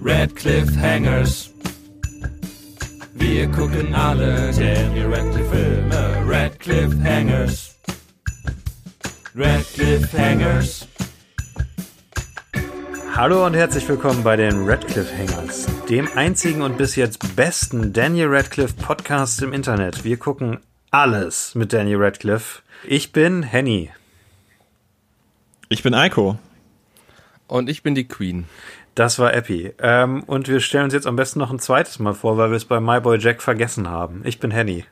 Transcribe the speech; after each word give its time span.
Red 0.00 0.32
Hangers. 0.80 1.50
Wir 3.14 3.48
gucken 3.48 3.94
alle 3.94 4.52
Daniel 4.52 5.12
Radcliffe 5.12 5.50
Filme. 5.50 6.24
Red 6.26 7.04
Hangers. 7.04 7.76
Red 9.34 10.12
Hangers. 10.12 10.86
Hallo 13.14 13.44
und 13.44 13.54
herzlich 13.54 13.88
willkommen 13.88 14.22
bei 14.22 14.36
den 14.36 14.68
Radcliffe 14.68 15.12
Hangers, 15.16 15.66
dem 15.88 16.08
einzigen 16.14 16.62
und 16.62 16.78
bis 16.78 16.94
jetzt 16.94 17.34
besten 17.34 17.92
Daniel 17.92 18.28
Radcliffe 18.28 18.74
Podcast 18.74 19.42
im 19.42 19.52
Internet. 19.52 20.04
Wir 20.04 20.16
gucken 20.16 20.60
alles 20.90 21.54
mit 21.54 21.72
Daniel 21.72 22.02
Radcliffe. 22.02 22.62
Ich 22.86 23.12
bin 23.12 23.42
Henny. 23.42 23.90
Ich 25.68 25.82
bin 25.82 25.94
Eiko. 25.94 26.38
Und 27.48 27.68
ich 27.68 27.82
bin 27.82 27.94
die 27.94 28.06
Queen. 28.06 28.44
Das 28.94 29.18
war 29.18 29.34
Epi. 29.34 29.72
Ähm, 29.80 30.22
und 30.24 30.48
wir 30.48 30.60
stellen 30.60 30.84
uns 30.84 30.94
jetzt 30.94 31.06
am 31.06 31.16
besten 31.16 31.38
noch 31.38 31.50
ein 31.50 31.58
zweites 31.58 31.98
Mal 31.98 32.14
vor, 32.14 32.36
weil 32.36 32.50
wir 32.50 32.56
es 32.56 32.66
bei 32.66 32.78
My 32.78 33.00
Boy 33.00 33.18
Jack 33.18 33.42
vergessen 33.42 33.88
haben. 33.88 34.22
Ich 34.24 34.38
bin 34.38 34.50
Henny. 34.50 34.84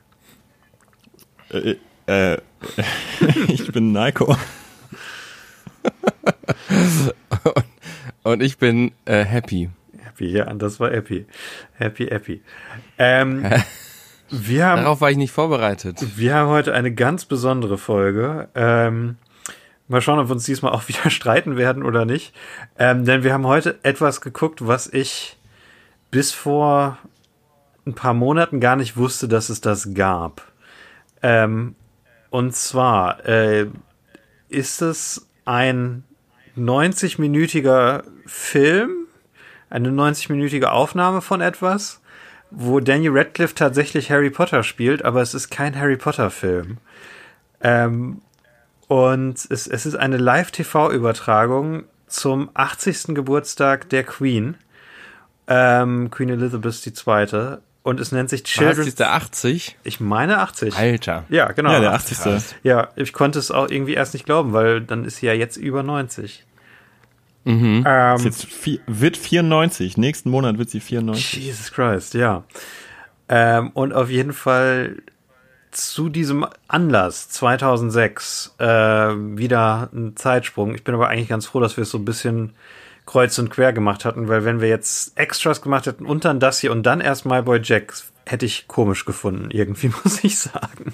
Äh, 1.49 1.75
äh, 2.07 2.37
ich 3.47 3.71
bin 3.71 3.91
Nico. 3.91 4.35
und, 7.43 7.53
und, 8.23 8.41
ich 8.41 8.57
bin 8.57 8.91
äh, 9.05 9.23
Happy. 9.23 9.69
Happy, 10.01 10.31
ja, 10.31 10.51
das 10.53 10.79
war 10.79 10.91
Epi. 10.91 11.25
Happy, 11.73 12.07
Epi. 12.07 12.41
Ähm, 12.97 13.45
wir 14.29 14.65
haben, 14.65 14.81
Darauf 14.81 15.01
war 15.01 15.11
ich 15.11 15.17
nicht 15.17 15.31
vorbereitet. 15.31 16.03
Wir 16.17 16.33
haben 16.35 16.49
heute 16.49 16.73
eine 16.73 16.93
ganz 16.93 17.25
besondere 17.25 17.77
Folge. 17.77 18.49
Ähm, 18.55 19.17
Mal 19.87 20.01
schauen, 20.01 20.19
ob 20.19 20.27
wir 20.27 20.33
uns 20.33 20.45
diesmal 20.45 20.73
auch 20.73 20.87
wieder 20.87 21.09
streiten 21.09 21.57
werden 21.57 21.83
oder 21.83 22.05
nicht. 22.05 22.33
Ähm, 22.77 23.05
denn 23.05 23.23
wir 23.23 23.33
haben 23.33 23.47
heute 23.47 23.79
etwas 23.83 24.21
geguckt, 24.21 24.67
was 24.67 24.87
ich 24.87 25.37
bis 26.11 26.31
vor 26.31 26.97
ein 27.85 27.93
paar 27.93 28.13
Monaten 28.13 28.59
gar 28.59 28.75
nicht 28.75 28.97
wusste, 28.97 29.27
dass 29.27 29.49
es 29.49 29.61
das 29.61 29.93
gab. 29.93 30.41
Ähm, 31.21 31.75
und 32.29 32.55
zwar 32.55 33.25
äh, 33.25 33.67
ist 34.49 34.81
es 34.81 35.27
ein 35.45 36.03
90-minütiger 36.57 38.03
Film, 38.25 39.07
eine 39.69 39.89
90-minütige 39.89 40.65
Aufnahme 40.65 41.21
von 41.21 41.41
etwas, 41.41 42.01
wo 42.51 42.79
Daniel 42.79 43.17
Radcliffe 43.17 43.55
tatsächlich 43.55 44.11
Harry 44.11 44.29
Potter 44.29 44.63
spielt, 44.63 45.03
aber 45.03 45.21
es 45.21 45.33
ist 45.33 45.49
kein 45.49 45.79
Harry 45.79 45.97
Potter 45.97 46.29
Film. 46.29 46.77
Ähm, 47.61 48.21
und 48.87 49.35
es, 49.49 49.67
es 49.67 49.85
ist 49.85 49.95
eine 49.95 50.17
Live-TV-Übertragung 50.17 51.83
zum 52.07 52.49
80. 52.53 53.15
Geburtstag 53.15 53.89
der 53.89 54.03
Queen. 54.03 54.55
Ähm, 55.47 56.09
Queen 56.09 56.29
Elizabeth 56.29 56.85
II. 56.85 57.57
Und 57.83 57.99
es 58.01 58.11
nennt 58.11 58.29
sich 58.29 58.43
Children's... 58.43 58.79
Was, 58.79 58.87
ist 58.87 58.99
der 58.99 59.13
80? 59.13 59.77
Ich 59.83 59.99
meine 59.99 60.39
80. 60.39 60.75
Alter. 60.75 61.23
Ja, 61.29 61.51
genau. 61.51 61.71
Ja, 61.71 61.79
der 61.79 61.93
80. 61.93 62.17
Krass. 62.17 62.55
Ja, 62.63 62.89
ich 62.95 63.13
konnte 63.13 63.39
es 63.39 63.49
auch 63.49 63.69
irgendwie 63.69 63.93
erst 63.93 64.13
nicht 64.13 64.25
glauben, 64.25 64.51
weil 64.51 64.81
dann 64.81 65.05
ist 65.05 65.17
sie 65.17 65.27
ja 65.27 65.33
jetzt 65.33 65.55
über 65.55 65.83
90. 65.83 66.45
Mhm. 67.45 67.85
Ähm, 67.87 68.17
jetzt 68.17 68.45
vier, 68.45 68.79
wird 68.87 69.15
94. 69.15 69.95
Nächsten 69.95 70.29
Monat 70.29 70.57
wird 70.57 70.69
sie 70.69 70.81
94. 70.81 71.45
Jesus 71.45 71.71
Christ, 71.71 72.13
ja. 72.13 72.43
Ähm, 73.29 73.71
und 73.73 73.93
auf 73.93 74.09
jeden 74.09 74.33
Fall 74.33 74.97
zu 75.77 76.09
diesem 76.09 76.45
Anlass 76.67 77.29
2006 77.29 78.55
äh, 78.57 78.65
wieder 78.65 79.89
ein 79.93 80.15
Zeitsprung. 80.15 80.75
Ich 80.75 80.83
bin 80.83 80.95
aber 80.95 81.09
eigentlich 81.09 81.29
ganz 81.29 81.45
froh, 81.45 81.59
dass 81.59 81.77
wir 81.77 81.83
es 81.83 81.91
so 81.91 81.97
ein 81.97 82.05
bisschen 82.05 82.53
kreuz 83.05 83.37
und 83.39 83.49
quer 83.49 83.73
gemacht 83.73 84.05
hatten, 84.05 84.27
weil 84.27 84.43
wenn 84.45 84.59
wir 84.59 84.67
jetzt 84.67 85.17
Extras 85.17 85.61
gemacht 85.61 85.85
hätten 85.85 86.05
und 86.05 86.25
dann 86.25 86.39
das 86.39 86.59
hier 86.59 86.71
und 86.71 86.83
dann 86.83 87.01
erst 87.01 87.25
My 87.25 87.41
Boy 87.41 87.59
Jack, 87.63 87.93
hätte 88.25 88.45
ich 88.45 88.67
komisch 88.67 89.05
gefunden, 89.05 89.49
irgendwie 89.51 89.91
muss 90.03 90.23
ich 90.23 90.37
sagen. 90.37 90.93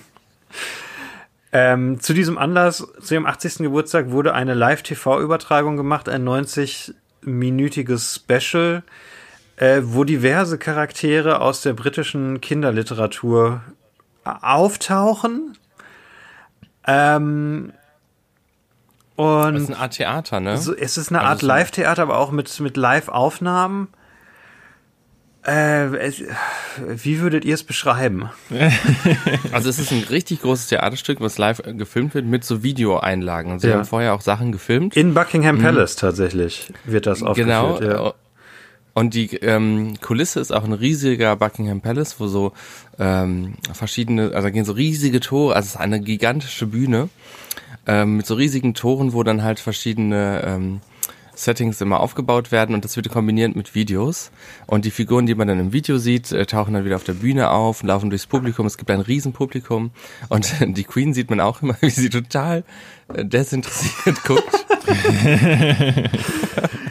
Ähm, 1.51 1.99
zu 1.99 2.13
diesem 2.13 2.37
Anlass, 2.37 2.87
zu 3.01 3.13
ihrem 3.13 3.25
80. 3.25 3.57
Geburtstag, 3.57 4.11
wurde 4.11 4.33
eine 4.33 4.53
Live-TV-Übertragung 4.53 5.77
gemacht, 5.77 6.09
ein 6.09 6.27
90-minütiges 6.27 8.15
Special, 8.15 8.83
äh, 9.57 9.81
wo 9.83 10.03
diverse 10.03 10.57
Charaktere 10.57 11.41
aus 11.41 11.61
der 11.61 11.73
britischen 11.73 12.41
Kinderliteratur 12.41 13.61
auftauchen. 14.23 15.57
Ähm, 16.85 17.73
und 19.15 19.53
das 19.53 19.63
ist 19.63 19.69
eine 19.69 19.79
Art 19.79 19.93
Theater, 19.93 20.39
ne? 20.39 20.57
So, 20.57 20.75
es 20.75 20.97
ist 20.97 21.09
eine 21.09 21.19
also 21.19 21.29
Art 21.29 21.41
Live-Theater, 21.41 22.01
aber 22.01 22.17
auch 22.17 22.31
mit, 22.31 22.59
mit 22.59 22.77
Live-Aufnahmen. 22.77 23.89
Äh, 25.43 26.11
wie 26.87 27.19
würdet 27.19 27.43
ihr 27.43 27.53
es 27.53 27.63
beschreiben? 27.63 28.29
also 29.51 29.69
es 29.69 29.77
ist 29.77 29.91
ein 29.91 30.03
richtig 30.09 30.41
großes 30.41 30.67
Theaterstück, 30.67 31.19
was 31.19 31.37
live 31.37 31.61
gefilmt 31.65 32.15
wird 32.15 32.25
mit 32.25 32.45
so 32.45 32.63
Videoeinlagen. 32.63 33.59
Sie 33.59 33.67
ja. 33.67 33.75
haben 33.75 33.85
vorher 33.85 34.13
auch 34.13 34.21
Sachen 34.21 34.53
gefilmt. 34.53 34.95
In 34.95 35.13
Buckingham 35.13 35.57
mhm. 35.57 35.63
Palace 35.63 35.97
mhm. 35.97 35.99
tatsächlich 35.99 36.71
wird 36.85 37.07
das 37.07 37.21
aufgeführt. 37.23 37.79
Genau. 37.79 37.81
Ja. 37.81 38.13
Und 38.93 39.15
die 39.15 39.35
ähm, 39.37 39.99
Kulisse 40.01 40.39
ist 40.39 40.51
auch 40.51 40.63
ein 40.63 40.73
riesiger 40.73 41.35
Buckingham 41.35 41.81
Palace, 41.81 42.19
wo 42.19 42.27
so 42.27 42.53
ähm, 42.99 43.55
verschiedene, 43.73 44.31
also 44.33 44.41
da 44.41 44.49
gehen 44.51 44.65
so 44.65 44.73
riesige 44.73 45.19
Tore, 45.19 45.55
also 45.55 45.65
es 45.65 45.73
ist 45.73 45.79
eine 45.79 45.99
gigantische 45.99 46.67
Bühne 46.67 47.09
ähm, 47.87 48.17
mit 48.17 48.25
so 48.27 48.35
riesigen 48.35 48.73
Toren, 48.75 49.13
wo 49.13 49.23
dann 49.23 49.43
halt 49.43 49.59
verschiedene 49.59 50.43
ähm, 50.45 50.81
Settings 51.35 51.81
immer 51.81 51.99
aufgebaut 51.99 52.51
werden 52.51 52.75
und 52.75 52.85
das 52.85 52.95
wird 52.95 53.09
kombiniert 53.09 53.55
mit 53.55 53.73
Videos. 53.73 54.31
Und 54.67 54.85
die 54.85 54.91
Figuren, 54.91 55.25
die 55.25 55.33
man 55.33 55.47
dann 55.47 55.59
im 55.59 55.73
Video 55.73 55.97
sieht, 55.97 56.31
äh, 56.31 56.45
tauchen 56.45 56.75
dann 56.75 56.85
wieder 56.85 56.95
auf 56.95 57.03
der 57.03 57.13
Bühne 57.13 57.49
auf, 57.49 57.81
laufen 57.81 58.11
durchs 58.11 58.27
Publikum. 58.27 58.67
Es 58.67 58.77
gibt 58.77 58.91
ein 58.91 59.01
Riesenpublikum 59.01 59.91
und 60.29 60.53
die 60.77 60.83
Queen 60.83 61.13
sieht 61.13 61.31
man 61.31 61.39
auch 61.39 61.61
immer, 61.61 61.75
wie 61.81 61.89
sie 61.89 62.09
total 62.09 62.63
äh, 63.13 63.25
desinteressiert 63.25 64.23
guckt. 64.23 64.65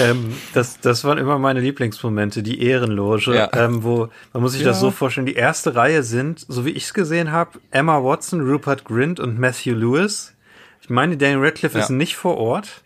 ähm, 0.00 0.34
das, 0.54 0.80
das 0.80 1.04
waren 1.04 1.18
immer 1.18 1.38
meine 1.38 1.60
Lieblingsmomente, 1.60 2.42
die 2.42 2.62
Ehrenloge, 2.62 3.34
ja. 3.34 3.50
ähm, 3.52 3.82
wo 3.82 4.08
man 4.32 4.42
muss 4.42 4.52
sich 4.52 4.62
ja. 4.62 4.68
das 4.68 4.80
so 4.80 4.90
vorstellen, 4.90 5.26
die 5.26 5.34
erste 5.34 5.74
Reihe 5.74 6.02
sind, 6.02 6.44
so 6.48 6.64
wie 6.64 6.70
ich 6.70 6.84
es 6.84 6.94
gesehen 6.94 7.30
habe, 7.32 7.60
Emma 7.70 8.02
Watson, 8.02 8.40
Rupert 8.40 8.84
Grint 8.84 9.20
und 9.20 9.38
Matthew 9.38 9.74
Lewis. 9.74 10.34
Ich 10.82 10.90
meine, 10.90 11.16
Daniel 11.16 11.44
Radcliffe 11.44 11.78
ja. 11.78 11.84
ist 11.84 11.90
nicht 11.90 12.16
vor 12.16 12.36
Ort. 12.38 12.82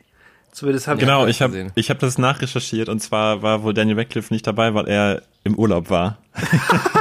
Zumindest 0.52 0.86
hab 0.86 1.00
genau, 1.00 1.26
ich 1.26 1.42
habe 1.42 1.72
ich 1.74 1.90
hab 1.90 1.98
das 1.98 2.16
nachrecherchiert 2.16 2.88
und 2.88 3.00
zwar 3.00 3.42
war 3.42 3.64
wohl 3.64 3.74
Daniel 3.74 3.98
Radcliffe 3.98 4.32
nicht 4.32 4.46
dabei, 4.46 4.72
weil 4.74 4.86
er 4.86 5.22
im 5.42 5.56
Urlaub 5.56 5.90
war. 5.90 6.18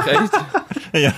Echt? 0.08 0.32
ja. 0.94 1.14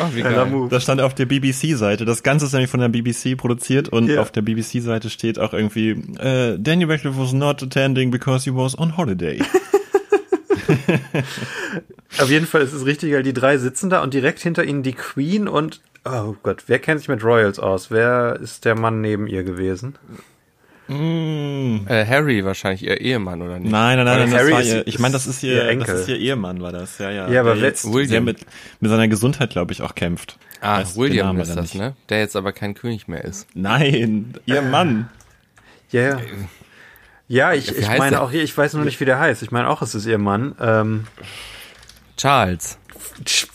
Oh, 0.00 0.06
wie 0.12 0.22
geil. 0.22 0.68
Das 0.70 0.82
stand 0.82 1.00
auf 1.00 1.14
der 1.14 1.26
BBC-Seite. 1.26 2.04
Das 2.04 2.22
Ganze 2.22 2.46
ist 2.46 2.52
nämlich 2.52 2.70
von 2.70 2.80
der 2.80 2.88
BBC 2.88 3.36
produziert 3.36 3.88
und 3.88 4.08
yeah. 4.08 4.20
auf 4.20 4.30
der 4.30 4.42
BBC-Seite 4.42 5.10
steht 5.10 5.38
auch 5.38 5.52
irgendwie, 5.52 5.90
äh, 6.18 6.58
Daniel 6.58 6.90
Radcliffe 6.90 7.18
was 7.18 7.32
not 7.32 7.62
attending 7.62 8.10
because 8.10 8.44
he 8.44 8.54
was 8.54 8.78
on 8.78 8.96
holiday. 8.96 9.40
auf 12.18 12.30
jeden 12.30 12.46
Fall 12.46 12.62
ist 12.62 12.72
es 12.72 12.86
richtig, 12.86 13.12
weil 13.12 13.22
die 13.22 13.32
drei 13.32 13.58
sitzen 13.58 13.90
da 13.90 14.02
und 14.02 14.14
direkt 14.14 14.40
hinter 14.40 14.64
ihnen 14.64 14.82
die 14.82 14.94
Queen 14.94 15.48
und, 15.48 15.80
oh 16.04 16.34
Gott, 16.42 16.64
wer 16.66 16.78
kennt 16.78 17.00
sich 17.00 17.08
mit 17.08 17.22
Royals 17.24 17.58
aus? 17.58 17.90
Wer 17.90 18.38
ist 18.40 18.64
der 18.64 18.74
Mann 18.74 19.00
neben 19.00 19.26
ihr 19.26 19.42
gewesen? 19.44 19.96
Mm. 20.86 21.86
Äh, 21.88 22.04
Harry 22.06 22.44
wahrscheinlich 22.44 22.82
ihr 22.82 23.00
Ehemann 23.00 23.40
oder 23.40 23.58
nicht? 23.58 23.70
Nein, 23.70 23.96
nein, 23.96 24.04
nein, 24.04 24.30
nein 24.30 24.30
das 24.30 24.50
war 24.50 24.62
ihr, 24.62 24.86
ich 24.86 24.98
meine, 24.98 25.12
das 25.12 25.26
ist 25.26 25.42
ihr, 25.42 25.70
ihr 25.70 25.78
das 25.78 26.00
ist 26.00 26.08
ihr 26.08 26.18
Ehemann 26.18 26.60
war 26.60 26.72
das, 26.72 26.98
ja, 26.98 27.10
ja. 27.10 27.28
Ja, 27.28 27.40
aber 27.40 27.56
jetzt 27.56 27.90
William. 27.90 28.24
mit 28.24 28.40
mit 28.80 28.90
seiner 28.90 29.08
Gesundheit, 29.08 29.50
glaube 29.50 29.72
ich, 29.72 29.80
auch 29.80 29.94
kämpft. 29.94 30.38
Ah, 30.60 30.80
weißt 30.80 30.96
William 30.96 31.38
ist 31.40 31.54
das, 31.54 31.74
nicht. 31.74 31.76
ne? 31.76 31.94
Der 32.08 32.20
jetzt 32.20 32.36
aber 32.36 32.52
kein 32.52 32.74
König 32.74 33.08
mehr 33.08 33.24
ist. 33.24 33.46
Nein, 33.54 34.34
ihr 34.46 34.62
Mann. 34.62 35.08
Ja, 35.90 36.00
yeah. 36.00 36.20
ja, 37.28 37.52
ich, 37.52 37.76
ich 37.76 37.86
meine 37.86 38.20
auch, 38.20 38.32
ich 38.32 38.56
weiß 38.56 38.74
noch 38.74 38.84
nicht, 38.84 39.00
wie 39.00 39.04
der 39.04 39.18
heißt. 39.18 39.42
Ich 39.42 39.50
meine 39.50 39.68
auch, 39.68 39.80
es 39.80 39.94
ist 39.94 40.06
ihr 40.06 40.18
Mann. 40.18 40.54
Ähm, 40.60 41.06
Charles 42.16 42.78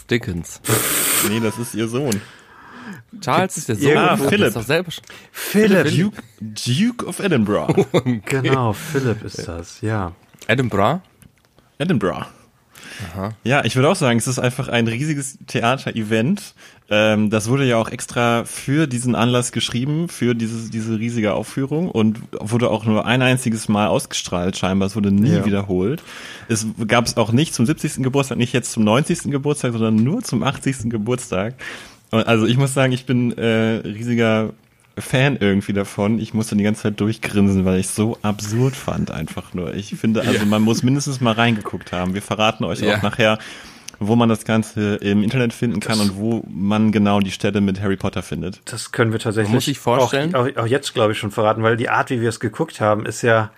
Dickens. 0.10 0.62
nee, 1.30 1.40
das 1.40 1.58
ist 1.58 1.76
ihr 1.76 1.88
Sohn. 1.88 2.22
Charles 3.22 3.58
ist 3.58 3.70
der 3.70 3.76
Sohn. 3.76 3.98
Ah, 3.98 4.18
Philipp. 4.18 4.54
Philipp. 5.32 5.96
Duke, 5.96 6.24
Duke 6.40 7.06
of 7.06 7.20
Edinburgh. 7.20 7.86
okay. 7.94 8.22
Genau, 8.26 8.74
Philipp 8.74 9.24
ist 9.24 9.48
das, 9.48 9.82
ja. 9.82 10.14
Edinburgh? 10.48 11.02
Edinburgh. 11.78 12.26
Aha. 13.14 13.32
Ja, 13.44 13.64
ich 13.64 13.76
würde 13.76 13.90
auch 13.90 13.96
sagen, 13.96 14.20
es 14.20 14.28
ist 14.28 14.40
einfach 14.40 14.68
ein 14.68 14.88
riesiges 14.88 15.38
Theater-Event. 15.48 16.54
Ähm, 16.90 17.30
das 17.30 17.48
wurde 17.48 17.66
ja 17.66 17.78
auch 17.78 17.90
extra 17.90 18.46
für 18.46 18.88
diesen 18.88 19.16
Anlass 19.16 19.52
geschrieben, 19.52 20.10
für 20.10 20.34
dieses, 20.34 20.70
diese 20.70 20.98
riesige 20.98 21.34
Aufführung 21.34 21.90
und 21.90 22.20
wurde 22.40 22.70
auch 22.70 22.86
nur 22.86 23.06
ein 23.06 23.22
einziges 23.22 23.70
Mal 23.70 23.88
ausgestrahlt, 23.88 24.58
scheinbar. 24.58 24.88
Es 24.88 24.96
wurde 24.96 25.12
nie 25.12 25.34
ja. 25.34 25.46
wiederholt. 25.46 26.04
Es 26.48 26.66
gab 26.88 27.06
es 27.06 27.16
auch 27.18 27.32
nicht 27.32 27.54
zum 27.54 27.66
70. 27.66 28.04
Geburtstag, 28.04 28.38
nicht 28.38 28.54
jetzt 28.54 28.72
zum 28.72 28.84
90. 28.84 29.32
Geburtstag, 29.32 29.72
sondern 29.74 29.96
nur 29.96 30.24
zum 30.24 30.44
80. 30.44 30.90
Geburtstag. 30.90 31.56
Also 32.12 32.46
ich 32.46 32.58
muss 32.58 32.74
sagen, 32.74 32.92
ich 32.92 33.06
bin 33.06 33.38
äh, 33.38 33.82
riesiger 33.86 34.52
Fan 34.98 35.38
irgendwie 35.40 35.74
davon. 35.74 36.20
Ich 36.20 36.34
musste 36.34 36.56
die 36.56 36.64
ganze 36.64 36.84
Zeit 36.84 37.00
durchgrinsen, 37.00 37.66
weil 37.66 37.80
ich 37.80 37.88
es 37.88 37.96
so 37.96 38.18
absurd 38.22 38.76
fand 38.76 39.12
einfach 39.12 39.54
nur. 39.54 39.74
Ich 39.74 39.96
finde, 39.96 40.22
also 40.22 40.46
man 40.46 40.62
muss 40.62 40.84
mindestens 40.84 41.22
mal 41.22 41.34
reingeguckt 41.34 41.92
haben. 41.92 42.14
Wir 42.14 42.22
verraten 42.22 42.64
euch 42.64 42.82
ja. 42.82 42.98
auch 42.98 43.02
nachher, 43.02 43.38
wo 44.00 44.16
man 44.16 44.30
das 44.30 44.46
Ganze 44.46 44.96
im 44.96 45.24
Internet 45.24 45.54
finden 45.54 45.80
kann 45.80 46.00
das 46.00 46.10
und 46.10 46.18
wo 46.18 46.44
man 46.50 46.92
genau 46.92 47.20
die 47.20 47.32
Stelle 47.32 47.62
mit 47.62 47.82
Harry 47.82 47.98
Potter 47.98 48.24
findet. 48.24 48.62
Das 48.66 48.92
können 48.92 49.12
wir 49.12 49.20
tatsächlich 49.20 49.54
muss 49.54 49.68
ich 49.68 49.80
vorstellen. 49.80 50.36
Auch, 50.36 50.48
auch, 50.48 50.64
auch 50.64 50.68
jetzt, 50.68 50.94
glaube 50.94 51.14
ich, 51.14 51.20
schon 51.20 51.32
verraten, 51.32 51.64
weil 51.64 51.78
die 51.78 51.90
Art, 51.90 52.10
wie 52.10 52.22
wir 52.22 52.30
es 52.30 52.40
geguckt 52.40 52.82
haben, 52.82 53.06
ist 53.06 53.22
ja 53.22 53.52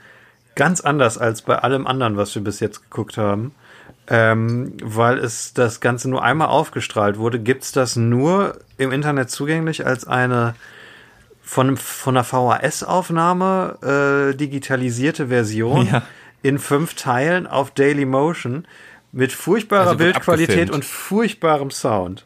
ganz 0.55 0.81
anders 0.81 1.17
als 1.17 1.43
bei 1.43 1.57
allem 1.57 1.87
anderen, 1.87 2.17
was 2.17 2.35
wir 2.35 2.43
bis 2.43 2.59
jetzt 2.59 2.83
geguckt 2.83 3.17
haben. 3.17 3.53
Ähm, 4.13 4.73
weil 4.83 5.19
es 5.19 5.53
das 5.53 5.79
Ganze 5.79 6.09
nur 6.09 6.21
einmal 6.21 6.49
aufgestrahlt 6.49 7.17
wurde, 7.17 7.39
gibt's 7.39 7.71
das 7.71 7.95
nur 7.95 8.59
im 8.77 8.91
Internet 8.91 9.29
zugänglich 9.29 9.85
als 9.85 10.05
eine 10.05 10.53
von, 11.41 11.77
von 11.77 12.17
einer 12.17 12.25
VHS-Aufnahme 12.25 14.33
äh, 14.33 14.35
digitalisierte 14.35 15.27
Version 15.27 15.87
ja. 15.87 16.01
in 16.41 16.59
fünf 16.59 16.95
Teilen 16.95 17.47
auf 17.47 17.71
Daily 17.71 18.05
Motion 18.05 18.67
mit 19.13 19.31
furchtbarer 19.31 19.91
also 19.91 19.97
Bildqualität 19.97 20.71
und 20.71 20.83
furchtbarem 20.83 21.71
Sound. 21.71 22.25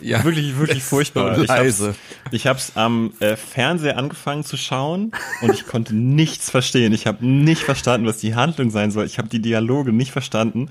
Ja, 0.00 0.24
wirklich, 0.24 0.58
wirklich 0.58 0.82
furchtbar. 0.82 1.36
So 1.36 1.42
ich 1.42 1.50
hab's, 1.50 1.84
ich 2.30 2.46
hab's 2.46 2.72
am 2.74 3.12
äh, 3.20 3.36
Fernseher 3.36 3.96
angefangen 3.98 4.44
zu 4.44 4.56
schauen 4.56 5.12
und 5.42 5.52
ich 5.52 5.66
konnte 5.66 5.94
nichts 5.94 6.50
verstehen. 6.50 6.92
Ich 6.92 7.06
habe 7.06 7.26
nicht 7.26 7.62
verstanden, 7.62 8.06
was 8.06 8.18
die 8.18 8.34
Handlung 8.34 8.70
sein 8.70 8.90
soll. 8.90 9.06
Ich 9.06 9.18
habe 9.18 9.28
die 9.28 9.40
Dialoge 9.40 9.92
nicht 9.92 10.12
verstanden. 10.12 10.68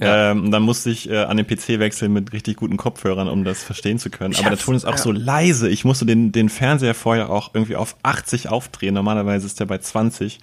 Ja. 0.00 0.32
Ähm, 0.32 0.50
dann 0.50 0.62
musste 0.62 0.90
ich 0.90 1.08
äh, 1.08 1.18
an 1.18 1.36
den 1.36 1.46
PC 1.46 1.78
wechseln 1.78 2.12
mit 2.12 2.32
richtig 2.32 2.56
guten 2.56 2.76
Kopfhörern, 2.76 3.28
um 3.28 3.44
das 3.44 3.62
verstehen 3.62 3.98
zu 3.98 4.10
können. 4.10 4.34
Aber 4.36 4.50
der 4.50 4.58
Ton 4.58 4.74
ist 4.74 4.84
auch 4.84 4.92
ja. 4.92 4.98
so 4.98 5.12
leise. 5.12 5.68
Ich 5.68 5.84
musste 5.84 6.06
den, 6.06 6.32
den 6.32 6.48
Fernseher 6.48 6.94
vorher 6.94 7.30
auch 7.30 7.54
irgendwie 7.54 7.76
auf 7.76 7.96
80 8.02 8.48
aufdrehen. 8.48 8.94
Normalerweise 8.94 9.46
ist 9.46 9.60
der 9.60 9.66
bei 9.66 9.78
20. 9.78 10.40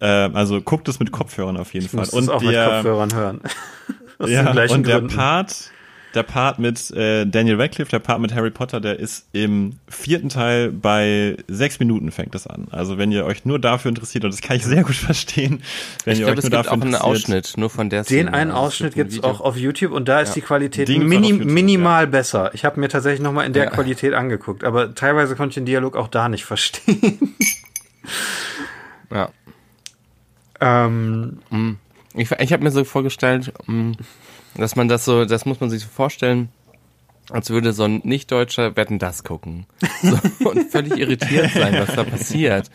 Äh, 0.00 0.06
also 0.06 0.60
guckt 0.60 0.88
es 0.88 0.98
mit 0.98 1.12
Kopfhörern 1.12 1.56
auf 1.56 1.74
jeden 1.74 1.86
ich 1.86 1.92
Fall. 1.92 2.08
Und 2.10 2.30
auch 2.30 2.42
der, 2.42 2.66
mit 2.66 2.74
Kopfhörern 2.74 3.14
hören. 3.14 3.40
ja, 4.26 4.50
und 4.70 4.86
der 4.86 5.00
Part, 5.02 5.70
der 6.16 6.22
Part 6.22 6.58
mit 6.58 6.90
äh, 6.92 7.26
Daniel 7.26 7.60
Radcliffe, 7.60 7.90
der 7.90 7.98
Part 7.98 8.20
mit 8.20 8.34
Harry 8.34 8.50
Potter, 8.50 8.80
der 8.80 8.98
ist 8.98 9.28
im 9.32 9.78
vierten 9.88 10.30
Teil 10.30 10.72
bei 10.72 11.36
sechs 11.46 11.78
Minuten 11.78 12.10
fängt 12.10 12.34
das 12.34 12.46
an. 12.46 12.68
Also 12.70 12.98
wenn 12.98 13.12
ihr 13.12 13.24
euch 13.26 13.44
nur 13.44 13.58
dafür 13.58 13.90
interessiert, 13.90 14.24
und 14.24 14.32
das 14.32 14.40
kann 14.40 14.56
ich 14.56 14.64
sehr 14.64 14.82
gut 14.82 14.94
verstehen, 14.96 15.62
wenn 16.04 16.14
ich 16.14 16.20
ihr 16.20 16.26
glaub, 16.26 16.38
euch 16.38 16.44
nur 16.44 16.50
dafür 16.50 16.72
interessiert. 16.72 17.02
auch 17.02 17.06
einen 17.06 17.14
Ausschnitt, 17.14 17.52
nur 17.56 17.70
von 17.70 17.90
der 17.90 18.04
Szene. 18.04 18.24
Den 18.24 18.34
einen 18.34 18.50
also 18.50 18.62
Ausschnitt 18.62 18.94
gibt's 18.94 19.22
auch 19.22 19.40
auf 19.40 19.56
YouTube 19.56 19.92
und 19.92 20.08
da 20.08 20.20
ist 20.20 20.30
ja. 20.30 20.34
die 20.36 20.40
Qualität 20.40 20.88
mini 20.88 21.28
YouTube, 21.28 21.46
minimal 21.46 22.04
ja. 22.04 22.10
besser. 22.10 22.50
Ich 22.54 22.64
habe 22.64 22.80
mir 22.80 22.88
tatsächlich 22.88 23.20
nochmal 23.20 23.46
in 23.46 23.52
der 23.52 23.64
ja. 23.64 23.70
Qualität 23.70 24.14
angeguckt, 24.14 24.64
aber 24.64 24.94
teilweise 24.94 25.36
konnte 25.36 25.50
ich 25.50 25.54
den 25.56 25.66
Dialog 25.66 25.96
auch 25.96 26.08
da 26.08 26.28
nicht 26.28 26.44
verstehen. 26.44 27.36
ja. 29.12 29.28
Ähm, 30.58 31.38
mm. 31.50 31.72
ich 32.14 32.30
ich 32.30 32.52
habe 32.52 32.64
mir 32.64 32.70
so 32.70 32.82
vorgestellt, 32.84 33.52
mm, 33.66 33.92
dass 34.56 34.76
man 34.76 34.88
das 34.88 35.04
so, 35.04 35.24
das 35.24 35.46
muss 35.46 35.60
man 35.60 35.70
sich 35.70 35.82
so 35.82 35.88
vorstellen, 35.88 36.48
als 37.30 37.50
würde 37.50 37.72
so 37.72 37.84
ein 37.84 38.00
Nicht-Deutscher 38.04 38.76
Wetten 38.76 38.98
das 38.98 39.24
gucken. 39.24 39.66
So, 40.02 40.18
und 40.48 40.70
völlig 40.70 40.96
irritiert 40.96 41.50
sein, 41.52 41.74
was 41.74 41.94
da 41.94 42.04
passiert. 42.04 42.70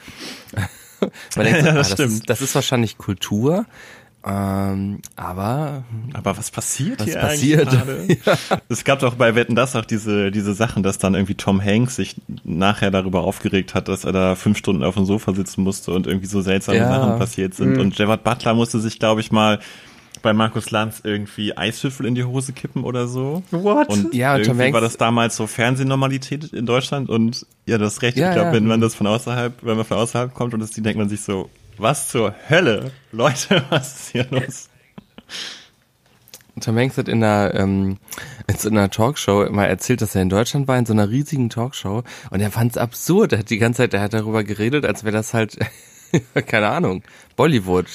man 1.35 1.45
denkt, 1.45 1.65
ja, 1.65 1.73
das, 1.73 1.93
ah, 1.93 1.95
das, 1.95 2.11
ist, 2.11 2.29
das 2.29 2.41
ist 2.41 2.55
wahrscheinlich 2.55 2.97
Kultur, 2.97 3.65
ähm, 4.23 4.99
aber 5.15 5.83
aber 6.13 6.37
was 6.37 6.51
passiert 6.51 6.99
was 6.99 7.07
hier 7.07 7.17
passiert? 7.17 7.73
ja. 8.25 8.37
Es 8.69 8.83
gab 8.83 8.99
doch 8.99 9.15
bei 9.15 9.33
Wetten 9.33 9.55
das 9.55 9.75
auch 9.75 9.85
diese 9.85 10.29
diese 10.29 10.53
Sachen, 10.53 10.83
dass 10.83 10.99
dann 10.99 11.15
irgendwie 11.15 11.33
Tom 11.33 11.59
Hanks 11.63 11.95
sich 11.95 12.17
nachher 12.43 12.91
darüber 12.91 13.21
aufgeregt 13.21 13.73
hat, 13.73 13.87
dass 13.87 14.03
er 14.03 14.11
da 14.11 14.35
fünf 14.35 14.59
Stunden 14.59 14.83
auf 14.83 14.93
dem 14.93 15.05
Sofa 15.05 15.33
sitzen 15.33 15.63
musste 15.63 15.91
und 15.91 16.05
irgendwie 16.05 16.27
so 16.27 16.41
seltsame 16.41 16.77
ja. 16.77 16.87
Sachen 16.87 17.17
passiert 17.17 17.55
sind. 17.55 17.73
Mhm. 17.73 17.79
Und 17.79 17.95
Gerard 17.95 18.23
Butler 18.23 18.53
musste 18.53 18.79
sich, 18.79 18.99
glaube 18.99 19.21
ich, 19.21 19.31
mal 19.31 19.59
bei 20.21 20.33
Markus 20.33 20.71
Lanz 20.71 21.01
irgendwie 21.03 21.57
Eiswürfel 21.57 22.05
in 22.05 22.15
die 22.15 22.23
Hose 22.23 22.53
kippen 22.53 22.83
oder 22.83 23.07
so. 23.07 23.43
What? 23.51 23.89
Und 23.89 24.13
ja, 24.13 24.35
und 24.35 24.41
irgendwie 24.41 24.73
war 24.73 24.81
das 24.81 24.97
damals 24.97 25.35
so 25.35 25.47
Fernsehnormalität 25.47 26.53
in 26.53 26.65
Deutschland 26.65 27.09
und 27.09 27.45
ja, 27.65 27.77
das 27.77 28.01
recht. 28.01 28.17
Ja, 28.17 28.29
ich 28.29 28.35
glaube, 28.35 28.49
ja. 28.49 28.53
wenn 28.53 28.67
man 28.67 28.81
das 28.81 28.95
von 28.95 29.07
außerhalb, 29.07 29.53
wenn 29.61 29.77
man 29.77 29.85
von 29.85 29.97
außerhalb 29.97 30.33
kommt 30.33 30.53
und 30.53 30.59
das 30.59 30.71
die 30.71 30.81
denkt 30.81 30.99
man 30.99 31.09
sich 31.09 31.21
so, 31.21 31.49
was 31.77 32.09
zur 32.09 32.35
Hölle? 32.49 32.91
Leute, 33.11 33.63
was 33.69 33.95
ist 33.95 34.11
hier 34.11 34.27
los? 34.29 34.69
Tom 36.59 36.77
Hanks 36.77 36.97
hat 36.97 37.07
in 37.07 37.23
einer, 37.23 37.53
ähm, 37.55 37.97
in 38.47 38.77
einer 38.77 38.89
Talkshow 38.89 39.49
mal 39.49 39.65
erzählt, 39.65 40.01
dass 40.01 40.15
er 40.15 40.21
in 40.21 40.29
Deutschland 40.29 40.67
war, 40.67 40.77
in 40.77 40.85
so 40.85 40.93
einer 40.93 41.09
riesigen 41.09 41.49
Talkshow. 41.49 42.03
Und 42.29 42.41
er 42.41 42.51
fand 42.51 42.71
es 42.71 42.77
absurd. 42.77 43.33
Er 43.33 43.39
hat 43.39 43.49
die 43.49 43.57
ganze 43.57 43.77
Zeit, 43.77 43.93
er 43.93 44.01
hat 44.01 44.13
darüber 44.13 44.43
geredet, 44.43 44.85
als 44.85 45.03
wäre 45.03 45.13
das 45.13 45.33
halt, 45.33 45.57
keine 46.47 46.67
Ahnung, 46.67 47.03
Bollywood. 47.41 47.87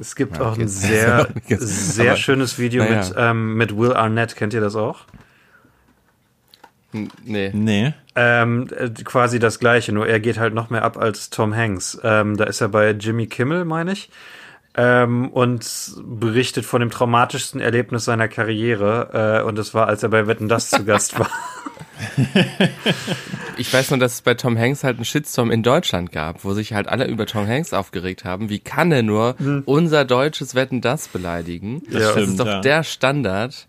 Es 0.00 0.16
gibt 0.16 0.38
ja, 0.38 0.42
auch 0.42 0.58
ein 0.58 0.66
sehr, 0.68 1.28
sehr 1.46 2.16
schönes 2.16 2.58
Video 2.58 2.82
ja. 2.82 2.96
mit, 2.96 3.14
ähm, 3.16 3.54
mit 3.54 3.76
Will 3.76 3.92
Arnett. 3.92 4.34
Kennt 4.34 4.54
ihr 4.54 4.60
das 4.60 4.74
auch? 4.74 5.04
Nee. 7.22 7.52
Nee. 7.54 7.94
Ähm, 8.16 8.66
äh, 8.76 8.88
quasi 9.04 9.38
das 9.38 9.60
gleiche, 9.60 9.92
nur 9.92 10.08
er 10.08 10.18
geht 10.18 10.38
halt 10.38 10.52
noch 10.52 10.70
mehr 10.70 10.82
ab 10.82 10.96
als 10.96 11.30
Tom 11.30 11.54
Hanks. 11.54 11.96
Ähm, 12.02 12.36
da 12.36 12.44
ist 12.44 12.60
er 12.60 12.70
bei 12.70 12.90
Jimmy 12.90 13.28
Kimmel, 13.28 13.64
meine 13.64 13.92
ich. 13.92 14.10
Ähm, 14.80 15.30
und 15.30 15.92
berichtet 16.04 16.64
von 16.64 16.80
dem 16.80 16.90
traumatischsten 16.90 17.60
Erlebnis 17.60 18.04
seiner 18.04 18.28
Karriere. 18.28 19.40
Äh, 19.42 19.44
und 19.44 19.58
das 19.58 19.74
war, 19.74 19.88
als 19.88 20.04
er 20.04 20.08
bei 20.10 20.28
Wetten 20.28 20.48
Das 20.48 20.70
zu 20.70 20.84
Gast 20.84 21.18
war. 21.18 21.28
ich 23.56 23.72
weiß 23.72 23.90
nur, 23.90 23.98
dass 23.98 24.14
es 24.14 24.22
bei 24.22 24.34
Tom 24.34 24.56
Hanks 24.56 24.84
halt 24.84 24.98
einen 24.98 25.04
Shitstorm 25.04 25.50
in 25.50 25.64
Deutschland 25.64 26.12
gab, 26.12 26.44
wo 26.44 26.52
sich 26.52 26.74
halt 26.74 26.86
alle 26.86 27.08
über 27.08 27.26
Tom 27.26 27.48
Hanks 27.48 27.72
aufgeregt 27.72 28.24
haben. 28.24 28.50
Wie 28.50 28.60
kann 28.60 28.92
er 28.92 29.02
nur 29.02 29.34
hm. 29.38 29.64
unser 29.66 30.04
deutsches 30.04 30.54
Wetten 30.54 30.80
das 30.80 31.08
beleidigen? 31.08 31.82
Das, 31.86 32.02
das 32.02 32.10
stimmt, 32.12 32.28
ist 32.28 32.38
doch 32.38 32.46
ja. 32.46 32.60
der 32.60 32.84
Standard. 32.84 33.66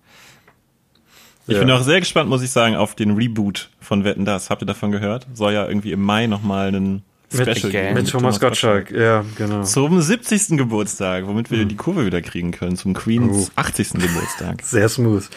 Ich 1.47 1.55
ja. 1.55 1.59
bin 1.61 1.71
auch 1.71 1.81
sehr 1.81 2.01
gespannt, 2.01 2.29
muss 2.29 2.43
ich 2.43 2.51
sagen, 2.51 2.75
auf 2.75 2.93
den 2.93 3.15
Reboot 3.15 3.71
von 3.79 4.03
Wetten 4.03 4.25
Das. 4.25 4.51
Habt 4.51 4.61
ihr 4.61 4.67
davon 4.67 4.91
gehört? 4.91 5.25
Soll 5.33 5.53
ja 5.53 5.67
irgendwie 5.67 5.91
im 5.91 6.03
Mai 6.03 6.27
nochmal 6.27 6.67
einen 6.67 7.03
Special 7.31 7.71
geben. 7.71 7.93
Mit 7.93 8.09
Thomas 8.09 8.39
Gottschalk, 8.39 8.91
ja, 8.91 9.23
genau. 9.37 9.63
Zum 9.63 10.01
70. 10.01 10.57
Geburtstag, 10.57 11.27
womit 11.27 11.51
wir 11.51 11.59
mhm. 11.59 11.69
die 11.69 11.75
Kurve 11.75 12.05
wieder 12.05 12.21
kriegen 12.21 12.51
können, 12.51 12.75
zum 12.75 12.93
Queens 12.93 13.49
uh. 13.49 13.51
80. 13.55 13.93
Geburtstag. 13.93 14.61
Sehr 14.63 14.89
smooth. 14.89 15.29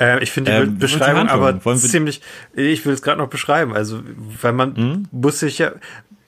Äh, 0.00 0.22
ich 0.22 0.32
finde 0.32 0.50
die 0.50 0.68
äh, 0.68 0.70
Beschreibung 0.70 1.28
aber 1.28 1.60
ziemlich, 1.76 2.20
ich 2.54 2.84
will 2.84 2.94
es 2.94 3.02
gerade 3.02 3.18
noch 3.18 3.28
beschreiben, 3.28 3.74
also, 3.74 4.00
weil 4.40 4.52
man 4.52 4.72
mhm. 4.72 5.08
muss 5.12 5.38
sich 5.38 5.58
ja, 5.58 5.72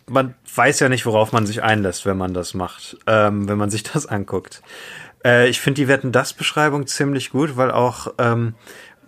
man 0.07 0.35
weiß 0.55 0.81
ja 0.81 0.89
nicht, 0.89 1.05
worauf 1.05 1.33
man 1.33 1.47
sich 1.47 1.63
einlässt, 1.63 2.07
wenn 2.07 2.17
man 2.17 2.33
das 2.33 2.55
macht, 2.55 2.97
ähm, 3.07 3.49
wenn 3.49 3.59
man 3.59 3.71
sich 3.71 3.83
das 3.93 4.07
anguckt. 4.07 4.63
Äh, 5.25 5.49
ich 5.49 5.61
finde 5.61 5.83
die 5.83 5.89
Wetten 5.89 6.13
das 6.13 6.33
Beschreibung 6.33 6.87
ziemlich 6.87 7.31
gut, 7.31 7.57
weil 7.57 7.73
auch, 7.73 8.15
ähm, 8.19 8.55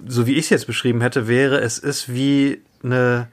so 0.06 0.26
wie 0.26 0.32
ich 0.32 0.44
es 0.46 0.50
jetzt 0.50 0.66
beschrieben 0.66 1.02
hätte, 1.02 1.28
wäre, 1.28 1.60
es 1.60 1.78
ist 1.78 2.12
wie 2.12 2.62
eine 2.82 3.28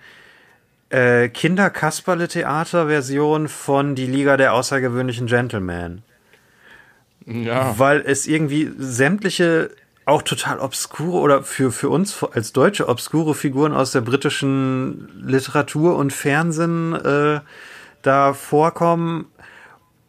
äh, 0.89 1.29
Kinder-Kasperle-Theater-Version 1.29 3.47
von 3.47 3.95
Die 3.95 4.07
Liga 4.07 4.35
der 4.37 4.53
außergewöhnlichen 4.53 5.27
Gentlemen. 5.27 6.01
Ja. 7.25 7.77
Weil 7.77 8.03
es 8.05 8.27
irgendwie 8.27 8.71
sämtliche 8.77 9.71
auch 10.05 10.21
total 10.21 10.59
obskure 10.59 11.19
oder 11.19 11.43
für, 11.43 11.71
für 11.73 11.89
uns 11.89 12.23
als 12.23 12.53
Deutsche 12.53 12.87
obskure 12.87 13.35
Figuren 13.35 13.73
aus 13.73 13.91
der 13.91 13.99
britischen 13.99 15.09
Literatur 15.21 15.97
und 15.97 16.13
Fernsehen 16.13 16.93
äh, 16.93 17.41
da 18.03 18.33
vorkommen 18.33 19.25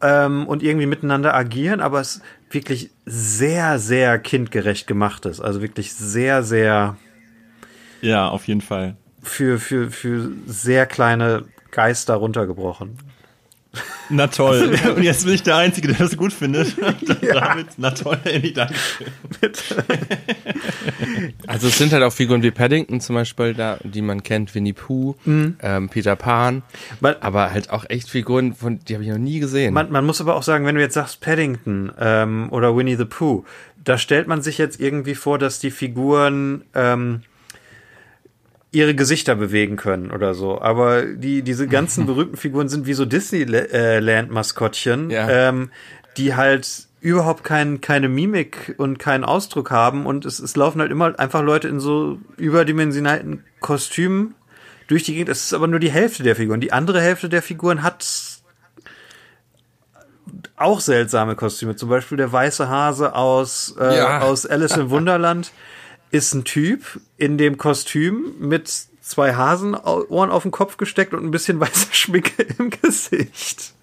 ähm, 0.01 0.47
und 0.47 0.63
irgendwie 0.63 0.87
miteinander 0.87 1.35
agieren, 1.35 1.81
aber 1.81 2.01
es 2.01 2.23
wirklich 2.51 2.93
sehr, 3.07 3.81
sehr 3.81 4.21
kindgerecht 4.21 4.87
gemacht 4.87 5.27
ist. 5.27 5.41
Also 5.41 5.63
wirklich 5.63 5.93
sehr, 5.93 6.45
sehr. 6.45 6.97
Ja, 8.01 8.29
auf 8.29 8.47
jeden 8.47 8.61
Fall. 8.61 8.97
Für, 9.23 9.59
für, 9.59 9.91
für 9.91 10.31
sehr 10.47 10.87
kleine 10.87 11.45
Geister 11.71 12.15
runtergebrochen. 12.15 12.99
Na 14.11 14.27
toll. 14.27 14.75
Und 14.97 15.03
jetzt 15.03 15.25
bin 15.25 15.35
ich 15.35 15.43
der 15.43 15.57
Einzige, 15.57 15.89
der 15.89 15.99
das 15.99 16.17
gut 16.17 16.33
findet. 16.33 16.75
Ja. 17.21 17.35
Damit, 17.41 17.67
na 17.77 17.91
toll, 17.91 18.19
Andy, 18.25 18.53
danke. 18.53 18.75
also 21.47 21.69
es 21.69 21.77
sind 21.77 21.93
halt 21.93 22.03
auch 22.03 22.13
Figuren 22.13 22.43
wie 22.43 22.51
Paddington 22.51 23.01
zum 23.01 23.17
Beispiel 23.17 23.55
da, 23.55 23.79
die 23.85 24.01
man 24.01 24.23
kennt, 24.23 24.55
Winnie 24.55 24.73
Pooh, 24.73 25.15
mhm. 25.25 25.57
ähm, 25.61 25.89
Peter 25.91 26.17
Pan, 26.17 26.63
man, 27.01 27.17
aber 27.21 27.53
halt 27.53 27.71
auch 27.71 27.85
echt 27.89 28.09
Figuren, 28.09 28.55
von, 28.55 28.81
die 28.81 28.95
habe 28.95 29.05
ich 29.05 29.11
noch 29.11 29.19
nie 29.19 29.41
gesehen. 29.41 29.75
Man, 29.75 29.93
man, 29.93 30.07
muss 30.07 30.21
aber 30.21 30.37
auch 30.37 30.43
sagen, 30.43 30.65
wenn 30.65 30.75
du 30.75 30.81
jetzt 30.81 30.95
sagst 30.95 31.21
Paddington 31.21 31.93
ähm, 32.01 32.49
oder 32.51 32.75
Winnie 32.77 32.97
the 32.97 33.05
Pooh, 33.05 33.45
da 33.85 33.99
stellt 33.99 34.27
man 34.27 34.43
sich 34.43 34.59
jetzt 34.59 34.81
irgendwie 34.81 35.15
vor, 35.15 35.39
dass 35.39 35.59
die 35.59 35.71
Figuren 35.71 36.65
ähm, 36.75 37.23
ihre 38.71 38.95
Gesichter 38.95 39.35
bewegen 39.35 39.77
können 39.77 40.11
oder 40.11 40.35
so. 40.35 40.61
Aber 40.61 41.07
die, 41.07 41.43
diese 41.43 41.69
ganzen 41.69 42.07
berühmten 42.07 42.37
Figuren 42.37 42.69
sind 42.69 42.87
wie 42.87 42.95
so 42.95 43.05
Disneyland-Maskottchen, 43.05 45.11
ja. 45.11 45.49
ähm, 45.49 45.71
die 46.17 46.35
halt 46.35 46.87
überhaupt 47.01 47.45
kein, 47.45 47.81
keine 47.81 48.09
Mimik 48.09 48.75
und 48.77 48.99
keinen 48.99 49.25
Ausdruck 49.25 49.71
haben 49.71 50.05
und 50.05 50.25
es, 50.25 50.41
es 50.41 50.57
laufen 50.57 50.81
halt 50.81 50.91
immer 50.91 51.17
einfach 51.19 51.43
Leute 51.43 51.69
in 51.69 51.79
so 51.79 52.19
überdimensionalen 52.37 53.45
Kostümen, 53.61 54.35
durch 54.89 55.05
die 55.05 55.15
Gegend. 55.15 55.29
Es 55.29 55.45
ist 55.45 55.55
aber 55.55 55.69
nur 55.69 55.79
die 55.79 55.93
Hälfte 55.93 56.25
der 56.25 56.35
Figuren. 56.35 56.61
Die 56.61 56.73
andere 56.73 57.01
Hälfte 57.01 57.29
der 57.29 57.43
Figuren 57.43 57.85
hat 57.85 58.05
auch 60.57 60.81
seltsame 60.81 61.37
Kostüme. 61.37 61.77
Zum 61.77 61.89
Beispiel 61.89 62.19
der 62.19 62.33
weiße 62.33 62.69
Hase 62.69 63.15
aus, 63.15 63.77
äh, 63.79 63.99
ja. 63.99 64.21
aus 64.21 64.45
Alice 64.45 64.77
im 64.77 64.91
Wunderland 64.91 65.53
ist 66.11 66.35
ein 66.35 66.45
Typ 66.45 67.01
in 67.17 67.39
dem 67.39 67.59
Kostüm 67.59 68.35
mit 68.39 68.69
zwei 69.03 69.35
Hasenohren 69.35 70.31
auf 70.31 70.43
den 70.43 70.53
Kopf 70.53 70.77
gesteckt 70.77 71.15
und 71.15 71.25
ein 71.25 71.31
bisschen 71.31 71.61
weißer 71.61 71.93
Schminke 71.93 72.47
im 72.59 72.71
Gesicht. 72.71 73.75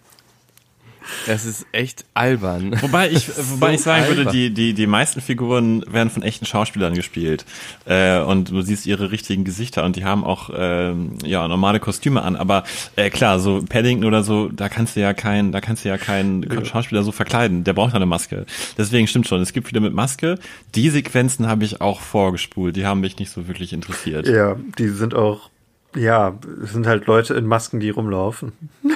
Das 1.27 1.45
ist 1.45 1.65
echt 1.71 2.05
albern. 2.13 2.75
Wobei 2.81 3.09
ich, 3.09 3.29
wobei 3.51 3.69
so 3.69 3.73
ich 3.75 3.81
sagen 3.81 4.03
albern. 4.03 4.17
würde, 4.17 4.31
die, 4.31 4.53
die, 4.53 4.73
die 4.73 4.87
meisten 4.87 5.21
Figuren 5.21 5.83
werden 5.91 6.09
von 6.09 6.23
echten 6.23 6.45
Schauspielern 6.45 6.93
gespielt. 6.93 7.45
Äh, 7.85 8.19
und 8.19 8.51
du 8.51 8.61
siehst 8.61 8.85
ihre 8.85 9.11
richtigen 9.11 9.43
Gesichter 9.43 9.83
und 9.83 9.95
die 9.95 10.05
haben 10.05 10.23
auch 10.23 10.49
äh, 10.49 10.93
ja 11.23 11.47
normale 11.47 11.79
Kostüme 11.79 12.21
an. 12.21 12.35
Aber 12.35 12.63
äh, 12.95 13.09
klar, 13.09 13.39
so 13.39 13.63
Paddington 13.67 14.05
oder 14.05 14.23
so, 14.23 14.49
da 14.49 14.69
kannst 14.69 14.95
du 14.95 15.01
ja 15.01 15.13
kein, 15.13 15.51
da 15.51 15.61
kannst 15.61 15.85
du 15.85 15.89
ja 15.89 15.97
keinen 15.97 16.43
ja. 16.43 16.65
Schauspieler 16.65 17.03
so 17.03 17.11
verkleiden. 17.11 17.63
Der 17.63 17.73
braucht 17.73 17.93
eine 17.95 18.05
Maske. 18.05 18.45
Deswegen 18.77 19.07
stimmt 19.07 19.27
schon. 19.27 19.41
Es 19.41 19.53
gibt 19.53 19.67
viele 19.67 19.81
mit 19.81 19.93
Maske. 19.93 20.37
Die 20.75 20.89
Sequenzen 20.89 21.47
habe 21.47 21.63
ich 21.65 21.81
auch 21.81 22.01
vorgespult. 22.01 22.75
Die 22.75 22.85
haben 22.85 23.01
mich 23.01 23.17
nicht 23.19 23.31
so 23.31 23.47
wirklich 23.47 23.73
interessiert. 23.73 24.27
Ja, 24.27 24.55
die 24.77 24.89
sind 24.89 25.13
auch 25.15 25.49
ja, 25.95 26.37
es 26.61 26.73
sind 26.73 26.87
halt 26.87 27.07
Leute 27.07 27.33
in 27.35 27.45
Masken, 27.45 27.79
die 27.79 27.89
rumlaufen. 27.89 28.51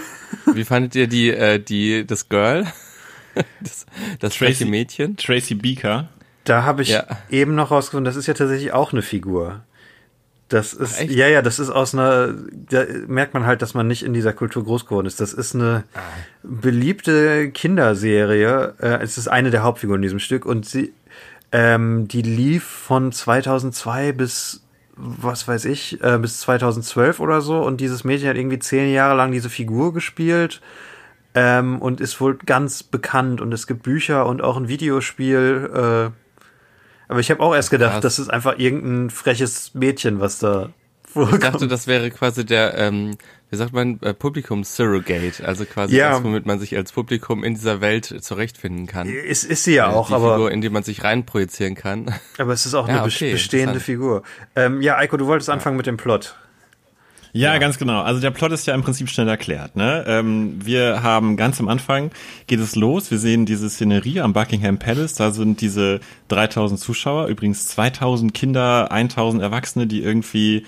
Wie 0.45 0.63
fandet 0.63 0.95
ihr 0.95 1.07
die, 1.07 1.29
äh, 1.29 1.59
die, 1.59 2.05
das 2.05 2.29
Girl? 2.29 2.65
Das, 3.61 3.85
das 4.19 4.35
Tracy, 4.35 4.65
Mädchen? 4.65 5.15
Tracy 5.15 5.53
Beaker. 5.53 6.09
Da 6.43 6.63
habe 6.63 6.81
ich 6.81 6.89
ja. 6.89 7.05
eben 7.29 7.55
noch 7.55 7.71
rausgefunden, 7.71 8.03
das 8.03 8.17
ist 8.17 8.27
ja 8.27 8.33
tatsächlich 8.33 8.73
auch 8.73 8.91
eine 8.91 9.01
Figur. 9.01 9.61
Das 10.49 10.73
ist, 10.73 10.99
Echt? 10.99 11.11
ja, 11.11 11.27
ja, 11.27 11.43
das 11.43 11.59
ist 11.59 11.69
aus 11.69 11.93
einer, 11.93 12.33
da 12.51 12.83
merkt 13.07 13.35
man 13.35 13.45
halt, 13.45 13.61
dass 13.61 13.75
man 13.75 13.87
nicht 13.87 14.01
in 14.01 14.13
dieser 14.13 14.33
Kultur 14.33 14.63
groß 14.63 14.87
geworden 14.87 15.05
ist. 15.05 15.21
Das 15.21 15.31
ist 15.31 15.53
eine 15.53 15.83
ah. 15.93 15.99
beliebte 16.41 17.51
Kinderserie. 17.51 18.73
Äh, 18.79 19.03
es 19.03 19.19
ist 19.19 19.27
eine 19.27 19.51
der 19.51 19.61
Hauptfiguren 19.61 19.99
in 19.99 20.03
diesem 20.03 20.19
Stück 20.19 20.47
und 20.47 20.65
sie, 20.65 20.91
ähm, 21.51 22.07
die 22.07 22.23
lief 22.23 22.63
von 22.63 23.11
2002 23.11 24.11
bis 24.13 24.63
was 24.99 25.47
weiß 25.47 25.65
ich, 25.65 26.03
äh, 26.03 26.17
bis 26.17 26.39
2012 26.41 27.19
oder 27.19 27.41
so. 27.41 27.61
Und 27.61 27.81
dieses 27.81 28.03
Mädchen 28.03 28.29
hat 28.29 28.35
irgendwie 28.35 28.59
zehn 28.59 28.91
Jahre 28.91 29.15
lang 29.15 29.31
diese 29.31 29.49
Figur 29.49 29.93
gespielt 29.93 30.61
ähm, 31.33 31.81
und 31.81 32.01
ist 32.01 32.19
wohl 32.19 32.37
ganz 32.37 32.83
bekannt. 32.83 33.41
Und 33.41 33.53
es 33.53 33.65
gibt 33.65 33.83
Bücher 33.83 34.25
und 34.25 34.41
auch 34.41 34.57
ein 34.57 34.67
Videospiel. 34.67 35.69
Äh, 35.73 36.11
aber 37.07 37.19
ich 37.19 37.31
habe 37.31 37.41
auch 37.41 37.55
erst 37.55 37.71
gedacht, 37.71 37.93
Krass. 37.93 38.01
das 38.01 38.19
ist 38.19 38.29
einfach 38.29 38.59
irgendein 38.59 39.09
freches 39.09 39.73
Mädchen, 39.73 40.19
was 40.19 40.39
da 40.39 40.69
vorkommt. 41.03 41.43
Ich 41.43 41.49
dachte, 41.49 41.67
das 41.67 41.87
wäre 41.87 42.11
quasi 42.11 42.45
der 42.45 42.77
ähm, 42.77 43.17
wie 43.49 43.55
sagt 43.55 43.73
man, 43.73 43.99
äh, 44.01 44.13
Publikum-Surrogate, 44.13 45.43
also 45.43 45.65
quasi 45.65 45.97
ja. 45.97 46.11
das, 46.11 46.23
womit 46.23 46.45
man 46.45 46.59
sich 46.59 46.75
als 46.75 46.91
Publikum 46.91 47.43
in 47.43 47.55
dieser 47.55 47.81
Welt 47.81 48.05
zurechtfinden 48.05 48.85
kann. 48.85 49.07
Ist, 49.07 49.43
ist 49.43 49.63
sie 49.63 49.75
ja 49.75 49.91
äh, 49.91 49.95
auch, 49.95 50.09
die 50.09 50.13
aber. 50.13 50.35
Figur, 50.35 50.51
in 50.51 50.61
die 50.61 50.69
man 50.69 50.83
sich 50.83 51.03
reinprojizieren 51.03 51.75
kann. 51.75 52.13
Aber 52.37 52.53
es 52.53 52.65
ist 52.65 52.73
auch 52.73 52.87
ja, 52.87 52.95
eine 52.95 53.03
okay, 53.03 53.31
bestehende 53.31 53.79
Figur. 53.79 54.23
Ähm, 54.55 54.81
ja, 54.81 54.97
Eiko, 54.97 55.17
du 55.17 55.25
wolltest 55.27 55.49
anfangen 55.49 55.77
mit 55.77 55.87
dem 55.87 55.97
Plot. 55.97 56.35
Ja, 57.31 57.53
ja, 57.53 57.59
ganz 57.59 57.77
genau. 57.77 58.01
Also 58.01 58.19
der 58.21 58.31
Plot 58.31 58.51
ist 58.51 58.65
ja 58.65 58.73
im 58.73 58.81
Prinzip 58.81 59.09
schnell 59.09 59.27
erklärt. 59.27 59.75
Ne? 59.75 60.03
Ähm, 60.07 60.59
wir 60.63 61.03
haben 61.03 61.37
ganz 61.37 61.59
am 61.59 61.67
Anfang 61.67 62.11
geht 62.47 62.59
es 62.59 62.75
los. 62.75 63.11
Wir 63.11 63.19
sehen 63.19 63.45
diese 63.45 63.69
Szenerie 63.69 64.21
am 64.21 64.33
Buckingham 64.33 64.79
Palace. 64.79 65.13
Da 65.13 65.31
sind 65.31 65.61
diese 65.61 65.99
3000 66.29 66.79
Zuschauer, 66.79 67.27
übrigens 67.27 67.67
2000 67.67 68.33
Kinder, 68.33 68.91
1000 68.91 69.43
Erwachsene, 69.43 69.85
die 69.85 70.01
irgendwie 70.01 70.65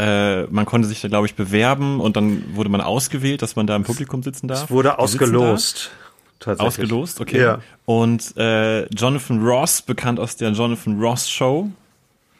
äh, 0.00 0.46
man 0.46 0.64
konnte 0.64 0.88
sich 0.88 1.02
da, 1.02 1.08
glaube 1.08 1.26
ich, 1.26 1.34
bewerben 1.34 2.00
und 2.00 2.16
dann 2.16 2.56
wurde 2.56 2.70
man 2.70 2.80
ausgewählt, 2.80 3.42
dass 3.42 3.54
man 3.54 3.66
da 3.66 3.76
im 3.76 3.82
Publikum 3.82 4.22
sitzen 4.22 4.48
darf. 4.48 4.64
Es 4.64 4.70
wurde 4.70 4.98
ausgelost. 4.98 5.90
Tatsächlich. 6.38 6.66
Ausgelost, 6.66 7.20
okay. 7.20 7.40
Ja. 7.42 7.58
Und 7.84 8.34
äh, 8.38 8.86
Jonathan 8.86 9.44
Ross, 9.44 9.82
bekannt 9.82 10.18
aus 10.18 10.36
der 10.36 10.52
Jonathan 10.52 10.98
Ross 10.98 11.28
Show, 11.28 11.68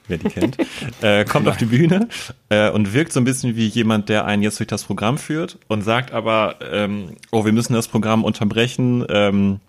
wer 0.09 0.17
die 0.17 0.31
kennt, 0.31 0.57
äh, 1.03 1.27
kommt 1.27 1.49
auf 1.49 1.59
die 1.59 1.67
Bühne 1.67 2.09
äh, 2.49 2.71
und 2.71 2.95
wirkt 2.95 3.13
so 3.13 3.21
ein 3.21 3.25
bisschen 3.25 3.57
wie 3.57 3.67
jemand, 3.67 4.09
der 4.09 4.25
einen 4.25 4.43
jetzt 4.43 4.59
durch 4.59 4.69
das 4.69 4.85
Programm 4.85 5.19
führt 5.19 5.59
und 5.69 5.83
sagt 5.83 6.13
aber, 6.13 6.57
ähm, 6.73 7.17
oh, 7.31 7.45
wir 7.45 7.53
müssen 7.53 7.75
das 7.75 7.89
Programm 7.89 8.25
unterbrechen. 8.25 9.05
Ähm, 9.11 9.61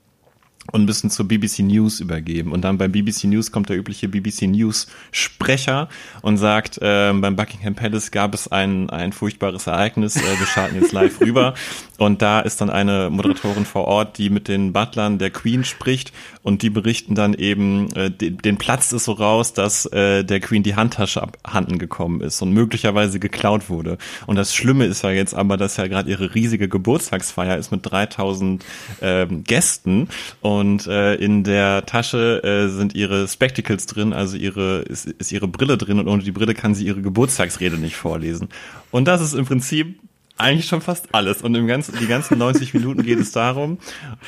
und 0.72 0.86
müssen 0.86 1.10
zur 1.10 1.28
BBC 1.28 1.60
News 1.60 2.00
übergeben. 2.00 2.52
Und 2.52 2.62
dann 2.62 2.78
beim 2.78 2.92
BBC 2.92 3.26
News 3.26 3.52
kommt 3.52 3.70
der 3.70 3.78
übliche 3.78 4.08
BBC 4.08 4.44
News 4.44 4.88
Sprecher 5.12 5.90
und 6.22 6.38
sagt, 6.38 6.78
äh, 6.78 7.12
beim 7.14 7.36
Buckingham 7.36 7.76
Palace 7.76 8.12
gab 8.12 8.34
es 8.34 8.48
ein, 8.48 8.90
ein 8.90 9.12
furchtbares 9.12 9.68
Ereignis, 9.68 10.16
äh, 10.16 10.40
wir 10.40 10.46
schalten 10.46 10.76
jetzt 10.82 10.92
live 10.92 11.20
rüber. 11.22 11.56
Und 11.98 12.22
da 12.22 12.40
ist 12.40 12.62
dann 12.62 12.70
eine 12.70 13.10
Moderatorin 13.10 13.66
vor 13.66 13.86
Ort, 13.86 14.18
die 14.18 14.30
mit 14.30 14.48
den 14.48 14.74
Butlern 14.74 15.18
der 15.18 15.30
Queen 15.30 15.64
spricht 15.64 16.14
und 16.42 16.62
die 16.62 16.70
berichten 16.70 17.16
dann 17.16 17.34
eben, 17.34 17.92
äh, 17.96 18.10
den, 18.10 18.38
den 18.38 18.58
Platz 18.58 18.92
ist 18.92 19.06
so 19.06 19.14
raus, 19.14 19.54
dass 19.54 19.86
äh, 19.88 20.24
der 20.24 20.40
Queen 20.40 20.64
die 20.64 20.76
Handtasche 20.76 21.22
abhanden 21.22 21.80
gekommen 21.80 22.22
ist 22.22 22.42
und 22.42 22.54
möglicherweise 22.54 23.20
geklaut 23.20 23.70
wurde. 23.70 23.98
Und 24.26 24.36
das 24.36 24.56
Schlimme 24.56 24.86
ist 24.86 25.04
ja 25.04 25.12
jetzt 25.12 25.34
aber, 25.34 25.58
dass 25.58 25.78
ja 25.78 25.88
gerade 25.88 26.10
ihre 26.10 26.34
riesige 26.34 26.70
Geburtstagsfeier 26.70 27.58
ist 27.58 27.72
mit 27.72 27.82
3000 27.84 28.64
äh, 29.02 29.26
Gästen 29.28 30.08
und 30.42 30.51
äh, 30.88 31.16
in 31.16 31.44
der 31.44 31.86
Tasche 31.86 32.44
äh, 32.44 32.68
sind 32.70 32.96
ihre 32.96 33.28
Spectacles 33.28 33.86
drin, 33.86 34.14
also 34.14 34.38
ihre 34.38 34.80
ist, 34.82 35.06
ist 35.08 35.32
ihre 35.32 35.48
Brille 35.48 35.78
drin 35.78 36.00
und 36.00 36.08
ohne 36.08 36.24
die 36.24 36.32
Brille 36.32 36.54
kann 36.54 36.76
sie 36.76 36.86
ihre 36.86 37.02
Geburtstagsrede 37.02 37.78
nicht 37.78 37.96
vorlesen. 37.96 38.50
Und 38.92 39.08
das 39.08 39.22
ist 39.22 39.34
im 39.34 39.46
Prinzip 39.46 40.00
eigentlich 40.38 40.68
schon 40.68 40.82
fast 40.82 41.14
alles. 41.14 41.42
Und 41.42 41.56
im 41.56 41.68
ganzen, 41.68 41.98
die 42.00 42.08
ganzen 42.08 42.38
90 42.38 42.74
Minuten 42.74 43.04
geht 43.04 43.20
es 43.20 43.32
darum, 43.32 43.78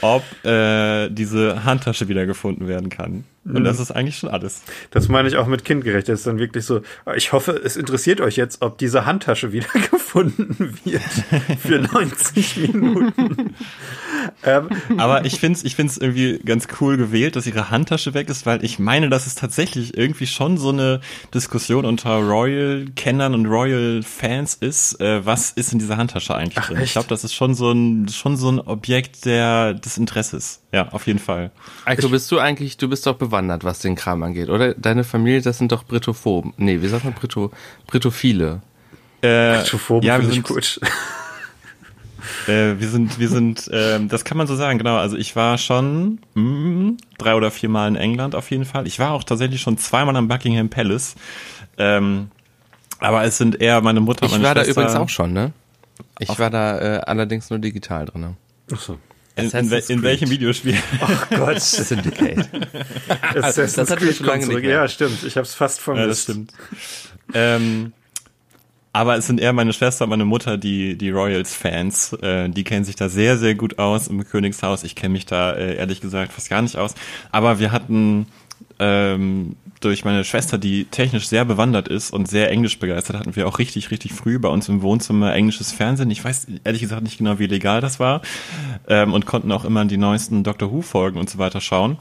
ob 0.01 0.23
äh, 0.45 1.09
diese 1.09 1.63
Handtasche 1.63 2.07
wiedergefunden 2.07 2.67
werden 2.67 2.89
kann. 2.89 3.25
Und 3.45 3.59
mhm. 3.59 3.63
das 3.65 3.79
ist 3.79 3.91
eigentlich 3.91 4.17
schon 4.17 4.29
alles. 4.29 4.61
Das 4.91 5.09
meine 5.09 5.27
ich 5.27 5.35
auch 5.35 5.47
mit 5.47 5.65
kindgerecht. 5.65 6.07
Das 6.07 6.19
ist 6.19 6.27
dann 6.27 6.39
wirklich 6.39 6.65
so, 6.65 6.81
ich 7.15 7.33
hoffe, 7.33 7.51
es 7.51 7.75
interessiert 7.75 8.21
euch 8.21 8.37
jetzt, 8.37 8.61
ob 8.61 8.77
diese 8.77 9.05
Handtasche 9.05 9.51
wiedergefunden 9.51 10.77
wird 10.85 11.01
für 11.59 11.79
90 11.93 12.57
Minuten. 12.57 13.55
ähm, 14.43 14.69
Aber 14.97 15.25
ich 15.25 15.41
finde 15.41 15.57
es 15.57 15.65
ich 15.65 15.75
find's 15.75 15.97
irgendwie 15.97 16.39
ganz 16.39 16.67
cool 16.79 16.95
gewählt, 16.95 17.35
dass 17.35 17.45
ihre 17.45 17.69
Handtasche 17.69 18.13
weg 18.13 18.29
ist, 18.29 18.45
weil 18.45 18.63
ich 18.63 18.79
meine, 18.79 19.09
dass 19.09 19.27
es 19.27 19.35
tatsächlich 19.35 19.97
irgendwie 19.97 20.27
schon 20.27 20.57
so 20.57 20.69
eine 20.69 21.01
Diskussion 21.33 21.83
unter 21.83 22.15
Royal-Kennern 22.19 23.33
und 23.33 23.45
Royal-Fans 23.45 24.55
ist. 24.55 25.01
Äh, 25.01 25.25
was 25.25 25.51
ist 25.51 25.73
in 25.73 25.79
dieser 25.79 25.97
Handtasche 25.97 26.33
eigentlich 26.33 26.59
Ach, 26.59 26.67
drin? 26.67 26.77
Echt? 26.77 26.85
Ich 26.85 26.91
glaube, 26.93 27.09
das 27.09 27.25
ist 27.25 27.33
schon 27.33 27.55
so 27.55 27.71
ein, 27.71 28.07
schon 28.07 28.37
so 28.37 28.49
ein 28.49 28.59
Objekt 28.59 29.25
der, 29.25 29.73
des 29.73 29.97
Interesses. 29.97 30.61
Ja, 30.71 30.89
auf 30.89 31.05
jeden 31.05 31.19
Fall. 31.19 31.51
Eiko, 31.85 32.09
bist 32.09 32.31
du 32.31 32.39
eigentlich, 32.39 32.77
du 32.77 32.89
bist 32.89 33.05
doch 33.05 33.15
bewandert, 33.33 33.63
was 33.63 33.79
den 33.79 33.95
Kram 33.95 34.21
angeht, 34.21 34.49
oder? 34.49 34.75
Deine 34.75 35.03
Familie, 35.03 35.41
das 35.41 35.57
sind 35.57 35.71
doch 35.71 35.83
Britophoben. 35.83 36.53
Nee, 36.57 36.81
wie 36.81 36.87
sagt 36.87 37.03
man 37.03 37.13
Brito, 37.13 37.51
Britophile? 37.87 38.61
Äh, 39.21 39.57
Britophoben 39.57 40.05
ja, 40.05 40.21
wir 40.21 40.29
sind 40.29 40.43
gut. 40.43 40.79
äh, 42.47 42.75
wir 42.77 42.87
sind, 42.87 43.19
wir 43.19 43.29
sind, 43.29 43.67
äh, 43.69 43.99
das 44.05 44.23
kann 44.23 44.37
man 44.37 44.45
so 44.45 44.55
sagen, 44.55 44.77
genau. 44.77 44.97
Also 44.97 45.17
ich 45.17 45.35
war 45.35 45.57
schon 45.57 46.19
mh, 46.35 46.41
mm, 46.41 46.97
drei 47.17 47.33
oder 47.33 47.49
vier 47.49 47.69
Mal 47.69 47.87
in 47.87 47.95
England 47.95 48.35
auf 48.35 48.51
jeden 48.51 48.65
Fall. 48.65 48.85
Ich 48.85 48.99
war 48.99 49.11
auch 49.11 49.23
tatsächlich 49.23 49.61
schon 49.61 49.79
zweimal 49.79 50.15
am 50.15 50.27
Buckingham 50.27 50.69
Palace. 50.69 51.15
Ähm, 51.77 52.29
aber 52.99 53.23
es 53.23 53.37
sind 53.37 53.59
eher 53.59 53.81
meine 53.81 53.99
Mutter, 53.99 54.25
und 54.25 54.31
meine 54.31 54.43
Ich 54.43 54.47
war 54.47 54.55
Schwester. 54.63 54.73
da 54.73 54.81
übrigens 54.81 55.01
auch 55.01 55.09
schon, 55.09 55.33
ne? 55.33 55.53
Ich 56.19 56.39
war 56.39 56.51
da 56.51 56.79
äh, 56.79 56.99
allerdings 56.99 57.49
nur 57.49 57.57
digital 57.57 58.05
drin. 58.05 58.37
Ach 58.71 58.79
so. 58.79 58.99
In, 59.35 59.49
in, 59.49 59.71
in, 59.71 60.03
welchem 60.03 60.29
Videospiel? 60.29 60.77
Ach 61.01 61.29
Gott. 61.31 61.59
Syndicate. 61.59 62.37
Assassin's 63.35 63.73
das 63.73 63.89
hatten 63.89 64.05
wir 64.05 64.13
schon 64.13 64.27
lange 64.27 64.45
nicht 64.45 64.61
mehr. 64.61 64.69
Ja, 64.69 64.87
stimmt. 64.87 65.23
Ich 65.23 65.35
habe 65.35 65.45
es 65.45 65.55
fast 65.55 65.81
vermisst. 65.81 66.03
Ja, 66.03 66.07
das 66.07 66.21
stimmt. 66.21 66.53
ähm, 67.33 67.93
aber 68.95 69.17
es 69.17 69.25
sind 69.25 69.41
eher 69.41 69.53
meine 69.53 69.73
Schwester 69.73 70.03
und 70.03 70.11
meine 70.11 70.23
Mutter, 70.25 70.59
die, 70.59 70.95
die 70.95 71.09
Royals-Fans. 71.09 72.13
Äh, 72.21 72.49
die 72.49 72.63
kennen 72.63 72.85
sich 72.85 72.95
da 72.95 73.09
sehr, 73.09 73.37
sehr 73.39 73.55
gut 73.55 73.79
aus 73.79 74.07
im 74.07 74.23
Königshaus. 74.23 74.83
Ich 74.83 74.95
kenne 74.95 75.13
mich 75.13 75.25
da 75.25 75.53
äh, 75.53 75.77
ehrlich 75.77 75.99
gesagt 75.99 76.31
fast 76.31 76.51
gar 76.51 76.61
nicht 76.61 76.77
aus. 76.77 76.93
Aber 77.31 77.57
wir 77.57 77.71
hatten 77.71 78.27
ähm, 78.79 79.55
durch 79.79 80.05
meine 80.05 80.23
Schwester, 80.23 80.57
die 80.57 80.85
technisch 80.85 81.27
sehr 81.27 81.45
bewandert 81.45 81.87
ist 81.87 82.11
und 82.11 82.29
sehr 82.29 82.49
englisch 82.49 82.79
begeistert, 82.79 83.17
hatten 83.17 83.35
wir 83.35 83.47
auch 83.47 83.59
richtig, 83.59 83.91
richtig 83.91 84.13
früh 84.13 84.39
bei 84.39 84.49
uns 84.49 84.69
im 84.69 84.81
Wohnzimmer 84.81 85.33
englisches 85.33 85.71
Fernsehen. 85.71 86.09
Ich 86.11 86.23
weiß 86.23 86.47
ehrlich 86.63 86.81
gesagt 86.81 87.03
nicht 87.03 87.17
genau, 87.17 87.39
wie 87.39 87.47
legal 87.47 87.81
das 87.81 87.99
war 87.99 88.21
ähm, 88.87 89.13
und 89.13 89.25
konnten 89.25 89.51
auch 89.51 89.65
immer 89.65 89.83
die 89.85 89.97
neuesten 89.97 90.43
Doctor 90.43 90.71
Who 90.71 90.81
Folgen 90.81 91.19
und 91.19 91.29
so 91.29 91.37
weiter 91.37 91.61
schauen. 91.61 91.97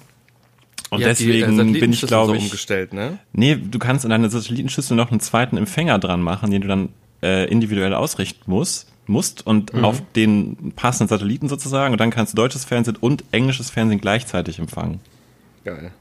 Und 0.91 1.00
ja, 1.00 1.09
deswegen 1.09 1.57
die, 1.57 1.79
äh, 1.79 1.81
bin 1.81 1.93
ich, 1.93 2.02
glaube 2.02 2.37
ich, 2.37 2.43
umgestellt, 2.45 2.93
ne? 2.93 3.19
Nee, 3.33 3.57
du 3.57 3.79
kannst 3.79 4.05
in 4.05 4.11
deiner 4.11 4.29
Satellitenschüssel 4.29 4.97
noch 4.97 5.11
einen 5.11 5.21
zweiten 5.21 5.57
Empfänger 5.57 5.99
dran 5.99 6.21
machen, 6.21 6.50
den 6.50 6.61
du 6.61 6.69
dann 6.69 6.91
äh, 7.23 7.50
individuell 7.50 7.95
ausrichten 7.95 8.50
musst 8.50 8.88
musst 9.07 9.45
und 9.45 9.73
mhm. 9.75 9.85
auf 9.85 10.00
den 10.14 10.73
passenden 10.76 11.09
Satelliten 11.09 11.49
sozusagen 11.49 11.93
und 11.93 12.00
dann 12.00 12.11
kannst 12.11 12.33
du 12.33 12.37
deutsches 12.37 12.64
Fernsehen 12.64 12.97
und 13.00 13.25
englisches 13.33 13.71
Fernsehen 13.71 14.00
gleichzeitig 14.00 14.59
empfangen. 14.59 15.00
Geil. 15.64 15.93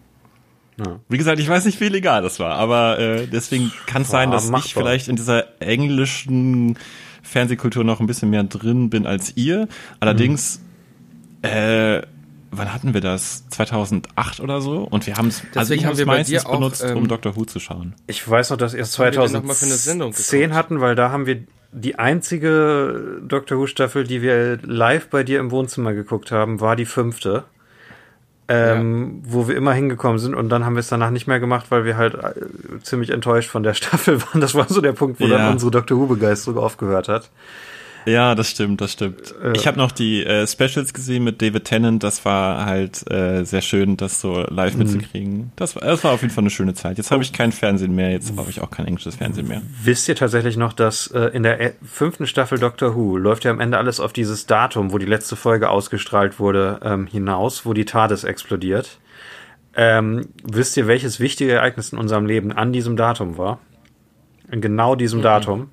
Ja. 0.78 1.00
Wie 1.10 1.18
gesagt, 1.18 1.40
ich 1.40 1.50
weiß 1.50 1.66
nicht, 1.66 1.80
wie 1.80 1.90
legal 1.90 2.22
das 2.22 2.40
war, 2.40 2.56
aber 2.56 2.98
äh, 3.00 3.28
deswegen 3.28 3.72
kann 3.86 4.04
es 4.04 4.10
sein, 4.10 4.32
dass 4.32 4.50
machbar. 4.50 4.66
ich 4.66 4.74
vielleicht 4.74 5.08
in 5.10 5.16
dieser 5.16 5.62
englischen 5.62 6.78
Fernsehkultur 7.22 7.84
noch 7.84 8.00
ein 8.00 8.08
bisschen 8.08 8.30
mehr 8.30 8.44
drin 8.44 8.90
bin 8.90 9.06
als 9.06 9.36
ihr. 9.36 9.68
Allerdings, 10.00 10.62
mhm. 11.44 11.50
äh, 11.50 12.02
wann 12.52 12.74
hatten 12.74 12.94
wir 12.94 13.02
das? 13.02 13.48
2008 13.50 14.40
oder 14.40 14.62
so? 14.62 14.84
Und 14.84 15.08
wir 15.08 15.16
haben 15.16 15.28
es, 15.28 15.44
also 15.56 15.74
ich 15.74 15.86
habe 15.86 16.00
es 16.00 16.06
meistens 16.06 16.46
auch, 16.46 16.54
benutzt, 16.54 16.84
ähm, 16.84 16.98
um 16.98 17.08
Doctor 17.08 17.36
Who 17.36 17.46
zu 17.46 17.60
schauen. 17.60 17.94
Ich 18.08 18.28
weiß 18.28 18.50
noch, 18.50 18.58
dass 18.58 18.74
ihr 18.74 18.82
es 18.82 18.92
2010 18.94 20.54
hatten, 20.54 20.82
weil 20.82 20.96
da 20.96 21.12
haben 21.12 21.26
wir 21.26 21.44
die 21.74 21.98
einzige 21.98 23.22
Doctor 23.24 23.58
Who 23.58 23.68
Staffel, 23.68 24.06
die 24.06 24.22
wir 24.22 24.58
live 24.64 25.10
bei 25.10 25.24
dir 25.24 25.40
im 25.40 25.52
Wohnzimmer 25.52 25.94
geguckt 25.94 26.32
haben, 26.32 26.60
war 26.60 26.76
die 26.76 26.86
fünfte 26.86 27.46
ähm, 28.52 29.22
ja. 29.24 29.34
wo 29.34 29.48
wir 29.48 29.56
immer 29.56 29.74
hingekommen 29.74 30.20
sind 30.20 30.36
und 30.36 30.50
dann 30.50 30.66
haben 30.66 30.76
wir 30.76 30.82
es 30.82 30.90
danach 30.90 31.10
nicht 31.10 31.28
mehr 31.28 31.40
gemacht, 31.40 31.68
weil 31.70 31.86
wir 31.86 31.96
halt 31.96 32.16
äh, 32.16 32.34
ziemlich 32.84 33.12
enttäuscht 33.12 33.50
von 33.50 33.64
der 33.64 33.74
Staffel 33.76 34.22
waren. 34.22 34.42
Das 34.42 34.56
war 34.56 34.68
so 34.68 34.82
der 34.82 34.94
Punkt, 34.94 35.20
wo 35.20 35.26
ja. 35.26 35.38
dann 35.38 35.54
unsere 35.54 35.72
Doctor 35.72 35.98
Who-Begeisterung 35.98 36.58
aufgehört 36.58 37.08
hat. 37.08 37.30
Ja, 38.06 38.36
das 38.36 38.50
stimmt, 38.50 38.82
das 38.82 38.94
stimmt. 38.94 39.34
Äh, 39.44 39.54
ich 39.56 39.68
habe 39.68 39.78
noch 39.78 39.92
die 39.92 40.26
äh, 40.26 40.48
Specials 40.48 40.94
gesehen 40.94 41.24
mit 41.24 41.42
David 41.42 41.66
Tennant. 41.66 42.04
Das 42.04 42.26
war 42.26 42.66
halt 42.66 43.10
äh, 43.12 43.44
sehr 43.44 43.62
schön, 43.62 43.98
das 43.98 44.22
so 44.22 44.42
live 44.50 44.74
mhm. 44.74 44.80
mitzukriegen. 44.80 45.52
Das 45.56 45.76
war, 45.76 45.84
das 45.84 46.04
war 46.04 46.14
auf 46.14 46.22
jeden 46.22 46.34
Fall 46.34 46.44
eine 46.44 46.50
schöne 46.50 46.74
Zeit. 46.74 46.98
Jetzt 46.98 47.12
habe 47.12 47.24
ich 47.24 47.34
kein 47.34 47.52
Fernsehen 47.52 47.94
mehr. 47.96 48.12
Jetzt 48.12 48.36
habe 48.36 48.50
ich 48.50 48.62
auch 48.62 48.72
kein 48.72 48.88
englisches 48.88 49.16
Fernsehen 49.16 49.48
mehr. 49.48 49.62
Wisst 49.84 50.08
ihr 50.10 50.16
tatsächlich 50.16 50.58
noch, 50.58 50.74
dass 50.74 51.08
äh, 51.08 51.26
in 51.34 51.44
der 51.44 51.60
äh, 51.60 51.74
fünften 51.84 52.28
Staffel 52.28 52.60
Doctor 52.60 52.96
Who 52.96 53.18
läuft 53.18 53.46
ja 53.46 53.52
am 53.52 53.60
Ende 53.60 53.78
alles 53.78 54.00
auf 54.00 54.14
dieses 54.14 54.46
Datum, 54.46 54.92
wo 54.92 54.98
die 54.98 55.06
letzte 55.06 55.36
Folge 55.36 55.70
ausgestrahlt 55.70 56.40
wurde, 56.40 56.80
ähm, 56.84 57.08
hinaus, 57.08 57.66
wo 57.66 57.74
die 57.74 57.86
TARDIS 57.86 58.24
explodiert. 58.24 59.00
Ähm, 59.76 60.28
wisst 60.44 60.76
ihr, 60.76 60.88
welches 60.88 61.20
wichtige 61.20 61.54
Ereignis 61.54 61.94
in 61.94 61.98
unserem 61.98 62.26
Leben 62.26 62.52
an 62.52 62.74
diesem 62.74 62.98
Datum 62.98 63.38
war? 63.38 63.60
In 64.52 64.60
genau 64.60 64.96
diesem 64.96 65.20
mhm. 65.20 65.24
Datum. 65.24 65.70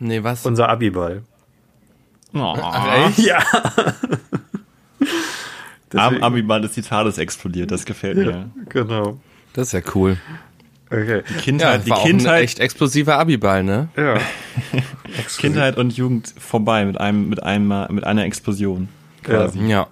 Nee, 0.00 0.24
was? 0.24 0.44
Unser 0.46 0.68
Abiball. 0.68 1.22
Oh. 2.34 2.56
Ach, 2.60 3.08
echt? 3.08 3.18
Ja. 3.18 3.42
Am 5.94 6.22
Abiball 6.22 6.64
ist 6.64 6.76
die 6.76 6.82
TARDIS 6.82 7.18
explodiert, 7.18 7.70
das 7.70 7.84
gefällt 7.84 8.16
mir. 8.16 8.30
Ja, 8.30 8.46
genau. 8.68 9.20
Das 9.52 9.68
ist 9.68 9.72
ja 9.72 9.80
cool. 9.94 10.16
Okay. 10.86 11.22
Die 11.28 11.34
Kindheit, 11.34 11.86
ja, 11.86 11.94
die 11.96 12.02
Kindheit. 12.02 12.42
echt 12.44 12.58
explosiver 12.60 13.18
Abiball, 13.18 13.62
ne? 13.62 13.88
Ja. 13.96 14.18
Kindheit 15.38 15.76
und 15.76 15.96
Jugend 15.96 16.34
vorbei 16.38 16.84
mit 16.84 16.98
einem, 16.98 17.28
mit 17.28 17.42
einem, 17.42 17.86
mit 17.90 18.04
einer 18.04 18.24
Explosion. 18.24 18.88
Quasi. 19.22 19.60
Ja. 19.66 19.88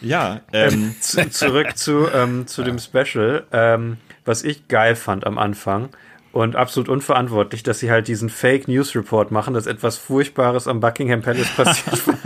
Ja. 0.00 0.40
Ähm. 0.52 0.94
zu, 1.00 1.28
zurück 1.30 1.76
zu, 1.76 2.08
ähm, 2.12 2.46
zu 2.46 2.62
dem 2.64 2.78
Special. 2.78 3.44
Ähm, 3.52 3.98
was 4.24 4.42
ich 4.42 4.68
geil 4.68 4.96
fand 4.96 5.26
am 5.26 5.38
Anfang, 5.38 5.90
und 6.32 6.56
absolut 6.56 6.88
unverantwortlich, 6.88 7.62
dass 7.62 7.78
sie 7.78 7.90
halt 7.90 8.08
diesen 8.08 8.30
Fake 8.30 8.66
News 8.66 8.94
Report 8.96 9.30
machen, 9.30 9.54
dass 9.54 9.66
etwas 9.66 9.98
Furchtbares 9.98 10.66
am 10.66 10.80
Buckingham 10.80 11.22
Palace 11.22 11.50
passiert 11.56 12.06
war. 12.06 12.18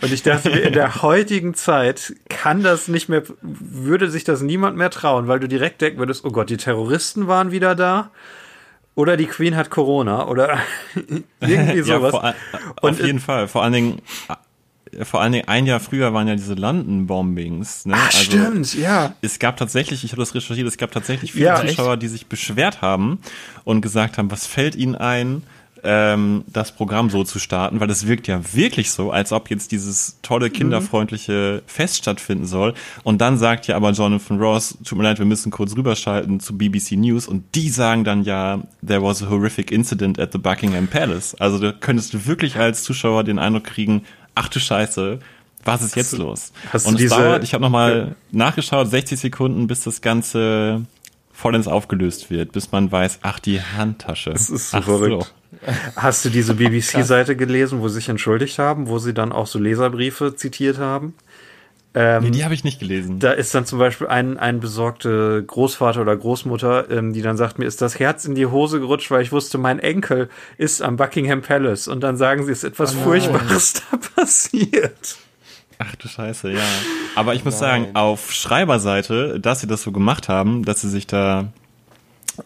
Und 0.00 0.12
ich 0.12 0.22
dachte 0.22 0.50
mir, 0.50 0.60
in 0.60 0.72
der 0.72 1.02
heutigen 1.02 1.54
Zeit 1.54 2.14
kann 2.28 2.62
das 2.62 2.88
nicht 2.88 3.08
mehr, 3.08 3.22
würde 3.42 4.10
sich 4.10 4.24
das 4.24 4.42
niemand 4.42 4.76
mehr 4.76 4.90
trauen, 4.90 5.28
weil 5.28 5.40
du 5.40 5.48
direkt 5.48 5.80
denken 5.80 5.98
würdest, 5.98 6.24
oh 6.24 6.30
Gott, 6.30 6.50
die 6.50 6.56
Terroristen 6.56 7.26
waren 7.26 7.50
wieder 7.50 7.74
da. 7.74 8.10
Oder 8.94 9.16
die 9.16 9.26
Queen 9.26 9.54
hat 9.54 9.70
Corona 9.70 10.26
oder 10.26 10.58
irgendwie 11.40 11.82
sowas. 11.82 12.12
Ja, 12.12 12.34
vor, 12.80 12.90
auf 12.90 13.00
jeden 13.00 13.20
Fall. 13.20 13.46
Vor 13.46 13.62
allen 13.62 13.72
Dingen 13.72 14.02
vor 15.02 15.20
allen 15.20 15.32
Dingen 15.32 15.48
ein 15.48 15.66
Jahr 15.66 15.80
früher 15.80 16.12
waren 16.14 16.28
ja 16.28 16.34
diese 16.34 16.54
London-Bombings. 16.54 17.86
Ne? 17.86 17.94
Ach, 17.96 18.06
also, 18.06 18.18
stimmt, 18.18 18.74
ja. 18.74 19.14
Es 19.22 19.38
gab 19.38 19.56
tatsächlich, 19.56 20.04
ich 20.04 20.12
habe 20.12 20.22
das 20.22 20.34
recherchiert, 20.34 20.66
es 20.66 20.78
gab 20.78 20.90
tatsächlich 20.90 21.32
viele 21.32 21.46
ja, 21.46 21.66
Zuschauer, 21.66 21.94
echt? 21.94 22.02
die 22.02 22.08
sich 22.08 22.26
beschwert 22.26 22.82
haben 22.82 23.18
und 23.64 23.80
gesagt 23.80 24.18
haben, 24.18 24.30
was 24.30 24.46
fällt 24.46 24.74
ihnen 24.74 24.94
ein, 24.94 25.42
ähm, 25.84 26.44
das 26.46 26.72
Programm 26.72 27.10
so 27.10 27.24
zu 27.24 27.38
starten, 27.38 27.80
weil 27.80 27.90
es 27.90 28.06
wirkt 28.06 28.26
ja 28.26 28.40
wirklich 28.52 28.90
so, 28.90 29.10
als 29.10 29.32
ob 29.32 29.50
jetzt 29.50 29.72
dieses 29.72 30.18
tolle, 30.22 30.50
kinderfreundliche 30.50 31.62
Fest 31.66 31.98
stattfinden 31.98 32.46
soll. 32.46 32.74
Und 33.04 33.20
dann 33.20 33.38
sagt 33.38 33.66
ja 33.66 33.76
aber 33.76 33.92
Jonathan 33.92 34.38
Ross, 34.38 34.78
tut 34.84 34.98
mir 34.98 35.04
leid, 35.04 35.18
wir 35.18 35.26
müssen 35.26 35.50
kurz 35.50 35.76
rüberschalten 35.76 36.40
zu 36.40 36.56
BBC 36.56 36.92
News 36.92 37.26
und 37.26 37.44
die 37.54 37.68
sagen 37.68 38.04
dann 38.04 38.24
ja, 38.24 38.60
there 38.86 39.02
was 39.02 39.22
a 39.22 39.30
horrific 39.30 39.70
incident 39.70 40.18
at 40.18 40.32
the 40.32 40.38
Buckingham 40.38 40.88
Palace. 40.88 41.34
Also 41.36 41.58
da 41.58 41.72
könntest 41.72 42.14
du 42.14 42.26
wirklich 42.26 42.56
als 42.56 42.82
Zuschauer 42.82 43.24
den 43.24 43.38
Eindruck 43.38 43.64
kriegen, 43.64 44.02
ach 44.38 44.48
du 44.48 44.60
Scheiße, 44.60 45.18
was 45.64 45.82
ist 45.82 45.96
jetzt 45.96 46.12
hast 46.12 46.18
los? 46.18 46.52
Hast 46.72 46.86
und 46.86 46.94
es 46.94 47.00
diese, 47.00 47.16
dauert, 47.16 47.44
ich 47.44 47.52
habe 47.52 47.62
nochmal 47.62 47.98
ja. 47.98 48.14
nachgeschaut, 48.30 48.88
60 48.88 49.18
Sekunden, 49.18 49.66
bis 49.66 49.84
das 49.84 50.00
Ganze 50.00 50.86
vollends 51.32 51.68
aufgelöst 51.68 52.30
wird, 52.30 52.52
bis 52.52 52.72
man 52.72 52.90
weiß, 52.90 53.20
ach, 53.22 53.38
die 53.38 53.60
Handtasche. 53.60 54.30
Das 54.30 54.50
ist 54.50 54.70
so 54.70 54.78
ach, 54.78 54.84
verrückt. 54.84 55.34
So. 55.62 55.72
Hast 55.96 56.24
du 56.24 56.30
diese 56.30 56.54
BBC-Seite 56.56 57.36
gelesen, 57.36 57.80
wo 57.80 57.88
sie 57.88 57.96
sich 57.96 58.08
entschuldigt 58.08 58.58
haben, 58.58 58.88
wo 58.88 58.98
sie 58.98 59.14
dann 59.14 59.32
auch 59.32 59.46
so 59.46 59.58
Leserbriefe 59.58 60.34
zitiert 60.36 60.78
haben? 60.78 61.14
Ähm, 62.00 62.22
nee, 62.22 62.30
die 62.30 62.44
habe 62.44 62.54
ich 62.54 62.62
nicht 62.62 62.78
gelesen. 62.78 63.18
Da 63.18 63.32
ist 63.32 63.52
dann 63.56 63.66
zum 63.66 63.80
Beispiel 63.80 64.06
ein, 64.06 64.38
ein 64.38 64.60
besorgte 64.60 65.42
Großvater 65.44 66.00
oder 66.00 66.16
Großmutter, 66.16 66.88
ähm, 66.92 67.12
die 67.12 67.22
dann 67.22 67.36
sagt, 67.36 67.58
mir 67.58 67.64
ist 67.64 67.82
das 67.82 67.98
Herz 67.98 68.24
in 68.24 68.36
die 68.36 68.46
Hose 68.46 68.78
gerutscht, 68.78 69.10
weil 69.10 69.22
ich 69.22 69.32
wusste, 69.32 69.58
mein 69.58 69.80
Enkel 69.80 70.28
ist 70.58 70.80
am 70.80 70.96
Buckingham 70.96 71.42
Palace. 71.42 71.88
Und 71.88 72.02
dann 72.02 72.16
sagen 72.16 72.44
sie, 72.44 72.52
es 72.52 72.58
ist 72.58 72.70
etwas 72.70 72.94
oh 72.94 73.00
Furchtbares 73.00 73.82
da 73.90 73.96
passiert. 74.14 75.18
Ach 75.80 75.96
du 75.96 76.06
Scheiße, 76.06 76.52
ja. 76.52 76.62
Aber 77.16 77.34
ich 77.34 77.44
muss 77.44 77.60
Nein. 77.60 77.82
sagen, 77.82 77.96
auf 77.96 78.30
Schreiberseite, 78.30 79.40
dass 79.40 79.60
sie 79.60 79.66
das 79.66 79.82
so 79.82 79.90
gemacht 79.90 80.28
haben, 80.28 80.64
dass 80.64 80.82
sie 80.82 80.90
sich 80.90 81.08
da 81.08 81.52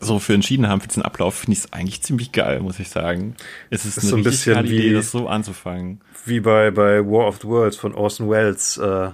so 0.00 0.18
für 0.18 0.32
entschieden 0.32 0.66
haben 0.66 0.80
für 0.80 0.88
diesen 0.88 1.02
Ablauf, 1.02 1.34
finde 1.34 1.52
ich 1.52 1.58
es 1.64 1.72
eigentlich 1.74 2.00
ziemlich 2.02 2.32
geil, 2.32 2.60
muss 2.60 2.78
ich 2.78 2.88
sagen. 2.88 3.36
Es 3.68 3.84
ist, 3.84 3.98
ist 3.98 4.04
eine 4.04 4.10
so 4.10 4.16
ein 4.16 4.22
bisschen 4.22 4.64
wie, 4.64 4.78
Idee, 4.78 4.94
das 4.94 5.10
so 5.10 5.28
anzufangen. 5.28 6.00
Wie 6.24 6.40
bei, 6.40 6.70
bei 6.70 7.04
War 7.04 7.28
of 7.28 7.40
the 7.42 7.48
Worlds 7.48 7.76
von 7.76 7.94
Orson 7.94 8.30
Welles. 8.30 8.78
Äh, 8.78 9.10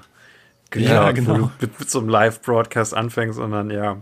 Genau, 0.70 0.88
ja, 0.88 1.12
genau. 1.12 1.30
Wo 1.30 1.36
du 1.36 1.50
mit, 1.60 1.80
mit 1.80 1.90
so 1.90 1.98
einem 2.00 2.08
Live-Broadcast 2.08 2.94
anfängst 2.94 3.38
und 3.38 3.52
dann, 3.52 3.70
ja. 3.70 3.96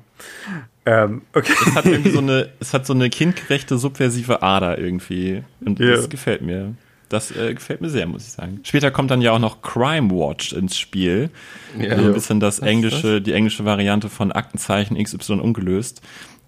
Ähm, 0.84 1.22
okay. 1.34 1.52
Es 1.66 1.74
hat 1.74 1.86
irgendwie 1.86 2.10
so 2.10 2.18
eine, 2.18 2.48
es 2.60 2.74
hat 2.74 2.86
so 2.86 2.92
eine 2.92 3.10
kindgerechte, 3.10 3.78
subversive 3.78 4.42
Ader 4.42 4.78
irgendwie. 4.78 5.42
Und 5.64 5.80
yeah. 5.80 5.96
das 5.96 6.08
gefällt 6.08 6.42
mir. 6.42 6.74
Das 7.08 7.30
äh, 7.30 7.54
gefällt 7.54 7.80
mir 7.80 7.88
sehr, 7.88 8.06
muss 8.06 8.26
ich 8.26 8.32
sagen. 8.32 8.60
Später 8.64 8.90
kommt 8.90 9.12
dann 9.12 9.22
ja 9.22 9.30
auch 9.30 9.38
noch 9.38 9.62
Crime 9.62 10.10
Watch 10.10 10.52
ins 10.52 10.76
Spiel. 10.76 11.30
Ja. 11.78 11.90
Also 11.90 12.06
ein 12.06 12.14
bisschen 12.14 12.40
das 12.40 12.58
englische, 12.58 13.20
die 13.20 13.32
englische 13.32 13.64
Variante 13.64 14.08
von 14.08 14.32
Aktenzeichen 14.32 15.00
XY 15.02 15.34
ungelöst. 15.34 16.02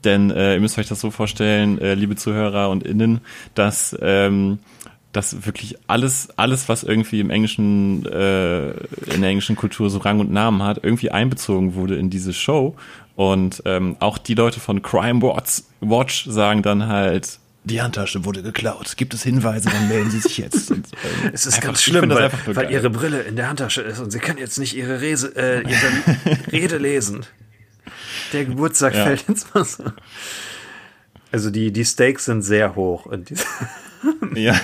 Denn 0.05 0.31
äh, 0.31 0.55
ihr 0.55 0.61
müsst 0.61 0.79
euch 0.79 0.89
das 0.89 1.01
so 1.01 1.11
vorstellen, 1.11 1.81
äh, 1.81 1.95
liebe 1.95 2.17
Zuhörer 2.17 2.71
und 2.71 2.85
Innen, 2.85 3.21
dass 3.55 3.97
ähm, 4.01 4.61
dass 5.19 5.45
wirklich 5.45 5.77
alles, 5.89 6.29
alles, 6.37 6.69
was 6.69 6.85
irgendwie 6.85 7.19
im 7.19 7.31
englischen, 7.31 8.07
äh, 8.07 8.69
in 8.71 9.21
der 9.21 9.31
englischen 9.31 9.57
Kultur 9.57 9.91
so 9.91 9.99
Rang 9.99 10.21
und 10.21 10.31
Namen 10.31 10.63
hat, 10.63 10.79
irgendwie 10.85 11.11
einbezogen 11.11 11.75
wurde 11.75 11.97
in 11.97 12.09
diese 12.09 12.33
Show. 12.33 12.77
Und 13.17 13.61
ähm, 13.65 13.97
auch 13.99 14.17
die 14.17 14.35
Leute 14.35 14.61
von 14.61 14.81
Crime 14.81 15.21
Watch, 15.21 15.65
Watch 15.81 16.27
sagen 16.27 16.63
dann 16.63 16.87
halt, 16.87 17.41
die 17.65 17.83
Handtasche 17.83 18.25
wurde 18.25 18.45
geklaut. 18.45 18.97
Gibt 18.97 19.13
es 19.13 19.25
Hinweise, 19.25 19.69
dann 19.69 19.89
melden 19.89 20.09
Sie 20.09 20.21
sich 20.21 20.39
jetzt. 20.39 20.71
Und, 20.71 20.87
ähm, 20.93 21.31
es 21.33 21.47
ist 21.47 21.55
einfach, 21.55 21.67
ganz 21.67 21.83
schlimm, 21.83 22.09
weil, 22.11 22.31
weil 22.47 22.71
Ihre 22.71 22.89
Brille 22.89 23.23
in 23.23 23.35
der 23.35 23.49
Handtasche 23.49 23.83
ist 23.83 23.99
und 23.99 24.13
Sie 24.13 24.21
können 24.21 24.39
jetzt 24.39 24.57
nicht 24.57 24.77
Ihre, 24.77 25.01
Rese, 25.01 25.35
äh, 25.35 25.63
ihre 25.63 26.39
Rede 26.53 26.79
lesen. 26.79 27.27
Der 28.33 28.45
Geburtstag 28.45 28.95
ja. 28.95 29.03
fällt 29.03 29.29
ins 29.29 29.53
Wasser. 29.53 29.95
Also 31.33 31.51
die, 31.51 31.73
die 31.73 31.85
Stakes 31.85 32.27
sind 32.27 32.43
sehr 32.43 32.77
hoch. 32.77 33.05
Und 33.07 33.33
ja. 34.35 34.55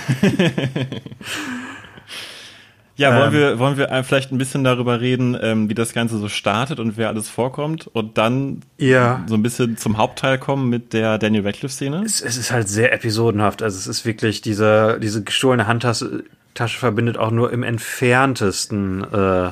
Ja, 2.97 3.13
wollen 3.13 3.33
ähm, 3.33 3.39
wir, 3.39 3.59
wollen 3.59 3.77
wir 3.77 4.03
vielleicht 4.05 4.31
ein 4.31 4.37
bisschen 4.37 4.63
darüber 4.63 5.01
reden, 5.01 5.37
ähm, 5.41 5.69
wie 5.69 5.73
das 5.73 5.91
Ganze 5.91 6.17
so 6.17 6.29
startet 6.29 6.79
und 6.79 6.95
wer 6.95 7.09
alles 7.09 7.27
vorkommt 7.27 7.87
und 7.87 8.17
dann 8.17 8.61
ja. 8.77 9.21
so 9.27 9.35
ein 9.35 9.43
bisschen 9.43 9.75
zum 9.75 9.97
Hauptteil 9.97 10.37
kommen 10.37 10.69
mit 10.69 10.93
der 10.93 11.17
Daniel 11.17 11.45
Radcliffe-Szene? 11.45 12.03
Es, 12.05 12.21
es, 12.21 12.37
ist 12.37 12.53
halt 12.53 12.69
sehr 12.69 12.93
episodenhaft. 12.93 13.61
Also 13.61 13.77
es 13.77 13.87
ist 13.87 14.05
wirklich 14.05 14.39
diese, 14.41 14.97
diese 15.01 15.23
gestohlene 15.25 15.67
Handtasche 15.67 16.23
Tasche 16.55 16.79
verbindet 16.79 17.17
auch 17.17 17.31
nur 17.31 17.51
im 17.51 17.63
entferntesten 17.63 19.03
äh, 19.13 19.49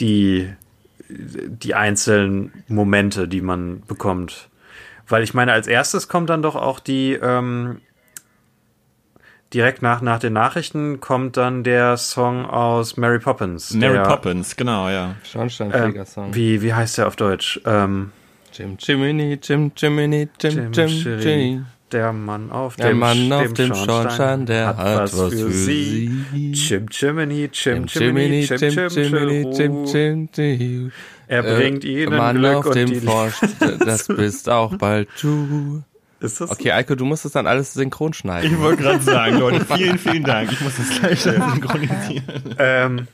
die, 0.00 0.50
die 1.08 1.74
einzelnen 1.74 2.64
Momente, 2.66 3.28
die 3.28 3.42
man 3.42 3.82
bekommt. 3.86 4.48
Weil 5.06 5.22
ich 5.22 5.34
meine, 5.34 5.52
als 5.52 5.66
erstes 5.66 6.08
kommt 6.08 6.30
dann 6.30 6.42
doch 6.42 6.56
auch 6.56 6.80
die, 6.80 7.12
ähm, 7.12 7.82
direkt 9.54 9.82
nach, 9.82 10.00
nach 10.00 10.18
den 10.18 10.34
Nachrichten 10.34 11.00
kommt 11.00 11.36
dann 11.36 11.64
der 11.64 11.96
Song 11.96 12.46
aus 12.46 12.96
Mary 12.96 13.18
Poppins. 13.18 13.72
Mary 13.72 13.94
der, 13.94 14.02
Poppins, 14.02 14.56
genau, 14.56 14.88
ja. 14.88 15.14
Schornsteinfeger-Song. 15.24 16.30
Äh, 16.30 16.34
wie, 16.34 16.62
wie 16.62 16.74
heißt 16.74 16.98
der 16.98 17.06
auf 17.06 17.16
Deutsch? 17.16 17.60
Ähm, 17.64 18.12
Jim 18.52 18.76
Jiminy, 18.78 19.38
Jim 19.42 19.72
Jiminy, 19.76 20.28
Jim 20.40 20.72
Jim, 20.72 20.72
Jim 20.72 21.20
Jiminy. 21.20 21.62
Der 21.92 22.12
Mann 22.12 22.50
auf 22.50 22.76
der 22.76 22.88
dem, 22.88 22.98
Mann 22.98 23.32
auf 23.32 23.54
dem, 23.54 23.54
dem 23.54 23.66
Schornstein, 23.74 23.86
Schornstein, 23.86 24.46
der 24.46 24.66
hat, 24.66 24.76
was, 24.78 25.12
für, 25.12 25.50
sie. 25.50 26.24
sie. 26.32 26.52
Chim 26.52 26.90
Chimney, 26.90 27.48
Chim 27.50 27.86
Chimney, 27.86 28.44
Chim, 28.46 28.58
Chim 28.58 28.88
Chimney, 28.90 29.50
Chim, 29.54 29.86
Chim 29.86 30.28
Chim, 30.30 30.92
Er 31.28 31.42
bringt 31.42 31.84
äh, 31.84 32.02
ihnen 32.02 32.14
Mann 32.14 32.36
Glück 32.36 32.56
auf 32.56 32.66
und 32.66 32.74
dem 32.74 32.90
die 32.90 33.00
Forst, 33.00 33.42
das 33.86 34.06
bist 34.08 34.50
auch 34.50 34.76
bald 34.76 35.08
du. 35.22 35.82
Ist 36.20 36.40
das 36.40 36.50
Okay, 36.50 36.72
Eiko, 36.72 36.94
du 36.94 37.04
musst 37.04 37.24
das 37.24 37.32
dann 37.32 37.46
alles 37.46 37.74
synchron 37.74 38.12
schneiden. 38.12 38.52
Ich 38.52 38.58
wollte 38.58 38.82
gerade 38.82 39.02
sagen, 39.02 39.36
Leute, 39.38 39.64
vielen, 39.64 39.98
vielen 39.98 40.24
Dank. 40.24 40.50
Ich 40.52 40.60
muss 40.60 40.76
das 40.76 40.98
gleich 40.98 41.20
synchronisieren. 41.20 42.56
Ähm, 42.58 43.08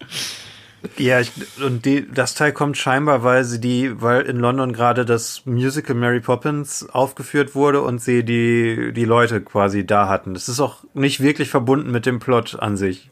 ja, 0.99 1.21
ich, 1.21 1.33
und 1.63 1.85
die, 1.85 2.07
das 2.11 2.35
Teil 2.35 2.53
kommt 2.53 2.77
scheinbar, 2.77 3.23
weil 3.23 3.45
sie 3.45 3.61
die, 3.61 4.01
weil 4.01 4.23
in 4.23 4.39
London 4.39 4.73
gerade 4.73 5.05
das 5.05 5.43
Musical 5.45 5.95
Mary 5.95 6.21
Poppins 6.21 6.89
aufgeführt 6.91 7.55
wurde 7.55 7.83
und 7.83 8.01
sie 8.01 8.25
die, 8.25 8.93
die 8.93 9.05
Leute 9.05 9.41
quasi 9.41 9.87
da 9.87 10.09
hatten. 10.09 10.35
Das 10.35 10.49
ist 10.49 10.61
auch 10.61 10.85
nicht 10.95 11.21
wirklich 11.21 11.51
verbunden 11.51 11.91
mit 11.91 12.07
dem 12.07 12.21
Plot 12.21 12.59
an 12.59 12.77
sich. 12.77 13.11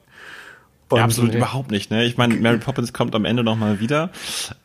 Und 0.92 0.98
Ja, 0.98 1.04
absolut 1.04 1.34
überhaupt 1.34 1.70
nicht. 1.70 1.90
Ne? 1.90 2.04
Ich 2.04 2.16
meine, 2.18 2.34
Mary 2.34 2.58
Poppins 2.58 2.92
kommt 2.92 3.14
am 3.14 3.24
Ende 3.24 3.42
nochmal 3.42 3.80
wieder, 3.80 4.10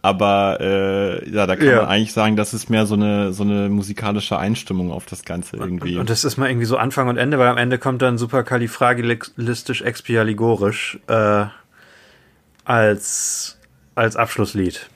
aber 0.02 0.58
äh, 0.60 1.30
ja, 1.32 1.48
da 1.48 1.56
kann 1.56 1.66
Ja. 1.68 1.76
man 1.78 1.86
eigentlich 1.86 2.12
sagen, 2.14 2.36
das 2.36 2.54
ist 2.54 2.70
mehr 2.70 2.86
so 2.86 2.96
eine 2.96 3.32
so 3.32 3.44
eine 3.44 3.70
musikalische 3.70 4.38
Einstimmung 4.38 4.92
auf 4.92 5.06
das 5.06 5.24
Ganze 5.24 5.56
irgendwie. 5.58 5.98
Und 5.98 6.10
das 6.10 6.24
ist 6.26 6.36
mal 6.38 6.50
irgendwie 6.50 6.66
so 6.66 6.76
Anfang 6.78 7.08
und 7.08 7.18
Ende, 7.18 7.40
weil 7.40 7.48
am 7.48 7.58
Ende 7.58 7.78
kommt 7.78 8.02
dann 8.02 8.18
superkalifragilistisch 8.18 9.82
expialigorisch 9.82 11.00
äh, 11.08 11.46
als 12.66 13.58
als 13.96 14.16
Abschlusslied. 14.16 14.90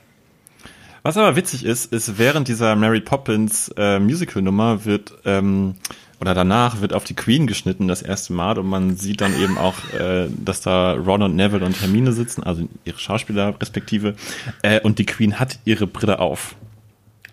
Was 1.02 1.16
aber 1.16 1.34
witzig 1.34 1.64
ist, 1.64 1.92
ist 1.92 2.18
während 2.18 2.46
dieser 2.46 2.76
Mary 2.76 3.00
Poppins 3.00 3.72
äh, 3.76 3.98
Musical-Nummer 3.98 4.84
wird 4.84 5.12
ähm, 5.24 5.74
oder 6.22 6.34
danach 6.34 6.80
wird 6.80 6.92
auf 6.92 7.02
die 7.02 7.14
Queen 7.14 7.48
geschnitten 7.48 7.88
das 7.88 8.00
erste 8.00 8.32
Mal 8.32 8.56
und 8.56 8.66
man 8.68 8.96
sieht 8.96 9.20
dann 9.20 9.34
eben 9.42 9.58
auch, 9.58 9.74
äh, 9.98 10.28
dass 10.30 10.60
da 10.60 10.92
Ron 10.92 11.22
und 11.22 11.34
Neville 11.36 11.66
und 11.66 11.80
Hermine 11.80 12.12
sitzen, 12.12 12.44
also 12.44 12.68
ihre 12.84 12.98
Schauspieler 12.98 13.54
respektive, 13.60 14.14
äh, 14.62 14.80
und 14.80 15.00
die 15.00 15.04
Queen 15.06 15.40
hat 15.40 15.58
ihre 15.64 15.88
Brille 15.88 16.20
auf. 16.20 16.54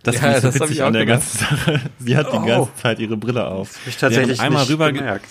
Das 0.01 0.19
Ja, 0.19 0.31
ich 0.31 0.37
so 0.37 0.47
das 0.47 0.59
witzig 0.59 0.81
an 0.81 0.93
der 0.93 1.05
gedacht. 1.05 1.21
ganzen 1.21 1.37
Sache. 1.55 1.81
Sie 1.99 2.17
hat 2.17 2.33
die 2.33 2.37
Oh. 2.37 2.45
ganze 2.45 2.75
Zeit 2.81 2.99
ihre 2.99 3.15
Brille 3.15 3.45
auf. 3.47 3.75
Hab 3.81 3.87
ich 3.87 3.97
tatsächlich 3.97 4.37
Während 4.39 4.41
einmal 4.47 4.61
nicht 4.63 4.71
rüber 4.71 4.91
gemerkt. 4.91 5.25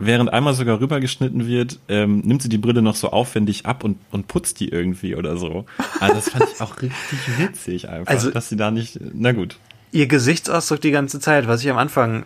Während 0.00 0.32
einmal 0.32 0.54
sogar 0.54 0.80
rübergeschnitten 0.80 1.46
wird, 1.46 1.78
ähm, 1.88 2.20
nimmt 2.24 2.42
sie 2.42 2.48
die 2.48 2.58
Brille 2.58 2.82
noch 2.82 2.96
so 2.96 3.10
aufwendig 3.10 3.66
ab 3.66 3.84
und, 3.84 3.98
und 4.10 4.26
putzt 4.26 4.58
die 4.58 4.68
irgendwie 4.70 5.14
oder 5.14 5.36
so. 5.36 5.64
Also 6.00 6.14
das 6.14 6.30
fand 6.30 6.46
ich 6.52 6.60
auch 6.60 6.80
richtig 6.82 7.20
witzig 7.38 7.88
einfach, 7.88 8.10
Also- 8.12 8.30
dass 8.32 8.48
sie 8.48 8.56
da 8.56 8.70
nicht, 8.72 8.98
na 9.14 9.30
gut. 9.32 9.58
Ihr 9.92 10.06
Gesichtsausdruck 10.06 10.80
die 10.80 10.92
ganze 10.92 11.18
Zeit, 11.20 11.48
was 11.48 11.62
ich 11.62 11.70
am 11.70 11.76
Anfang 11.78 12.24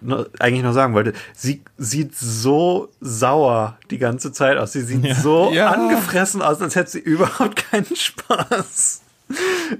nur- 0.00 0.30
eigentlich 0.38 0.62
noch 0.62 0.72
sagen 0.72 0.94
wollte, 0.94 1.12
sie 1.34 1.62
sieht 1.76 2.16
so 2.16 2.88
sauer 3.00 3.76
die 3.90 3.98
ganze 3.98 4.32
Zeit 4.32 4.56
aus. 4.56 4.72
Sie 4.72 4.80
sieht 4.82 5.04
Ja. 5.04 5.14
so 5.14 5.50
Ja. 5.52 5.70
angefressen 5.70 6.40
aus, 6.42 6.60
als 6.62 6.74
hätte 6.74 6.90
sie 6.90 6.98
überhaupt 7.04 7.56
keinen 7.70 7.94
Spaß. 7.94 9.02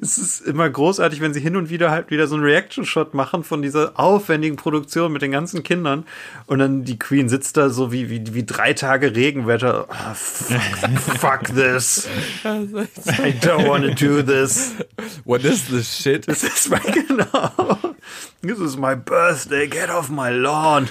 Es 0.01 0.19
ist 0.19 0.41
immer 0.41 0.69
großartig, 0.71 1.21
wenn 1.21 1.35
sie 1.35 1.41
hin 1.41 1.57
und 1.57 1.71
wieder 1.71 1.91
halt 1.91 2.11
wieder 2.11 2.27
so 2.27 2.37
einen 2.37 2.45
Reaction-Shot 2.45 3.15
machen 3.15 3.45
von 3.45 3.63
dieser 3.63 3.99
aufwendigen 3.99 4.57
Produktion 4.57 5.13
mit 5.13 5.23
den 5.23 5.33
ganzen 5.33 5.63
Kindern. 5.63 6.05
Und 6.47 6.61
dann 6.61 6.85
die 6.85 6.99
Queen 6.99 7.29
sitzt 7.29 7.57
da 7.57 7.69
so 7.69 7.93
wie, 7.93 8.09
wie, 8.11 8.35
wie 8.35 8.45
drei 8.45 8.73
Tage 8.73 9.15
Regenwetter. 9.15 9.87
Ah, 9.89 10.15
fuck, 10.15 11.19
fuck 11.19 11.43
this. 11.55 12.09
I 12.45 13.33
don't 13.41 13.69
want 13.69 13.85
to 13.85 13.95
do 13.95 14.23
this. 14.23 14.75
What 15.25 15.45
is 15.45 15.69
this 15.69 15.97
shit? 15.97 16.29
Das 16.29 16.43
ist 16.43 16.71
mein 16.71 16.81
genau. 16.81 17.79
This 18.43 18.59
is 18.59 18.77
my 18.77 18.95
birthday. 18.95 19.67
Get 19.69 19.91
off 19.91 20.09
my 20.09 20.31
lawn. 20.31 20.89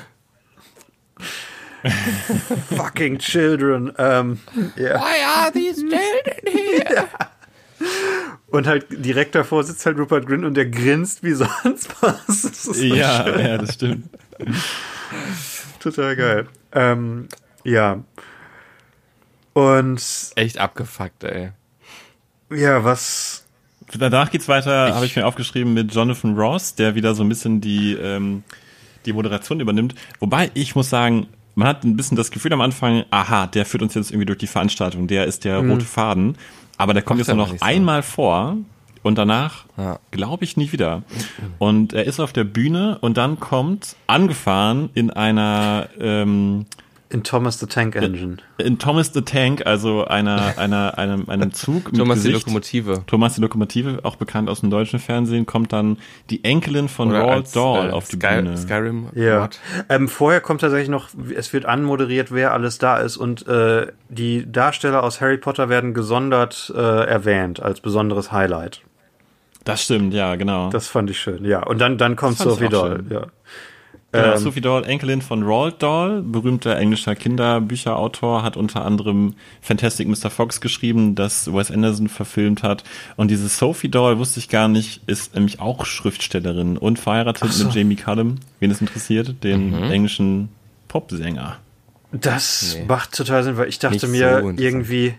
Fucking 2.75 3.17
children. 3.17 3.91
Ähm, 3.97 4.39
ja. 4.75 4.99
Why 4.99 5.23
are 5.23 5.51
these 5.51 5.81
children 5.81 6.47
here? 6.47 7.07
Und 8.51 8.67
halt 8.67 8.85
direkt 8.89 9.33
davor 9.35 9.63
sitzt 9.63 9.85
halt 9.85 9.97
Rupert 9.97 10.27
Grint 10.27 10.43
und 10.45 10.55
der 10.55 10.65
grinst 10.65 11.23
wie 11.23 11.31
sonst 11.33 11.89
was. 12.01 12.25
Das 12.25 12.43
ist 12.43 12.63
so 12.63 12.73
Ja, 12.83 13.23
schön. 13.25 13.39
ja, 13.45 13.57
das 13.57 13.73
stimmt. 13.75 14.09
Total 15.79 16.15
geil. 16.15 16.47
Ähm, 16.73 17.27
ja. 17.63 18.03
Und 19.53 20.01
Echt 20.35 20.57
abgefuckt, 20.57 21.23
ey. 21.23 21.51
ja, 22.53 22.83
was. 22.83 23.45
Danach 23.97 24.31
geht's 24.31 24.47
weiter, 24.47 24.95
habe 24.95 25.05
ich 25.05 25.15
mir 25.17 25.25
aufgeschrieben, 25.27 25.73
mit 25.73 25.93
Jonathan 25.93 26.37
Ross, 26.37 26.75
der 26.75 26.95
wieder 26.95 27.13
so 27.13 27.23
ein 27.23 27.29
bisschen 27.29 27.59
die, 27.59 27.93
ähm, 27.93 28.43
die 29.05 29.11
Moderation 29.11 29.59
übernimmt. 29.59 29.95
Wobei, 30.21 30.49
ich 30.53 30.75
muss 30.75 30.89
sagen, 30.89 31.27
man 31.55 31.67
hat 31.67 31.83
ein 31.83 31.97
bisschen 31.97 32.15
das 32.15 32.31
Gefühl 32.31 32.53
am 32.53 32.61
Anfang, 32.61 33.03
aha, 33.11 33.47
der 33.47 33.65
führt 33.65 33.83
uns 33.83 33.93
jetzt 33.95 34.11
irgendwie 34.11 34.27
durch 34.27 34.37
die 34.39 34.47
Veranstaltung, 34.47 35.07
der 35.07 35.25
ist 35.25 35.43
der 35.43 35.57
rote 35.57 35.83
Faden. 35.85 36.37
Aber 36.81 36.93
der 36.93 37.03
kommt 37.03 37.19
Macht 37.19 37.27
jetzt 37.27 37.35
nur 37.35 37.45
noch 37.45 37.53
so. 37.53 37.57
einmal 37.61 38.01
vor 38.03 38.57
und 39.03 39.17
danach 39.17 39.65
Ja. 39.77 39.99
glaube 40.11 40.43
ich 40.43 40.57
nie 40.57 40.71
wieder. 40.71 41.03
Und 41.59 41.93
er 41.93 42.05
ist 42.05 42.19
auf 42.19 42.33
der 42.33 42.43
Bühne 42.43 42.97
und 43.01 43.17
dann 43.17 43.39
kommt 43.39 43.95
angefahren 44.07 44.89
in 44.93 45.09
einer 45.11 45.89
ähm, 45.99 46.65
In 47.11 47.23
Thomas 47.23 47.59
the 47.59 47.65
Tank 47.65 47.95
Engine. 47.97 48.37
in 48.57 48.79
Thomas 48.79 49.11
the 49.13 49.21
Tank, 49.21 49.65
also 49.65 50.05
einer 50.05 50.57
einer 50.57 50.97
einem 50.97 51.29
einem 51.29 51.51
Zug 51.53 51.91
mit 51.91 51.99
Thomas 51.99 52.21
die 52.21 52.29
Gesicht. 52.29 52.45
Lokomotive. 52.45 53.03
Thomas 53.05 53.35
die 53.35 53.41
Lokomotive, 53.41 53.99
auch 54.03 54.15
bekannt 54.15 54.49
aus 54.49 54.61
dem 54.61 54.69
deutschen 54.69 54.97
Fernsehen, 54.99 55.45
kommt 55.45 55.73
dann 55.73 55.97
die 56.29 56.45
Enkelin 56.45 56.87
von 56.87 57.09
Oder 57.09 57.21
Roald 57.23 57.53
Dahl 57.55 57.89
äh, 57.89 57.91
auf 57.91 58.07
die 58.07 58.15
Sky 58.15 58.35
Bühne. 58.35 58.57
Skyrim. 58.57 59.07
Ja. 59.13 59.49
Ähm, 59.89 60.07
vorher 60.07 60.39
kommt 60.39 60.61
tatsächlich 60.61 60.87
noch, 60.89 61.09
es 61.35 61.51
wird 61.51 61.65
anmoderiert, 61.65 62.31
wer 62.31 62.53
alles 62.53 62.77
da 62.77 62.97
ist 62.97 63.17
und 63.17 63.45
äh, 63.45 63.87
die 64.07 64.49
Darsteller 64.49 65.03
aus 65.03 65.19
Harry 65.19 65.37
Potter 65.37 65.67
werden 65.67 65.93
gesondert 65.93 66.71
äh, 66.73 66.79
erwähnt 66.79 67.61
als 67.61 67.81
besonderes 67.81 68.31
Highlight. 68.31 68.81
Das 69.65 69.83
stimmt, 69.83 70.13
ja, 70.13 70.35
genau. 70.37 70.69
Das 70.69 70.87
fand 70.87 71.09
ich 71.09 71.19
schön, 71.19 71.45
ja. 71.45 71.61
Und 71.63 71.79
dann, 71.79 71.97
dann 71.97 72.15
kommt 72.15 72.37
Sophie 72.37 72.69
Doll, 72.69 73.03
schön. 73.07 73.11
ja. 73.11 73.27
Genau, 74.11 74.33
ähm, 74.33 74.37
Sophie 74.37 74.61
Dahl, 74.61 74.83
Enkelin 74.85 75.21
von 75.21 75.43
Roald 75.43 75.81
Dahl, 75.81 76.21
berühmter 76.21 76.77
englischer 76.77 77.15
Kinderbücherautor, 77.15 78.43
hat 78.43 78.57
unter 78.57 78.85
anderem 78.85 79.35
Fantastic 79.61 80.07
Mr. 80.07 80.29
Fox 80.29 80.61
geschrieben, 80.61 81.15
das 81.15 81.53
Wes 81.53 81.71
Anderson 81.71 82.09
verfilmt 82.09 82.63
hat. 82.63 82.83
Und 83.15 83.29
diese 83.31 83.47
Sophie 83.47 83.89
Dahl, 83.89 84.17
wusste 84.17 84.39
ich 84.39 84.49
gar 84.49 84.67
nicht, 84.67 85.01
ist 85.07 85.35
nämlich 85.35 85.59
auch 85.59 85.85
Schriftstellerin 85.85 86.77
und 86.77 86.99
verheiratet 86.99 87.51
so. 87.53 87.65
mit 87.65 87.75
Jamie 87.75 87.95
Cullum, 87.95 88.35
wen 88.59 88.71
es 88.71 88.81
interessiert, 88.81 89.43
den 89.43 89.71
Mhm. 89.71 89.91
englischen 89.91 90.49
Popsänger. 90.87 91.57
Das 92.11 92.75
Nee. 92.77 92.85
macht 92.87 93.15
total 93.15 93.43
Sinn, 93.43 93.55
weil 93.57 93.69
ich 93.69 93.79
dachte 93.79 93.93
Nicht 93.95 94.01
so 94.01 94.07
mir 94.07 94.53
irgendwie, 94.57 95.13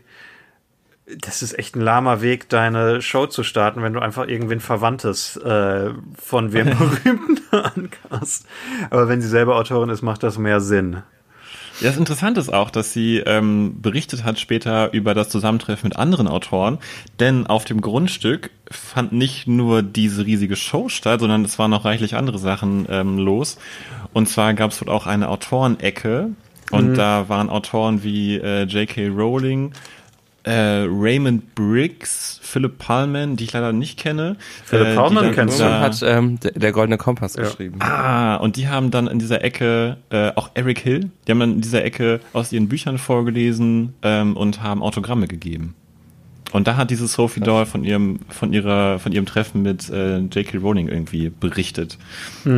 das 1.06 1.42
ist 1.42 1.58
echt 1.58 1.74
ein 1.74 1.80
lahmer 1.80 2.22
Weg, 2.22 2.48
deine 2.48 3.02
Show 3.02 3.26
zu 3.26 3.42
starten, 3.42 3.82
wenn 3.82 3.92
du 3.92 4.00
einfach 4.00 4.28
irgendwen 4.28 4.60
Verwandtes 4.60 5.36
äh, 5.36 5.90
von 6.16 6.52
wem 6.52 6.66
Berühmten 6.78 7.40
ankast. 7.50 8.46
Aber 8.90 9.08
wenn 9.08 9.20
sie 9.20 9.28
selber 9.28 9.56
Autorin 9.56 9.90
ist, 9.90 10.02
macht 10.02 10.22
das 10.22 10.38
mehr 10.38 10.60
Sinn. 10.60 11.02
Ja, 11.80 11.88
das 11.88 11.96
Interessante 11.96 12.38
ist 12.38 12.52
auch, 12.52 12.70
dass 12.70 12.92
sie 12.92 13.18
ähm, 13.18 13.80
berichtet 13.80 14.22
hat 14.22 14.38
später 14.38 14.92
über 14.92 15.14
das 15.14 15.30
Zusammentreffen 15.30 15.88
mit 15.88 15.98
anderen 15.98 16.28
Autoren, 16.28 16.78
denn 17.18 17.46
auf 17.46 17.64
dem 17.64 17.80
Grundstück 17.80 18.50
fand 18.70 19.12
nicht 19.12 19.48
nur 19.48 19.82
diese 19.82 20.24
riesige 20.24 20.54
Show 20.54 20.88
statt, 20.88 21.20
sondern 21.20 21.44
es 21.44 21.58
waren 21.58 21.70
noch 21.70 21.84
reichlich 21.84 22.14
andere 22.14 22.38
Sachen 22.38 22.86
ähm, 22.88 23.18
los. 23.18 23.58
Und 24.12 24.28
zwar 24.28 24.54
gab 24.54 24.70
es 24.70 24.78
dort 24.78 24.90
auch 24.90 25.06
eine 25.06 25.28
Autorenecke 25.28 26.30
und 26.70 26.94
da 26.94 27.28
waren 27.28 27.50
Autoren 27.50 28.02
wie 28.02 28.36
äh, 28.36 28.62
J.K. 28.64 29.08
Rowling, 29.08 29.72
äh, 30.44 30.84
Raymond 30.88 31.54
Briggs, 31.54 32.40
Philip 32.42 32.78
Pullman, 32.78 33.36
die 33.36 33.44
ich 33.44 33.52
leider 33.52 33.72
nicht 33.72 33.98
kenne. 33.98 34.36
Philip 34.64 34.88
äh, 34.88 34.94
Pullman 34.96 35.32
kennst 35.32 35.60
du. 35.60 35.64
hat 35.64 36.02
ähm, 36.04 36.40
der, 36.40 36.52
der 36.52 36.72
Goldene 36.72 36.98
Kompass 36.98 37.36
Ja. 37.36 37.44
geschrieben. 37.44 37.80
Ah, 37.80 38.36
und 38.36 38.56
die 38.56 38.68
haben 38.68 38.90
dann 38.90 39.06
in 39.06 39.18
dieser 39.18 39.42
Ecke, 39.44 39.98
äh, 40.10 40.32
auch 40.34 40.50
Eric 40.54 40.80
Hill, 40.80 41.10
die 41.26 41.30
haben 41.32 41.40
dann 41.40 41.52
in 41.52 41.60
dieser 41.60 41.84
Ecke 41.84 42.20
aus 42.32 42.52
ihren 42.52 42.68
Büchern 42.68 42.98
vorgelesen 42.98 43.94
ähm, 44.02 44.36
und 44.36 44.62
haben 44.62 44.82
Autogramme 44.82 45.28
gegeben. 45.28 45.74
Und 46.52 46.66
da 46.66 46.76
hat 46.76 46.90
diese 46.90 47.06
Sophie 47.06 47.40
Dahl 47.40 47.66
von 47.66 47.84
ihrem, 47.84 48.20
von 48.28 48.52
ihrer, 48.52 48.98
von 48.98 49.12
ihrem 49.12 49.26
Treffen 49.26 49.62
mit 49.62 49.88
äh, 49.90 50.18
J.K. 50.18 50.58
Rowling 50.58 50.88
irgendwie 50.88 51.30
berichtet. 51.30 51.98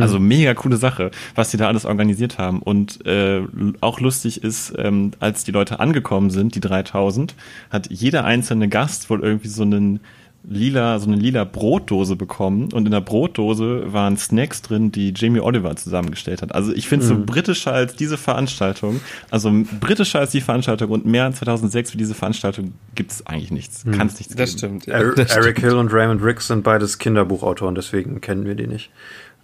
Also 0.01 0.19
mega 0.19 0.53
coole 0.53 0.77
Sache, 0.77 1.11
was 1.35 1.51
die 1.51 1.57
da 1.57 1.67
alles 1.67 1.85
organisiert 1.85 2.37
haben. 2.37 2.61
Und 2.61 3.05
äh, 3.05 3.41
auch 3.81 3.99
lustig 3.99 4.43
ist, 4.43 4.73
ähm, 4.77 5.11
als 5.19 5.43
die 5.43 5.51
Leute 5.51 5.79
angekommen 5.79 6.29
sind, 6.29 6.55
die 6.55 6.59
3000, 6.59 7.35
hat 7.69 7.89
jeder 7.89 8.25
einzelne 8.25 8.67
Gast 8.67 9.09
wohl 9.09 9.21
irgendwie 9.21 9.47
so 9.47 9.63
einen 9.63 9.99
lila, 10.47 10.99
so 10.99 11.07
eine 11.07 11.15
lila 11.15 11.43
Brotdose 11.43 12.15
bekommen 12.15 12.71
und 12.73 12.85
in 12.85 12.91
der 12.91 13.01
Brotdose 13.01 13.91
waren 13.93 14.17
Snacks 14.17 14.61
drin, 14.61 14.91
die 14.91 15.13
Jamie 15.15 15.39
Oliver 15.39 15.75
zusammengestellt 15.75 16.41
hat. 16.41 16.53
Also 16.53 16.71
ich 16.73 16.87
finde 16.87 17.05
so 17.05 17.17
britischer 17.23 17.73
als 17.73 17.95
diese 17.95 18.17
Veranstaltung, 18.17 18.99
also 19.31 19.51
britischer 19.79 20.19
als 20.19 20.31
die 20.31 20.41
Veranstaltung 20.41 20.91
und 20.91 21.05
mehr 21.05 21.25
als 21.25 21.37
2006 21.39 21.93
wie 21.93 21.97
diese 21.97 22.13
Veranstaltung 22.15 22.73
gibt's 22.95 23.25
eigentlich 23.25 23.51
nichts. 23.51 23.83
Kann 23.91 24.07
es 24.07 24.19
nichts 24.19 24.35
Das 24.35 24.55
geben. 24.55 24.81
stimmt. 24.81 24.87
Er 24.87 25.13
Das 25.15 25.31
Eric 25.35 25.57
stimmt. 25.57 25.71
Hill 25.71 25.79
und 25.79 25.93
Raymond 25.93 26.21
Briggs 26.21 26.47
sind 26.47 26.63
beides 26.63 26.97
Kinderbuchautoren, 26.99 27.75
deswegen 27.75 28.21
kennen 28.21 28.45
wir 28.45 28.55
die 28.55 28.67
nicht. 28.67 28.91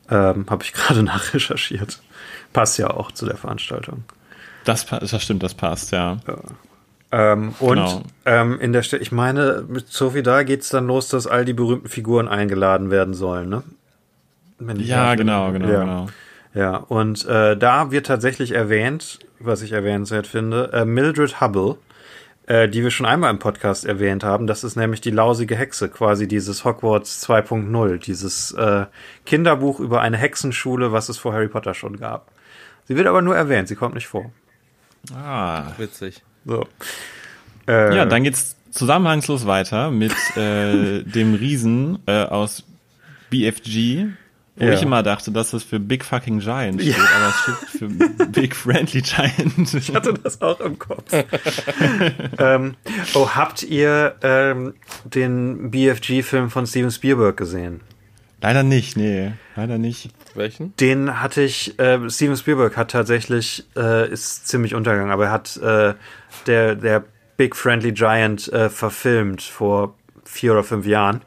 Ähm, 0.09 0.45
Habe 0.49 0.63
ich 0.63 0.73
gerade 0.73 1.03
nachrecherchiert. 1.03 2.01
Passt 2.53 2.77
ja 2.77 2.89
auch 2.91 3.11
zu 3.11 3.25
der 3.25 3.37
Veranstaltung. 3.37 4.03
Das, 4.65 4.85
das 4.85 5.23
stimmt, 5.23 5.41
das 5.41 5.53
passt, 5.53 5.91
ja. 5.91 6.17
ja. 6.27 6.35
Ähm, 7.11 7.53
und 7.59 7.75
genau. 7.75 8.03
ähm, 8.25 8.59
in 8.59 8.71
der 8.71 8.83
Stelle, 8.83 9.01
ich 9.01 9.11
meine, 9.11 9.65
mit 9.67 9.89
Sophie 9.89 10.23
da 10.23 10.43
geht 10.43 10.61
es 10.61 10.69
dann 10.69 10.87
los, 10.87 11.09
dass 11.09 11.27
all 11.27 11.43
die 11.43 11.53
berühmten 11.53 11.89
Figuren 11.89 12.27
eingeladen 12.27 12.89
werden 12.89 13.13
sollen, 13.13 13.49
ne? 13.49 13.63
ja, 14.77 15.15
genau, 15.15 15.51
genau, 15.51 15.67
ja. 15.67 15.79
genau. 15.79 16.07
Ja, 16.53 16.75
und 16.75 17.25
äh, 17.25 17.57
da 17.57 17.91
wird 17.91 18.07
tatsächlich 18.07 18.51
erwähnt, 18.51 19.19
was 19.39 19.61
ich 19.61 19.71
erwähnenswert 19.71 20.27
finde, 20.27 20.71
äh, 20.73 20.85
Mildred 20.85 21.39
Hubble, 21.39 21.77
äh, 22.47 22.67
die 22.67 22.83
wir 22.83 22.91
schon 22.91 23.05
einmal 23.05 23.31
im 23.31 23.39
Podcast 23.39 23.85
erwähnt 23.85 24.23
haben. 24.23 24.47
Das 24.47 24.63
ist 24.63 24.75
nämlich 24.75 24.99
die 25.01 25.11
lausige 25.11 25.55
Hexe, 25.55 25.89
quasi 25.89 26.27
dieses 26.27 26.65
Hogwarts 26.65 27.27
2.0, 27.27 27.97
dieses 27.97 28.51
äh, 28.51 28.85
Kinderbuch 29.25 29.79
über 29.79 30.01
eine 30.01 30.17
Hexenschule, 30.17 30.91
was 30.91 31.07
es 31.09 31.17
vor 31.17 31.33
Harry 31.33 31.47
Potter 31.47 31.73
schon 31.73 31.97
gab. 31.97 32.31
Sie 32.85 32.95
wird 32.95 33.07
aber 33.07 33.21
nur 33.21 33.35
erwähnt, 33.35 33.69
sie 33.69 33.75
kommt 33.75 33.95
nicht 33.95 34.07
vor. 34.07 34.31
Ah, 35.15 35.63
witzig. 35.77 36.21
So. 36.45 36.67
Äh, 37.67 37.95
ja, 37.95 38.05
dann 38.05 38.23
geht's 38.23 38.55
zusammenhangslos 38.71 39.45
weiter 39.45 39.91
mit 39.91 40.13
äh, 40.35 41.03
dem 41.03 41.35
Riesen 41.35 41.99
äh, 42.07 42.23
aus 42.23 42.63
BFG, 43.29 44.07
wo 44.55 44.65
ja. 44.65 44.73
ich 44.73 44.81
immer 44.81 45.03
dachte, 45.03 45.31
dass 45.31 45.51
das 45.51 45.63
für 45.63 45.79
Big 45.79 46.03
Fucking 46.03 46.39
Giant 46.39 46.81
steht, 46.81 46.97
ja. 46.97 47.03
aber 47.03 47.29
es 47.29 47.35
steht 47.41 47.69
für 47.79 48.25
Big 48.27 48.55
Friendly 48.55 49.01
Giant. 49.01 49.73
Ich 49.73 49.93
hatte 49.93 50.13
das 50.13 50.41
auch 50.41 50.59
im 50.59 50.77
Kopf. 50.77 51.11
ähm, 52.37 52.75
oh, 53.13 53.29
habt 53.29 53.63
ihr 53.63 54.15
ähm, 54.21 54.73
den 55.05 55.71
BFG-Film 55.71 56.49
von 56.49 56.67
Steven 56.67 56.91
Spielberg 56.91 57.37
gesehen? 57.37 57.81
Leider 58.41 58.63
nicht, 58.63 58.97
nee, 58.97 59.33
leider 59.55 59.77
nicht. 59.77 60.09
Welchen? 60.35 60.75
Den 60.77 61.21
hatte 61.21 61.41
ich, 61.41 61.77
äh, 61.79 62.09
Steven 62.09 62.37
Spielberg 62.37 62.77
hat 62.77 62.91
tatsächlich, 62.91 63.65
äh, 63.75 64.09
ist 64.09 64.47
ziemlich 64.47 64.75
untergegangen, 64.75 65.11
aber 65.11 65.25
er 65.25 65.31
hat 65.31 65.57
äh, 65.57 65.93
der, 66.47 66.75
der 66.75 67.03
Big 67.37 67.55
Friendly 67.55 67.91
Giant 67.91 68.51
äh, 68.51 68.69
verfilmt 68.69 69.41
vor 69.41 69.95
vier 70.23 70.53
oder 70.53 70.63
fünf 70.63 70.85
Jahren. 70.85 71.21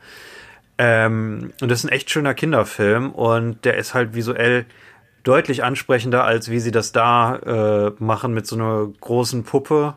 Ähm, 0.79 1.53
und 1.61 1.71
das 1.71 1.81
ist 1.81 1.85
ein 1.85 1.93
echt 1.93 2.11
schöner 2.11 2.35
Kinderfilm 2.35 3.13
und 3.13 3.65
der 3.65 3.77
ist 3.77 3.95
halt 3.95 4.15
visuell 4.15 4.67
deutlich 5.23 5.65
ansprechender, 5.65 6.25
als 6.25 6.51
wie 6.51 6.61
sie 6.61 6.71
das 6.71 6.93
da 6.93 7.37
äh, 7.37 7.93
machen 8.03 8.35
mit 8.35 8.47
so 8.47 8.57
einer 8.57 8.89
großen 9.01 9.45
Puppe, 9.45 9.95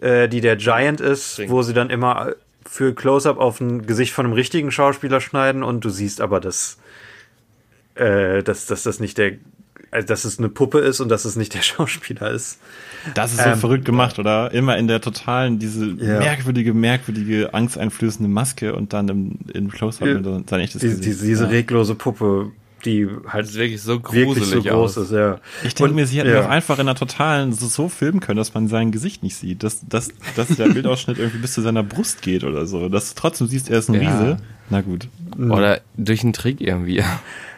äh, 0.00 0.28
die 0.28 0.40
der 0.40 0.56
Giant 0.56 1.00
ist, 1.00 1.38
Ding. 1.38 1.50
wo 1.50 1.62
sie 1.62 1.72
dann 1.72 1.90
immer 1.90 2.34
für 2.66 2.94
Close-up 2.94 3.38
auf 3.38 3.60
ein 3.60 3.86
Gesicht 3.86 4.12
von 4.12 4.26
einem 4.26 4.34
richtigen 4.34 4.70
Schauspieler 4.70 5.20
schneiden 5.20 5.62
und 5.62 5.84
du 5.84 5.90
siehst 5.90 6.20
aber, 6.20 6.40
dass, 6.40 6.78
äh, 8.00 8.42
dass, 8.42 8.66
dass 8.66 8.82
das 8.82 8.98
nicht 8.98 9.18
der, 9.18 9.32
also 9.90 10.06
dass 10.06 10.24
es 10.24 10.38
eine 10.38 10.48
Puppe 10.48 10.78
ist 10.78 11.00
und 11.00 11.08
dass 11.08 11.24
es 11.24 11.36
nicht 11.36 11.54
der 11.54 11.62
Schauspieler 11.62 12.30
ist. 12.30 12.58
Das 13.14 13.32
ist 13.32 13.42
so 13.42 13.50
ähm, 13.50 13.58
verrückt 13.58 13.84
gemacht, 13.84 14.18
oder? 14.18 14.52
Immer 14.52 14.76
in 14.78 14.88
der 14.88 15.00
totalen, 15.00 15.58
diese 15.58 15.86
ja. 15.86 16.18
merkwürdige, 16.18 16.74
merkwürdige, 16.74 17.54
angsteinflößende 17.54 18.28
Maske 18.28 18.74
und 18.74 18.92
dann 18.92 19.08
im, 19.08 19.38
im 19.52 19.70
Close-Up 19.70 20.08
ja. 20.08 20.40
sein 20.48 20.60
echtes 20.60 20.80
die, 20.80 20.88
Gesicht. 20.88 21.04
Diese, 21.04 21.26
diese 21.26 21.44
ja. 21.44 21.50
reglose 21.50 21.94
Puppe, 21.94 22.52
die 22.84 23.06
halt 23.26 23.44
das 23.44 23.50
ist 23.50 23.58
wirklich 23.58 23.82
so 23.82 24.00
gruselig 24.00 24.50
wirklich 24.50 24.64
so 24.64 24.70
groß 24.70 24.98
aus. 24.98 25.04
ist, 25.04 25.12
ja. 25.12 25.40
Ich 25.64 25.74
denke 25.74 25.94
mir, 25.94 26.06
sie 26.06 26.18
hätten 26.18 26.30
ja. 26.30 26.44
auch 26.44 26.48
einfach 26.48 26.78
in 26.78 26.86
der 26.86 26.94
totalen 26.94 27.52
so, 27.52 27.66
so 27.66 27.88
filmen 27.88 28.20
können, 28.20 28.38
dass 28.38 28.54
man 28.54 28.68
sein 28.68 28.92
Gesicht 28.92 29.22
nicht 29.22 29.36
sieht, 29.36 29.62
dass, 29.62 29.86
dass, 29.86 30.10
dass 30.36 30.48
der 30.48 30.68
Bildausschnitt 30.72 31.18
irgendwie 31.18 31.38
bis 31.38 31.52
zu 31.52 31.60
seiner 31.60 31.82
Brust 31.82 32.22
geht 32.22 32.44
oder 32.44 32.66
so, 32.66 32.88
dass 32.88 33.14
du 33.14 33.20
trotzdem 33.20 33.46
siehst, 33.46 33.68
er 33.68 33.78
ist 33.78 33.90
ein 33.90 34.00
ja. 34.00 34.00
Riese. 34.00 34.36
Na 34.70 34.82
gut. 34.82 35.08
Oder 35.36 35.80
durch 35.96 36.22
einen 36.22 36.32
Trick 36.32 36.60
irgendwie. 36.60 37.02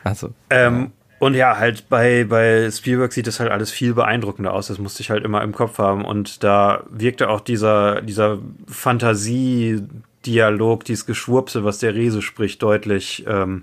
Also. 0.05 0.31
Ähm, 0.51 0.93
und 1.23 1.35
ja, 1.35 1.57
halt 1.57 1.88
bei, 1.88 2.25
bei 2.25 2.69
Spielberg 2.71 3.12
sieht 3.12 3.29
das 3.29 3.38
halt 3.38 3.53
alles 3.53 3.71
viel 3.71 3.95
beeindruckender 3.95 4.53
aus. 4.53 4.67
Das 4.67 4.79
musste 4.79 5.03
ich 5.03 5.11
halt 5.11 5.25
immer 5.25 5.41
im 5.43 5.53
Kopf 5.53 5.79
haben. 5.79 6.05
Und 6.05 6.43
da 6.43 6.83
wirkte 6.91 7.29
auch 7.29 7.41
dieser, 7.41 8.03
dieser 8.03 8.41
Fantasie-Dialog, 8.67 10.85
dieses 10.85 11.07
Geschwurpse, 11.07 11.62
was 11.62 11.79
der 11.79 11.95
Riese 11.95 12.23
spricht, 12.23 12.61
deutlich, 12.61 13.25
ähm, 13.29 13.62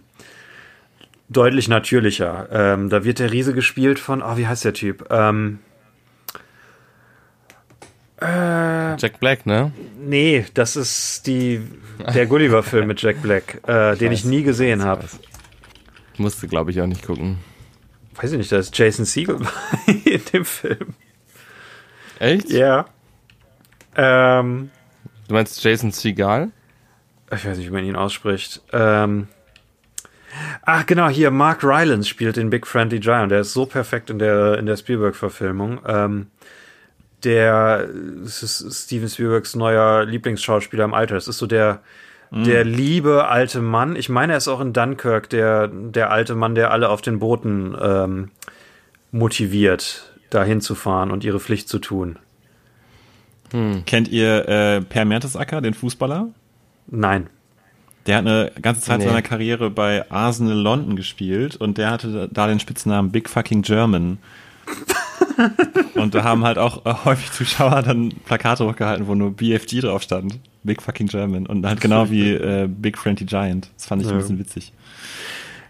deutlich 1.28 1.68
natürlicher. 1.68 2.48
Ähm, 2.50 2.90
da 2.90 3.04
wird 3.04 3.20
der 3.20 3.34
Riese 3.34 3.54
gespielt 3.54 4.00
von, 4.00 4.22
oh, 4.22 4.38
wie 4.38 4.48
heißt 4.48 4.64
der 4.64 4.74
Typ? 4.74 5.08
Ähm, 5.10 5.60
äh, 8.22 8.96
Jack 8.96 9.20
Black, 9.20 9.46
ne? 9.46 9.74
Nee, 10.00 10.46
das 10.54 10.78
ist 10.78 11.28
die, 11.28 11.60
der 12.14 12.26
Gulliver-Film 12.26 12.88
mit 12.88 13.02
Jack 13.02 13.22
Black, 13.22 13.68
äh, 13.68 13.98
den 13.98 14.14
ich 14.14 14.24
nie 14.24 14.44
gesehen 14.44 14.86
habe. 14.86 15.04
Musste, 16.20 16.48
glaube 16.48 16.72
ich, 16.72 16.82
auch 16.82 16.88
nicht 16.88 17.06
gucken. 17.06 17.40
Weiß 18.16 18.32
ich 18.32 18.38
nicht, 18.38 18.52
da 18.52 18.58
ist 18.58 18.78
Jason 18.78 19.06
Siegel 19.06 19.40
in 20.06 20.22
dem 20.34 20.46
Film. 20.46 20.94
Echt? 22.20 22.50
Ja. 22.50 22.86
Ähm, 23.96 24.70
du 25.28 25.34
meinst 25.34 25.64
Jason 25.64 25.92
Seagal? 25.92 26.52
Ich 27.32 27.46
weiß 27.46 27.58
nicht, 27.58 27.68
wie 27.68 27.74
man 27.74 27.86
ihn 27.86 27.96
ausspricht. 27.96 28.62
Ähm, 28.74 29.28
ach, 30.64 30.86
genau, 30.86 31.08
hier, 31.08 31.32
Mark 31.32 31.64
Rylance 31.64 32.10
spielt 32.10 32.36
den 32.36 32.50
Big 32.50 32.68
Friendly 32.68 33.00
Giant. 33.00 33.32
Der 33.32 33.42
ist 33.42 33.54
so 33.54 33.66
perfekt 33.66 34.10
in 34.10 34.20
der, 34.20 34.58
in 34.58 34.66
der 34.66 34.76
Spielberg-Verfilmung. 34.78 35.80
Ähm, 35.86 36.28
der 37.24 37.88
ist 38.24 38.84
Steven 38.84 39.10
Spielbergs 39.10 39.56
neuer 39.56 40.06
Lieblingsschauspieler 40.06 40.86
im 40.86 40.94
Alter. 40.94 41.16
Das 41.16 41.28
ist 41.28 41.38
so 41.38 41.48
der, 41.48 41.82
Mhm. 42.32 42.44
Der 42.44 42.64
liebe 42.64 43.28
alte 43.28 43.62
Mann, 43.62 43.96
ich 43.96 44.10
meine, 44.10 44.34
er 44.34 44.38
ist 44.38 44.48
auch 44.48 44.62
in 44.62 44.74
Dunkirk 44.74 45.30
der, 45.30 45.68
der 45.68 46.12
alte 46.12 46.36
Mann, 46.36 46.56
der 46.56 46.72
alle 46.72 46.90
auf 46.90 47.02
den 47.02 47.20
Booten 47.20 47.76
ähm, 47.82 48.32
motiviert, 49.12 50.14
dahin 50.30 50.62
zu 50.62 50.76
fahren 50.76 51.12
und 51.12 51.24
ihre 51.24 51.40
Pflicht 51.40 51.70
zu 51.70 51.80
tun. 51.80 52.20
Hm. 53.52 53.84
Kennt 53.86 54.10
ihr 54.10 54.48
äh, 54.48 54.82
Per 54.82 55.06
Mertesacker, 55.06 55.62
den 55.62 55.74
Fußballer? 55.74 56.30
Nein. 56.88 57.28
Der 58.06 58.18
hat 58.18 58.26
eine 58.26 58.52
ganze 58.62 58.82
Zeit 58.82 59.00
nee. 59.00 59.06
seiner 59.06 59.22
Karriere 59.22 59.70
bei 59.70 60.10
Arsenal 60.10 60.58
London 60.58 60.96
gespielt 60.96 61.56
und 61.56 61.78
der 61.78 61.92
hatte 61.92 62.30
da 62.32 62.48
den 62.48 62.60
Spitznamen 62.60 63.12
Big 63.12 63.30
Fucking 63.30 63.62
German. 63.62 64.20
und 65.96 66.16
da 66.16 66.24
haben 66.24 66.44
halt 66.44 66.58
auch 66.58 66.86
äh, 66.86 66.94
häufig 67.06 67.32
Zuschauer 67.32 67.82
dann 67.82 68.10
Plakate 68.26 68.66
hochgehalten, 68.66 69.08
wo 69.08 69.16
nur 69.16 69.32
BFG 69.32 69.82
drauf 69.82 70.04
stand. 70.04 70.40
Big 70.64 70.82
fucking 70.82 71.08
German. 71.08 71.46
Und 71.46 71.66
halt 71.66 71.82
genau 71.82 72.10
wie 72.12 72.34
äh, 72.34 72.68
Big 72.68 72.98
Friendly 72.98 73.26
Giant. 73.26 73.70
Das 73.76 73.86
fand 73.86 74.02
ich 74.02 74.08
ja. 74.08 74.14
ein 74.14 74.20
bisschen 74.20 74.40
witzig. 74.40 74.74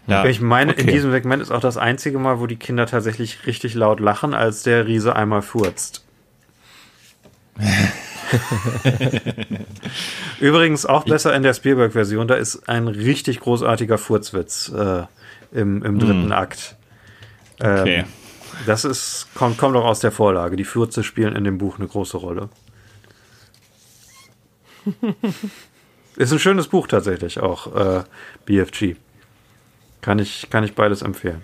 Ja, 0.06 0.24
ich 0.24 0.40
meine, 0.40 0.72
okay. 0.72 0.80
in 0.80 0.86
diesem 0.88 1.12
Segment 1.12 1.42
ist 1.42 1.50
auch 1.50 1.60
das 1.60 1.76
einzige 1.76 2.18
Mal, 2.18 2.40
wo 2.40 2.46
die 2.46 2.56
Kinder 2.56 2.86
tatsächlich 2.86 3.46
richtig 3.46 3.74
laut 3.74 4.00
lachen, 4.00 4.34
als 4.34 4.62
der 4.62 4.86
Riese 4.86 5.14
einmal 5.14 5.42
furzt. 5.42 6.04
Übrigens 10.40 10.86
auch 10.86 11.04
besser 11.04 11.34
in 11.34 11.42
der 11.42 11.54
Spielberg-Version. 11.54 12.26
Da 12.26 12.34
ist 12.34 12.68
ein 12.68 12.88
richtig 12.88 13.40
großartiger 13.40 13.98
Furzwitz 13.98 14.72
äh, 14.74 15.02
im, 15.52 15.82
im 15.82 15.98
dritten 15.98 16.28
mm. 16.28 16.32
Akt. 16.32 16.76
Ähm, 17.60 17.80
okay. 17.80 18.04
Das 18.66 18.84
ist, 18.84 19.28
kommt, 19.34 19.58
kommt 19.58 19.76
auch 19.76 19.84
aus 19.84 20.00
der 20.00 20.12
Vorlage. 20.12 20.56
Die 20.56 20.64
Fürze 20.64 21.02
spielen 21.02 21.36
in 21.36 21.44
dem 21.44 21.58
Buch 21.58 21.78
eine 21.78 21.86
große 21.88 22.16
Rolle. 22.16 22.48
ist 26.16 26.32
ein 26.32 26.38
schönes 26.38 26.68
Buch 26.68 26.86
tatsächlich 26.86 27.40
auch, 27.40 27.74
äh, 27.74 28.04
BFG. 28.46 28.96
Kann 30.00 30.18
ich, 30.18 30.48
kann 30.50 30.64
ich 30.64 30.74
beides 30.74 31.02
empfehlen. 31.02 31.42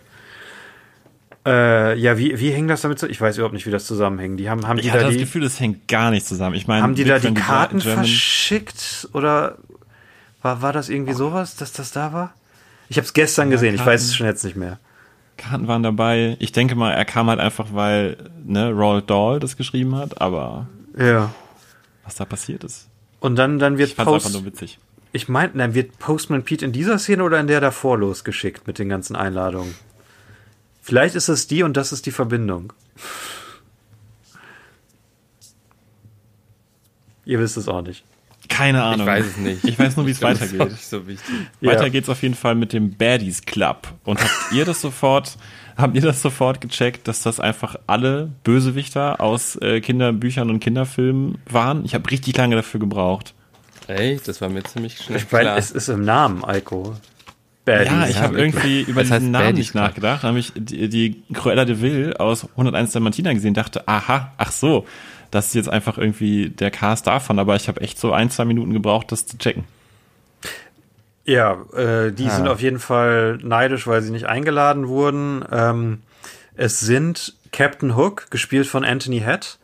Äh, 1.47 1.97
ja, 1.99 2.19
wie, 2.19 2.39
wie 2.41 2.51
hängt 2.51 2.69
das 2.69 2.81
damit 2.81 2.99
zusammen? 2.99 3.13
Ich 3.13 3.21
weiß 3.21 3.37
überhaupt 3.37 3.55
nicht, 3.55 3.67
wie 3.67 3.71
das 3.71 3.87
zusammenhängt. 3.87 4.41
Die 4.41 4.51
haben, 4.51 4.67
haben 4.67 4.79
ich 4.79 4.87
die 4.87 4.91
hatte 4.91 5.05
da 5.05 5.09
das 5.11 5.19
Gefühl, 5.19 5.43
das 5.43 5.61
hängt 5.61 5.87
gar 5.87 6.11
nicht 6.11 6.27
zusammen. 6.27 6.57
Ich 6.57 6.67
meine, 6.67 6.83
haben 6.83 6.97
die 6.97 7.05
da 7.05 7.21
die 7.21 7.35
Karten 7.35 7.81
verschickt 7.81 9.09
oder 9.13 9.57
war, 10.43 10.61
war 10.63 10.73
das 10.73 10.89
irgendwie 10.89 11.13
sowas, 11.13 11.55
dass 11.55 11.73
das 11.73 11.93
da 11.93 12.13
war? 12.13 12.35
Ich 12.89 12.97
habe 12.97 13.07
es 13.07 13.13
gestern 13.13 13.49
ja, 13.49 13.53
gesehen, 13.53 13.77
Karten. 13.77 13.81
ich 13.83 13.87
weiß 13.87 14.03
es 14.03 14.17
schon 14.17 14.27
jetzt 14.27 14.45
nicht 14.45 14.57
mehr. 14.57 14.81
Karten 15.37 15.69
waren 15.69 15.83
dabei. 15.83 16.37
Ich 16.41 16.51
denke 16.51 16.75
mal, 16.75 16.93
er 16.93 17.05
kam 17.05 17.29
halt 17.29 17.39
einfach, 17.39 17.67
weil 17.73 18.17
ne, 18.45 18.71
Roald 18.71 19.09
Dahl 19.09 19.39
das 19.39 19.57
geschrieben 19.57 19.95
hat, 19.95 20.21
aber 20.21 20.67
ja. 20.99 21.33
was 22.05 22.17
da 22.17 22.25
passiert 22.25 22.65
ist. 22.65 22.89
Und 23.27 23.35
dann, 23.35 23.59
dann 23.59 23.77
wird 23.77 23.89
ich 23.89 23.97
Post 23.97 24.27
einfach 24.27 24.39
nur 24.39 24.45
witzig. 24.45 24.79
Ich 25.11 25.29
meine, 25.29 25.51
dann 25.55 25.75
wird 25.75 25.99
Postman 25.99 26.45
Pete 26.45 26.65
in 26.65 26.71
dieser 26.71 26.97
Szene 26.97 27.25
oder 27.25 27.41
in 27.41 27.49
der 27.49 27.61
davor 27.61 27.99
losgeschickt 27.99 28.69
mit 28.69 28.79
den 28.79 28.89
ganzen 28.89 29.17
Einladungen. 29.17 29.75
Vielleicht 30.81 31.17
ist 31.17 31.27
es 31.27 31.49
die 31.49 31.65
und 31.65 31.77
das 31.77 31.91
ist 31.91 32.07
die 32.07 32.13
Verbindung. 32.13 32.73
Ihr 37.25 37.41
wisst 37.41 37.57
es 37.57 37.67
auch 37.67 37.83
nicht. 37.83 38.05
Keine 38.49 38.85
Ahnung. 38.85 39.01
Ich 39.01 39.07
weiß 39.07 39.27
es 39.27 39.37
nicht. 39.39 39.65
Ich 39.65 39.77
weiß 39.77 39.97
nur, 39.97 40.07
wie 40.07 40.13
es 40.13 40.23
weitergeht. 40.23 40.79
So 40.79 41.05
Weiter 41.05 41.83
ja. 41.83 41.89
geht's 41.89 42.09
auf 42.09 42.23
jeden 42.23 42.37
Fall 42.37 42.55
mit 42.55 42.73
dem 42.73 42.97
Baddies 42.97 43.43
Club. 43.43 43.93
Und 44.05 44.21
habt 44.21 44.53
ihr 44.53 44.65
das 44.65 44.81
sofort, 44.81 45.37
habt 45.83 45.95
ihr 45.95 46.03
das 46.03 46.23
sofort 46.23 46.61
gecheckt, 46.61 47.09
dass 47.09 47.23
das 47.23 47.41
einfach 47.41 47.77
alle 47.87 48.31
Bösewichter 48.45 49.21
aus 49.21 49.57
äh, 49.57 49.81
Kinderbüchern 49.81 50.51
und 50.51 50.61
Kinderfilmen 50.61 51.39
waren? 51.51 51.85
Ich 51.85 51.95
habe 51.95 52.11
richtig 52.11 52.37
lange 52.37 52.57
dafür 52.57 52.81
gebraucht. 52.81 53.35
Ey, 53.89 54.21
das 54.25 54.41
war 54.41 54.49
mir 54.49 54.65
ziemlich 54.65 54.99
schnell 54.99 55.19
ich 55.19 55.31
mein, 55.31 55.43
klar. 55.43 55.59
Es 55.59 55.71
ist 55.71 55.89
im 55.89 56.05
Namen, 56.05 56.45
Eiko. 56.45 56.97
Baddies. 57.65 57.93
Ja, 57.93 58.09
ich 58.09 58.19
habe 58.19 58.39
irgendwie 58.39 58.83
über 58.83 59.03
das 59.03 59.11
diesen 59.11 59.33
Namen 59.33 59.55
nicht 59.55 59.75
nachgedacht. 59.75 60.23
Dann 60.23 60.29
habe 60.31 60.39
ich 60.39 60.53
die, 60.55 60.89
die 60.89 61.23
Cruella 61.33 61.65
de 61.65 61.81
Vil 61.81 62.15
aus 62.17 62.49
101 62.51 62.93
Dalmatiner 62.93 63.35
gesehen, 63.35 63.55
dachte, 63.55 63.87
aha, 63.87 64.33
ach 64.39 64.53
so, 64.53 64.87
das 65.31 65.49
ist 65.49 65.55
jetzt 65.55 65.69
einfach 65.69 65.99
irgendwie 65.99 66.51
der 66.51 66.71
Cast 66.71 67.07
davon, 67.07 67.39
aber 67.39 67.57
ich 67.57 67.69
habe 67.69 67.81
echt 67.81 67.99
so 67.99 68.13
ein, 68.13 68.31
zwei 68.31 68.45
Minuten 68.45 68.73
gebraucht, 68.73 69.11
das 69.13 69.27
zu 69.27 69.37
checken. 69.37 69.65
Ja, 71.27 71.65
äh, 71.75 72.13
die 72.13 72.27
ah. 72.27 72.31
sind 72.31 72.49
auf 72.49 72.61
jeden 72.61 72.79
Fall 72.79 73.39
neidisch, 73.43 73.87
weil 73.87 74.01
sie 74.01 74.13
nicht 74.13 74.27
eingeladen 74.27 74.87
wurden. 74.87 75.45
Ähm, 75.51 76.03
es 76.55 76.81
sind 76.81 77.35
Captain 77.53 77.97
Hook, 77.97 78.31
gespielt 78.31 78.67
von 78.67 78.85
Anthony 78.85 79.21
Head, 79.21 79.59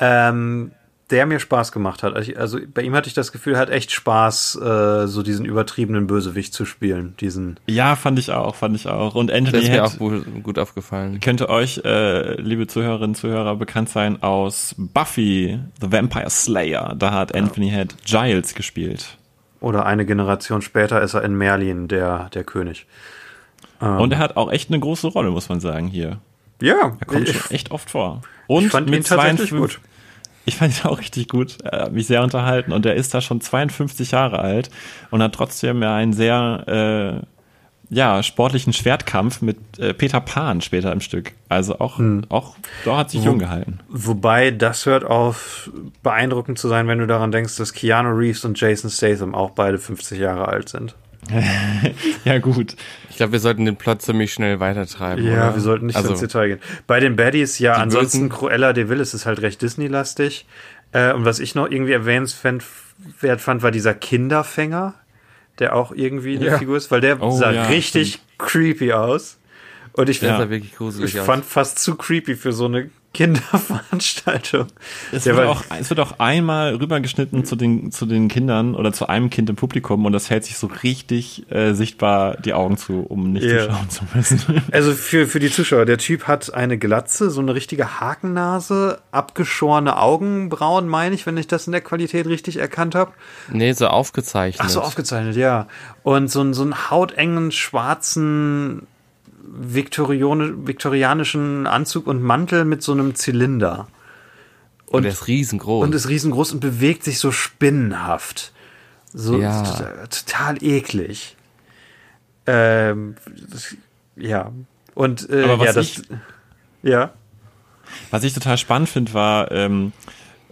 ähm, 0.00 0.72
der 1.10 1.26
mir 1.26 1.38
Spaß 1.38 1.70
gemacht 1.70 2.02
hat. 2.02 2.14
Also, 2.14 2.34
also 2.34 2.58
bei 2.72 2.82
ihm 2.82 2.94
hatte 2.94 3.08
ich 3.08 3.14
das 3.14 3.30
Gefühl, 3.30 3.54
er 3.54 3.60
hat 3.60 3.70
echt 3.70 3.92
Spaß, 3.92 4.56
äh, 4.56 5.06
so 5.06 5.22
diesen 5.22 5.44
übertriebenen 5.44 6.06
Bösewicht 6.06 6.54
zu 6.54 6.64
spielen. 6.64 7.14
Diesen 7.20 7.60
ja, 7.66 7.94
fand 7.94 8.18
ich 8.18 8.32
auch, 8.32 8.56
fand 8.56 8.74
ich 8.74 8.88
auch. 8.88 9.14
Und 9.14 9.30
Anthony 9.30 9.52
das 9.52 9.62
ist 9.64 10.00
mir 10.00 10.14
auch 10.14 10.42
gut 10.42 10.58
aufgefallen. 10.58 11.20
Könnte 11.20 11.50
euch, 11.50 11.82
äh, 11.84 12.40
liebe 12.40 12.66
Zuhörerinnen 12.66 13.10
und 13.10 13.16
Zuhörer, 13.16 13.54
bekannt 13.56 13.90
sein 13.90 14.22
aus 14.22 14.74
Buffy, 14.78 15.60
The 15.80 15.92
Vampire 15.92 16.30
Slayer. 16.30 16.94
Da 16.98 17.12
hat 17.12 17.34
Anthony 17.34 17.68
ja. 17.68 17.74
Head 17.74 17.96
Giles 18.04 18.54
gespielt. 18.54 19.18
Oder 19.60 19.86
eine 19.86 20.04
Generation 20.04 20.62
später 20.62 21.00
ist 21.02 21.14
er 21.14 21.22
in 21.22 21.36
Merlin 21.36 21.88
der, 21.88 22.28
der 22.34 22.44
König. 22.44 22.86
Ähm, 23.80 24.00
und 24.00 24.12
er 24.12 24.18
hat 24.18 24.36
auch 24.36 24.50
echt 24.50 24.70
eine 24.70 24.80
große 24.80 25.08
Rolle, 25.08 25.30
muss 25.30 25.48
man 25.48 25.60
sagen, 25.60 25.88
hier. 25.88 26.18
Ja. 26.60 26.96
Er 26.98 27.06
kommt 27.06 27.28
ich, 27.28 27.36
schon 27.36 27.50
echt 27.50 27.70
oft 27.70 27.90
vor. 27.90 28.22
Und 28.46 28.66
ich 28.66 28.70
fand 28.70 28.88
mit 28.88 29.00
ihn 29.00 29.04
tatsächlich 29.04 29.50
52, 29.50 29.58
gut. 29.58 29.80
Ich 30.44 30.56
fand 30.56 30.78
ihn 30.78 30.86
auch 30.88 30.98
richtig 30.98 31.28
gut. 31.28 31.58
Er 31.64 31.82
hat 31.82 31.92
mich 31.92 32.06
sehr 32.06 32.22
unterhalten 32.22 32.72
und 32.72 32.86
er 32.86 32.94
ist 32.94 33.12
da 33.12 33.20
schon 33.20 33.40
52 33.40 34.12
Jahre 34.12 34.38
alt 34.38 34.70
und 35.10 35.22
hat 35.22 35.34
trotzdem 35.34 35.82
ja 35.82 35.94
einen 35.94 36.12
sehr 36.12 37.22
äh, 37.22 37.26
ja, 37.88 38.22
sportlichen 38.22 38.72
Schwertkampf 38.72 39.42
mit 39.42 39.58
äh, 39.78 39.94
Peter 39.94 40.20
Pan 40.20 40.60
später 40.60 40.92
im 40.92 41.00
Stück. 41.00 41.32
Also 41.48 41.78
auch, 41.78 41.98
hm. 41.98 42.24
auch 42.28 42.56
da 42.84 42.98
hat 42.98 43.10
sich 43.10 43.20
Wo, 43.22 43.26
jung 43.26 43.38
gehalten. 43.38 43.80
Wobei 43.88 44.50
das 44.50 44.86
hört 44.86 45.04
auf 45.04 45.70
beeindruckend 46.02 46.58
zu 46.58 46.68
sein, 46.68 46.88
wenn 46.88 46.98
du 46.98 47.06
daran 47.06 47.30
denkst, 47.30 47.56
dass 47.56 47.72
Keanu 47.72 48.10
Reeves 48.10 48.44
und 48.44 48.60
Jason 48.60 48.90
Statham 48.90 49.34
auch 49.34 49.50
beide 49.50 49.78
50 49.78 50.18
Jahre 50.18 50.48
alt 50.48 50.68
sind. 50.68 50.94
ja, 52.24 52.38
gut. 52.38 52.76
Ich 53.10 53.16
glaube, 53.16 53.32
wir 53.32 53.40
sollten 53.40 53.64
den 53.64 53.76
Plot 53.76 54.02
ziemlich 54.02 54.32
schnell 54.32 54.60
weitertreiben. 54.60 55.24
Ja, 55.24 55.32
oder? 55.32 55.54
wir 55.54 55.62
sollten 55.62 55.86
nicht 55.86 55.96
also, 55.96 56.10
ins 56.10 56.20
Detail 56.20 56.48
gehen. 56.48 56.60
Bei 56.86 57.00
den 57.00 57.16
Baddies, 57.16 57.58
ja, 57.58 57.74
ansonsten 57.74 58.28
Cruella 58.28 58.72
de 58.72 58.88
Vil 58.88 59.00
ist 59.00 59.14
es 59.14 59.26
halt 59.26 59.42
recht 59.42 59.60
Disney-lastig. 59.60 60.46
Äh, 60.92 61.12
und 61.12 61.24
was 61.24 61.40
ich 61.40 61.54
noch 61.54 61.68
irgendwie 61.68 61.92
erwähnenswert 61.92 63.40
fand, 63.40 63.62
war 63.62 63.70
dieser 63.70 63.94
Kinderfänger, 63.94 64.94
der 65.58 65.74
auch 65.74 65.92
irgendwie 65.92 66.36
eine 66.36 66.46
ja. 66.46 66.58
Figur 66.58 66.76
ist, 66.76 66.90
weil 66.90 67.00
der 67.00 67.22
oh, 67.22 67.30
sah 67.30 67.52
ja, 67.52 67.66
richtig 67.66 68.14
stimmt. 68.14 68.38
creepy 68.38 68.92
aus. 68.92 69.38
Und 69.92 70.10
ich, 70.10 70.20
ja. 70.20 70.44
ich 71.02 71.18
fand 71.18 71.44
fast 71.44 71.78
zu 71.78 71.94
creepy 71.94 72.36
für 72.36 72.52
so 72.52 72.66
eine 72.66 72.90
Kinderveranstaltung. 73.16 74.66
Es 75.10 75.24
wird, 75.24 75.38
auch, 75.38 75.62
es 75.80 75.88
wird 75.88 76.00
auch 76.00 76.18
einmal 76.18 76.74
rübergeschnitten 76.74 77.46
zu 77.46 77.56
den, 77.56 77.90
zu 77.90 78.04
den 78.04 78.28
Kindern 78.28 78.74
oder 78.74 78.92
zu 78.92 79.08
einem 79.08 79.30
Kind 79.30 79.48
im 79.48 79.56
Publikum 79.56 80.04
und 80.04 80.12
das 80.12 80.28
hält 80.28 80.44
sich 80.44 80.58
so 80.58 80.66
richtig 80.82 81.50
äh, 81.50 81.72
sichtbar 81.72 82.36
die 82.36 82.52
Augen 82.52 82.76
zu, 82.76 83.00
um 83.00 83.32
nicht 83.32 83.44
yeah. 83.44 83.68
zuschauen 83.68 83.90
zu 83.90 84.04
müssen. 84.14 84.62
Also 84.72 84.92
für, 84.92 85.26
für 85.26 85.38
die 85.38 85.50
Zuschauer, 85.50 85.86
der 85.86 85.96
Typ 85.96 86.26
hat 86.26 86.52
eine 86.52 86.76
Glatze, 86.76 87.30
so 87.30 87.40
eine 87.40 87.54
richtige 87.54 88.00
Hakennase, 88.00 89.00
abgeschorene 89.12 89.96
Augenbrauen, 89.96 90.86
meine 90.86 91.14
ich, 91.14 91.24
wenn 91.24 91.38
ich 91.38 91.46
das 91.46 91.66
in 91.66 91.72
der 91.72 91.80
Qualität 91.80 92.26
richtig 92.26 92.58
erkannt 92.58 92.94
habe. 92.94 93.12
Nee, 93.50 93.72
so 93.72 93.86
aufgezeichnet. 93.86 94.62
Ach 94.62 94.68
so, 94.68 94.82
aufgezeichnet, 94.82 95.36
ja. 95.36 95.68
Und 96.02 96.30
so, 96.30 96.52
so 96.52 96.62
einen 96.62 96.90
hautengen, 96.90 97.50
schwarzen 97.50 98.86
viktorianischen 99.48 101.66
Anzug 101.66 102.06
und 102.06 102.22
Mantel 102.22 102.64
mit 102.64 102.82
so 102.82 102.92
einem 102.92 103.14
Zylinder. 103.14 103.88
Und, 104.86 104.94
und 104.94 105.04
er 105.04 105.12
ist 105.12 105.26
riesengroß. 105.26 105.84
Und 105.84 105.94
ist 105.94 106.08
riesengroß 106.08 106.52
und 106.52 106.60
bewegt 106.60 107.04
sich 107.04 107.18
so 107.18 107.32
spinnenhaft. 107.32 108.52
So 109.12 109.38
ja. 109.38 109.62
total, 109.62 110.08
total 110.08 110.62
eklig. 110.62 111.36
Ähm, 112.46 113.16
ja. 114.16 114.52
Und 114.94 115.28
äh, 115.30 115.46
ja, 115.46 115.56
das. 115.56 115.76
Ich, 115.76 116.02
ja. 116.82 117.12
Was 118.10 118.24
ich 118.24 118.34
total 118.34 118.58
spannend 118.58 118.88
finde, 118.88 119.14
war, 119.14 119.50
ähm, 119.52 119.92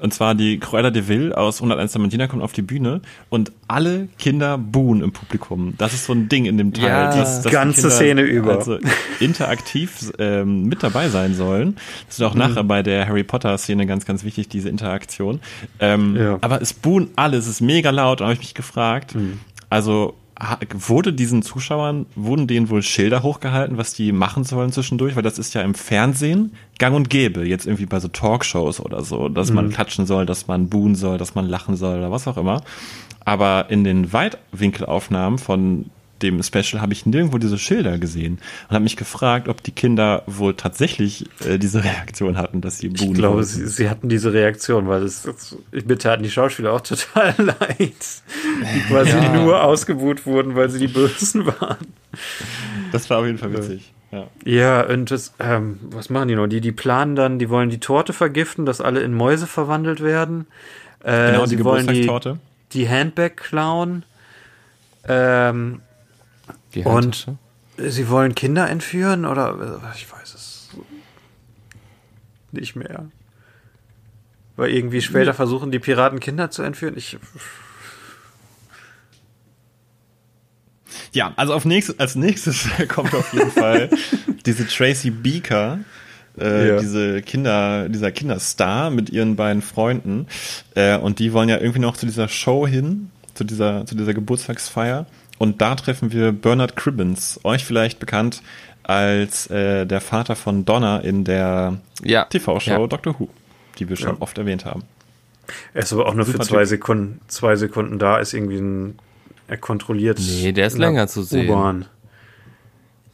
und 0.05 0.13
zwar 0.13 0.35
die 0.35 0.61
Cruella 0.61 0.91
de 0.91 1.09
Vil 1.09 1.33
aus 1.33 1.63
101 1.63 1.93
Dalmatiner 1.93 2.29
kommt 2.29 2.43
auf 2.43 2.53
die 2.53 2.61
Bühne 2.61 3.01
und 3.31 3.53
alle 3.69 4.09
Kinder 4.19 4.59
buhen 4.59 5.03
im 5.03 5.13
Publikum. 5.13 5.73
Das 5.79 5.95
ist 5.95 6.05
so 6.05 6.13
ein 6.13 6.29
Ding 6.29 6.45
in 6.45 6.59
dem 6.59 6.75
Teil. 6.75 6.85
Ja, 6.85 7.17
dass, 7.17 7.41
dass 7.41 7.51
ganze 7.51 7.81
Kinder 7.81 7.97
Szene 7.97 8.21
über. 8.21 8.57
Also 8.57 8.79
interaktiv 9.19 10.13
ähm, 10.19 10.65
mit 10.65 10.83
dabei 10.83 11.09
sein 11.09 11.35
sollen. 11.35 11.77
Das 12.07 12.19
ist 12.19 12.23
auch 12.23 12.35
mhm. 12.35 12.41
nachher 12.41 12.65
bei 12.65 12.83
der 12.83 13.09
Harry 13.09 13.25
Potter 13.25 13.57
Szene 13.57 13.87
ganz, 13.87 14.05
ganz 14.05 14.25
wichtig, 14.25 14.51
diese 14.51 14.69
Interaktion. 14.69 15.41
Ähm, 15.81 16.17
ja. 16.17 16.37
Aber 16.43 16.61
es 16.61 16.75
buhen 16.75 17.09
alle, 17.17 17.39
es 17.39 17.47
ist 17.47 17.63
mega 17.63 17.89
laut. 17.89 18.21
Da 18.21 18.25
habe 18.25 18.35
ich 18.35 18.41
mich 18.41 18.53
gefragt, 18.53 19.15
mhm. 19.15 19.41
also 19.71 20.17
wurde 20.73 21.13
diesen 21.13 21.43
Zuschauern, 21.43 22.07
wurden 22.17 22.47
denen 22.47 22.69
wohl 22.69 22.83
Schilder 22.83 23.23
hochgehalten, 23.23 23.79
was 23.79 23.95
die 23.95 24.11
machen 24.13 24.45
sollen 24.45 24.73
zwischendurch? 24.73 25.15
Weil 25.17 25.23
das 25.23 25.39
ist 25.39 25.55
ja 25.55 25.63
im 25.63 25.75
Fernsehen 25.75 26.55
gang 26.79 26.97
und 26.97 27.09
gäbe, 27.09 27.47
jetzt 27.47 27.67
irgendwie 27.67 27.87
bei 27.87 28.01
so 28.01 28.09
Talkshows 28.09 28.81
oder 28.81 29.05
so, 29.05 29.29
dass 29.29 29.51
mhm. 29.51 29.57
man 29.57 29.71
klatschen 29.71 30.07
soll, 30.07 30.27
dass 30.27 30.49
man 30.49 30.69
buhen 30.69 30.97
soll, 30.97 31.19
dass 31.19 31.35
man 31.35 31.47
lachen 31.47 31.77
soll 31.77 31.99
oder 31.99 32.11
was 32.11 32.27
auch 32.27 32.37
immer. 32.37 32.63
Aber 33.25 33.67
in 33.71 33.85
den 33.85 34.13
Weitwinkelaufnahmen 34.13 35.39
von 35.39 35.91
dem 36.25 36.43
Special 36.43 36.81
habe 36.81 36.93
ich 36.93 37.07
nirgendwo 37.07 37.39
diese 37.39 37.59
Schilder 37.59 37.99
gesehen 37.99 38.39
und 38.69 38.75
habe 38.75 38.83
mich 38.83 38.97
gefragt, 38.97 39.49
ob 39.49 39.63
die 39.63 39.71
Kinder 39.71 40.23
wohl 40.27 40.55
tatsächlich 40.55 41.27
äh, 41.47 41.59
diese 41.59 41.85
Reaktion 41.85 42.37
hatten, 42.37 42.61
dass 42.61 42.79
sie 42.79 42.89
buhen. 42.89 43.11
Ich 43.11 43.15
glaube, 43.15 43.45
sie, 43.45 43.67
sie, 43.69 43.89
hatten 43.89 44.09
diese 44.09 44.33
Reaktion, 44.33 44.89
weil 44.89 45.03
es, 45.03 45.29
mir 45.73 45.99
taten 45.99 46.23
die 46.23 46.31
Schauspieler 46.31 46.73
auch 46.73 46.81
total 46.83 47.35
leid, 47.39 47.95
die 48.75 48.81
quasi 48.89 49.11
ja. 49.11 49.33
nur 49.33 49.63
ausgebuht 49.63 50.27
wurden, 50.27 50.57
weil 50.57 50.71
sie 50.71 50.81
die 50.81 50.93
Bösen 50.93 51.47
waren. 51.61 51.87
Das 52.93 53.09
war 53.11 53.19
auf 53.19 53.27
jeden 53.27 53.39
Fall 53.39 53.53
witzig. 53.53 53.93
Ja, 54.11 54.27
ja 54.45 54.87
und 54.87 55.11
das, 55.11 55.35
ähm, 55.39 55.79
was 55.91 56.11
machen 56.11 56.29
die 56.29 56.37
noch? 56.37 56.47
Die, 56.47 56.61
die 56.61 56.73
planen 56.73 57.17
dann, 57.17 57.39
die 57.39 57.51
wollen 57.51 57.71
die 57.71 57.81
Torte 57.81 58.13
vergiften, 58.13 58.67
dass 58.67 58.81
alle 58.81 59.01
in 59.01 59.15
Mäuse 59.15 59.47
verwandelt 59.47 60.03
werden. 60.03 60.47
Äh, 61.03 61.33
genau, 61.33 61.47
die 61.47 61.65
wollen 61.65 61.87
die, 61.87 62.11
die 62.73 62.89
Handbag 62.89 63.37
klauen. 63.37 64.05
Ähm, 65.07 65.81
und 66.85 67.27
sie 67.77 68.09
wollen 68.09 68.35
Kinder 68.35 68.69
entführen 68.69 69.25
oder 69.25 69.81
ich 69.95 70.11
weiß 70.11 70.35
es 70.35 70.71
nicht 72.53 72.77
mehr. 72.77 73.07
Weil 74.57 74.71
irgendwie 74.71 75.03
später 75.03 75.35
versuchen 75.35 75.73
die 75.73 75.81
Piraten 75.81 76.21
Kinder 76.21 76.51
zu 76.51 76.63
entführen. 76.63 76.95
Ich 76.97 77.19
ja, 81.13 81.33
also 81.37 81.55
auf 81.55 81.65
nächstes, 81.65 81.99
als 81.99 82.15
nächstes 82.17 82.69
kommt 82.89 83.15
auf 83.15 83.33
jeden 83.33 83.51
Fall 83.51 83.91
diese 84.47 84.67
Tracy 84.67 85.11
Beaker, 85.11 85.81
äh, 86.39 86.69
ja. 86.69 86.79
diese 86.79 87.23
Kinder, 87.23 87.89
dieser 87.89 88.13
Kinderstar 88.13 88.91
mit 88.91 89.11
ihren 89.11 89.37
beiden 89.37 89.63
Freunden. 89.63 90.27
Äh, 90.75 90.99
und 90.99 91.19
die 91.19 91.33
wollen 91.33 91.49
ja 91.49 91.59
irgendwie 91.59 91.81
noch 91.81 91.97
zu 91.97 92.07
dieser 92.07 92.29
Show 92.29 92.67
hin, 92.67 93.11
zu 93.35 93.45
dieser, 93.45 93.87
zu 93.87 93.95
dieser 93.95 94.15
Geburtstagsfeier. 94.15 95.07
Und 95.45 95.61
da 95.61 95.75
treffen 95.75 96.11
wir 96.11 96.33
Bernard 96.33 96.75
Cribbins, 96.75 97.39
euch 97.45 97.67
vielleicht 97.67 97.99
bekannt 97.99 98.41
als 98.83 99.47
äh, 99.51 99.85
der 99.85 100.01
Vater 100.01 100.37
von 100.37 100.65
Donna 100.65 101.01
in 101.01 101.25
der 101.25 101.81
ja. 102.03 102.25
TV-Show 102.25 102.71
ja. 102.71 102.87
Doctor 102.87 103.21
Who, 103.21 103.29
die 103.79 103.87
wir 103.91 103.97
schon 103.97 104.15
ja. 104.15 104.17
oft 104.21 104.39
erwähnt 104.39 104.65
haben. 104.65 104.85
Er 105.75 105.83
ist 105.83 105.93
aber 105.93 106.07
auch 106.07 106.15
nur 106.15 106.25
Super 106.25 106.39
für 106.39 106.45
zwei 106.49 106.65
Sekunden, 106.65 107.21
zwei 107.29 107.57
Sekunden 107.57 107.99
da, 107.99 108.17
ist 108.17 108.33
irgendwie 108.33 108.57
ein, 108.57 108.99
er 109.47 109.59
kontrolliert. 109.59 110.19
Nee, 110.19 110.53
der 110.53 110.67
ist 110.67 110.79
länger 110.79 111.09
zu 111.09 111.23
sehen. 111.23 111.51
U-Bahn. 111.51 111.85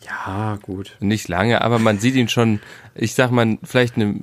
Ja, 0.06 0.56
gut. 0.62 0.96
Nicht 1.00 1.26
lange, 1.26 1.62
aber 1.62 1.80
man 1.80 1.98
sieht 1.98 2.14
ihn 2.14 2.28
schon, 2.28 2.60
ich 2.94 3.14
sag 3.14 3.32
mal, 3.32 3.58
vielleicht 3.64 3.96
eine 3.96 4.14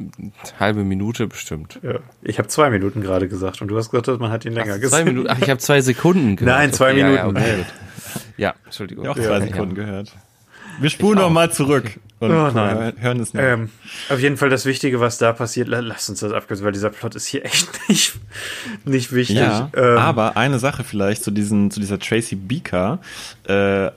halbe 0.62 0.86
Minute 0.86 1.28
bestimmt. 1.28 1.82
Ja. 1.84 2.00
Ich 2.22 2.40
habe 2.40 2.48
zwei 2.48 2.70
Minuten 2.70 3.02
gerade 3.02 3.28
gesagt 3.28 3.62
und 3.62 3.68
du 3.68 3.76
hast 3.76 3.92
gesagt, 3.92 4.22
man 4.22 4.32
hat 4.32 4.46
ihn 4.46 4.54
länger 4.54 4.76
ach, 4.76 4.80
gesehen. 4.80 4.90
Zwei 4.92 5.04
Minuten, 5.04 5.28
ach, 5.30 5.40
ich 5.42 5.50
habe 5.50 5.60
zwei 5.60 5.82
Sekunden 5.82 6.36
gehört. 6.38 6.58
Nein, 6.58 6.72
zwei 6.72 6.92
okay, 6.92 7.04
Minuten. 7.04 7.18
Ja, 7.18 7.28
okay. 7.28 7.66
Ja, 8.38 8.56
Entschuldigung. 8.66 9.06
Ich 9.06 9.10
auch 9.12 9.16
zwei 9.16 9.42
Sekunden 9.42 9.76
gehört. 9.76 10.14
Wir 10.80 10.90
spulen 10.90 11.18
noch 11.18 11.30
mal 11.32 11.52
zurück 11.52 12.00
und 12.20 12.32
oh, 12.32 12.52
nein. 12.52 12.94
hören 13.00 13.20
es 13.20 13.34
nicht. 13.34 13.44
Ähm, 13.44 13.70
auf 14.10 14.20
jeden 14.20 14.38
Fall 14.38 14.50
das 14.50 14.66
Wichtige, 14.66 15.00
was 15.00 15.18
da 15.18 15.34
passiert, 15.34 15.68
lass 15.68 16.10
uns 16.10 16.20
das 16.20 16.32
abkürzen, 16.32 16.66
weil 16.66 16.72
dieser 16.72 16.90
Plot 16.90 17.16
ist 17.16 17.26
hier 17.26 17.46
echt 17.46 17.68
nicht, 17.90 18.14
nicht 18.86 19.12
wichtig. 19.12 19.38
Ja, 19.38 19.70
ähm, 19.76 19.98
aber 19.98 20.38
eine 20.38 20.60
Sache 20.60 20.84
vielleicht 20.84 21.24
zu, 21.24 21.32
diesen, 21.32 21.72
zu 21.72 21.80
dieser 21.80 22.00
Tracy 22.00 22.36
Beaker, 22.36 23.00
äh, 23.48 23.90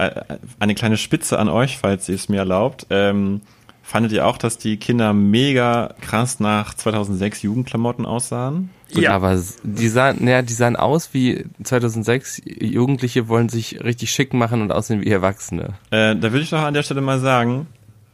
eine 0.58 0.74
kleine 0.74 0.96
Spitze 0.96 1.38
an 1.38 1.48
euch, 1.48 1.78
falls 1.78 2.08
ihr 2.08 2.14
es 2.14 2.28
mir 2.28 2.38
erlaubt. 2.38 2.86
Ähm, 2.90 3.42
fandet 3.82 4.12
ihr 4.12 4.26
auch, 4.26 4.38
dass 4.38 4.56
die 4.56 4.76
Kinder 4.78 5.12
mega 5.12 5.94
krass 6.00 6.40
nach 6.40 6.74
2006 6.74 7.42
Jugendklamotten 7.42 8.06
aussahen? 8.06 8.70
Ja. 8.94 9.12
Aber 9.12 9.40
die 9.62 9.88
sahen, 9.88 10.26
ja, 10.26 10.42
die 10.42 10.52
sahen 10.52 10.76
aus 10.76 11.10
wie 11.12 11.44
2006. 11.62 12.42
Jugendliche 12.44 13.28
wollen 13.28 13.48
sich 13.48 13.82
richtig 13.82 14.10
schick 14.10 14.34
machen 14.34 14.62
und 14.62 14.72
aussehen 14.72 15.00
wie 15.00 15.10
Erwachsene. 15.10 15.74
Äh, 15.90 16.16
da 16.16 16.22
würde 16.22 16.40
ich 16.40 16.50
doch 16.50 16.60
an 16.60 16.74
der 16.74 16.82
Stelle 16.82 17.00
mal 17.00 17.20
sagen, 17.20 17.66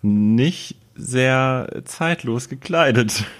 nicht 0.02 0.76
sehr 0.94 1.82
zeitlos 1.84 2.48
gekleidet. 2.48 3.24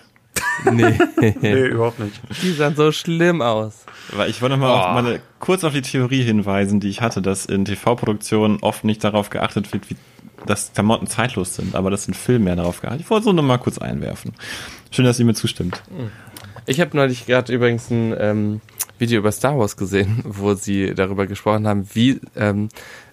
Nee. 0.71 0.99
nee, 1.41 1.67
überhaupt 1.67 1.99
nicht. 1.99 2.21
Die 2.43 2.53
sahen 2.53 2.77
so 2.77 2.91
schlimm 2.93 3.43
aus. 3.43 3.85
Weil 4.13 4.31
ich 4.31 4.41
wollte 4.41 4.57
noch 4.57 4.67
mal, 4.67 5.05
oh. 5.05 5.11
auf 5.15 5.21
kurz 5.39 5.65
auf 5.65 5.73
die 5.73 5.83
Theorie 5.83 6.23
hinweisen, 6.23 6.81
die 6.81 6.89
ich 6.89 7.01
hatte, 7.01 7.23
dass 7.23 7.47
in 7.47 7.65
TV-Produktionen 7.65 8.59
oft 8.63 8.85
nicht 8.85 9.05
darauf 9.05 9.31
geachtet 9.31 9.73
wird, 9.73 9.91
wie, 9.91 9.97
dass 10.47 10.73
Klamotten 10.73 11.07
zeitlos 11.07 11.55
sind, 11.55 11.75
aber 11.75 11.91
dass 11.91 12.09
in 12.09 12.15
Filmen 12.15 12.45
mehr 12.45 12.57
darauf 12.57 12.81
geachtet 12.81 13.03
Ich 13.03 13.11
wollte 13.11 13.25
so 13.25 13.33
noch 13.33 13.43
mal 13.43 13.59
kurz 13.59 13.79
einwerfen. 13.79 14.33
Schön, 14.91 15.05
dass 15.05 15.19
ihr 15.19 15.27
mir 15.27 15.35
zustimmt. 15.35 15.83
Ich 16.67 16.81
habe 16.81 16.97
neulich 16.97 17.27
gerade 17.27 17.53
übrigens 17.53 17.91
ein 17.91 18.15
ähm, 18.19 18.61
Video 18.99 19.21
über 19.21 19.31
Star 19.31 19.59
Wars 19.59 19.77
gesehen, 19.77 20.21
wo 20.25 20.55
sie 20.55 20.95
darüber 20.95 21.27
gesprochen 21.27 21.67
haben, 21.67 21.89
wie 21.95 22.21
ähm, 22.35 22.69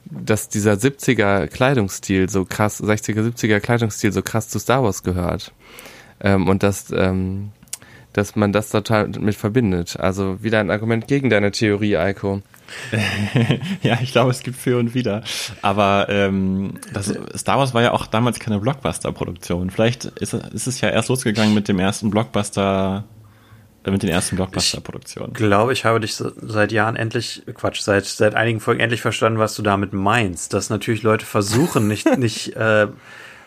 dass 0.05 0.49
dieser 0.49 0.73
70er 0.73 1.47
Kleidungsstil 1.47 2.29
so 2.29 2.45
krass, 2.45 2.83
60er, 2.83 3.31
70er 3.31 3.59
Kleidungsstil 3.59 4.11
so 4.11 4.21
krass 4.21 4.49
zu 4.49 4.59
Star 4.59 4.83
Wars 4.83 5.03
gehört. 5.03 5.53
Ähm, 6.19 6.47
und 6.47 6.63
dass, 6.63 6.91
ähm, 6.91 7.51
dass 8.11 8.35
man 8.35 8.51
das 8.51 8.69
total 8.69 9.07
mit 9.07 9.35
verbindet. 9.35 9.99
Also 9.99 10.43
wieder 10.43 10.59
ein 10.59 10.71
Argument 10.71 11.07
gegen 11.07 11.29
deine 11.29 11.51
Theorie, 11.51 11.97
Eiko. 11.97 12.41
ja, 13.83 13.99
ich 14.01 14.11
glaube, 14.11 14.31
es 14.31 14.41
gibt 14.41 14.57
für 14.57 14.77
und 14.79 14.95
wieder. 14.95 15.23
Aber 15.61 16.07
ähm, 16.09 16.79
das, 16.91 17.13
Star 17.35 17.59
Wars 17.59 17.73
war 17.73 17.81
ja 17.81 17.91
auch 17.91 18.07
damals 18.07 18.39
keine 18.39 18.59
Blockbuster-Produktion. 18.59 19.69
Vielleicht 19.69 20.05
ist, 20.05 20.33
ist 20.33 20.67
es 20.67 20.81
ja 20.81 20.89
erst 20.89 21.09
losgegangen 21.09 21.53
mit 21.53 21.67
dem 21.67 21.79
ersten 21.79 22.09
Blockbuster 22.09 23.05
mit 23.91 24.03
den 24.03 24.09
ersten 24.09 24.35
Blockbuster-Produktionen. 24.35 25.29
Ich 25.31 25.37
glaube, 25.37 25.73
ich 25.73 25.85
habe 25.85 25.99
dich 25.99 26.15
seit 26.15 26.71
Jahren 26.71 26.95
endlich, 26.95 27.43
Quatsch, 27.53 27.81
seit, 27.81 28.05
seit 28.05 28.35
einigen 28.35 28.59
Folgen 28.59 28.79
endlich 28.79 29.01
verstanden, 29.01 29.39
was 29.39 29.55
du 29.55 29.61
damit 29.61 29.93
meinst. 29.93 30.53
Dass 30.53 30.69
natürlich 30.69 31.03
Leute 31.03 31.25
versuchen, 31.25 31.87
nicht, 31.87 32.05
nicht 32.17 32.55
äh, 32.55 32.87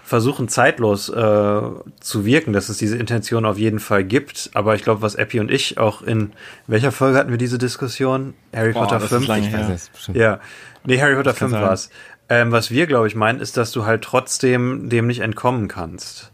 versuchen 0.05 0.49
zeitlos 0.49 1.09
äh, 1.09 1.61
zu 2.01 2.24
wirken, 2.24 2.53
dass 2.53 2.68
es 2.68 2.78
diese 2.78 2.97
Intention 2.97 3.45
auf 3.45 3.59
jeden 3.59 3.80
Fall 3.80 4.05
gibt. 4.05 4.51
Aber 4.55 4.74
ich 4.74 4.82
glaube, 4.82 5.03
was 5.03 5.14
Epi 5.16 5.41
und 5.41 5.51
ich 5.51 5.78
auch 5.78 6.03
in 6.03 6.32
welcher 6.66 6.93
Folge 6.93 7.18
hatten 7.18 7.30
wir 7.30 7.39
diese 7.39 7.59
Diskussion? 7.59 8.34
Harry 8.55 8.72
Boah, 8.72 8.82
Potter 8.82 9.01
5? 9.01 9.28
ich 9.28 9.49
her. 9.49 9.76
Ja. 10.12 10.41
Nee, 10.84 11.01
Harry 11.01 11.16
Potter 11.16 11.34
5 11.34 11.53
war 11.53 11.72
es. 11.72 11.91
Ähm, 12.28 12.53
was 12.53 12.70
wir, 12.70 12.87
glaube 12.87 13.07
ich, 13.07 13.14
meinen, 13.14 13.41
ist, 13.41 13.57
dass 13.57 13.72
du 13.72 13.84
halt 13.84 14.03
trotzdem 14.03 14.89
dem 14.89 15.07
nicht 15.07 15.20
entkommen 15.20 15.68
kannst. 15.68 16.32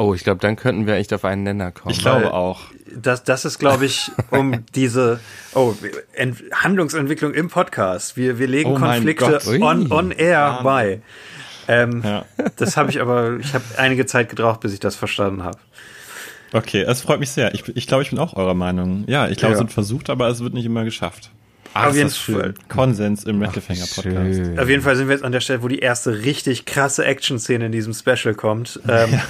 Oh, 0.00 0.14
ich 0.14 0.22
glaube, 0.22 0.40
dann 0.40 0.54
könnten 0.54 0.86
wir 0.86 0.94
echt 0.94 1.12
auf 1.12 1.24
einen 1.24 1.42
Nenner 1.42 1.72
kommen. 1.72 1.92
Ich 1.92 1.98
glaube 1.98 2.32
auch. 2.32 2.60
Das, 2.94 3.24
das 3.24 3.44
ist, 3.44 3.58
glaube 3.58 3.84
ich, 3.84 4.12
um 4.30 4.64
diese 4.76 5.18
oh, 5.54 5.74
Ent 6.12 6.40
Handlungsentwicklung 6.52 7.34
im 7.34 7.48
Podcast. 7.48 8.16
Wir, 8.16 8.38
wir 8.38 8.46
legen 8.46 8.70
oh 8.70 8.74
Konflikte 8.76 9.40
on, 9.60 9.90
on 9.90 10.12
air 10.12 10.60
bei. 10.62 11.02
Ähm, 11.66 12.02
ja. 12.04 12.24
Das 12.56 12.76
habe 12.76 12.90
ich 12.90 13.00
aber, 13.00 13.38
ich 13.40 13.52
habe 13.54 13.64
einige 13.76 14.06
Zeit 14.06 14.28
gebraucht, 14.28 14.60
bis 14.60 14.72
ich 14.72 14.80
das 14.80 14.94
verstanden 14.94 15.42
habe. 15.42 15.58
Okay, 16.52 16.82
es 16.82 17.02
freut 17.02 17.18
mich 17.18 17.30
sehr. 17.30 17.52
Ich, 17.52 17.66
ich 17.76 17.88
glaube, 17.88 18.04
ich 18.04 18.10
bin 18.10 18.20
auch 18.20 18.34
eurer 18.34 18.54
Meinung. 18.54 19.02
Ja, 19.08 19.28
ich 19.28 19.36
glaube, 19.36 19.54
ja. 19.54 19.56
es 19.56 19.64
wird 19.64 19.72
versucht, 19.72 20.10
aber 20.10 20.28
es 20.28 20.40
wird 20.40 20.54
nicht 20.54 20.64
immer 20.64 20.84
geschafft. 20.84 21.30
Ach, 21.74 21.88
Auf 21.88 21.96
jeden 21.96 22.10
Fall. 22.10 22.54
Konsens 22.68 23.24
im 23.24 23.38
Metalfanger 23.38 23.86
Podcast. 23.94 24.34
Schön. 24.34 24.58
Auf 24.58 24.68
jeden 24.68 24.82
Fall 24.82 24.96
sind 24.96 25.08
wir 25.08 25.14
jetzt 25.14 25.24
an 25.24 25.32
der 25.32 25.40
Stelle, 25.40 25.62
wo 25.62 25.68
die 25.68 25.78
erste 25.78 26.22
richtig 26.22 26.64
krasse 26.64 27.04
Action-Szene 27.04 27.66
in 27.66 27.72
diesem 27.72 27.94
Special 27.94 28.34
kommt, 28.34 28.80
ähm, 28.88 29.12
ja. 29.12 29.22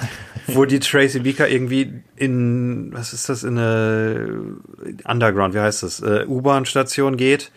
wo 0.47 0.65
die 0.65 0.79
Tracy 0.79 1.19
Beaker 1.19 1.47
irgendwie 1.47 2.01
in, 2.15 2.91
was 2.91 3.13
ist 3.13 3.29
das, 3.29 3.43
in 3.43 3.57
eine 3.57 4.57
Underground, 5.05 5.53
wie 5.53 5.59
heißt 5.59 5.83
das, 5.83 5.99
äh, 6.01 6.25
U-Bahn-Station 6.27 7.17
geht 7.17 7.51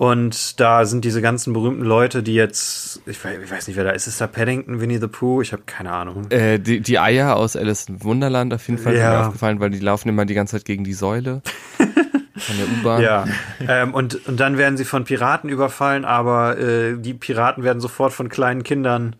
und 0.00 0.58
da 0.58 0.86
sind 0.86 1.04
diese 1.04 1.20
ganzen 1.20 1.52
berühmten 1.52 1.84
Leute, 1.84 2.22
die 2.22 2.32
jetzt, 2.32 3.02
ich 3.04 3.22
weiß, 3.22 3.38
ich 3.44 3.50
weiß 3.50 3.68
nicht, 3.68 3.76
wer 3.76 3.84
da 3.84 3.90
ist. 3.90 4.06
Ist 4.06 4.18
da 4.18 4.26
Paddington, 4.26 4.80
Winnie 4.80 4.96
the 4.96 5.08
Pooh? 5.08 5.42
Ich 5.42 5.52
habe 5.52 5.64
keine 5.66 5.92
Ahnung. 5.92 6.30
Äh, 6.30 6.58
die, 6.58 6.80
die 6.80 6.98
Eier 6.98 7.36
aus 7.36 7.54
Alice 7.54 7.86
im 7.90 8.02
Wunderland 8.02 8.54
auf 8.54 8.66
jeden 8.66 8.80
Fall 8.80 8.94
ja. 8.94 9.00
sind 9.00 9.10
mir 9.10 9.26
aufgefallen, 9.26 9.60
weil 9.60 9.68
die 9.68 9.78
laufen 9.78 10.08
immer 10.08 10.24
die 10.24 10.32
ganze 10.32 10.56
Zeit 10.56 10.64
gegen 10.64 10.84
die 10.84 10.94
Säule. 10.94 11.42
von 12.40 12.56
der 12.56 12.66
U-Bahn. 12.66 13.02
Ja, 13.02 13.24
ähm, 13.66 13.94
und, 13.94 14.26
und 14.26 14.38
dann 14.38 14.58
werden 14.58 14.76
sie 14.76 14.84
von 14.84 15.04
Piraten 15.04 15.48
überfallen, 15.48 16.04
aber 16.04 16.58
äh, 16.58 16.96
die 16.96 17.14
Piraten 17.14 17.64
werden 17.64 17.80
sofort 17.80 18.12
von 18.12 18.28
kleinen 18.28 18.62
Kindern 18.62 19.16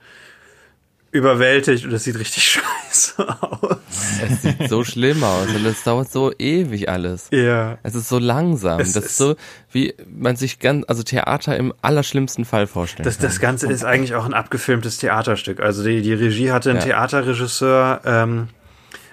überwältigt 1.12 1.84
und 1.84 1.90
das 1.90 2.04
sieht 2.04 2.18
richtig 2.18 2.44
scheiße 2.90 3.26
aus. 3.40 3.76
Es 4.22 4.42
sieht 4.42 4.68
so 4.68 4.84
schlimm 4.84 5.22
aus 5.24 5.48
und 5.48 5.64
es 5.66 5.82
dauert 5.82 6.10
so 6.10 6.32
ewig 6.38 6.88
alles. 6.88 7.28
Ja. 7.32 7.78
Es 7.82 7.94
ist 7.94 8.08
so 8.08 8.18
langsam. 8.18 8.80
Es 8.80 8.92
das 8.92 9.06
ist 9.06 9.16
so, 9.16 9.36
wie 9.72 9.94
man 10.08 10.36
sich 10.36 10.58
ganz, 10.58 10.84
also 10.88 11.02
Theater 11.02 11.56
im 11.56 11.74
allerschlimmsten 11.82 12.44
Fall 12.44 12.66
vorstellt. 12.66 13.06
Das, 13.06 13.18
das 13.18 13.40
Ganze 13.40 13.66
ist 13.70 13.84
eigentlich 13.84 14.14
auch 14.14 14.24
ein 14.24 14.34
abgefilmtes 14.34 14.98
Theaterstück. 14.98 15.60
Also 15.60 15.82
die, 15.82 16.02
die 16.02 16.12
Regie 16.12 16.52
hatte 16.52 16.70
einen 16.70 16.78
ja. 16.80 16.86
Theaterregisseur, 16.86 18.00
ähm, 18.04 18.48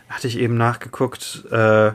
hatte 0.09 0.27
ich 0.27 0.37
eben 0.37 0.55
nachgeguckt, 0.55 1.45
äh, 1.51 1.91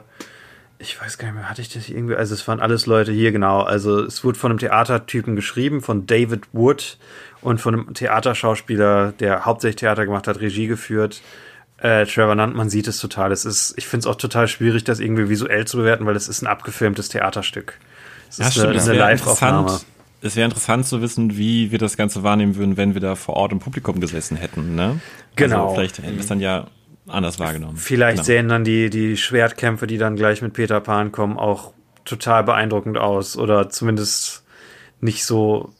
ich 0.82 1.00
weiß 1.00 1.16
gar 1.16 1.28
nicht 1.28 1.36
mehr, 1.36 1.48
hatte 1.48 1.62
ich 1.62 1.72
das 1.72 1.88
irgendwie, 1.88 2.16
also 2.16 2.34
es 2.34 2.46
waren 2.48 2.60
alles 2.60 2.86
Leute 2.86 3.12
hier, 3.12 3.30
genau. 3.30 3.60
Also 3.60 4.02
es 4.02 4.24
wurde 4.24 4.38
von 4.38 4.50
einem 4.50 4.58
Theatertypen 4.58 5.36
geschrieben, 5.36 5.80
von 5.80 6.06
David 6.06 6.48
Wood 6.52 6.98
und 7.40 7.60
von 7.60 7.74
einem 7.74 7.94
Theaterschauspieler, 7.94 9.12
der 9.12 9.44
hauptsächlich 9.44 9.76
Theater 9.76 10.04
gemacht 10.04 10.26
hat, 10.26 10.40
Regie 10.40 10.66
geführt. 10.66 11.22
Äh, 11.78 12.06
Trevor 12.06 12.34
Nunn, 12.34 12.54
man 12.54 12.68
sieht 12.68 12.88
es 12.88 12.98
total. 12.98 13.32
Es 13.32 13.44
ist, 13.44 13.74
ich 13.76 13.86
finde 13.86 14.00
es 14.00 14.06
auch 14.06 14.16
total 14.16 14.48
schwierig, 14.48 14.84
das 14.84 14.98
irgendwie 15.00 15.28
visuell 15.28 15.66
zu 15.66 15.76
bewerten, 15.76 16.04
weil 16.04 16.16
es 16.16 16.28
ist 16.28 16.42
ein 16.42 16.46
abgefilmtes 16.48 17.08
Theaterstück. 17.08 17.78
Es 18.28 18.38
ja, 18.38 18.48
ist 18.48 18.54
stimmt, 18.54 18.70
eine, 18.70 18.82
eine 18.82 18.94
Live-Aufnahme. 18.94 19.80
Es 20.20 20.36
wäre 20.36 20.44
interessant 20.44 20.86
zu 20.86 21.00
wissen, 21.00 21.36
wie 21.36 21.72
wir 21.72 21.78
das 21.78 21.96
Ganze 21.96 22.22
wahrnehmen 22.22 22.56
würden, 22.56 22.76
wenn 22.76 22.94
wir 22.94 23.00
da 23.00 23.14
vor 23.14 23.34
Ort 23.36 23.52
im 23.52 23.58
Publikum 23.58 24.00
gesessen 24.00 24.36
hätten. 24.36 24.74
Ne? 24.74 24.82
Also 24.82 25.00
genau. 25.36 25.62
Also 25.64 25.74
vielleicht 25.74 25.98
hätten 25.98 26.14
wir 26.14 26.20
es 26.20 26.26
dann 26.26 26.40
ja 26.40 26.66
anders 27.06 27.38
wahrgenommen. 27.38 27.76
Vielleicht 27.76 28.16
genau. 28.16 28.26
sehen 28.26 28.48
dann 28.48 28.64
die, 28.64 28.90
die 28.90 29.16
Schwertkämpfe, 29.16 29.86
die 29.86 29.98
dann 29.98 30.16
gleich 30.16 30.42
mit 30.42 30.52
Peter 30.52 30.80
Pan 30.80 31.12
kommen, 31.12 31.38
auch 31.38 31.72
total 32.04 32.44
beeindruckend 32.44 32.98
aus. 32.98 33.36
Oder 33.36 33.70
zumindest 33.70 34.44
nicht 35.00 35.24
so 35.24 35.72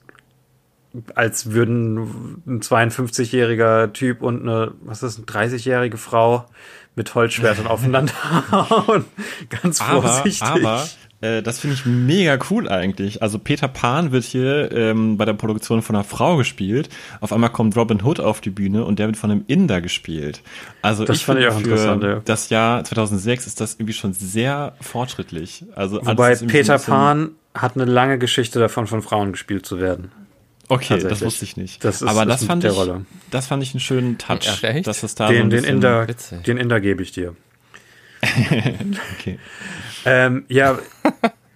als 1.15 1.53
würden 1.53 2.43
ein 2.47 2.61
52-jähriger 2.61 3.93
Typ 3.93 4.23
und 4.23 4.43
eine, 4.43 4.75
was 4.83 5.03
ist 5.03 5.19
das, 5.19 5.37
eine 5.37 5.49
30-jährige 5.49 5.97
Frau 5.97 6.47
mit 6.95 7.15
Holzschwertern 7.15 7.67
aufeinander 7.69 8.13
hauen. 8.51 9.07
Ganz 9.49 9.81
vorsichtig. 9.81 10.43
Aber, 10.43 10.59
aber 10.59 10.89
äh, 11.23 11.41
das 11.43 11.61
finde 11.61 11.75
ich 11.77 11.87
mega 11.87 12.39
cool 12.51 12.69
eigentlich. 12.69 13.23
Also 13.23 13.39
Peter 13.39 13.69
Pan 13.69 14.13
wird 14.13 14.25
hier 14.25 14.71
ähm, 14.73 15.17
bei 15.17 15.25
der 15.25 15.35
Produktion 15.35 15.81
von 15.81 15.97
einer 15.97 16.05
Frau 16.05 16.37
gespielt. 16.37 16.89
Auf 17.21 17.33
einmal 17.33 17.51
kommt 17.51 17.77
Robin 17.77 18.03
Hood 18.03 18.21
auf 18.21 18.41
die 18.41 18.51
Bühne 18.51 18.85
und 18.85 18.99
der 18.99 19.07
wird 19.07 19.17
von 19.17 19.31
einem 19.31 19.45
Inder 19.47 19.81
gespielt. 19.81 20.43
Also 20.83 21.05
das 21.05 21.17
ich 21.17 21.25
fand 21.25 21.41
ich 21.41 21.47
auch 21.47 21.57
interessant, 21.57 22.03
ja. 22.03 22.21
das 22.25 22.51
Jahr 22.51 22.85
2006 22.85 23.47
ist 23.47 23.61
das 23.61 23.75
irgendwie 23.75 23.93
schon 23.93 24.13
sehr 24.13 24.75
fortschrittlich. 24.81 25.65
Also 25.75 26.05
Wobei 26.05 26.35
Peter 26.35 26.79
Pan 26.79 27.31
hat 27.55 27.77
eine 27.77 27.85
lange 27.85 28.19
Geschichte 28.19 28.59
davon, 28.59 28.87
von 28.87 29.01
Frauen 29.01 29.33
gespielt 29.33 29.65
zu 29.65 29.81
werden. 29.81 30.11
Okay, 30.69 31.01
das 31.01 31.23
wusste 31.23 31.45
ich 31.45 31.57
nicht. 31.57 31.85
Das 31.85 32.03
ist, 32.03 32.09
Aber 32.09 32.25
das 32.25 32.45
fand 32.45 32.65
ich, 32.65 32.73
Rolle. 32.73 33.05
das 33.31 33.47
fand 33.47 33.63
ich 33.63 33.75
einen 33.75 33.81
schönen 33.81 34.17
Touch, 34.19 34.63
ja, 34.63 34.81
dass 34.81 35.03
es 35.03 35.15
da 35.15 35.29
den, 35.29 35.51
so 35.51 35.57
den 35.57 35.65
Inder, 35.65 36.07
den 36.47 36.57
Inder 36.57 36.81
gebe 36.81 37.03
ich 37.03 37.13
dir. 37.13 37.37
okay. 39.19 39.39
Ähm, 40.05 40.45
ja, 40.49 40.79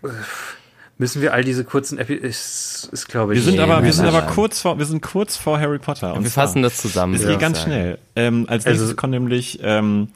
müssen 0.98 1.22
wir 1.22 1.32
all 1.32 1.44
diese 1.44 1.64
kurzen 1.64 1.98
Epi 1.98 2.14
ist, 2.14 2.88
ist 2.92 3.08
glaube 3.08 3.34
ich. 3.34 3.44
Wir 3.44 3.52
sind 3.52 3.60
aber, 3.60 3.84
wir 3.84 3.92
sind 3.92 4.06
aber 4.06 4.22
kurz 4.22 4.60
vor, 4.60 4.78
wir 4.78 4.86
sind 4.86 5.02
kurz 5.02 5.36
vor 5.36 5.60
Harry 5.60 5.78
Potter. 5.78 6.14
Ja, 6.14 6.22
wir 6.22 6.30
fassen 6.30 6.62
das 6.62 6.78
zusammen. 6.78 7.14
Es 7.14 7.26
geht 7.26 7.38
ganz 7.38 7.62
schnell. 7.62 7.98
Ähm, 8.14 8.46
als 8.48 8.64
nächstes 8.64 8.88
also, 8.88 8.96
kommt 8.96 9.12
nämlich 9.12 9.58
ähm, 9.62 10.08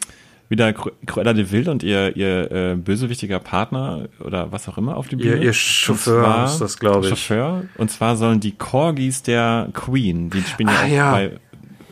wieder 0.49 0.73
Cruella 0.73 1.33
de 1.33 1.51
Vil 1.51 1.69
und 1.69 1.83
ihr, 1.83 2.17
ihr 2.17 2.51
äh, 2.51 2.75
bösewichtiger 2.75 3.39
Partner 3.39 4.09
oder 4.19 4.51
was 4.51 4.69
auch 4.69 4.79
immer 4.79 4.97
auf 4.97 5.09
die 5.09 5.17
Bühne. 5.17 5.37
Ihr, 5.37 5.43
ihr 5.43 5.53
Chauffeur 5.53 6.25
zwar, 6.25 6.45
ist 6.47 6.59
das, 6.59 6.79
glaube 6.79 7.07
ich. 7.07 7.11
Chauffeur. 7.11 7.65
Und 7.79 7.91
zwar 7.91 8.17
sollen 8.17 8.41
die 8.41 8.53
Corgis 8.53 9.23
der 9.23 9.69
Queen, 9.73 10.29
die 10.31 10.43
spielen 10.43 10.69
ja 10.69 10.75
ah, 10.75 10.85
auch 10.85 10.89
ja. 10.89 11.13
bei 11.13 11.31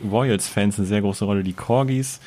Royals-Fans 0.09 0.77
eine 0.77 0.87
sehr 0.87 1.01
große 1.01 1.25
Rolle, 1.25 1.43
die 1.43 1.53
Corgis, 1.53 2.19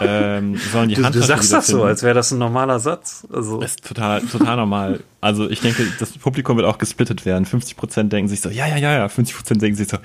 ähm, 0.00 0.56
sollen 0.72 0.88
die 0.88 0.94
du, 0.94 1.02
Du 1.02 1.22
sagst 1.22 1.52
das 1.52 1.66
so, 1.66 1.84
als 1.84 2.02
wäre 2.02 2.14
das 2.14 2.30
ein 2.30 2.38
normaler 2.38 2.78
Satz. 2.78 3.26
Also. 3.32 3.60
Das 3.60 3.72
ist 3.72 3.84
total, 3.84 4.20
total 4.22 4.56
normal. 4.56 5.00
Also 5.20 5.48
ich 5.48 5.60
denke, 5.60 5.84
das 5.98 6.16
Publikum 6.18 6.56
wird 6.56 6.66
auch 6.66 6.78
gesplittet 6.78 7.26
werden. 7.26 7.46
50% 7.46 8.04
denken 8.04 8.28
sich 8.28 8.40
so, 8.40 8.48
ja, 8.48 8.66
ja, 8.66 8.76
ja, 8.76 8.92
ja. 8.92 9.06
50% 9.06 9.58
denken 9.58 9.76
sich 9.76 9.88
so, 9.88 9.98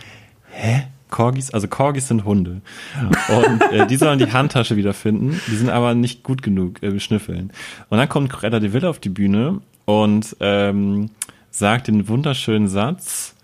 hä? 0.51 0.87
Corgis, 1.09 1.51
also 1.51 1.67
Corgis 1.67 2.07
sind 2.07 2.25
Hunde. 2.25 2.61
Und 3.29 3.61
äh, 3.71 3.87
die 3.87 3.95
sollen 3.95 4.19
die 4.19 4.31
Handtasche 4.31 4.75
wiederfinden. 4.75 5.39
Die 5.47 5.55
sind 5.55 5.69
aber 5.69 5.93
nicht 5.93 6.23
gut 6.23 6.41
genug 6.41 6.81
äh, 6.81 6.89
beschnüffeln. 6.89 7.51
Und 7.89 7.97
dann 7.97 8.09
kommt 8.09 8.31
Corella 8.31 8.59
de 8.59 8.73
Ville 8.73 8.89
auf 8.89 8.99
die 8.99 9.09
Bühne 9.09 9.61
und 9.85 10.35
ähm, 10.39 11.11
sagt 11.51 11.87
den 11.87 12.07
wunderschönen 12.07 12.67
Satz. 12.67 13.34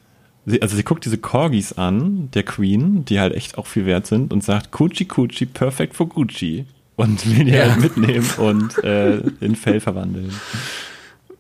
Sie, 0.46 0.62
also 0.62 0.76
sie 0.76 0.84
guckt 0.84 1.06
diese 1.06 1.18
Corgis 1.18 1.74
an, 1.74 2.30
der 2.34 2.44
Queen, 2.44 3.06
die 3.06 3.20
halt 3.20 3.34
echt 3.36 3.58
auch 3.58 3.68
viel 3.68 3.86
wert 3.86 4.08
sind, 4.08 4.34
und 4.34 4.44
sagt 4.44 4.72
Coochie 4.72 5.06
Coochie, 5.06 5.46
perfect 5.46 5.96
for 5.96 6.10
Gucci. 6.10 6.66
und 6.96 7.38
will 7.38 7.46
die 7.46 7.52
ja. 7.52 7.72
halt 7.72 7.82
mitnehmen 7.82 8.30
und 8.38 8.84
äh, 8.84 9.22
in 9.40 9.56
Fell 9.56 9.80
verwandeln. 9.80 10.32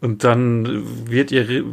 Und 0.01 0.23
dann 0.23 1.07
wird 1.07 1.31
ihr 1.31 1.63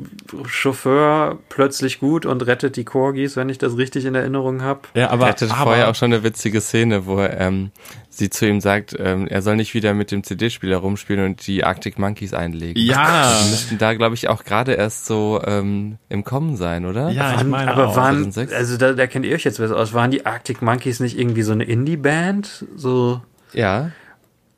Chauffeur 0.46 1.38
plötzlich 1.48 1.98
gut 1.98 2.26
und 2.26 2.46
rettet 2.46 2.76
die 2.76 2.84
Corgis, 2.84 3.36
wenn 3.36 3.48
ich 3.48 3.56
das 3.56 3.78
richtig 3.78 4.04
in 4.04 4.14
Erinnerung 4.14 4.60
habe. 4.60 4.82
Ja, 4.92 5.08
aber 5.08 5.28
rettet 5.28 5.50
aber, 5.50 5.62
vorher 5.62 5.88
auch 5.88 5.94
schon 5.94 6.12
eine 6.12 6.22
witzige 6.22 6.60
Szene, 6.60 7.06
wo 7.06 7.20
ähm, 7.20 7.70
sie 8.10 8.28
zu 8.28 8.46
ihm 8.46 8.60
sagt, 8.60 8.94
ähm, 8.98 9.28
er 9.28 9.40
soll 9.40 9.56
nicht 9.56 9.72
wieder 9.72 9.94
mit 9.94 10.10
dem 10.10 10.24
CD-Spieler 10.24 10.76
rumspielen 10.76 11.24
und 11.24 11.46
die 11.46 11.64
Arctic 11.64 11.98
Monkeys 11.98 12.34
einlegen. 12.34 12.82
Ja. 12.82 13.40
Die 13.42 13.48
müssten 13.48 13.78
da, 13.78 13.94
glaube 13.94 14.14
ich, 14.14 14.28
auch 14.28 14.44
gerade 14.44 14.74
erst 14.74 15.06
so 15.06 15.40
ähm, 15.46 15.96
im 16.10 16.22
Kommen 16.22 16.56
sein, 16.58 16.84
oder? 16.84 17.08
Ja, 17.08 17.34
ich 17.34 17.44
meine 17.44 17.72
Aber 17.72 17.88
auch. 17.88 17.96
waren, 17.96 18.30
also 18.36 18.76
da, 18.76 18.92
da 18.92 19.06
kennt 19.06 19.24
ihr 19.24 19.34
euch 19.34 19.44
jetzt 19.44 19.56
besser 19.56 19.76
aus, 19.78 19.94
waren 19.94 20.10
die 20.10 20.26
Arctic 20.26 20.60
Monkeys 20.60 21.00
nicht 21.00 21.18
irgendwie 21.18 21.42
so 21.42 21.52
eine 21.52 21.64
Indie-Band? 21.64 22.66
So. 22.76 23.22
Ja. 23.54 23.90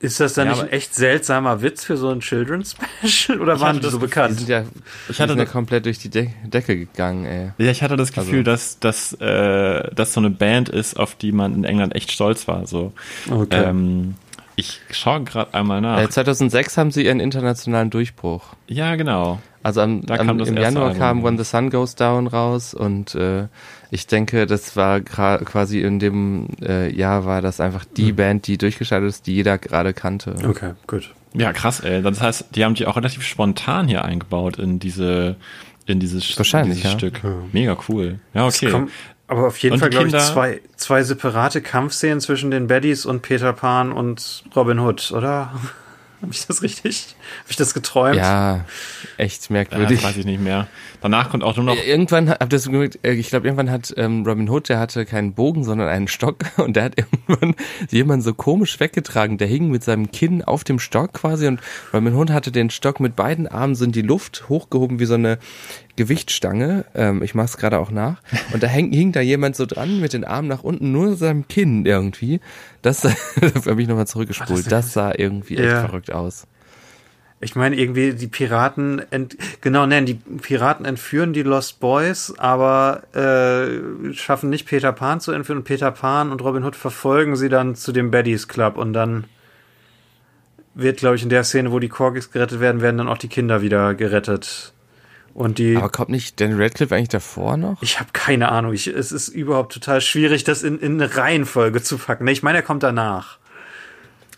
Ist 0.03 0.19
das 0.19 0.33
dann 0.33 0.47
ja, 0.47 0.55
nicht 0.55 0.63
ein 0.63 0.71
echt 0.71 0.95
seltsamer 0.95 1.61
Witz 1.61 1.85
für 1.85 1.99
so 1.99 2.09
ein 2.09 2.21
Children's 2.21 2.75
Special 3.05 3.39
oder 3.39 3.61
waren 3.61 3.81
die 3.81 3.89
so 3.89 3.99
bekannt? 3.99 4.33
Die 4.33 4.45
sind 4.45 4.49
ja, 4.49 4.65
ich 5.11 5.21
hatte 5.21 5.35
ja 5.35 5.45
komplett 5.45 5.85
durch 5.85 5.99
die 5.99 6.09
De 6.09 6.29
Decke 6.47 6.75
gegangen, 6.75 7.27
ey. 7.27 7.53
Ja, 7.59 7.71
ich 7.71 7.83
hatte 7.83 7.97
das 7.97 8.13
Gefühl, 8.13 8.39
also. 8.39 8.51
dass 8.51 8.79
dass 8.79 9.13
äh, 9.21 9.91
das 9.95 10.15
so 10.15 10.21
eine 10.21 10.31
Band 10.31 10.71
ist, 10.71 10.99
auf 10.99 11.17
die 11.17 11.33
man 11.33 11.55
in 11.55 11.65
England 11.65 11.95
echt 11.95 12.13
stolz 12.13 12.49
war. 12.49 12.67
So. 12.67 12.95
Okay. 13.31 13.63
Ähm, 13.63 14.15
ich 14.57 14.81
schaue 14.91 15.23
gerade 15.25 15.53
einmal 15.53 15.83
nach. 15.83 16.01
Äh, 16.01 16.09
2006 16.09 16.79
haben 16.79 16.91
sie 16.91 17.05
ihren 17.05 17.21
internationalen 17.21 17.91
Durchbruch. 17.91 18.43
Ja, 18.69 18.97
genau. 18.97 19.39
Also 19.63 19.83
am, 19.83 20.03
am 20.09 20.41
im 20.41 20.57
Januar 20.57 20.87
Album. 20.89 20.99
kam 20.99 21.25
When 21.25 21.37
the 21.37 21.45
Sun 21.45 21.69
Goes 21.69 21.95
Down 21.95 22.27
raus 22.27 22.73
und 22.73 23.15
äh, 23.15 23.49
ich 23.91 24.07
denke, 24.07 24.47
das 24.47 24.77
war 24.77 25.01
quasi 25.01 25.81
in 25.81 25.99
dem 25.99 26.49
äh, 26.63 26.95
Jahr 26.95 27.25
war 27.25 27.43
das 27.43 27.61
einfach 27.61 27.85
die 27.85 28.13
mhm. 28.13 28.17
Band, 28.17 28.47
die 28.47 28.59
durchgeschaltet 28.59 29.09
ist, 29.09 29.27
die 29.27 29.35
jeder 29.35 29.59
gerade 29.59 29.93
kannte. 29.93 30.35
Okay, 30.47 30.73
gut. 30.87 31.13
Ja, 31.33 31.53
krass, 31.53 31.81
ey. 31.81 32.03
Das 32.03 32.21
heißt, 32.21 32.47
die 32.55 32.65
haben 32.65 32.75
die 32.75 32.87
auch 32.87 32.97
relativ 32.97 33.23
spontan 33.23 33.89
hier 33.89 34.05
eingebaut 34.05 34.59
in 34.59 34.79
diese 34.79 35.37
in 35.87 35.99
dieses, 35.99 36.37
Wahrscheinlich, 36.39 36.79
dieses 36.79 36.93
ja. 36.93 36.99
Stück. 36.99 37.21
Mega 37.53 37.77
cool. 37.89 38.21
Ja, 38.33 38.47
okay. 38.47 38.71
Kommt, 38.71 38.91
aber 39.27 39.47
auf 39.47 39.59
jeden 39.59 39.75
und 39.75 39.81
Fall, 39.81 39.91
glaube 39.91 40.09
ich, 40.09 40.17
zwei, 40.17 40.61
zwei 40.77 41.03
separate 41.03 41.61
Kampfszenen 41.63 42.21
zwischen 42.21 42.51
den 42.51 42.67
Baddies 42.67 43.07
und 43.07 43.23
Peter 43.23 43.53
Pan 43.53 43.93
und 43.93 44.45
Robin 44.55 44.79
Hood, 44.81 45.13
oder? 45.13 45.53
Habe 46.23 46.33
ich 46.33 46.47
das 46.47 46.63
richtig? 46.63 47.17
Habe 47.43 47.51
ich 47.51 47.57
das 47.57 47.73
geträumt? 47.73 48.17
Ja, 48.17 48.67
echt 49.17 49.51
merkwürdig. 49.51 50.03
Ja, 50.03 50.09
weiß 50.09 50.19
ich 50.19 50.27
nicht 50.27 50.41
mehr. 50.41 50.67
Danach 51.01 51.31
kommt 51.31 51.43
auch 51.43 51.57
nur 51.57 51.65
noch. 51.65 51.77
Irgendwann 51.77 52.29
habt 52.29 52.43
ihr 52.43 52.49
das 52.49 52.65
gemerkt, 52.65 52.99
äh, 53.03 53.13
ich 53.13 53.31
glaube, 53.31 53.47
irgendwann 53.47 53.71
hat 53.71 53.95
ähm, 53.97 54.25
Robin 54.27 54.49
Hood, 54.51 54.69
der 54.69 54.79
hatte 54.79 55.07
keinen 55.07 55.33
Bogen, 55.33 55.65
sondern 55.65 55.89
einen 55.89 56.09
Stock 56.09 56.45
und 56.59 56.77
der 56.77 56.85
hat 56.85 56.99
irgendwann 56.99 57.55
jemanden 57.91 58.23
so 58.23 58.35
komisch 58.35 58.79
weggetragen. 58.81 59.39
Der 59.39 59.49
hing 59.49 59.71
mit 59.71 59.83
seinem 59.83 60.11
Kinn 60.11 60.45
auf 60.45 60.63
dem 60.63 60.79
Stock 60.79 61.15
quasi 61.15 61.47
und 61.47 61.61
Robin 61.95 62.15
Hood 62.15 62.31
hatte 62.31 62.53
den 62.53 62.69
Stock 62.69 63.01
mit 63.01 63.17
beiden 63.17 63.49
Armen 63.49 63.75
so 63.75 63.87
in 63.87 63.93
die 63.93 64.03
Luft 64.03 64.49
hochgehoben 64.51 64.99
wie 64.99 65.07
so 65.07 65.15
eine 65.15 65.39
Gewichtstange. 66.01 66.87
Ähm, 66.95 67.23
ich 67.23 67.35
mach's 67.35 67.59
gerade 67.59 67.79
auch 67.79 67.91
nach. 67.91 68.23
Und 68.55 68.63
da 68.63 68.67
häng, 68.67 68.91
hing 68.91 69.13
da 69.13 69.21
jemand 69.21 69.55
so 69.55 69.67
dran 69.67 70.01
mit 70.01 70.15
den 70.15 70.25
Armen 70.25 70.49
nach 70.49 70.63
unten, 70.63 70.93
nur 70.93 71.15
seinem 71.15 71.47
Kinn 71.47 71.85
irgendwie. 71.85 72.41
Das 72.81 73.05
habe 73.67 73.83
ich 73.83 73.87
nochmal 73.87 74.07
zurückgespult. 74.07 74.65
Das, 74.65 74.87
das, 74.87 74.93
sah 74.95 75.13
irgendwie 75.15 75.59
echt 75.59 75.77
verrückt 75.77 76.11
aus. 76.11 76.47
Ich 77.43 77.55
meine, 77.55 77.77
irgendwie 77.77 78.15
die 78.15 78.29
Piraten, 78.29 79.03
ent 79.11 79.37
genau, 79.61 79.85
nein, 79.85 80.07
die 80.07 80.15
Piraten 80.15 80.87
entführen 80.87 81.35
die 81.35 81.43
Lost 81.43 81.81
Boys, 81.81 82.33
aber 82.39 83.03
äh, 83.15 84.15
schaffen 84.15 84.49
nicht 84.49 84.67
Peter 84.67 84.93
Pan 84.93 85.21
zu 85.21 85.33
entführen. 85.33 85.59
Und 85.59 85.65
Peter 85.65 85.91
Pan 85.91 86.33
und 86.33 86.43
Robin 86.43 86.65
Hood 86.65 86.77
verfolgen 86.77 87.37
sie 87.37 87.51
dann 87.51 87.75
zu 87.75 87.93
dem 87.93 88.11
Baddies 88.11 88.49
Club 88.49 88.79
und 88.79 88.95
dann 88.95 89.25
wird, 90.75 90.99
glaube 90.99 91.17
ich, 91.17 91.23
in 91.23 91.29
der 91.29 91.45
Szene, 91.45 91.73
wo 91.73 91.79
die 91.79 91.89
Corgis 91.91 92.31
gerettet 92.31 92.61
werden, 92.61 92.81
werden 92.81 92.97
dann 92.97 93.09
auch 93.09 93.19
die 93.19 93.29
Kinder 93.29 93.61
wieder 93.61 93.95
gerettet. 93.95 94.73
Und 95.35 95.59
die. 95.59 95.77
Aber 95.77 95.89
kommt 95.89 96.11
nicht 96.11 96.41
Dan 96.41 96.61
Radcliffe 96.61 96.95
eigentlich 96.95 97.09
davor 97.09 97.57
noch? 97.57 97.83
Ich 97.83 98.01
habe 98.01 98.11
keine 98.13 98.51
Ahnung. 98.51 98.73
Ich, 98.73 98.87
es 98.87 99.13
ist 99.13 99.29
überhaupt 99.29 99.73
total 99.73 100.01
schwierig, 100.01 100.45
das 100.45 100.63
in, 100.63 100.79
in 100.79 101.01
eine 101.01 101.17
Reihenfolge 101.17 101.83
zu 101.83 101.99
packen. 101.99 102.27
Ich 102.29 102.43
meine, 102.43 102.59
er 102.59 102.63
kommt 102.63 102.83
danach. 102.83 103.39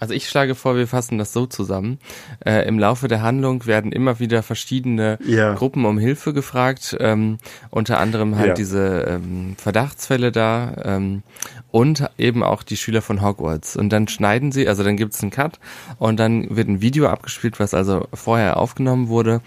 Also 0.03 0.15
ich 0.15 0.29
schlage 0.29 0.57
vor, 0.57 0.75
wir 0.75 0.89
fassen 0.89 1.17
das 1.17 1.33
so 1.33 1.47
zusammen. 1.47 2.01
Äh, 2.45 2.67
Im 2.67 2.77
Laufe 2.77 3.07
der 3.07 3.23
Handlung 3.23 3.67
werden 3.67 3.93
immer 3.93 4.19
wieder 4.19 4.43
verschiedene 4.43 5.17
ja. 5.25 5.55
Gruppen 5.55 5.85
um 5.85 5.97
Hilfe 5.97 6.33
gefragt, 6.33 6.97
ähm, 6.99 7.39
unter 7.71 8.01
anderem 8.01 8.37
halt 8.37 8.49
ja. 8.49 8.55
diese 8.55 9.05
ähm, 9.09 9.55
Verdachtsfälle 9.57 10.33
da 10.33 10.75
ähm, 10.83 11.23
und 11.71 12.11
eben 12.19 12.43
auch 12.43 12.65
die 12.65 12.77
Schüler 12.77 13.01
von 13.01 13.23
Hogwarts. 13.23 13.77
Und 13.77 13.91
dann 13.91 14.09
schneiden 14.09 14.51
sie, 14.51 14.67
also 14.67 14.83
dann 14.83 14.97
gibt 14.97 15.15
es 15.15 15.23
einen 15.23 15.31
Cut 15.31 15.61
und 16.01 16.19
dann 16.19 16.57
wird 16.57 16.67
ein 16.67 16.81
Video 16.81 17.07
abgespielt, 17.07 17.61
was 17.61 17.73
also 17.73 18.09
vorher 18.13 18.57
aufgenommen 18.57 19.07
wurde. 19.07 19.41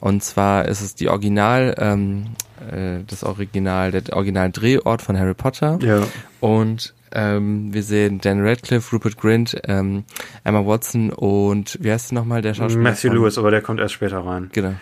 Und 0.00 0.22
zwar 0.22 0.66
ist 0.66 0.80
es 0.80 0.94
die 0.94 1.08
Original, 1.08 1.74
ähm, 1.78 2.26
äh, 2.70 3.00
das 3.06 3.24
Original, 3.24 3.90
der 3.90 4.16
Original 4.16 4.50
Drehort 4.50 5.02
von 5.02 5.18
Harry 5.18 5.34
Potter. 5.34 5.78
Ja. 5.82 6.02
Und 6.40 6.94
ähm, 7.12 7.72
wir 7.72 7.82
sehen 7.82 8.20
Dan 8.20 8.46
Radcliffe, 8.46 8.94
Rupert 8.94 9.16
Grint, 9.16 9.60
ähm, 9.66 10.04
Emma 10.44 10.64
Watson 10.64 11.10
und 11.10 11.78
wie 11.80 11.90
heißt 11.90 12.12
nochmal 12.12 12.42
der 12.42 12.54
Schauspieler? 12.54 12.82
Matthew 12.82 13.12
Lewis, 13.12 13.38
aber 13.38 13.50
der 13.50 13.62
kommt 13.62 13.80
erst 13.80 13.94
später 13.94 14.18
rein. 14.18 14.50
Genau. 14.52 14.74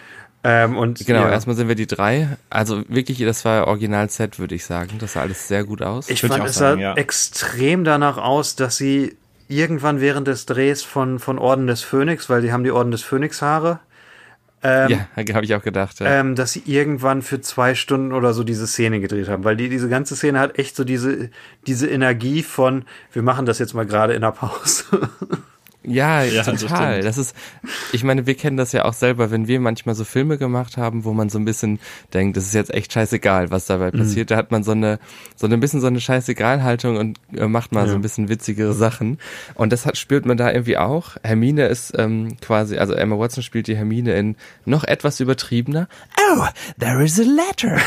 Ähm, 0.43 0.77
und 0.77 1.05
genau, 1.07 1.23
ja. 1.23 1.31
erstmal 1.31 1.57
sind 1.57 1.69
wir 1.69 1.75
die 1.75 1.87
drei. 1.87 2.37
Also 2.51 2.85
wirklich, 2.89 3.19
das 3.19 3.45
war 3.45 3.67
Original-Set, 3.67 4.39
würde 4.39 4.55
ich 4.55 4.65
sagen. 4.65 4.93
Das 4.99 5.15
sah 5.15 5.23
alles 5.23 5.49
sehr 5.49 5.65
gut 5.65 5.83
aus. 5.83 6.09
Ich 6.09 6.21
fand, 6.21 6.39
ich 6.39 6.45
es 6.51 6.55
sah 6.55 6.75
ja. 6.77 6.95
extrem 6.95 7.85
danach 7.85 8.17
aus, 8.17 8.55
dass 8.55 8.77
sie 8.77 9.17
irgendwann 9.49 10.01
während 10.01 10.29
des 10.29 10.47
Drehs 10.47 10.83
von, 10.83 11.19
von 11.19 11.39
Orden 11.39 11.67
des 11.67 11.83
Phönix, 11.83 12.29
weil 12.29 12.43
die 12.43 12.53
haben 12.53 12.65
die 12.65 12.71
Orden 12.71 12.91
des 12.91 13.03
Phönix 13.03 13.43
Haare, 13.43 13.81
ähm, 14.67 15.07
ja, 15.17 15.35
habe 15.35 15.45
ich 15.45 15.55
auch 15.55 15.63
gedacht. 15.63 16.01
Ja. 16.01 16.07
Ähm, 16.07 16.35
dass 16.35 16.53
sie 16.53 16.63
irgendwann 16.67 17.23
für 17.23 17.41
zwei 17.41 17.75
Stunden 17.75 18.13
oder 18.13 18.35
so 18.35 18.43
diese 18.43 18.67
Szene 18.67 19.01
gedreht 19.01 19.29
haben, 19.29 19.45
weil 19.45 19.57
die 19.57 19.69
diese 19.69 19.89
ganze 19.89 20.17
Szene 20.17 20.41
hat 20.41 20.59
echt 20.59 20.77
so 20.77 20.85
diese 20.85 21.31
diese 21.67 21.89
Energie 21.89 22.43
von 22.43 22.85
wir 23.13 23.23
machen 23.23 23.47
das 23.47 23.59
jetzt 23.59 23.75
mal 23.75 23.87
gerade 23.87 24.15
in 24.15 24.23
der 24.23 24.33
Pause. 24.33 24.85
Ja, 25.87 26.23
ja 26.23 26.43
total. 26.43 26.97
Das, 27.03 27.17
das, 27.17 27.27
ist, 27.29 27.37
ich 27.93 28.03
meine, 28.03 28.27
wir 28.27 28.35
kennen 28.35 28.57
das 28.57 28.73
ja 28.73 28.85
auch 28.85 28.93
selber, 28.93 29.31
wenn 29.31 29.47
wir 29.47 29.61
manchmal 29.61 29.95
so 29.95 30.05
Filme 30.05 30.37
gemacht 30.37 30.77
haben, 30.77 31.05
wo 31.05 31.13
man 31.13 31.29
so 31.29 31.39
ein 31.39 31.45
bisschen 31.45 31.79
denkt, 32.13 32.37
das 32.37 32.45
ist 32.45 32.55
jetzt 32.55 32.75
echt 32.75 32.93
scheißegal, 32.93 33.51
was 33.51 33.67
dabei 33.67 33.93
mhm. 33.93 33.99
passiert. 33.99 34.31
Da 34.31 34.37
hat 34.37 34.51
man 34.51 34.65
so 34.65 34.73
eine, 34.73 34.99
so 35.37 35.47
ein 35.47 35.61
bisschen 35.61 35.81
so 35.81 35.87
eine 35.87 36.01
scheißegal-Haltung 36.01 36.97
und 36.97 37.21
äh, 37.37 37.47
macht 37.47 37.73
mal 37.73 37.85
ja. 37.85 37.91
so 37.91 37.95
ein 37.95 38.03
bisschen 38.03 38.29
witzigere 38.29 38.75
Sachen. 38.75 39.19
Und 39.55 39.73
das 39.73 39.87
hat, 39.87 39.97
spürt 39.97 40.27
man 40.27 40.37
da 40.37 40.51
irgendwie 40.51 40.77
auch. 40.77 41.17
Hermine 41.23 41.67
ist 41.69 41.95
ähm, 41.97 42.37
quasi, 42.41 42.79
also 42.79 42.93
Emma 42.95 43.19
Watson 43.19 43.43
spielt 43.43 43.69
die 43.69 43.77
Hermine 43.77 44.15
in 44.17 44.37
noch 44.65 44.83
etwas 44.85 45.21
übertriebener. 45.21 45.89
Oh, 46.33 46.45
there 46.81 47.05
is 47.05 47.21
a 47.21 47.25
letter. 47.25 47.81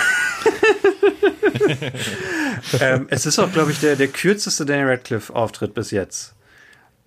ähm, 2.79 3.07
es 3.09 3.25
ist 3.25 3.39
auch, 3.39 3.51
glaube 3.51 3.71
ich, 3.71 3.79
der, 3.79 3.95
der 3.95 4.07
kürzeste 4.07 4.65
Daniel 4.65 4.87
Radcliffe-Auftritt 4.87 5.73
bis 5.73 5.91
jetzt. 5.91 6.33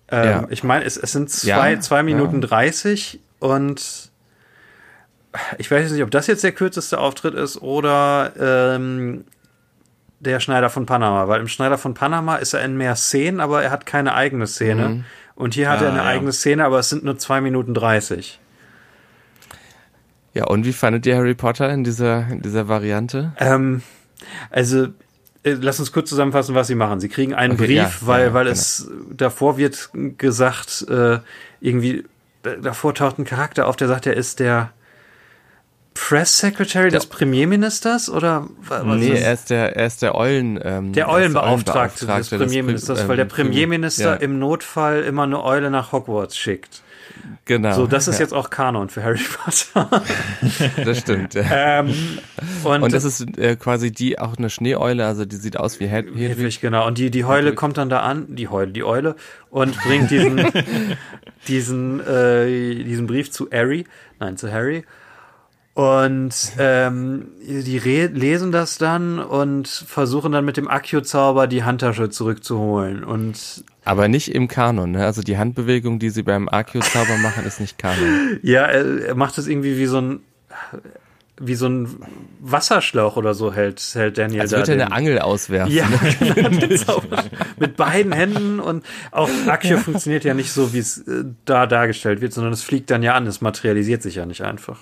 Ähm, 0.09 0.25
ja. 0.25 0.47
Ich 0.49 0.63
meine, 0.63 0.85
es, 0.85 0.97
es 0.97 1.11
sind 1.11 1.29
zwei, 1.29 1.73
ja, 1.73 1.79
zwei 1.79 2.03
Minuten 2.03 2.41
dreißig 2.41 3.19
und 3.39 4.11
ich 5.57 5.71
weiß 5.71 5.91
nicht, 5.91 6.03
ob 6.03 6.11
das 6.11 6.27
jetzt 6.27 6.43
der 6.43 6.51
kürzeste 6.51 6.99
Auftritt 6.99 7.33
ist 7.33 7.61
oder 7.61 8.33
ähm, 8.39 9.25
der 10.19 10.39
Schneider 10.39 10.69
von 10.69 10.85
Panama, 10.85 11.27
weil 11.27 11.41
im 11.41 11.47
Schneider 11.47 11.77
von 11.77 11.93
Panama 11.93 12.35
ist 12.35 12.53
er 12.53 12.63
in 12.63 12.77
mehr 12.77 12.95
Szenen, 12.95 13.39
aber 13.39 13.63
er 13.63 13.71
hat 13.71 13.85
keine 13.85 14.13
eigene 14.13 14.47
Szene. 14.47 14.89
Mhm. 14.89 15.05
Und 15.35 15.55
hier 15.55 15.69
hat 15.69 15.79
ah, 15.81 15.85
er 15.85 15.89
eine 15.89 15.99
ja. 15.99 16.05
eigene 16.05 16.31
Szene, 16.31 16.63
aber 16.63 16.79
es 16.79 16.89
sind 16.89 17.03
nur 17.03 17.17
zwei 17.17 17.41
Minuten 17.41 17.73
dreißig. 17.73 18.39
Ja, 20.35 20.45
und 20.45 20.65
wie 20.65 20.73
fandet 20.73 21.05
ihr 21.05 21.15
Harry 21.15 21.33
Potter 21.33 21.69
in 21.71 21.83
dieser, 21.83 22.27
in 22.29 22.41
dieser 22.41 22.67
Variante? 22.67 23.33
Ähm, 23.37 23.81
also 24.51 24.89
lass 25.43 25.79
uns 25.79 25.91
kurz 25.91 26.09
zusammenfassen, 26.09 26.55
was 26.55 26.67
sie 26.67 26.75
machen. 26.75 26.99
Sie 26.99 27.09
kriegen 27.09 27.33
einen 27.33 27.53
okay, 27.53 27.65
Brief, 27.65 28.01
ja, 28.01 28.07
weil, 28.07 28.27
ja, 28.27 28.33
weil 28.33 28.45
genau. 28.45 28.53
es 28.53 28.89
davor 29.11 29.57
wird 29.57 29.89
gesagt, 30.17 30.85
äh, 30.89 31.19
irgendwie, 31.59 32.05
davor 32.61 32.93
taucht 32.93 33.19
ein 33.19 33.25
Charakter 33.25 33.67
auf, 33.67 33.75
der 33.75 33.87
sagt, 33.87 34.05
er 34.05 34.15
ist 34.15 34.39
der 34.39 34.71
Press 35.93 36.39
Secretary 36.39 36.89
des 36.89 37.05
Premierministers 37.05 38.09
oder 38.09 38.47
was 38.67 38.83
Nee, 38.83 39.11
er 39.11 39.33
ist 39.33 39.51
der 39.51 39.75
er 39.75 39.85
ist 39.85 40.01
der 40.01 40.15
Eulen 40.15 40.59
ähm, 40.63 40.91
der 40.93 41.07
Eulenbeauftragte 41.07 42.07
des 42.07 42.29
Premierministers, 42.29 42.99
des, 42.99 43.07
weil 43.07 43.17
der 43.17 43.25
ähm, 43.25 43.29
Premierminister 43.29 44.13
ja. 44.13 44.15
im 44.15 44.39
Notfall 44.39 45.03
immer 45.03 45.23
eine 45.23 45.43
Eule 45.43 45.69
nach 45.69 45.91
Hogwarts 45.91 46.35
schickt. 46.35 46.81
Genau. 47.45 47.73
So, 47.73 47.87
das 47.87 48.07
ist 48.07 48.15
ja. 48.15 48.21
jetzt 48.21 48.33
auch 48.33 48.49
Kanon 48.49 48.89
für 48.89 49.03
Harry 49.03 49.19
Potter. 49.19 50.01
das 50.83 50.99
stimmt. 50.99 51.33
Ja. 51.33 51.79
Ähm, 51.79 51.93
und, 52.63 52.83
und 52.83 52.93
das 52.93 53.03
ist 53.03 53.37
äh, 53.37 53.55
quasi 53.55 53.91
die 53.91 54.19
auch 54.19 54.37
eine 54.37 54.49
Schneeeule, 54.49 55.05
also 55.05 55.25
die 55.25 55.35
sieht 55.35 55.57
aus 55.57 55.79
wie 55.79 55.87
Hedwig. 55.87 56.29
Hedwig, 56.29 56.61
genau. 56.61 56.87
Und 56.87 56.97
die, 56.97 57.11
die 57.11 57.25
Heule 57.25 57.47
Hedwig. 57.47 57.55
kommt 57.57 57.77
dann 57.77 57.89
da 57.89 57.99
an, 58.01 58.35
die 58.35 58.47
Heule, 58.47 58.71
die 58.71 58.83
Eule, 58.83 59.15
und 59.49 59.77
bringt 59.83 60.11
diesen, 60.11 60.45
diesen, 61.47 61.99
äh, 62.05 62.83
diesen 62.83 63.07
Brief 63.07 63.31
zu 63.31 63.49
Harry, 63.51 63.85
nein, 64.19 64.37
zu 64.37 64.51
Harry. 64.51 64.83
Und 65.75 66.35
ähm, 66.59 67.29
die 67.41 67.79
lesen 67.79 68.51
das 68.51 68.77
dann 68.77 69.17
und 69.17 69.67
versuchen 69.67 70.31
dann 70.31 70.45
mit 70.45 70.55
dem 70.55 70.67
Akio-Zauber 70.67 71.47
die 71.47 71.63
Handtasche 71.63 72.11
zurückzuholen. 72.11 73.03
Und 73.03 73.63
aber 73.83 74.07
nicht 74.07 74.33
im 74.35 74.47
Kanon, 74.47 74.91
ne? 74.91 75.03
Also 75.03 75.23
die 75.23 75.37
Handbewegung, 75.37 75.97
die 75.97 76.11
sie 76.11 76.21
beim 76.21 76.47
Akio-Zauber 76.47 77.17
machen, 77.17 77.45
ist 77.45 77.59
nicht 77.59 77.79
Kanon. 77.79 78.39
Ja, 78.43 78.65
er, 78.65 79.15
macht 79.15 79.37
es 79.39 79.47
irgendwie 79.47 79.77
wie 79.77 79.87
so 79.87 79.99
ein 79.99 80.19
wie 81.39 81.55
so 81.55 81.67
ein 81.67 81.89
Wasserschlauch 82.39 83.17
oder 83.17 83.33
so 83.33 83.51
hält, 83.51 83.81
hält 83.95 84.19
Daniel 84.19 84.41
Als 84.41 84.51
würde 84.51 84.73
er 84.73 84.85
eine 84.85 84.91
Angel 84.91 85.17
auswerfen. 85.17 85.73
Ja, 85.73 85.87
genau, 86.19 87.01
mit 87.59 87.75
beiden 87.75 88.11
Händen 88.11 88.59
und 88.59 88.85
auch 89.09 89.29
Akio 89.47 89.77
funktioniert 89.79 90.23
ja 90.23 90.35
nicht 90.35 90.51
so, 90.51 90.73
wie 90.73 90.79
es 90.79 90.99
äh, 90.99 91.23
da 91.45 91.65
dargestellt 91.65 92.21
wird, 92.21 92.33
sondern 92.33 92.53
es 92.53 92.61
fliegt 92.61 92.91
dann 92.91 93.01
ja 93.01 93.15
an, 93.15 93.25
es 93.25 93.41
materialisiert 93.41 94.03
sich 94.03 94.15
ja 94.15 94.27
nicht 94.27 94.41
einfach. 94.41 94.77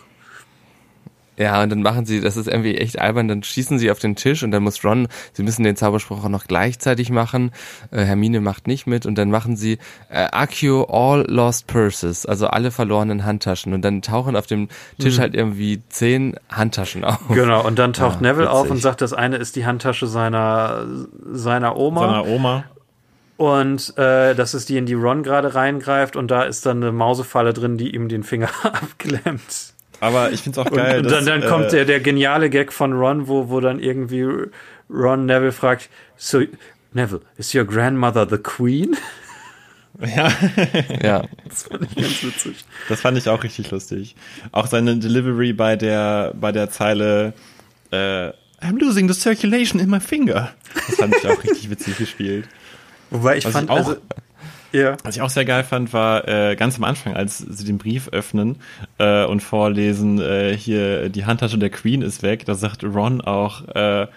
Ja, 1.38 1.64
und 1.64 1.70
dann 1.70 1.82
machen 1.82 2.06
sie, 2.06 2.20
das 2.20 2.36
ist 2.36 2.48
irgendwie 2.48 2.78
echt 2.78 3.00
albern, 3.00 3.28
dann 3.28 3.42
schießen 3.42 3.80
sie 3.80 3.90
auf 3.90 4.00
den 4.00 4.16
Tisch 4.16 4.44
und 4.44 4.52
dann 4.52 4.64
muss 4.64 4.84
Ron, 4.84 5.08
sie 5.34 5.44
müssen 5.44 5.64
den 5.64 5.76
Zauberspruch 5.76 6.26
auch 6.26 6.30
noch 6.30 6.46
gleichzeitig 6.46 7.10
machen. 7.10 7.52
Äh, 7.90 8.04
Hermine 8.04 8.42
macht 8.42 8.68
nicht 8.68 8.86
mit 8.86 9.06
und 9.06 9.18
dann 9.18 9.32
machen 9.32 9.56
sie 9.56 9.78
äh, 10.10 10.28
Accio 10.32 10.84
All 10.90 11.26
Lost 11.30 11.68
Purses, 11.68 12.26
also 12.26 12.48
alle 12.48 12.70
verlorenen 12.70 13.24
Handtaschen 13.24 13.74
und 13.74 13.82
dann 13.84 14.02
tauchen 14.02 14.36
auf 14.36 14.46
dem 14.46 14.68
Tisch 15.00 15.18
mhm. 15.18 15.22
halt 15.22 15.36
irgendwie 15.36 15.82
zehn 15.90 16.36
Handtaschen 16.50 17.06
auf. 17.06 17.20
Genau, 17.30 17.66
und 17.66 17.80
dann 17.80 17.94
taucht 17.94 18.22
ja, 18.22 18.28
Neville 18.28 18.48
witzig. 18.48 18.60
auf 18.60 18.70
und 18.70 18.78
sagt, 18.78 19.02
das 19.02 19.14
eine 19.14 19.38
ist 19.38 19.56
die 19.56 19.66
Handtasche 19.66 20.08
seiner, 20.08 20.86
seiner 21.32 21.78
Oma. 21.78 22.02
Seiner 22.02 22.28
Oma. 22.28 22.64
Und 23.38 23.98
äh, 23.98 24.36
das 24.36 24.54
ist 24.54 24.70
die, 24.70 24.78
in 24.78 24.86
die 24.86 24.94
Ron 24.94 25.24
gerade 25.24 25.56
reingreift 25.56 26.16
und 26.16 26.30
da 26.30 26.44
ist 26.44 26.66
dann 26.68 26.78
eine 26.78 26.92
Mausefalle 26.92 27.54
drin, 27.54 27.78
die 27.78 27.96
ihm 27.96 28.08
den 28.10 28.22
Finger 28.22 28.50
abklemmt. 28.64 29.74
Aber 30.02 30.32
ich 30.32 30.42
finde 30.42 30.60
es 30.60 30.68
auch 30.68 30.72
geil. 30.72 31.00
Und, 31.00 31.06
und 31.06 31.12
dann, 31.12 31.26
dann 31.26 31.46
kommt 31.46 31.68
äh, 31.68 31.70
der, 31.70 31.86
der 31.86 32.00
geniale 32.02 32.50
Gag 32.50 32.74
von 32.74 32.92
Ron, 32.94 33.28
wo, 33.28 33.50
wo 33.50 33.60
dann 33.60 33.80
irgendwie 33.80 34.26
Ron 34.90 35.28
Neville 35.28 35.52
fragt, 35.52 35.90
so, 36.18 36.42
Neville, 36.92 37.22
is 37.38 37.54
your 37.56 37.64
grandmother 37.64 38.28
the 38.30 38.38
queen? 38.38 38.98
Ja. 40.00 40.32
ja. 41.04 41.26
Das 41.48 41.64
fand 41.64 41.84
ich 41.84 41.96
ganz 41.96 42.24
witzig. 42.24 42.66
Das 42.90 43.02
fand 43.02 43.18
ich 43.20 43.30
auch 43.30 43.44
richtig 43.44 43.70
lustig. 43.70 44.16
Auch 44.52 44.66
seine 44.66 44.98
Delivery 44.98 45.54
bei 45.54 45.76
der, 45.76 46.34
bei 46.40 46.52
der 46.52 46.72
Zeile, 46.72 47.34
äh, 47.92 48.30
I'm 48.62 48.80
losing 48.80 49.08
the 49.08 49.14
circulation 49.14 49.80
in 49.80 49.92
my 49.92 50.00
finger. 50.00 50.54
Das 50.88 50.96
fand 50.96 51.16
ich 51.16 51.28
auch 51.28 51.44
richtig 51.44 51.70
witzig 51.70 51.98
gespielt. 51.98 52.48
Wobei 53.12 53.38
ich 53.38 53.46
Was 53.46 53.52
fand, 53.52 53.66
ich 53.66 53.70
auch, 53.70 53.78
also, 53.78 53.98
ja. 54.72 54.98
Was 55.04 55.16
ich 55.16 55.22
auch 55.22 55.30
sehr 55.30 55.46
geil 55.46 55.64
fand, 55.64 55.94
war 55.94 56.28
äh, 56.28 56.56
ganz 56.56 56.78
am 56.78 56.84
Anfang, 56.84 57.16
als 57.16 57.40
sie 57.40 57.66
den 57.66 57.78
Brief 57.78 58.10
öffnen 58.10 58.58
äh, 58.98 59.26
und 59.26 59.42
vorlesen, 59.42 60.20
äh, 60.20 60.56
hier 60.56 61.10
die 61.10 61.26
Handtasche 61.26 61.58
der 61.58 61.70
Queen 61.70 62.02
ist 62.02 62.24
weg, 62.24 62.46
da 62.46 62.56
sagt 62.56 62.84
Ron 62.84 63.22
auch, 63.22 63.68
äh, 63.70 64.08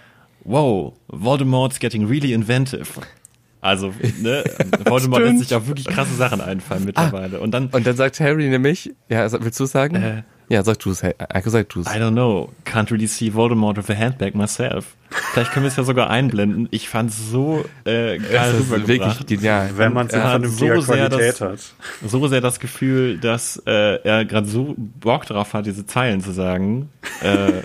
wow, 0.44 0.92
Voldemort's 1.08 1.78
getting 1.78 2.06
really 2.06 2.32
inventive. 2.32 3.00
Also, 3.60 3.94
ne, 4.20 4.44
Voldemort 4.84 5.22
lässt 5.22 5.38
sich 5.38 5.54
auch 5.54 5.66
wirklich 5.66 5.86
krasse 5.86 6.14
Sachen 6.14 6.42
einfallen 6.42 6.82
ah, 6.82 6.86
mittlerweile. 6.86 7.38
Ah, 7.38 7.40
und 7.40 7.52
dann 7.52 7.68
und 7.68 7.86
dann 7.86 7.96
sagt 7.96 8.20
Harry 8.20 8.48
nämlich, 8.48 8.92
ja, 9.08 9.26
willst 9.32 9.58
du 9.58 9.64
sagen? 9.64 9.96
Äh, 9.96 10.22
ja, 10.50 10.62
sag 10.62 10.78
du 10.80 10.90
es, 10.90 11.02
Eiko, 11.02 11.48
sag 11.48 11.70
du 11.70 11.80
es. 11.80 11.86
I 11.86 11.98
don't 11.98 12.12
know. 12.12 12.52
Can't 12.66 12.90
really 12.90 13.06
see 13.06 13.32
Voldemort 13.32 13.78
with 13.78 13.88
a 13.88 13.98
handbag 13.98 14.34
myself. 14.34 14.96
Vielleicht 15.34 15.52
können 15.52 15.64
wir 15.64 15.68
es 15.68 15.76
ja 15.76 15.82
sogar 15.82 16.10
einblenden. 16.10 16.68
Ich 16.70 16.88
fand 16.88 17.10
es 17.10 17.30
so 17.30 17.64
äh, 17.84 18.18
geil 18.18 18.28
das 18.30 18.54
ist 18.54 18.86
wirklich 18.86 19.26
genial. 19.26 19.70
Wenn 19.76 19.92
man 19.92 20.06
es 20.06 20.14
in 20.14 20.48
so 20.48 20.80
sehr 20.80 21.08
das, 21.08 21.40
hat. 21.40 21.58
So 22.06 22.26
sehr 22.28 22.40
das 22.40 22.60
Gefühl, 22.60 23.18
dass 23.18 23.60
äh, 23.66 24.00
er 24.02 24.24
gerade 24.24 24.46
so 24.46 24.74
Bock 24.76 25.26
drauf 25.26 25.52
hat, 25.52 25.66
diese 25.66 25.86
Zeilen 25.86 26.20
zu 26.20 26.32
sagen. 26.32 26.88
Äh, 27.22 27.62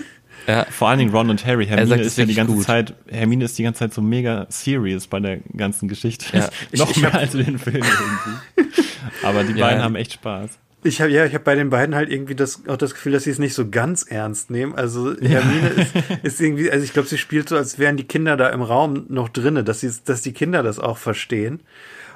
ja. 0.48 0.66
Vor 0.72 0.90
allen 0.90 0.98
Dingen 1.00 1.12
Ron 1.12 1.30
und 1.30 1.46
Harry. 1.46 1.68
Hermine 1.68 2.02
ist 2.02 2.18
ja 2.18 2.26
die 2.26 2.34
ganze 2.34 2.54
gut. 2.54 2.64
Zeit, 2.64 2.96
Hermine 3.08 3.46
ist 3.46 3.58
die 3.58 3.64
ganze 3.64 3.80
Zeit 3.80 3.94
so 3.94 4.02
mega 4.02 4.48
serious 4.50 5.06
bei 5.06 5.20
der 5.20 5.38
ganzen 5.56 5.88
Geschichte. 5.88 6.26
Ja. 6.36 6.50
Noch 6.78 6.90
ich, 6.90 6.98
ich 6.98 7.04
mehr 7.04 7.14
als 7.16 7.36
in 7.36 7.46
den 7.46 7.60
Filmen 7.60 7.84
irgendwie. 7.84 8.72
Aber 9.24 9.44
die 9.44 9.54
ja. 9.54 9.68
beiden 9.68 9.84
haben 9.84 9.96
echt 9.96 10.14
Spaß. 10.14 10.58
Ich 10.82 11.02
habe 11.02 11.12
ja, 11.12 11.26
ich 11.26 11.34
habe 11.34 11.44
bei 11.44 11.56
den 11.56 11.70
beiden 11.70 11.94
halt 11.94 12.10
irgendwie 12.10 12.36
das 12.36 12.68
auch 12.68 12.78
das 12.78 12.94
Gefühl, 12.94 13.12
dass 13.12 13.26
sie 13.26 13.32
es 13.32 13.40
nicht 13.40 13.54
so 13.54 13.70
ganz 13.70 14.04
ernst 14.04 14.50
nehmen. 14.50 14.76
Also 14.76 15.16
Hermine 15.20 15.72
ja. 15.76 15.84
ist, 16.24 16.24
ist 16.24 16.42
irgendwie, 16.42 16.72
also 16.72 16.84
ich 16.84 16.94
glaube, 16.94 17.10
sie 17.10 17.18
spielt 17.18 17.50
so, 17.50 17.58
als 17.58 17.80
wären 17.80 17.98
die 17.98 18.06
Kinder 18.06 18.38
da 18.38 18.50
im 18.50 18.62
Raum 18.62 19.06
noch 19.10 19.28
drinne, 19.28 19.64
dass 19.64 19.82
sie, 19.82 19.92
dass 20.06 20.22
die 20.22 20.32
Kinder 20.32 20.64
das 20.64 20.80
auch 20.80 20.98
verstehen. 20.98 21.60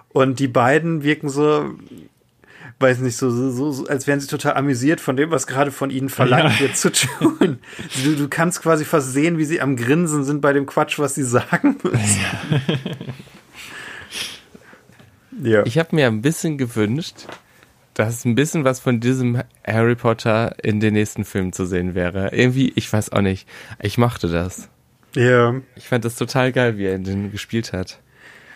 Und 0.10 0.40
die 0.40 0.48
beiden 0.48 1.04
wirken 1.04 1.28
so, 1.28 1.74
weiß 2.80 3.00
nicht, 3.00 3.18
so, 3.18 3.30
so, 3.30 3.72
so 3.72 3.88
als 3.88 4.08
wären 4.08 4.20
sie 4.20 4.28
total 4.28 4.56
amüsiert 4.56 5.02
von 5.02 5.18
dem, 5.18 5.32
was 5.32 5.48
gerade 5.48 5.72
von 5.72 5.90
ihnen 5.90 6.10
verlangt 6.10 6.54
ja. 6.56 6.60
wird 6.62 6.78
zu 6.78 6.92
tun. 6.92 7.60
Du, 8.04 8.16
du 8.16 8.28
kannst 8.30 8.62
quasi 8.62 8.86
fast 8.86 9.12
sehen, 9.12 9.38
wie 9.38 9.46
sie 9.46 9.60
am 9.60 9.76
Grinsen 9.76 10.24
sind 10.24 10.42
bei 10.42 10.54
dem 10.54 10.66
Quatsch, 10.66 11.00
was 11.00 11.16
sie 11.16 11.24
sagen 11.24 11.78
müssen. 11.84 12.20
Ja. 15.42 15.50
ja. 15.50 15.66
Ich 15.66 15.78
habe 15.78 15.96
mir 15.96 16.08
ein 16.08 16.22
bisschen 16.22 16.58
gewünscht, 16.58 17.28
dass 17.94 18.26
ein 18.26 18.36
bisschen 18.36 18.64
was 18.64 18.80
von 18.80 19.00
diesem 19.00 19.42
Harry 19.66 19.96
Potter 19.96 20.56
in 20.64 20.80
den 20.80 20.94
nächsten 20.94 21.26
Filmen 21.26 21.54
zu 21.54 21.66
sehen 21.66 21.96
wäre. 21.96 22.34
Irgendwie, 22.34 22.74
ich 22.76 22.92
weiß 22.92 23.12
auch 23.12 23.22
nicht. 23.22 23.48
Ich 23.82 23.98
mochte 23.98 24.30
das. 24.30 24.70
Ja. 25.16 25.56
Ich 25.76 25.88
fand 25.88 26.06
das 26.06 26.16
total 26.16 26.52
geil, 26.52 26.78
wie 26.78 26.86
er 26.86 26.96
in 26.96 27.04
den 27.04 27.32
gespielt 27.32 27.74
hat. 27.74 28.00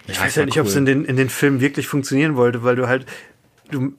Ich 0.07 0.15
ja, 0.15 0.23
weiß 0.23 0.35
ja 0.35 0.45
nicht, 0.45 0.55
cool. 0.55 0.61
ob 0.61 0.67
es 0.67 0.75
in 0.75 0.85
den, 0.85 1.05
in 1.05 1.17
den 1.17 1.29
Filmen 1.29 1.59
wirklich 1.59 1.88
funktionieren 1.88 2.35
wollte, 2.35 2.63
weil 2.63 2.75
du 2.75 2.88
halt, 2.88 3.05
du, 3.69 3.93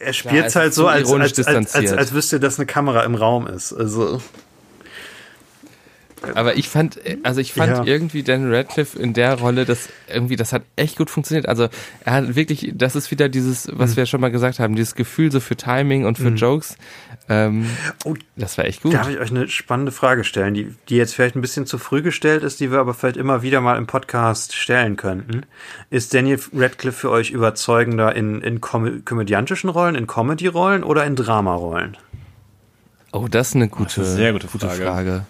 er 0.00 0.12
spielt 0.12 0.46
es 0.46 0.56
halt 0.56 0.74
so, 0.74 0.86
als, 0.86 1.10
als, 1.10 1.46
als, 1.46 1.74
als, 1.74 1.92
als 1.92 2.12
wüsste, 2.12 2.40
dass 2.40 2.58
eine 2.58 2.66
Kamera 2.66 3.02
im 3.04 3.14
Raum 3.14 3.46
ist. 3.46 3.72
Also. 3.72 4.20
Aber 6.34 6.56
ich 6.56 6.68
fand, 6.68 7.00
also 7.22 7.40
ich 7.40 7.52
fand 7.52 7.72
ja. 7.78 7.84
irgendwie 7.84 8.22
Dan 8.22 8.52
Radcliffe 8.52 8.98
in 8.98 9.12
der 9.12 9.38
Rolle, 9.38 9.64
das 9.64 9.88
irgendwie, 10.08 10.36
das 10.36 10.52
hat 10.52 10.62
echt 10.76 10.96
gut 10.96 11.10
funktioniert. 11.10 11.48
Also 11.48 11.68
er 12.04 12.12
hat 12.12 12.36
wirklich, 12.36 12.72
das 12.74 12.96
ist 12.96 13.10
wieder 13.10 13.28
dieses, 13.28 13.68
was 13.72 13.92
mhm. 13.92 13.96
wir 13.96 14.06
schon 14.06 14.20
mal 14.20 14.30
gesagt 14.30 14.58
haben, 14.58 14.74
dieses 14.74 14.94
Gefühl 14.94 15.30
so 15.30 15.40
für 15.40 15.56
Timing 15.56 16.04
und 16.04 16.18
für 16.18 16.30
mhm. 16.30 16.36
Jokes. 16.36 16.76
Ähm, 17.28 17.66
oh, 18.04 18.14
das 18.36 18.58
war 18.58 18.64
echt 18.64 18.82
gut. 18.82 18.94
Darf 18.94 19.08
ich 19.08 19.18
euch 19.18 19.30
eine 19.30 19.48
spannende 19.48 19.92
Frage 19.92 20.24
stellen, 20.24 20.54
die, 20.54 20.74
die 20.88 20.96
jetzt 20.96 21.14
vielleicht 21.14 21.36
ein 21.36 21.40
bisschen 21.40 21.66
zu 21.66 21.78
früh 21.78 22.02
gestellt 22.02 22.42
ist, 22.42 22.60
die 22.60 22.70
wir 22.70 22.78
aber 22.78 22.94
vielleicht 22.94 23.16
immer 23.16 23.42
wieder 23.42 23.60
mal 23.60 23.78
im 23.78 23.86
Podcast 23.86 24.54
stellen 24.54 24.96
könnten. 24.96 25.46
Ist 25.90 26.14
Daniel 26.14 26.40
Radcliffe 26.52 26.98
für 26.98 27.10
euch 27.10 27.30
überzeugender 27.30 28.14
in, 28.14 28.40
in 28.42 28.60
kom 28.60 29.04
komödiantischen 29.04 29.70
Rollen, 29.70 29.94
in 29.94 30.06
Comedy-Rollen 30.06 30.84
oder 30.84 31.04
in 31.04 31.16
Dramarollen? 31.16 31.96
Oh, 33.12 33.28
das 33.30 33.50
ist 33.50 33.56
eine 33.56 33.68
gute, 33.68 34.00
eine 34.00 34.10
sehr 34.10 34.32
gute, 34.32 34.46
gute 34.46 34.68
Frage. 34.68 35.26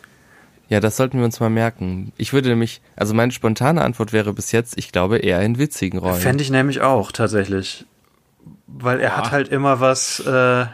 Ja, 0.73 0.81
das 0.81 0.97
sollten 0.97 1.18
wir 1.18 1.27
uns 1.27 1.39
mal 1.39 1.51
merken. 1.51 2.14
Ich 2.16 2.33
würde 2.33 2.49
nämlich, 2.49 2.81
also 2.97 3.12
meine 3.12 3.31
spontane 3.31 3.83
Antwort 3.83 4.14
wäre 4.14 4.33
bis 4.33 4.53
jetzt, 4.53 4.79
ich 4.79 4.91
glaube 4.91 5.18
eher 5.18 5.43
in 5.43 5.59
witzigen 5.59 5.99
Rollen. 5.99 6.18
Fände 6.18 6.43
ich 6.43 6.49
nämlich 6.49 6.81
auch 6.81 7.12
tatsächlich. 7.12 7.85
Weil 8.66 9.01
er 9.01 9.11
ja. 9.11 9.16
hat 9.18 9.33
halt 9.33 9.49
immer 9.49 9.81
was, 9.81 10.20
äh, 10.20 10.64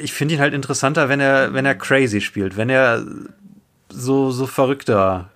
ich 0.00 0.12
finde 0.12 0.34
ihn 0.34 0.40
halt 0.40 0.54
interessanter, 0.54 1.08
wenn 1.08 1.18
er, 1.18 1.54
wenn 1.54 1.66
er 1.66 1.74
crazy 1.74 2.20
spielt, 2.20 2.56
wenn 2.56 2.70
er 2.70 3.04
so, 3.88 4.30
so 4.30 4.46
verrückter 4.46 5.30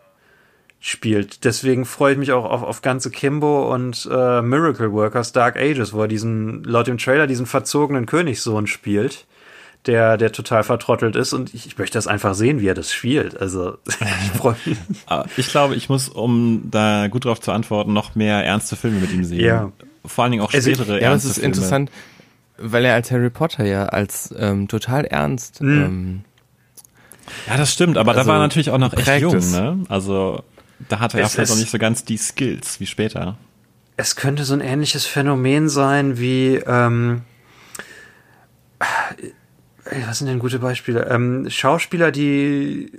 spielt. 0.79 1.45
Deswegen 1.45 1.85
freue 1.85 2.13
ich 2.13 2.19
mich 2.19 2.31
auch 2.31 2.45
auf, 2.45 2.63
auf 2.63 2.81
ganze 2.81 3.11
Kimbo 3.11 3.75
und 3.75 4.09
äh, 4.09 4.41
Miracle 4.41 4.93
Workers 4.93 5.33
Dark 5.33 5.57
Ages, 5.57 5.93
wo 5.93 6.03
er 6.03 6.09
diesen, 6.09 6.63
laut 6.63 6.87
dem 6.87 6.99
Trailer, 6.99 7.27
diesen 7.27 7.47
verzogenen 7.47 8.07
Königssohn 8.07 8.69
spielt 8.69 9.27
der, 9.87 10.17
der 10.17 10.33
total 10.33 10.63
vertrottelt 10.63 11.17
ist 11.17 11.33
und 11.33 11.55
ich, 11.55 11.67
ich 11.67 11.79
möchte 11.79 11.97
das 11.97 12.07
einfach 12.07 12.35
sehen, 12.35 12.61
wie 12.61 12.67
er 12.67 12.75
das 12.75 12.93
spielt. 12.93 13.41
Also 13.41 13.79
ich 13.87 14.39
freue 14.39 14.57
mich. 14.65 14.79
Ah, 15.07 15.25
ich 15.37 15.49
glaube, 15.49 15.77
ich 15.77 15.89
muss, 15.89 16.09
um 16.09 16.69
da 16.71 17.09
gut 17.09 17.25
drauf 17.25 17.41
zu 17.41 17.53
antworten, 17.53 17.93
noch 17.93 18.15
mehr 18.15 18.45
ernste 18.45 18.77
Filme 18.77 19.01
mit 19.01 19.13
ihm 19.13 19.25
sehen. 19.25 19.41
Ja. 19.41 19.73
Vor 20.05 20.25
allen 20.25 20.33
Dingen 20.33 20.43
auch 20.43 20.53
also, 20.53 20.71
spätere 20.71 20.95
also, 20.95 21.05
Ja, 21.05 21.11
das 21.11 21.25
ist 21.25 21.35
Filme. 21.35 21.47
interessant, 21.47 21.91
weil 22.59 22.85
er 22.85 22.95
als 22.95 23.11
Harry 23.11 23.31
Potter 23.31 23.65
ja 23.65 23.87
als 23.87 24.35
ähm, 24.37 24.69
total 24.69 25.05
ernst. 25.05 25.61
Mhm. 25.61 25.83
Ähm, 25.83 26.25
ja, 27.49 27.57
das 27.57 27.73
stimmt, 27.73 27.99
aber 27.99 28.13
also, 28.13 28.23
da 28.23 28.27
war 28.29 28.37
er 28.37 28.43
natürlich 28.43 28.71
auch 28.71 28.79
noch 28.79 28.93
echt 28.93 29.21
jung, 29.21 29.39
ne? 29.51 29.85
Also 29.89 30.43
da 30.89 31.01
hatte 31.01 31.19
er 31.19 31.29
vielleicht 31.29 31.51
noch 31.51 31.59
nicht 31.59 31.71
so 31.71 31.79
ganz 31.79 32.05
die 32.05 32.17
Skills 32.17 32.81
wie 32.81 32.87
später. 32.87 33.37
Es 33.97 34.15
könnte 34.15 34.45
so 34.45 34.55
ein 34.55 34.61
ähnliches 34.61 35.07
Phänomen 35.07 35.69
sein 35.69 36.19
wie 36.19 36.57
ähm, 36.67 37.23
was 40.07 40.19
sind 40.19 40.29
denn 40.29 40.39
gute 40.39 40.59
Beispiele? 40.59 41.09
Ähm, 41.11 41.49
Schauspieler, 41.49 42.11
die 42.11 42.91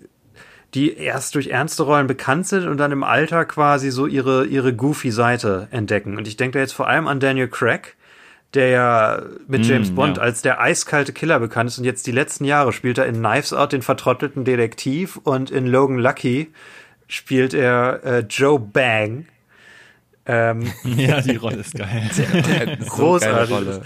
die 0.74 0.98
erst 0.98 1.36
durch 1.36 1.48
ernste 1.48 1.84
Rollen 1.84 2.08
bekannt 2.08 2.48
sind 2.48 2.68
und 2.68 2.78
dann 2.78 2.92
im 2.92 3.04
Alter 3.04 3.46
quasi 3.46 3.90
so 3.90 4.06
ihre, 4.06 4.46
ihre 4.46 4.74
goofy 4.74 5.12
Seite 5.12 5.68
entdecken. 5.72 6.18
Und 6.18 6.28
ich 6.28 6.38
denke 6.38 6.58
da 6.58 6.60
jetzt 6.60 6.74
vor 6.74 6.88
allem 6.88 7.08
an 7.08 7.20
Daniel 7.20 7.48
Craig, 7.48 7.96
der 8.54 8.70
ja 8.70 9.22
mit 9.48 9.62
mm, 9.62 9.70
James 9.70 9.96
Bond 9.96 10.18
ja. 10.18 10.24
als 10.24 10.42
der 10.42 10.60
eiskalte 10.60 11.14
Killer 11.14 11.40
bekannt 11.40 11.70
ist 11.70 11.78
und 11.78 11.86
jetzt 11.86 12.06
die 12.08 12.12
letzten 12.12 12.46
Jahre 12.46 12.74
spielt 12.74 12.98
er 12.98 13.06
in 13.06 13.16
Knives 13.16 13.54
Out 13.54 13.72
den 13.72 13.82
vertrottelten 13.82 14.46
Detektiv 14.46 15.18
und 15.18 15.52
in 15.52 15.68
Logan 15.68 16.00
Lucky 16.00 16.52
spielt 17.08 17.54
er 17.54 18.04
äh, 18.04 18.20
Joe 18.30 18.60
Bang. 18.60 19.26
Ähm, 20.26 20.72
ja, 20.84 21.22
die 21.22 21.38
Rolle 21.38 21.58
ist 21.58 21.76
geil. 21.76 22.10
Großartige 22.88 23.54
Rolle. 23.54 23.82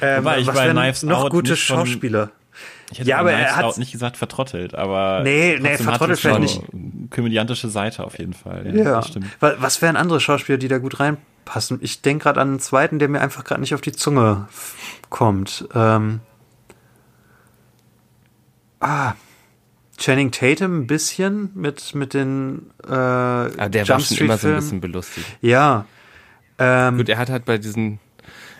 Ähm, 0.00 0.24
was 0.24 0.46
bei 0.46 0.70
Knives 0.70 1.04
noch 1.04 1.24
Out 1.24 1.30
gute 1.30 1.56
Schauspieler? 1.56 2.32
Ich 2.94 3.00
hätte 3.00 3.10
ja, 3.10 3.18
aber 3.18 3.32
er 3.32 3.56
hat 3.56 3.76
nicht 3.76 3.90
gesagt 3.90 4.16
vertrottelt, 4.16 4.76
aber 4.76 5.22
nee, 5.24 5.58
nee, 5.60 5.76
vertrottelt 5.78 6.16
vielleicht 6.16 6.40
nicht. 6.40 7.10
Komödiantische 7.10 7.68
Seite 7.68 8.04
auf 8.04 8.20
jeden 8.20 8.34
Fall. 8.34 8.72
Ja, 8.72 8.84
ja. 8.84 9.02
stimmt. 9.02 9.26
Was 9.40 9.82
wären 9.82 9.96
andere 9.96 10.20
Schauspieler, 10.20 10.58
die 10.58 10.68
da 10.68 10.78
gut 10.78 11.00
reinpassen? 11.00 11.80
Ich 11.82 12.02
denke 12.02 12.22
gerade 12.22 12.40
an 12.40 12.50
einen 12.50 12.60
zweiten, 12.60 13.00
der 13.00 13.08
mir 13.08 13.20
einfach 13.20 13.42
gerade 13.42 13.60
nicht 13.60 13.74
auf 13.74 13.80
die 13.80 13.90
Zunge 13.90 14.46
kommt. 15.10 15.68
Ähm, 15.74 16.20
ah, 18.78 19.14
Channing 19.98 20.30
Tatum 20.30 20.82
ein 20.82 20.86
bisschen 20.86 21.50
mit 21.56 21.96
mit 21.96 22.14
den 22.14 22.70
äh, 22.86 22.92
Aber 22.92 23.68
der 23.70 23.82
Jump 23.82 23.88
war 23.88 24.00
schon 24.06 24.18
immer 24.18 24.38
so 24.38 24.46
ein 24.46 24.54
bisschen 24.54 24.80
belustigt. 24.80 25.26
Ja. 25.40 25.84
Ähm, 26.60 26.98
Gut, 26.98 27.08
er 27.08 27.18
hat 27.18 27.28
halt 27.28 27.44
bei 27.44 27.58
diesen 27.58 27.98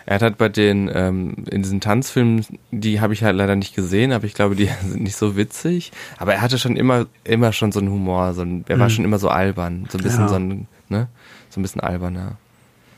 er 0.05 0.15
hat 0.15 0.21
halt 0.21 0.37
bei 0.37 0.49
den, 0.49 0.89
ähm, 0.93 1.33
in 1.49 1.63
diesen 1.63 1.81
Tanzfilmen, 1.81 2.45
die 2.71 3.01
habe 3.01 3.13
ich 3.13 3.23
halt 3.23 3.35
leider 3.35 3.55
nicht 3.55 3.75
gesehen, 3.75 4.11
aber 4.11 4.25
ich 4.25 4.33
glaube, 4.33 4.55
die 4.55 4.69
sind 4.87 5.01
nicht 5.01 5.15
so 5.15 5.35
witzig. 5.35 5.91
Aber 6.17 6.33
er 6.33 6.41
hatte 6.41 6.59
schon 6.59 6.75
immer, 6.75 7.07
immer 7.23 7.51
schon 7.53 7.71
so 7.71 7.79
einen 7.79 7.89
Humor, 7.89 8.33
so 8.33 8.43
ein, 8.43 8.65
er 8.67 8.79
war 8.79 8.87
mhm. 8.87 8.91
schon 8.91 9.05
immer 9.05 9.17
so 9.17 9.29
albern, 9.29 9.87
so 9.89 9.97
ein 9.97 10.03
bisschen 10.03 10.21
ja. 10.21 10.27
so 10.27 10.35
ein, 10.35 10.67
ne, 10.89 11.07
so 11.49 11.59
ein 11.59 11.63
bisschen 11.63 11.81
albern, 11.81 12.15
ja. 12.15 12.31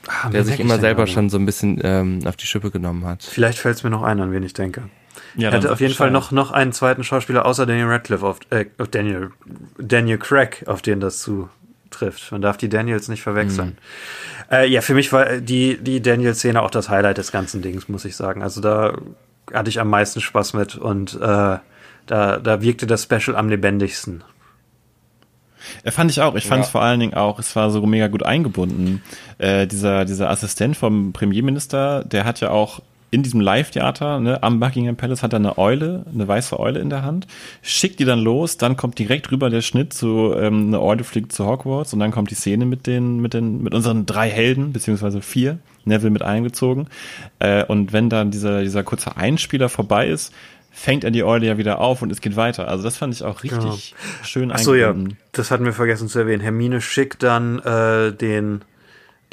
Ah, 0.08 0.30
der 0.30 0.45
sich 0.45 0.60
immer 0.60 0.80
selber 0.80 1.05
schon 1.05 1.30
so 1.30 1.38
ein 1.38 1.45
bisschen 1.45 1.82
ähm, 1.84 2.20
auf 2.26 2.38
die 2.38 2.45
Schippe 2.45 2.72
genommen 2.72 3.05
hat. 3.05 3.24
Vielleicht 3.24 3.60
fällt 3.60 3.76
es 3.76 3.84
mir 3.84 3.89
noch 3.89 4.03
ein, 4.03 4.22
an 4.22 4.32
wen 4.32 4.43
ich 4.43 4.53
denke. 4.53 4.84
Ja, 5.36 5.49
er 5.49 5.58
hatte 5.58 5.72
auf 5.72 5.82
jeden 5.82 5.93
Fall 5.93 6.12
noch, 6.12 6.32
noch 6.32 6.51
einen 6.51 6.72
zweiten 6.72 7.03
Schauspieler 7.03 7.45
außer 7.45 7.66
Daniel 7.66 7.88
Radcliffe 7.88 8.26
auf, 8.26 8.39
äh, 8.49 8.66
Daniel, 8.91 9.32
Daniel 9.78 10.18
Craig, 10.18 10.64
auf 10.66 10.82
den 10.82 11.01
das 11.01 11.22
zutrifft. 11.90 12.32
Man 12.32 12.42
darf 12.42 12.58
die 12.58 12.70
Daniels 12.70 13.08
nicht 13.08 13.22
verwechseln. 13.22 13.78
Mhm. 14.50 14.56
Äh, 14.56 14.68
ja, 14.68 14.82
für 14.82 14.94
mich 14.94 15.12
war 15.12 15.38
die, 15.38 15.78
die 15.78 16.02
Daniel-Szene 16.02 16.62
auch 16.62 16.72
das 16.72 16.90
Highlight 16.90 17.18
des 17.18 17.32
ganzen 17.32 17.62
Dings, 17.62 17.90
muss 17.90 18.06
ich 18.06 18.16
sagen. 18.16 18.44
Also 18.44 18.62
da 18.62 18.98
hatte 19.54 19.70
ich 19.70 19.80
am 19.80 19.90
meisten 19.90 20.22
Spaß 20.22 20.54
mit 20.54 20.76
und 20.76 21.16
äh, 21.16 21.58
da, 22.06 22.38
da 22.38 22.62
wirkte 22.62 22.88
das 22.88 23.04
Special 23.04 23.36
am 23.36 23.50
lebendigsten. 23.50 24.24
Ja, 25.84 25.92
fand 25.92 26.12
ich 26.12 26.22
auch. 26.22 26.36
Ich 26.36 26.46
fand 26.46 26.64
es 26.64 26.70
vor 26.70 26.82
allen 26.82 27.00
Dingen 27.00 27.14
auch, 27.14 27.40
es 27.40 27.56
war 27.56 27.72
so 27.72 27.86
mega 27.86 28.08
gut 28.08 28.24
eingebunden. 28.24 29.02
Äh, 29.38 29.68
dieser, 29.68 30.06
dieser 30.06 30.30
Assistent 30.30 30.78
vom 30.78 31.12
Premierminister, 31.12 32.06
der 32.06 32.24
hat 32.24 32.40
ja 32.40 32.52
auch 32.52 32.82
in 33.10 33.24
diesem 33.24 33.39
Live-Theater 33.39 34.20
ne, 34.20 34.43
am 34.43 34.60
Buckingham 34.60 34.97
Palace 34.97 35.24
hat 35.24 35.34
er 35.34 35.38
eine 35.38 35.58
Eule, 35.58 36.05
eine 36.14 36.28
weiße 36.28 36.60
Eule 36.60 36.80
in 36.80 36.89
der 36.89 37.03
Hand, 37.03 37.28
schickt 37.62 37.99
die 37.99 38.05
dann 38.05 38.20
los, 38.20 38.58
dann 38.58 38.76
kommt 38.76 38.99
direkt 38.99 39.32
rüber 39.32 39.49
der 39.49 39.62
Schnitt 39.62 39.93
zu 39.93 40.34
ähm, 40.38 40.68
eine 40.68 40.82
Eule 40.82 41.03
fliegt 41.03 41.32
zu 41.32 41.45
Hogwarts 41.45 41.93
und 41.93 41.99
dann 41.99 42.12
kommt 42.12 42.32
die 42.32 42.36
Szene 42.36 42.66
mit 42.66 42.86
den 42.86 43.20
mit 43.20 43.34
den 43.34 43.64
mit 43.64 43.74
unseren 43.74 44.05
drei 44.05 44.30
Helden 44.30 44.74
beziehungsweise 44.74 45.22
vier 45.22 45.60
Neville 45.86 46.12
mit 46.12 46.22
eingezogen 46.22 46.88
äh, 47.39 47.64
und 47.64 47.93
wenn 47.93 48.10
dann 48.10 48.32
dieser 48.32 48.62
dieser 48.62 48.84
kurze 48.84 49.16
Einspieler 49.16 49.70
vorbei 49.70 50.08
ist, 50.08 50.34
fängt 50.72 51.05
er 51.05 51.12
die 51.12 51.24
Eule 51.24 51.47
ja 51.47 51.58
wieder 51.58 51.80
auf 51.80 52.01
und 52.01 52.12
es 52.12 52.22
geht 52.22 52.36
weiter. 52.36 52.68
Also 52.68 52.84
das 52.84 52.97
fand 52.97 53.14
ich 53.14 53.24
auch 53.24 53.41
richtig 53.43 53.91
ja. 53.91 54.26
schön 54.26 54.51
Ach 54.51 54.60
so, 54.60 54.76
ja, 54.76 54.93
das 55.32 55.49
hatten 55.49 55.66
wir 55.66 55.74
vergessen 55.74 56.08
zu 56.08 56.20
erwähnen. 56.20 56.41
Hermine 56.41 56.82
schickt 56.82 57.24
dann 57.24 57.60
äh, 57.60 58.12
den 58.12 58.62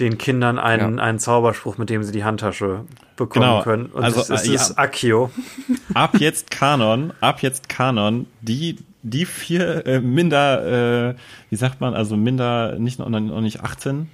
den 0.00 0.18
Kindern 0.18 0.58
einen, 0.58 0.98
ja. 0.98 1.04
einen 1.04 1.18
Zauberspruch, 1.18 1.78
mit 1.78 1.90
dem 1.90 2.02
sie 2.02 2.12
die 2.12 2.24
Handtasche 2.24 2.84
bekommen 3.16 3.46
genau. 3.46 3.62
können. 3.62 3.86
Und 3.86 4.04
also, 4.04 4.20
es, 4.20 4.30
es 4.30 4.48
äh, 4.48 4.54
ist 4.54 4.78
Akio. 4.78 5.30
Ab 5.94 6.18
jetzt 6.18 6.50
Kanon, 6.50 7.12
ab 7.20 7.42
jetzt 7.42 7.68
Kanon, 7.68 8.26
die, 8.40 8.76
die 9.02 9.26
vier 9.26 9.86
äh, 9.86 10.00
minder, 10.00 11.10
äh, 11.10 11.14
wie 11.50 11.56
sagt 11.56 11.80
man, 11.80 11.94
also 11.94 12.16
minder, 12.16 12.78
nicht 12.78 12.98
noch, 12.98 13.08
noch 13.08 13.40
nicht 13.40 13.62
18, 13.62 14.08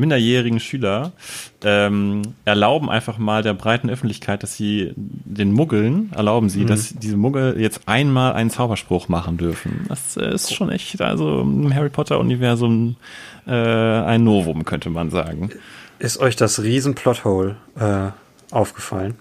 minderjährigen 0.00 0.58
Schüler 0.58 1.12
ähm, 1.62 2.22
erlauben 2.44 2.90
einfach 2.90 3.18
mal 3.18 3.42
der 3.42 3.54
breiten 3.54 3.88
Öffentlichkeit, 3.90 4.42
dass 4.42 4.56
sie 4.56 4.92
den 4.96 5.52
Muggeln 5.52 6.10
erlauben 6.14 6.48
sie, 6.48 6.62
mhm. 6.62 6.66
dass 6.66 6.94
diese 6.94 7.16
Muggel 7.16 7.60
jetzt 7.60 7.82
einmal 7.86 8.32
einen 8.32 8.50
Zauberspruch 8.50 9.08
machen 9.08 9.36
dürfen. 9.36 9.84
Das 9.88 10.16
äh, 10.16 10.34
ist 10.34 10.54
schon 10.54 10.70
echt, 10.70 11.00
also 11.00 11.42
im 11.42 11.72
Harry 11.74 11.90
Potter 11.90 12.18
Universum 12.18 12.96
äh, 13.46 13.52
ein 13.52 14.24
Novum, 14.24 14.64
könnte 14.64 14.90
man 14.90 15.10
sagen. 15.10 15.50
Ist 15.98 16.18
euch 16.18 16.34
das 16.34 16.62
Riesen-Plothole 16.62 17.56
äh, 17.78 18.54
aufgefallen? 18.54 19.16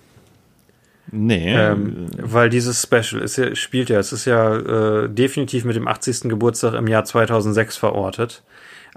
Nee. 1.11 1.53
Ähm, 1.53 2.07
weil 2.17 2.49
dieses 2.49 2.83
Special 2.83 3.21
ist 3.21 3.37
ja, 3.37 3.55
spielt 3.55 3.89
ja, 3.89 3.99
es 3.99 4.13
ist 4.13 4.25
ja 4.25 4.55
äh, 4.55 5.09
definitiv 5.09 5.65
mit 5.65 5.75
dem 5.75 5.87
80. 5.87 6.29
Geburtstag 6.29 6.73
im 6.75 6.87
Jahr 6.87 7.03
2006 7.03 7.77
verortet. 7.77 8.43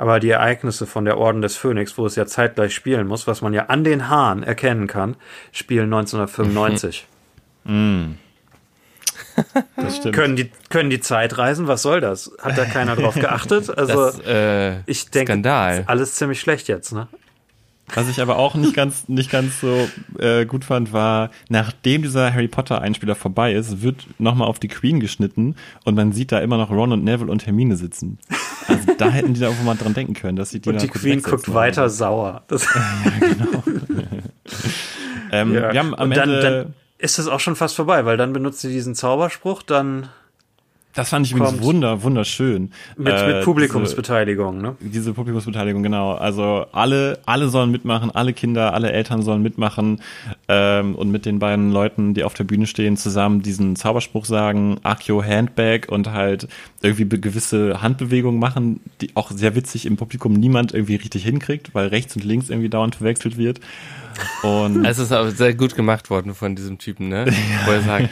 Aber 0.02 0.18
die 0.18 0.30
Ereignisse 0.30 0.84
von 0.84 1.04
der 1.04 1.16
Orden 1.16 1.42
des 1.42 1.56
Phönix, 1.56 1.96
wo 1.96 2.04
es 2.06 2.16
ja 2.16 2.26
zeitgleich 2.26 2.74
spielen 2.74 3.06
muss, 3.06 3.28
was 3.28 3.40
man 3.40 3.54
ja 3.54 3.66
an 3.66 3.84
den 3.84 4.08
Haaren 4.08 4.42
erkennen 4.42 4.88
kann, 4.88 5.14
spielen 5.52 5.84
1995. 5.94 7.06
Mm. 7.62 8.14
Das 9.76 9.98
stimmt. 9.98 10.16
können, 10.16 10.34
die, 10.34 10.50
können 10.70 10.90
die 10.90 10.98
Zeit 10.98 11.38
reisen? 11.38 11.68
Was 11.68 11.82
soll 11.82 12.00
das? 12.00 12.32
Hat 12.42 12.58
da 12.58 12.64
keiner 12.64 12.96
drauf 12.96 13.14
geachtet? 13.14 13.70
Also, 13.78 14.06
das, 14.06 14.18
äh, 14.26 14.80
ich 14.86 15.08
denke, 15.08 15.34
Skandal. 15.34 15.84
alles 15.86 16.16
ziemlich 16.16 16.40
schlecht 16.40 16.66
jetzt, 16.66 16.92
ne? 16.92 17.06
Was 17.94 18.08
ich 18.08 18.20
aber 18.22 18.38
auch 18.38 18.54
nicht 18.54 18.74
ganz, 18.74 19.08
nicht 19.08 19.30
ganz 19.30 19.60
so 19.60 19.88
äh, 20.18 20.46
gut 20.46 20.64
fand, 20.64 20.92
war, 20.92 21.30
nachdem 21.48 22.02
dieser 22.02 22.32
Harry 22.32 22.48
Potter 22.48 22.80
Einspieler 22.80 23.14
vorbei 23.14 23.52
ist, 23.52 23.82
wird 23.82 24.06
nochmal 24.18 24.48
auf 24.48 24.58
die 24.58 24.68
Queen 24.68 25.00
geschnitten 25.00 25.56
und 25.84 25.94
man 25.94 26.12
sieht 26.12 26.32
da 26.32 26.38
immer 26.38 26.56
noch 26.56 26.70
Ron 26.70 26.92
und 26.92 27.04
Neville 27.04 27.30
und 27.30 27.44
Hermine 27.44 27.76
sitzen. 27.76 28.18
Also 28.66 28.94
da 28.96 29.10
hätten 29.10 29.34
die 29.34 29.40
da 29.40 29.48
auch 29.48 29.62
mal 29.64 29.74
dran 29.74 29.94
denken 29.94 30.14
können, 30.14 30.36
dass 30.36 30.50
sie 30.50 30.60
die 30.60 30.70
Und 30.70 30.80
die 30.80 30.88
Queen 30.88 31.22
guckt 31.22 31.46
haben. 31.46 31.54
weiter 31.54 31.90
sauer. 31.90 32.44
Das 32.48 32.64
ja, 32.64 33.26
genau. 33.26 33.62
ähm, 35.32 35.54
ja. 35.54 35.72
Wir 35.72 35.80
haben 35.80 35.94
am 35.94 36.10
und 36.10 36.16
dann, 36.16 36.30
Ende 36.30 36.40
dann 36.40 36.74
ist 36.98 37.18
es 37.18 37.26
auch 37.26 37.40
schon 37.40 37.56
fast 37.56 37.74
vorbei, 37.74 38.04
weil 38.04 38.16
dann 38.16 38.32
benutzt 38.32 38.60
sie 38.60 38.68
diesen 38.68 38.94
Zauberspruch, 38.94 39.62
dann 39.62 40.08
das 40.94 41.08
fand 41.08 41.26
ich 41.26 41.32
übrigens 41.32 41.62
wunder, 41.62 42.02
wunderschön. 42.02 42.70
Mit, 42.96 43.14
äh, 43.14 43.34
mit 43.34 43.44
Publikumsbeteiligung, 43.44 44.54
diese, 44.56 44.62
ne? 44.62 44.76
Diese 44.80 45.12
Publikumsbeteiligung, 45.14 45.82
genau. 45.82 46.12
Also 46.12 46.66
alle, 46.72 47.18
alle 47.24 47.48
sollen 47.48 47.70
mitmachen, 47.70 48.10
alle 48.10 48.34
Kinder, 48.34 48.74
alle 48.74 48.92
Eltern 48.92 49.22
sollen 49.22 49.42
mitmachen 49.42 50.02
ähm, 50.48 50.94
und 50.94 51.10
mit 51.10 51.24
den 51.24 51.38
beiden 51.38 51.72
Leuten, 51.72 52.12
die 52.12 52.24
auf 52.24 52.34
der 52.34 52.44
Bühne 52.44 52.66
stehen, 52.66 52.98
zusammen 52.98 53.40
diesen 53.42 53.74
Zauberspruch 53.74 54.26
sagen, 54.26 54.78
Akio 54.82 55.24
Handbag 55.24 55.88
und 55.88 56.12
halt 56.12 56.46
irgendwie 56.82 57.08
gewisse 57.08 57.80
Handbewegungen 57.80 58.38
machen, 58.38 58.80
die 59.00 59.16
auch 59.16 59.30
sehr 59.30 59.54
witzig 59.54 59.86
im 59.86 59.96
Publikum 59.96 60.34
niemand 60.34 60.74
irgendwie 60.74 60.96
richtig 60.96 61.24
hinkriegt, 61.24 61.74
weil 61.74 61.88
rechts 61.88 62.16
und 62.16 62.24
links 62.24 62.50
irgendwie 62.50 62.68
dauernd 62.68 62.96
verwechselt 62.96 63.38
wird. 63.38 63.60
Und 64.42 64.84
es 64.84 64.98
ist 64.98 65.12
auch 65.12 65.28
sehr 65.28 65.54
gut 65.54 65.74
gemacht 65.74 66.10
worden 66.10 66.34
von 66.34 66.56
diesem 66.56 66.78
Typen, 66.78 67.08
ne? 67.08 67.26
Ja. 67.26 67.66
Wo 67.66 67.70
er 67.70 67.80
sagt, 67.82 68.10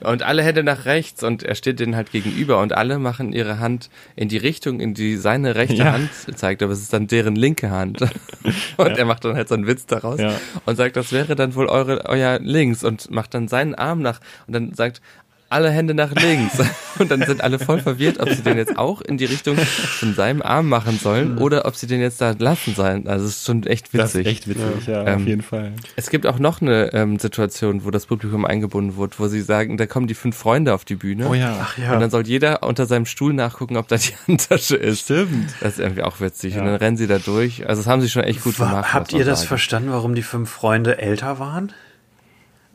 und 0.00 0.22
alle 0.22 0.42
Hände 0.42 0.62
nach 0.62 0.84
rechts 0.84 1.22
und 1.22 1.42
er 1.42 1.54
steht 1.54 1.80
denen 1.80 1.96
halt 1.96 2.12
gegenüber 2.12 2.60
und 2.60 2.72
alle 2.72 2.98
machen 2.98 3.32
ihre 3.32 3.58
Hand 3.58 3.90
in 4.14 4.28
die 4.28 4.36
Richtung, 4.36 4.80
in 4.80 4.94
die 4.94 5.16
seine 5.16 5.54
rechte 5.54 5.76
ja. 5.76 5.92
Hand 5.92 6.10
zeigt, 6.34 6.62
aber 6.62 6.72
es 6.72 6.80
ist 6.80 6.92
dann 6.92 7.06
deren 7.06 7.36
linke 7.36 7.70
Hand. 7.70 8.00
Und 8.76 8.90
ja. 8.90 8.96
er 8.96 9.04
macht 9.06 9.24
dann 9.24 9.34
halt 9.34 9.48
so 9.48 9.54
einen 9.54 9.66
Witz 9.66 9.86
daraus 9.86 10.20
und 10.66 10.76
sagt, 10.76 10.96
das 10.96 11.10
wäre 11.10 11.34
dann 11.34 11.54
wohl 11.54 11.66
eure, 11.66 12.04
euer 12.06 12.38
links 12.38 12.84
und 12.84 13.10
macht 13.10 13.34
dann 13.34 13.48
seinen 13.48 13.74
Arm 13.74 14.02
nach 14.02 14.20
und 14.46 14.54
dann 14.54 14.72
sagt, 14.74 15.00
alle 15.48 15.70
Hände 15.70 15.94
nach 15.94 16.12
links. 16.12 16.58
Und 16.98 17.10
dann 17.10 17.22
sind 17.22 17.42
alle 17.42 17.58
voll 17.58 17.80
verwirrt, 17.80 18.20
ob 18.20 18.30
sie 18.30 18.42
den 18.42 18.56
jetzt 18.56 18.78
auch 18.78 19.02
in 19.02 19.18
die 19.18 19.26
Richtung 19.26 19.56
von 19.56 20.14
seinem 20.14 20.40
Arm 20.40 20.68
machen 20.68 20.98
sollen 20.98 21.36
oder 21.38 21.66
ob 21.66 21.76
sie 21.76 21.86
den 21.86 22.00
jetzt 22.00 22.22
da 22.22 22.34
lassen 22.38 22.74
sollen. 22.74 23.06
Also 23.06 23.26
es 23.26 23.36
ist 23.36 23.46
schon 23.46 23.64
echt 23.64 23.92
witzig. 23.92 24.00
Das 24.00 24.14
ist 24.14 24.26
echt 24.26 24.48
witzig, 24.48 24.86
ja, 24.86 25.04
ja 25.04 25.06
ähm, 25.12 25.20
auf 25.20 25.26
jeden 25.26 25.42
Fall. 25.42 25.72
Es 25.96 26.08
gibt 26.08 26.26
auch 26.26 26.38
noch 26.38 26.62
eine 26.62 26.94
ähm, 26.94 27.18
Situation, 27.18 27.84
wo 27.84 27.90
das 27.90 28.06
Publikum 28.06 28.46
eingebunden 28.46 28.96
wird, 28.96 29.20
wo 29.20 29.28
sie 29.28 29.42
sagen, 29.42 29.76
da 29.76 29.86
kommen 29.86 30.06
die 30.06 30.14
fünf 30.14 30.36
Freunde 30.36 30.72
auf 30.72 30.84
die 30.86 30.94
Bühne. 30.94 31.28
Oh 31.28 31.34
ja. 31.34 31.54
Ach 31.60 31.76
ja. 31.76 31.92
Und 31.92 32.00
dann 32.00 32.10
soll 32.10 32.26
jeder 32.26 32.62
unter 32.62 32.86
seinem 32.86 33.06
Stuhl 33.06 33.34
nachgucken, 33.34 33.76
ob 33.76 33.88
da 33.88 33.96
die 33.96 34.14
Handtasche 34.26 34.76
ist. 34.76 35.02
Stimmt. 35.02 35.54
Das 35.60 35.74
ist 35.74 35.80
irgendwie 35.80 36.02
auch 36.02 36.20
witzig. 36.20 36.54
Ja. 36.54 36.60
Und 36.60 36.66
dann 36.66 36.76
rennen 36.76 36.96
sie 36.96 37.06
da 37.06 37.18
durch. 37.18 37.68
Also 37.68 37.82
das 37.82 37.90
haben 37.90 38.00
sie 38.00 38.08
schon 38.08 38.24
echt 38.24 38.42
gut 38.42 38.58
War, 38.58 38.70
gemacht. 38.70 38.94
Habt 38.94 39.12
ihr 39.12 39.24
das 39.24 39.40
sagen. 39.40 39.48
verstanden, 39.48 39.90
warum 39.90 40.14
die 40.14 40.22
fünf 40.22 40.48
Freunde 40.48 40.98
älter 40.98 41.38
waren? 41.38 41.72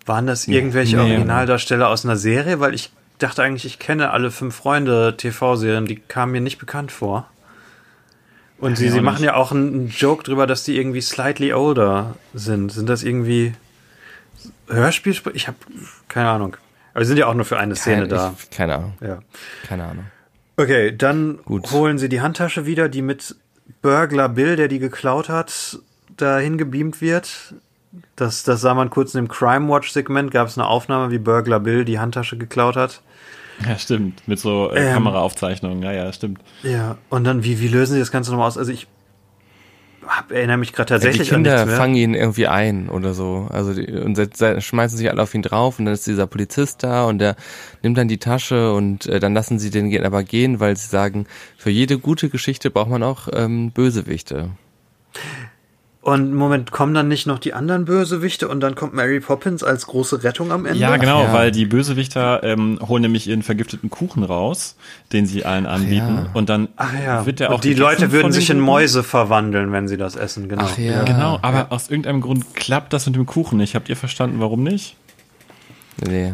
Waren 0.05 0.27
das 0.27 0.47
irgendwelche 0.47 0.97
nee, 0.97 1.03
Originaldarsteller 1.03 1.87
aus 1.87 2.05
einer 2.05 2.17
Serie? 2.17 2.59
Weil 2.59 2.73
ich 2.73 2.91
dachte 3.19 3.43
eigentlich, 3.43 3.65
ich 3.65 3.79
kenne 3.79 4.11
alle 4.11 4.31
fünf 4.31 4.55
Freunde 4.55 5.15
TV-Serien, 5.15 5.85
die 5.85 5.97
kamen 5.97 6.31
mir 6.31 6.41
nicht 6.41 6.57
bekannt 6.57 6.91
vor. 6.91 7.27
Und 8.57 8.77
sie, 8.77 8.89
sie 8.89 9.01
machen 9.01 9.23
ja 9.23 9.33
auch 9.33 9.51
einen 9.51 9.89
Joke 9.89 10.23
drüber, 10.23 10.45
dass 10.45 10.63
die 10.63 10.77
irgendwie 10.77 11.01
slightly 11.01 11.51
older 11.51 12.15
sind. 12.33 12.71
Sind 12.71 12.89
das 12.89 13.01
irgendwie 13.01 13.53
Hörspiel? 14.67 15.15
Ich 15.33 15.47
habe 15.47 15.57
keine 16.07 16.29
Ahnung. 16.29 16.57
Aber 16.93 17.03
sie 17.03 17.09
sind 17.09 17.17
ja 17.17 17.27
auch 17.27 17.33
nur 17.33 17.45
für 17.45 17.57
eine 17.57 17.75
Szene 17.75 18.07
keine, 18.07 18.07
da. 18.07 18.35
Ich, 18.37 18.49
keine 18.51 18.75
Ahnung. 18.75 18.93
Ja. 19.01 19.19
Keine 19.67 19.85
Ahnung. 19.85 20.05
Okay, 20.57 20.95
dann 20.95 21.39
Gut. 21.43 21.71
holen 21.71 21.97
sie 21.97 22.07
die 22.07 22.21
Handtasche 22.21 22.67
wieder, 22.67 22.87
die 22.87 23.01
mit 23.01 23.35
Burglar 23.81 24.29
Bill, 24.29 24.55
der 24.55 24.67
die 24.67 24.79
geklaut 24.79 25.29
hat, 25.29 25.79
dahin 26.17 26.59
gebeamt 26.59 27.01
wird. 27.01 27.55
Das, 28.15 28.43
das 28.43 28.61
sah 28.61 28.73
man 28.73 28.89
kurz 28.89 29.13
in 29.13 29.23
dem 29.23 29.27
Crime 29.27 29.67
Watch 29.67 29.91
Segment, 29.91 30.31
gab 30.31 30.47
es 30.47 30.57
eine 30.57 30.67
Aufnahme, 30.67 31.11
wie 31.11 31.17
Burglar 31.17 31.59
Bill 31.59 31.83
die 31.83 31.99
Handtasche 31.99 32.37
geklaut 32.37 32.75
hat. 32.75 33.01
Ja, 33.67 33.77
stimmt. 33.77 34.27
Mit 34.27 34.39
so 34.39 34.71
äh, 34.71 34.87
ähm, 34.87 34.93
Kameraaufzeichnungen. 34.93 35.83
Ja, 35.83 35.91
ja, 35.91 36.11
stimmt. 36.13 36.39
Ja, 36.63 36.97
und 37.09 37.25
dann, 37.25 37.43
wie, 37.43 37.59
wie 37.59 37.67
lösen 37.67 37.93
sie 37.93 37.99
das 37.99 38.11
Ganze 38.11 38.31
nochmal 38.31 38.47
aus? 38.47 38.57
Also 38.57 38.71
ich 38.71 38.87
erinnere 40.29 40.57
mich 40.57 40.73
gerade 40.73 40.89
tatsächlich 40.89 41.29
ja, 41.29 41.37
die 41.37 41.43
Kinder 41.43 41.61
an 41.61 41.69
fangen 41.69 41.95
ihn 41.95 42.13
irgendwie 42.13 42.47
ein 42.47 42.89
oder 42.89 43.13
so. 43.13 43.47
Also 43.49 43.73
die, 43.73 43.91
und 43.91 44.17
schmeißen 44.17 44.97
sich 44.97 45.09
alle 45.09 45.21
auf 45.21 45.33
ihn 45.33 45.41
drauf 45.41 45.79
und 45.79 45.85
dann 45.85 45.93
ist 45.93 46.07
dieser 46.07 46.27
Polizist 46.27 46.83
da 46.83 47.05
und 47.05 47.19
der 47.19 47.35
nimmt 47.83 47.97
dann 47.97 48.07
die 48.07 48.17
Tasche 48.17 48.73
und 48.73 49.05
äh, 49.05 49.19
dann 49.19 49.33
lassen 49.33 49.59
sie 49.59 49.69
den 49.69 49.91
aber 50.03 50.23
gehen, 50.23 50.59
weil 50.59 50.75
sie 50.75 50.87
sagen, 50.87 51.27
für 51.57 51.69
jede 51.69 51.99
gute 51.99 52.29
Geschichte 52.29 52.71
braucht 52.71 52.89
man 52.89 53.03
auch 53.03 53.27
ähm, 53.31 53.71
Bösewichte. 53.71 54.49
Und 56.03 56.33
Moment, 56.33 56.71
kommen 56.71 56.95
dann 56.95 57.07
nicht 57.07 57.27
noch 57.27 57.37
die 57.37 57.53
anderen 57.53 57.85
Bösewichte 57.85 58.47
und 58.47 58.59
dann 58.59 58.73
kommt 58.73 58.95
Mary 58.95 59.19
Poppins 59.19 59.63
als 59.63 59.85
große 59.85 60.23
Rettung 60.23 60.51
am 60.51 60.65
Ende? 60.65 60.79
Ja, 60.79 60.97
genau, 60.97 61.25
ja. 61.25 61.33
weil 61.33 61.51
die 61.51 61.65
Bösewichter 61.65 62.41
ähm, 62.43 62.79
holen 62.81 63.03
nämlich 63.03 63.27
ihren 63.27 63.43
vergifteten 63.43 63.91
Kuchen 63.91 64.23
raus, 64.23 64.77
den 65.13 65.27
sie 65.27 65.45
allen 65.45 65.67
anbieten. 65.67 66.21
Ja. 66.25 66.29
Und 66.33 66.49
dann 66.49 66.69
Ach 66.75 66.91
ja. 67.05 67.25
wird 67.27 67.39
der 67.39 67.51
auch. 67.51 67.55
Und 67.55 67.65
die 67.65 67.75
Leute 67.75 68.11
würden 68.11 68.31
sich 68.31 68.49
in 68.49 68.59
Mäuse 68.59 69.03
verwandeln, 69.03 69.71
wenn 69.71 69.87
sie 69.87 69.97
das 69.97 70.15
essen, 70.15 70.49
genau. 70.49 70.65
Ach 70.65 70.77
ja. 70.79 71.03
Genau, 71.03 71.37
aber 71.43 71.67
aus 71.71 71.91
irgendeinem 71.91 72.21
Grund 72.21 72.55
klappt 72.55 72.93
das 72.93 73.05
mit 73.05 73.15
dem 73.15 73.27
Kuchen 73.27 73.59
nicht. 73.59 73.75
Habt 73.75 73.87
ihr 73.87 73.95
verstanden, 73.95 74.39
warum 74.39 74.63
nicht? 74.63 74.95
Nee. 76.03 76.33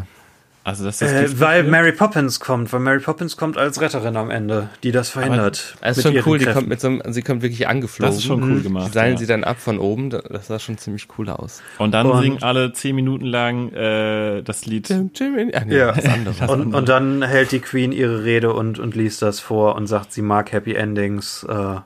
Also 0.68 0.84
das 0.84 1.00
ist 1.00 1.10
äh, 1.10 1.40
weil 1.40 1.64
Mary 1.64 1.92
Poppins 1.92 2.40
kommt, 2.40 2.70
weil 2.74 2.80
Mary 2.80 2.98
Poppins 2.98 3.38
kommt 3.38 3.56
als 3.56 3.80
Retterin 3.80 4.18
am 4.18 4.30
Ende, 4.30 4.68
die 4.82 4.92
das 4.92 5.08
verhindert. 5.08 5.76
Aber 5.80 5.88
das 5.88 5.96
ist 5.96 6.02
schon 6.02 6.22
cool, 6.26 6.38
die 6.38 6.44
kommt 6.44 6.68
mit 6.68 6.78
so 6.78 6.88
einem, 6.88 7.02
sie 7.08 7.22
kommt 7.22 7.40
wirklich 7.40 7.66
angeflogen. 7.66 8.10
Das 8.10 8.18
ist 8.18 8.26
schon 8.26 8.42
cool 8.42 8.60
gemacht. 8.60 8.88
Die 8.88 8.92
seilen 8.92 9.12
ja. 9.12 9.18
sie 9.18 9.24
dann 9.24 9.44
ab 9.44 9.58
von 9.60 9.78
oben, 9.78 10.10
das 10.10 10.48
sah 10.48 10.58
schon 10.58 10.76
ziemlich 10.76 11.08
cool 11.16 11.30
aus. 11.30 11.62
Und 11.78 11.92
dann 11.92 12.06
und 12.06 12.20
singen 12.20 12.42
alle 12.42 12.74
zehn 12.74 12.94
Minuten 12.94 13.24
lang 13.24 13.72
äh, 13.72 14.42
das 14.42 14.66
Lied. 14.66 14.90
Jim, 14.90 15.10
Jim, 15.14 15.50
ach 15.54 15.64
nee, 15.64 15.78
ja. 15.78 15.92
das 15.92 16.04
andere. 16.04 16.34
Das 16.38 16.50
und, 16.50 16.60
andere. 16.60 16.78
und 16.80 16.88
dann 16.90 17.22
hält 17.22 17.50
die 17.52 17.60
Queen 17.60 17.90
ihre 17.90 18.24
Rede 18.24 18.52
und, 18.52 18.78
und 18.78 18.94
liest 18.94 19.22
das 19.22 19.40
vor 19.40 19.74
und 19.74 19.86
sagt, 19.86 20.12
sie 20.12 20.20
mag 20.20 20.52
Happy 20.52 20.74
Endings. 20.74 21.46
Äh, 21.48 21.76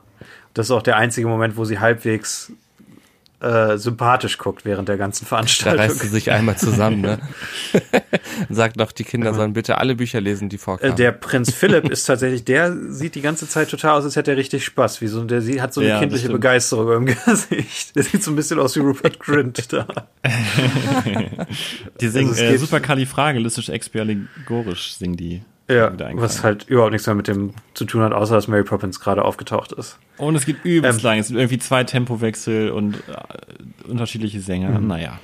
das 0.53 0.65
ist 0.65 0.71
auch 0.71 0.83
der 0.83 0.97
einzige 0.97 1.29
Moment, 1.29 1.55
wo 1.55 1.63
sie 1.63 1.79
halbwegs 1.79 2.51
äh, 3.43 3.77
sympathisch 3.77 4.37
guckt 4.37 4.63
während 4.65 4.87
der 4.87 4.97
ganzen 4.97 5.25
Veranstaltung. 5.25 5.77
Da 5.77 5.83
reißt 5.83 5.99
sie 5.99 6.07
sich 6.07 6.31
einmal 6.31 6.57
zusammen, 6.57 7.01
ne? 7.01 7.19
Sagt 8.49 8.79
doch, 8.79 8.91
die 8.91 9.03
Kinder 9.03 9.33
sollen 9.33 9.53
bitte 9.53 9.77
alle 9.77 9.95
Bücher 9.95 10.21
lesen, 10.21 10.49
die. 10.49 10.59
Äh, 10.79 10.93
der 10.93 11.11
Prinz 11.11 11.51
Philipp 11.51 11.89
ist 11.89 12.05
tatsächlich, 12.05 12.45
der 12.45 12.75
sieht 12.89 13.15
die 13.15 13.21
ganze 13.21 13.47
Zeit 13.47 13.69
total 13.69 13.97
aus, 13.97 14.05
als 14.05 14.15
hätte 14.15 14.31
er 14.31 14.37
richtig 14.37 14.63
Spaß. 14.63 15.01
Wie 15.01 15.07
so, 15.07 15.23
der 15.25 15.41
hat 15.61 15.73
so 15.73 15.81
eine 15.81 15.89
ja, 15.89 15.99
kindliche 15.99 16.29
Begeisterung 16.29 16.91
im 16.93 17.05
Gesicht. 17.25 17.95
Der 17.95 18.03
sieht 18.03 18.23
so 18.23 18.31
ein 18.31 18.35
bisschen 18.35 18.59
aus 18.59 18.75
wie 18.75 18.79
Rupert 18.79 19.19
Grint 19.19 19.73
da. 19.73 19.87
die 21.99 22.07
singen 22.07 22.29
also 22.29 22.43
äh, 22.43 22.57
super 22.57 22.79
kalifragelistisch 22.79 23.69
expialigorisch, 23.69 24.95
singen 24.95 25.17
die. 25.17 25.41
Ja, 25.69 25.91
was 26.15 26.43
halt 26.43 26.67
überhaupt 26.67 26.91
nichts 26.91 27.07
mehr 27.07 27.15
mit 27.15 27.27
dem 27.27 27.53
zu 27.73 27.85
tun 27.85 28.01
hat, 28.01 28.11
außer 28.11 28.35
dass 28.35 28.49
Mary 28.49 28.63
Poppins 28.63 28.99
gerade 28.99 29.23
aufgetaucht 29.23 29.71
ist. 29.71 29.97
Und 30.17 30.35
es 30.35 30.45
gibt 30.45 30.65
übelst 30.65 30.99
ähm, 30.99 31.05
lang. 31.05 31.19
Es 31.19 31.29
sind 31.29 31.37
irgendwie 31.37 31.57
zwei 31.57 31.85
Tempowechsel 31.85 32.69
und 32.69 32.95
äh, 32.95 33.87
unterschiedliche 33.87 34.41
Sänger. 34.41 34.77
Mhm. 34.77 34.87
Naja. 34.87 35.19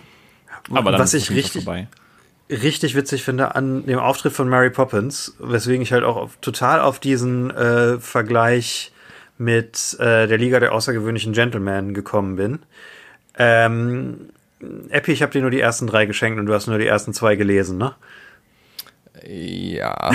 Aber 0.71 0.91
dann 0.91 1.01
was 1.01 1.13
ist 1.13 1.29
ich 1.29 1.35
richtig, 1.35 1.65
vorbei. 1.65 1.87
richtig 2.49 2.95
witzig 2.95 3.23
finde 3.23 3.55
an 3.55 3.85
dem 3.85 3.99
Auftritt 3.99 4.33
von 4.33 4.47
Mary 4.47 4.69
Poppins, 4.69 5.35
weswegen 5.39 5.81
ich 5.81 5.91
halt 5.91 6.03
auch 6.03 6.15
auf, 6.15 6.37
total 6.41 6.79
auf 6.79 6.99
diesen 6.99 7.51
äh, 7.51 7.99
Vergleich 7.99 8.93
mit 9.37 9.97
äh, 9.99 10.27
der 10.27 10.37
Liga 10.37 10.59
der 10.59 10.73
außergewöhnlichen 10.73 11.33
Gentlemen 11.33 11.93
gekommen 11.93 12.35
bin. 12.37 12.59
Ähm, 13.37 14.29
Epi, 14.89 15.11
ich 15.13 15.21
habe 15.21 15.31
dir 15.31 15.41
nur 15.41 15.51
die 15.51 15.61
ersten 15.61 15.87
drei 15.87 16.05
geschenkt 16.05 16.39
und 16.39 16.45
du 16.45 16.53
hast 16.53 16.67
nur 16.67 16.77
die 16.77 16.87
ersten 16.87 17.13
zwei 17.13 17.35
gelesen, 17.35 17.77
ne? 17.77 17.95
Ja. 19.28 20.11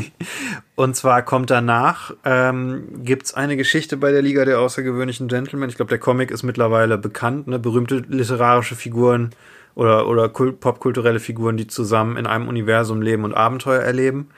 und 0.74 0.96
zwar 0.96 1.22
kommt 1.22 1.50
danach, 1.50 2.14
ähm, 2.24 3.04
gibt 3.04 3.36
eine 3.36 3.56
Geschichte 3.56 3.96
bei 3.96 4.12
der 4.12 4.22
Liga 4.22 4.44
der 4.44 4.60
außergewöhnlichen 4.60 5.28
Gentlemen. 5.28 5.68
Ich 5.68 5.76
glaube, 5.76 5.90
der 5.90 5.98
Comic 5.98 6.30
ist 6.30 6.42
mittlerweile 6.42 6.98
bekannt, 6.98 7.48
ne? 7.48 7.58
berühmte 7.58 7.96
literarische 8.08 8.74
Figuren 8.74 9.30
oder, 9.74 10.08
oder 10.08 10.28
popkulturelle 10.28 11.20
Figuren, 11.20 11.56
die 11.56 11.66
zusammen 11.66 12.16
in 12.16 12.26
einem 12.26 12.48
Universum 12.48 13.02
leben 13.02 13.24
und 13.24 13.34
Abenteuer 13.34 13.82
erleben. 13.82 14.30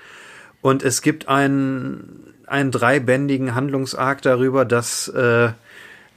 Und 0.60 0.82
es 0.82 1.02
gibt 1.02 1.28
einen, 1.28 2.34
einen 2.46 2.70
dreibändigen 2.70 3.54
Handlungsarg 3.54 4.22
darüber, 4.22 4.64
dass 4.64 5.08
äh, 5.08 5.50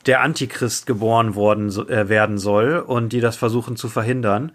der 0.05 0.21
Antichrist 0.21 0.85
geboren 0.85 1.35
worden 1.35 1.69
äh, 1.87 2.09
werden 2.09 2.37
soll 2.37 2.77
und 2.79 3.13
die 3.13 3.21
das 3.21 3.37
versuchen 3.37 3.77
zu 3.77 3.87
verhindern. 3.87 4.51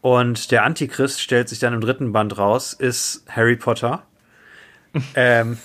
Und 0.00 0.50
der 0.50 0.64
Antichrist 0.64 1.20
stellt 1.20 1.48
sich 1.48 1.58
dann 1.58 1.74
im 1.74 1.80
dritten 1.80 2.12
Band 2.12 2.38
raus, 2.38 2.72
ist 2.72 3.24
Harry 3.28 3.56
Potter. 3.56 4.02
ähm, 5.14 5.58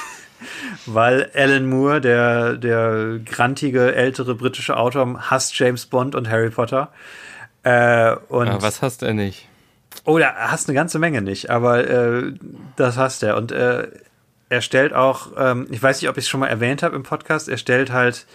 weil 0.86 1.30
Alan 1.34 1.68
Moore, 1.68 2.00
der, 2.00 2.56
der 2.56 3.18
grantige 3.24 3.94
ältere 3.94 4.34
britische 4.34 4.76
Autor, 4.76 5.30
hasst 5.30 5.58
James 5.58 5.86
Bond 5.86 6.14
und 6.14 6.28
Harry 6.28 6.50
Potter. 6.50 6.92
Äh, 7.62 8.14
und 8.28 8.48
aber 8.48 8.62
was 8.62 8.82
hasst 8.82 9.02
er 9.02 9.14
nicht? 9.14 9.48
Oh, 10.04 10.18
er 10.18 10.34
hasst 10.52 10.68
eine 10.68 10.74
ganze 10.74 10.98
Menge 10.98 11.22
nicht, 11.22 11.50
aber 11.50 11.88
äh, 11.88 12.32
das 12.76 12.96
hasst 12.96 13.22
er. 13.22 13.36
Und 13.36 13.52
äh, 13.52 13.88
er 14.48 14.60
stellt 14.60 14.92
auch, 14.92 15.32
ähm, 15.36 15.66
ich 15.70 15.82
weiß 15.82 16.00
nicht, 16.00 16.08
ob 16.08 16.16
ich 16.16 16.24
es 16.24 16.28
schon 16.28 16.40
mal 16.40 16.48
erwähnt 16.48 16.82
habe 16.82 16.94
im 16.94 17.02
Podcast, 17.02 17.48
er 17.48 17.56
stellt 17.56 17.90
halt, 17.90 18.26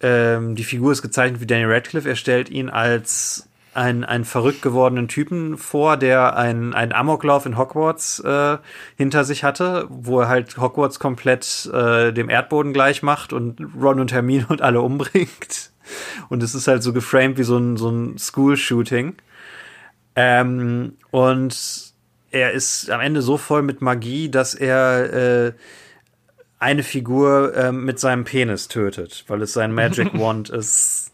ähm, 0.00 0.56
die 0.56 0.64
Figur 0.64 0.92
ist 0.92 1.02
gezeichnet 1.02 1.40
wie 1.40 1.46
Daniel 1.46 1.72
Radcliffe, 1.72 2.08
er 2.08 2.16
stellt 2.16 2.48
ihn 2.48 2.68
als 2.68 3.47
einen, 3.78 4.04
einen 4.04 4.24
verrückt 4.24 4.60
gewordenen 4.60 5.06
Typen 5.06 5.56
vor, 5.56 5.96
der 5.96 6.36
einen, 6.36 6.74
einen 6.74 6.92
Amoklauf 6.92 7.46
in 7.46 7.56
Hogwarts 7.56 8.18
äh, 8.18 8.58
hinter 8.96 9.22
sich 9.24 9.44
hatte, 9.44 9.86
wo 9.88 10.20
er 10.20 10.28
halt 10.28 10.58
Hogwarts 10.58 10.98
komplett 10.98 11.70
äh, 11.72 12.12
dem 12.12 12.28
Erdboden 12.28 12.72
gleich 12.72 13.04
macht 13.04 13.32
und 13.32 13.60
Ron 13.80 14.00
und 14.00 14.12
Hermine 14.12 14.46
und 14.48 14.62
alle 14.62 14.80
umbringt. 14.80 15.70
Und 16.28 16.42
es 16.42 16.54
ist 16.54 16.66
halt 16.66 16.82
so 16.82 16.92
geframed 16.92 17.38
wie 17.38 17.44
so 17.44 17.56
ein, 17.56 17.76
so 17.76 17.88
ein 17.88 18.18
School-Shooting. 18.18 19.14
Ähm, 20.16 20.96
und 21.12 21.94
er 22.30 22.52
ist 22.52 22.90
am 22.90 23.00
Ende 23.00 23.22
so 23.22 23.36
voll 23.36 23.62
mit 23.62 23.80
Magie, 23.80 24.28
dass 24.28 24.54
er 24.54 25.46
äh, 25.46 25.52
eine 26.58 26.82
Figur 26.82 27.54
äh, 27.54 27.70
mit 27.70 28.00
seinem 28.00 28.24
Penis 28.24 28.66
tötet, 28.66 29.24
weil 29.28 29.40
es 29.42 29.52
sein 29.52 29.72
Magic 29.72 30.12
Wand 30.18 30.50
ist. 30.50 31.07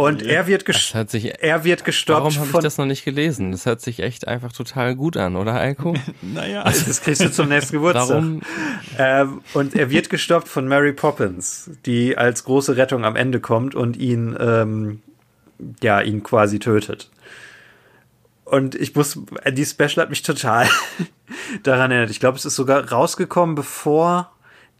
Und 0.00 0.22
er 0.22 0.46
wird, 0.46 0.64
sich, 1.10 1.42
er 1.42 1.62
wird 1.64 1.84
gestoppt. 1.84 2.20
Warum 2.20 2.34
habe 2.38 2.48
ich 2.54 2.62
das 2.64 2.78
noch 2.78 2.86
nicht 2.86 3.04
gelesen? 3.04 3.52
Das 3.52 3.66
hört 3.66 3.82
sich 3.82 4.00
echt 4.00 4.26
einfach 4.26 4.50
total 4.50 4.96
gut 4.96 5.18
an, 5.18 5.36
oder 5.36 5.52
Alko? 5.52 5.94
naja. 6.22 6.62
Also 6.62 6.86
das 6.86 7.02
kriegst 7.02 7.20
du 7.20 7.30
zum 7.30 7.50
nächsten 7.50 7.74
Geburtstag. 7.74 8.08
Warum? 8.08 8.40
Ähm, 8.96 9.42
und 9.52 9.76
er 9.76 9.90
wird 9.90 10.08
gestoppt 10.08 10.48
von 10.48 10.66
Mary 10.66 10.94
Poppins, 10.94 11.70
die 11.84 12.16
als 12.16 12.44
große 12.44 12.78
Rettung 12.78 13.04
am 13.04 13.14
Ende 13.14 13.40
kommt 13.40 13.74
und 13.74 13.98
ihn, 13.98 14.34
ähm, 14.40 15.02
ja, 15.82 16.00
ihn 16.00 16.22
quasi 16.22 16.60
tötet. 16.60 17.10
Und 18.46 18.74
ich 18.76 18.94
muss, 18.94 19.18
die 19.52 19.66
Special 19.66 19.96
hat 19.96 20.08
mich 20.08 20.22
total 20.22 20.66
daran 21.62 21.90
erinnert. 21.90 22.10
Ich 22.10 22.20
glaube, 22.20 22.38
es 22.38 22.46
ist 22.46 22.56
sogar 22.56 22.90
rausgekommen, 22.90 23.54
bevor 23.54 24.32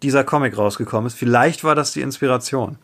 dieser 0.02 0.24
Comic 0.24 0.56
rausgekommen 0.56 1.08
ist. 1.08 1.18
Vielleicht 1.18 1.62
war 1.62 1.74
das 1.74 1.92
die 1.92 2.00
Inspiration. 2.00 2.78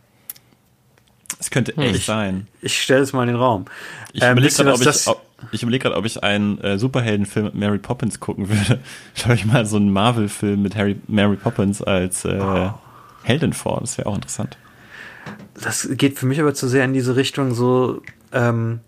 Es 1.38 1.50
könnte 1.50 1.74
hm. 1.76 1.82
echt 1.82 1.96
ich, 1.96 2.06
sein. 2.06 2.46
Ich 2.62 2.80
stelle 2.82 3.02
es 3.02 3.12
mal 3.12 3.22
in 3.22 3.28
den 3.28 3.36
Raum. 3.36 3.66
Ich 4.12 4.22
ähm, 4.22 4.32
überlege 4.32 4.54
gerade, 4.54 4.72
ob, 4.72 4.80
ich, 4.80 5.06
ob, 5.06 5.22
ich 5.52 5.62
überleg 5.62 5.82
grad, 5.82 5.94
ob 5.94 6.04
ich 6.04 6.22
einen 6.22 6.58
äh, 6.60 6.78
Superheldenfilm 6.78 7.46
mit 7.46 7.54
Mary 7.54 7.78
Poppins 7.78 8.20
gucken 8.20 8.48
würde. 8.48 8.80
Schau 9.14 9.32
ich 9.32 9.44
mal 9.44 9.66
so 9.66 9.76
einen 9.76 9.90
Marvel-Film 9.90 10.62
mit 10.62 10.76
Harry, 10.76 10.96
Mary 11.08 11.36
Poppins 11.36 11.82
als 11.82 12.24
äh, 12.24 12.38
oh. 12.40 12.72
Heldin 13.22 13.52
vor. 13.52 13.80
Das 13.80 13.98
wäre 13.98 14.08
auch 14.08 14.14
interessant. 14.14 14.56
Das 15.54 15.88
geht 15.92 16.18
für 16.18 16.26
mich 16.26 16.40
aber 16.40 16.54
zu 16.54 16.68
sehr 16.68 16.84
in 16.84 16.92
diese 16.92 17.16
Richtung 17.16 17.54
so, 17.54 18.02
ähm, 18.32 18.80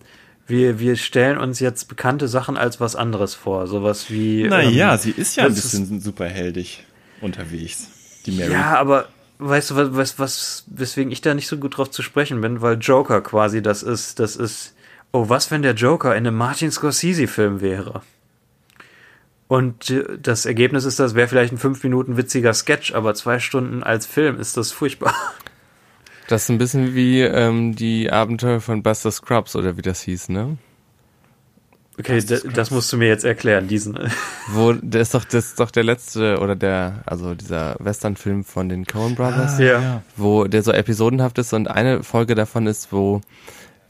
wir, 0.46 0.78
wir 0.78 0.96
stellen 0.96 1.38
uns 1.38 1.60
jetzt 1.60 1.88
bekannte 1.88 2.28
Sachen 2.28 2.56
als 2.56 2.80
was 2.80 2.96
anderes 2.96 3.34
vor. 3.34 3.66
Sowas 3.66 4.10
wie. 4.10 4.44
Naja, 4.44 4.94
ähm, 4.94 4.98
sie 4.98 5.10
ist 5.10 5.36
ja 5.36 5.44
ein 5.44 5.54
bisschen 5.54 6.00
superheldig 6.00 6.84
unterwegs. 7.20 7.88
Die 8.24 8.32
Mary. 8.32 8.52
Ja, 8.52 8.78
aber 8.78 9.08
weißt 9.38 9.70
du, 9.70 9.96
was, 9.96 10.18
was, 10.18 10.64
weswegen 10.66 11.12
ich 11.12 11.20
da 11.20 11.34
nicht 11.34 11.48
so 11.48 11.56
gut 11.56 11.76
drauf 11.76 11.90
zu 11.90 12.02
sprechen 12.02 12.40
bin, 12.40 12.60
weil 12.60 12.78
Joker 12.78 13.20
quasi 13.20 13.62
das 13.62 13.82
ist, 13.82 14.18
das 14.18 14.36
ist, 14.36 14.74
oh, 15.12 15.28
was, 15.28 15.50
wenn 15.50 15.62
der 15.62 15.74
Joker 15.74 16.12
in 16.12 16.26
einem 16.26 16.36
Martin 16.36 16.70
Scorsese-Film 16.70 17.60
wäre? 17.60 18.02
Und 19.46 19.94
das 20.20 20.44
Ergebnis 20.44 20.84
ist, 20.84 20.98
das 20.98 21.14
wäre 21.14 21.26
vielleicht 21.26 21.52
ein 21.52 21.58
fünf 21.58 21.82
Minuten 21.82 22.18
witziger 22.18 22.52
Sketch, 22.52 22.94
aber 22.94 23.14
zwei 23.14 23.38
Stunden 23.38 23.82
als 23.82 24.04
Film 24.04 24.38
ist 24.38 24.56
das 24.58 24.72
furchtbar. 24.72 25.14
Das 26.28 26.42
ist 26.42 26.50
ein 26.50 26.58
bisschen 26.58 26.94
wie 26.94 27.22
ähm, 27.22 27.74
die 27.74 28.12
Abenteuer 28.12 28.60
von 28.60 28.82
Buster 28.82 29.10
Scrubs 29.10 29.56
oder 29.56 29.78
wie 29.78 29.82
das 29.82 30.02
hieß, 30.02 30.28
ne? 30.28 30.58
Okay, 31.98 32.22
das, 32.22 32.44
das, 32.54 32.70
musst 32.70 32.92
du 32.92 32.96
mir 32.96 33.08
jetzt 33.08 33.24
erklären, 33.24 33.66
diesen. 33.66 33.98
Wo, 34.52 34.72
der 34.72 35.00
ist 35.00 35.14
doch, 35.14 35.24
das 35.24 35.46
ist 35.46 35.60
doch 35.60 35.72
der 35.72 35.82
letzte, 35.82 36.38
oder 36.38 36.54
der, 36.54 37.02
also 37.06 37.34
dieser 37.34 37.76
Western-Film 37.80 38.44
von 38.44 38.68
den 38.68 38.86
Coen 38.86 39.16
Brothers. 39.16 39.58
Ah, 39.58 39.62
ja. 39.62 40.02
Wo 40.16 40.44
der 40.44 40.62
so 40.62 40.70
episodenhaft 40.70 41.38
ist 41.38 41.52
und 41.52 41.66
eine 41.66 42.04
Folge 42.04 42.36
davon 42.36 42.68
ist, 42.68 42.92
wo 42.92 43.20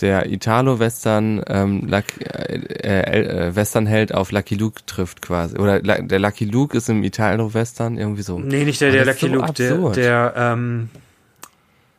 der 0.00 0.30
Italo-Western 0.30 1.42
ähm, 1.48 1.92
äh, 1.92 2.54
äh, 2.84 3.54
Western-Held 3.54 4.14
auf 4.14 4.32
Lucky 4.32 4.54
Luke 4.54 4.80
trifft 4.86 5.20
quasi. 5.20 5.59
Oder 5.59 5.80
der 5.80 6.18
Lucky 6.18 6.44
Luke 6.44 6.76
ist 6.76 6.88
im 6.88 7.02
Italo-Western 7.02 7.98
irgendwie 7.98 8.22
so. 8.22 8.38
Nee, 8.38 8.64
nicht 8.64 8.80
der, 8.80 8.92
der 8.92 9.04
Lucky 9.04 9.26
so 9.26 9.34
Luke, 9.34 9.48
absurd. 9.48 9.96
der, 9.96 10.30
der, 10.30 10.52
ähm, 10.52 10.88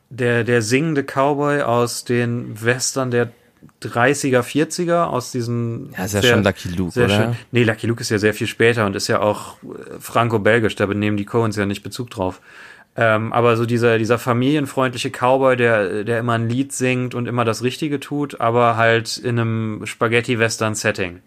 der, 0.09 0.43
der 0.43 0.61
singende 0.61 1.03
Cowboy 1.03 1.61
aus 1.61 2.03
den 2.03 2.63
Western 2.63 3.11
der 3.11 3.31
30er, 3.81 4.41
40er, 4.41 5.03
aus 5.05 5.31
diesen. 5.31 5.91
Ja, 5.97 6.05
ist 6.05 6.13
ja 6.13 6.21
sehr, 6.21 6.33
schon 6.33 6.43
Lucky 6.43 6.69
Luke, 6.69 6.99
oder? 6.99 7.09
Schön, 7.09 7.35
nee, 7.51 7.63
Lucky 7.63 7.87
Luke 7.87 8.01
ist 8.01 8.09
ja 8.09 8.17
sehr 8.17 8.33
viel 8.33 8.47
später 8.47 8.85
und 8.85 8.95
ist 8.95 9.07
ja 9.07 9.21
auch 9.21 9.57
franco-belgisch, 9.99 10.75
da 10.75 10.85
nehmen 10.87 11.17
die 11.17 11.25
Coens 11.25 11.55
ja 11.55 11.65
nicht 11.65 11.83
Bezug 11.83 12.09
drauf. 12.09 12.41
Ähm, 12.95 13.31
aber 13.31 13.55
so 13.55 13.65
dieser, 13.65 13.97
dieser 13.97 14.17
familienfreundliche 14.17 15.09
Cowboy, 15.09 15.55
der, 15.55 16.03
der 16.03 16.19
immer 16.19 16.33
ein 16.33 16.49
Lied 16.49 16.73
singt 16.73 17.15
und 17.15 17.27
immer 17.27 17.45
das 17.45 17.63
Richtige 17.63 17.99
tut, 17.99 18.41
aber 18.41 18.75
halt 18.75 19.17
in 19.17 19.39
einem 19.39 19.85
Spaghetti-Western-Setting. 19.85 21.21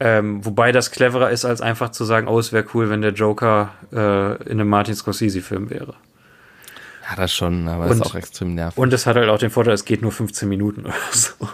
Ähm, 0.00 0.44
wobei 0.44 0.70
das 0.70 0.92
cleverer 0.92 1.30
ist, 1.30 1.44
als 1.44 1.60
einfach 1.60 1.90
zu 1.90 2.04
sagen, 2.04 2.28
oh, 2.28 2.38
es 2.38 2.52
wäre 2.52 2.66
cool, 2.72 2.88
wenn 2.88 3.02
der 3.02 3.14
Joker 3.14 3.72
äh, 3.92 4.42
in 4.44 4.60
einem 4.60 4.68
Martin 4.68 4.94
Scorsese-Film 4.94 5.70
wäre. 5.70 5.94
Ja, 7.08 7.16
das 7.16 7.32
schon, 7.32 7.68
aber 7.68 7.86
und, 7.86 7.92
ist 7.92 8.02
auch 8.02 8.14
extrem 8.14 8.54
nervig. 8.54 8.76
Und 8.76 8.92
es 8.92 9.06
hat 9.06 9.16
halt 9.16 9.28
auch 9.28 9.38
den 9.38 9.50
Vorteil, 9.50 9.74
es 9.74 9.84
geht 9.84 10.02
nur 10.02 10.12
15 10.12 10.48
Minuten 10.48 10.84
oder 10.84 10.94
so. 11.12 11.48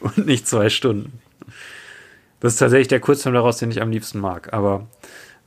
Und 0.00 0.26
nicht 0.26 0.46
zwei 0.46 0.68
Stunden. 0.68 1.20
Das 2.40 2.52
ist 2.52 2.58
tatsächlich 2.58 2.88
der 2.88 3.00
Kurzfilm 3.00 3.34
daraus, 3.34 3.58
den 3.58 3.70
ich 3.70 3.82
am 3.82 3.90
liebsten 3.90 4.20
mag. 4.20 4.52
Aber 4.52 4.86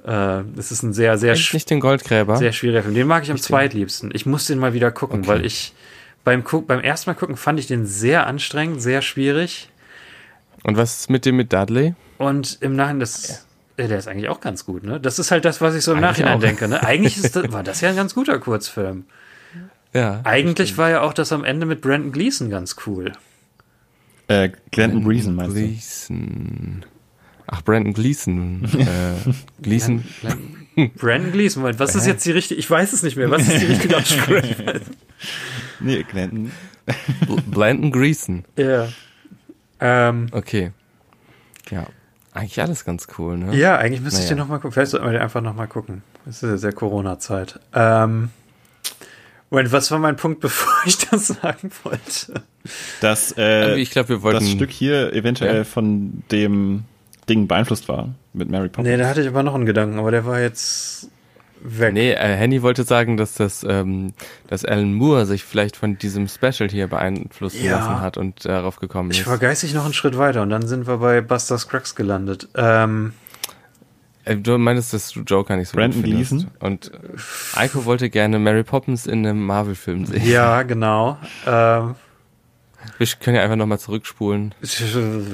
äh, 0.05 0.41
es 0.57 0.71
ist 0.71 0.83
ein 0.83 0.93
sehr, 0.93 1.17
sehr 1.17 1.33
nicht 1.33 1.69
den 1.69 1.79
Goldgräber. 1.79 2.37
Sehr 2.37 2.51
schwieriger 2.51 2.83
Film. 2.83 2.95
Den 2.95 3.07
mag 3.07 3.23
ich 3.23 3.31
am 3.31 3.37
zweitliebsten. 3.37 4.11
Ich 4.13 4.25
muss 4.25 4.45
den 4.45 4.59
mal 4.59 4.73
wieder 4.73 4.91
gucken, 4.91 5.19
okay. 5.19 5.27
weil 5.27 5.45
ich 5.45 5.73
beim, 6.23 6.43
beim 6.67 6.79
ersten 6.81 7.09
Mal 7.09 7.15
gucken 7.15 7.37
fand 7.37 7.59
ich 7.59 7.67
den 7.67 7.85
sehr 7.85 8.27
anstrengend, 8.27 8.81
sehr 8.81 9.01
schwierig. 9.01 9.69
Und 10.63 10.77
was 10.77 11.01
ist 11.01 11.09
mit 11.09 11.25
dem 11.25 11.37
mit 11.37 11.53
Dudley? 11.53 11.95
Und 12.17 12.57
im 12.61 12.75
Nachhinein, 12.75 12.99
das, 12.99 13.45
ja. 13.77 13.87
der 13.87 13.97
ist 13.97 14.07
eigentlich 14.07 14.29
auch 14.29 14.41
ganz 14.41 14.65
gut, 14.65 14.83
ne? 14.83 14.99
Das 14.99 15.17
ist 15.17 15.31
halt 15.31 15.45
das, 15.45 15.61
was 15.61 15.75
ich 15.75 15.83
so 15.83 15.91
im 15.91 15.97
eigentlich 15.97 16.09
Nachhinein 16.09 16.37
auch. 16.37 16.41
denke, 16.41 16.67
ne? 16.67 16.83
Eigentlich 16.83 17.17
ist 17.17 17.35
das, 17.35 17.51
war 17.51 17.63
das 17.63 17.81
ja 17.81 17.89
ein 17.89 17.95
ganz 17.95 18.13
guter 18.13 18.37
Kurzfilm. 18.37 19.05
Ja. 19.93 20.21
Eigentlich 20.23 20.77
war 20.77 20.89
ja 20.89 21.01
auch 21.01 21.13
das 21.13 21.31
am 21.31 21.43
Ende 21.43 21.65
mit 21.65 21.81
Brandon 21.81 22.11
Gleason 22.11 22.49
ganz 22.49 22.75
cool. 22.85 23.11
Äh, 24.27 24.49
Glenton 24.71 25.03
Gleason 25.03 25.35
meinst 25.35 25.57
du? 25.57 25.61
Gleason. 25.61 26.85
Ach, 27.47 27.61
Brandon 27.63 27.93
Gleason. 27.93 28.63
äh, 28.77 29.31
Gleason. 29.61 30.05
Brandon 30.95 31.31
Gleason, 31.33 31.61
Moment, 31.61 31.79
was 31.79 31.95
ist 31.95 32.07
jetzt 32.07 32.25
die 32.25 32.31
richtige, 32.31 32.57
ich 32.57 32.69
weiß 32.69 32.93
es 32.93 33.03
nicht 33.03 33.17
mehr, 33.17 33.29
was 33.29 33.45
ist 33.45 33.61
die 33.61 33.65
richtige 33.65 33.97
Aussprache? 33.97 34.81
nee, 35.81 36.03
Glenton. 36.03 36.51
Blandon 37.47 37.91
Gleason. 37.91 38.45
Ja. 38.55 38.87
Ähm, 39.81 40.27
okay. 40.31 40.71
Ja. 41.69 41.87
Eigentlich 42.33 42.61
alles 42.61 42.85
ganz 42.85 43.07
cool, 43.17 43.37
ne? 43.37 43.53
Ja, 43.55 43.77
eigentlich 43.77 43.99
müsste 43.99 44.19
naja. 44.19 44.23
ich 44.23 44.29
den 44.29 44.37
nochmal 44.37 44.59
gucken. 44.59 44.71
Vielleicht 44.71 44.91
sollten 44.91 45.05
wir 45.05 45.11
den 45.11 45.21
einfach 45.21 45.41
nochmal 45.41 45.67
gucken. 45.67 46.03
Es 46.25 46.41
ist 46.41 46.49
ja 46.49 46.57
sehr 46.57 46.71
Corona-Zeit. 46.71 47.59
Ähm, 47.73 48.29
Moment, 49.51 49.71
was 49.71 49.91
war 49.91 49.99
mein 49.99 50.15
Punkt, 50.15 50.39
bevor 50.39 50.73
ich 50.85 50.97
das 50.97 51.27
sagen 51.27 51.69
wollte? 51.83 52.41
Dass 53.01 53.35
äh, 53.37 53.77
ich 53.77 53.91
glaube, 53.91 54.09
wir 54.09 54.23
wollten 54.23 54.39
das 54.39 54.49
Stück 54.49 54.71
hier 54.71 55.13
eventuell 55.13 55.57
ja. 55.57 55.63
von 55.63 56.23
dem 56.31 56.85
Ding 57.29 57.47
beeinflusst 57.47 57.87
war 57.87 58.09
mit 58.33 58.49
Mary 58.49 58.69
Poppins. 58.69 58.87
Nee, 58.87 58.97
da 58.97 59.07
hatte 59.07 59.21
ich 59.21 59.27
aber 59.27 59.43
noch 59.43 59.53
einen 59.53 59.65
Gedanken, 59.65 59.99
aber 59.99 60.09
der 60.09 60.25
war 60.25 60.39
jetzt 60.39 61.09
weg. 61.61 61.93
Nee, 61.93 62.13
äh, 62.13 62.35
Henny 62.35 62.61
wollte 62.61 62.83
sagen, 62.83 63.17
dass 63.17 63.35
das, 63.35 63.63
ähm, 63.67 64.13
dass 64.47 64.65
Alan 64.65 64.93
Moore 64.93 65.25
sich 65.25 65.43
vielleicht 65.43 65.75
von 65.75 65.97
diesem 65.97 66.27
Special 66.27 66.69
hier 66.69 66.87
beeinflussen 66.87 67.63
ja. 67.63 67.77
lassen 67.77 68.01
hat 68.01 68.17
und 68.17 68.45
darauf 68.45 68.77
gekommen 68.77 69.11
ist. 69.11 69.19
Ich 69.19 69.27
war 69.27 69.37
geistig 69.37 69.73
noch 69.73 69.85
einen 69.85 69.93
Schritt 69.93 70.17
weiter 70.17 70.41
und 70.41 70.49
dann 70.49 70.65
sind 70.67 70.87
wir 70.87 70.97
bei 70.97 71.21
Buster 71.21 71.57
Scruggs 71.57 71.95
gelandet. 71.95 72.47
Ähm, 72.55 73.13
äh, 73.13 73.30
Du 74.25 74.57
meinst, 74.57 74.93
dass 74.93 75.11
du 75.11 75.21
Joker 75.21 75.55
nicht 75.55 75.69
so 75.69 75.77
Brandon 75.77 76.01
gut 76.01 76.11
findest. 76.11 76.31
Gleason? 76.31 76.51
Und 76.59 76.91
Eiko 77.55 77.85
wollte 77.85 78.09
gerne 78.09 78.39
Mary 78.39 78.63
Poppins 78.63 79.07
in 79.07 79.25
einem 79.25 79.45
Marvel-Film 79.45 80.05
sehen. 80.05 80.27
Ja, 80.27 80.61
genau. 80.63 81.17
Ähm, 81.47 81.95
wir 82.97 83.07
können 83.19 83.35
ja 83.35 83.43
einfach 83.43 83.55
nochmal 83.55 83.79
zurückspulen. 83.79 84.53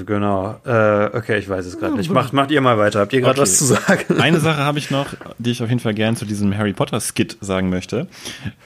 Genau. 0.06 0.60
Äh, 0.66 1.16
okay, 1.16 1.38
ich 1.38 1.48
weiß 1.48 1.66
es 1.66 1.80
gerade 1.80 1.96
nicht. 1.96 2.10
Macht, 2.10 2.34
macht 2.34 2.52
ihr 2.52 2.62
mal 2.62 2.78
weiter. 2.78 3.00
Habt 3.00 3.14
ihr 3.14 3.22
gerade 3.22 3.40
okay. 3.40 3.42
was 3.42 3.58
zu 3.58 3.66
sagen? 3.66 4.20
Eine 4.20 4.40
Sache 4.42 4.64
habe 4.64 4.80
ich 4.80 4.92
noch, 4.92 5.08
die 5.38 5.52
ich 5.52 5.64
auf 5.64 5.70
jeden 5.70 5.80
Fall 5.80 5.94
gern 5.94 6.16
zu 6.16 6.26
diesem 6.26 6.58
Harry 6.58 6.74
Potter 6.74 7.00
Skit 7.00 7.38
sagen 7.42 7.70
möchte. 7.70 8.08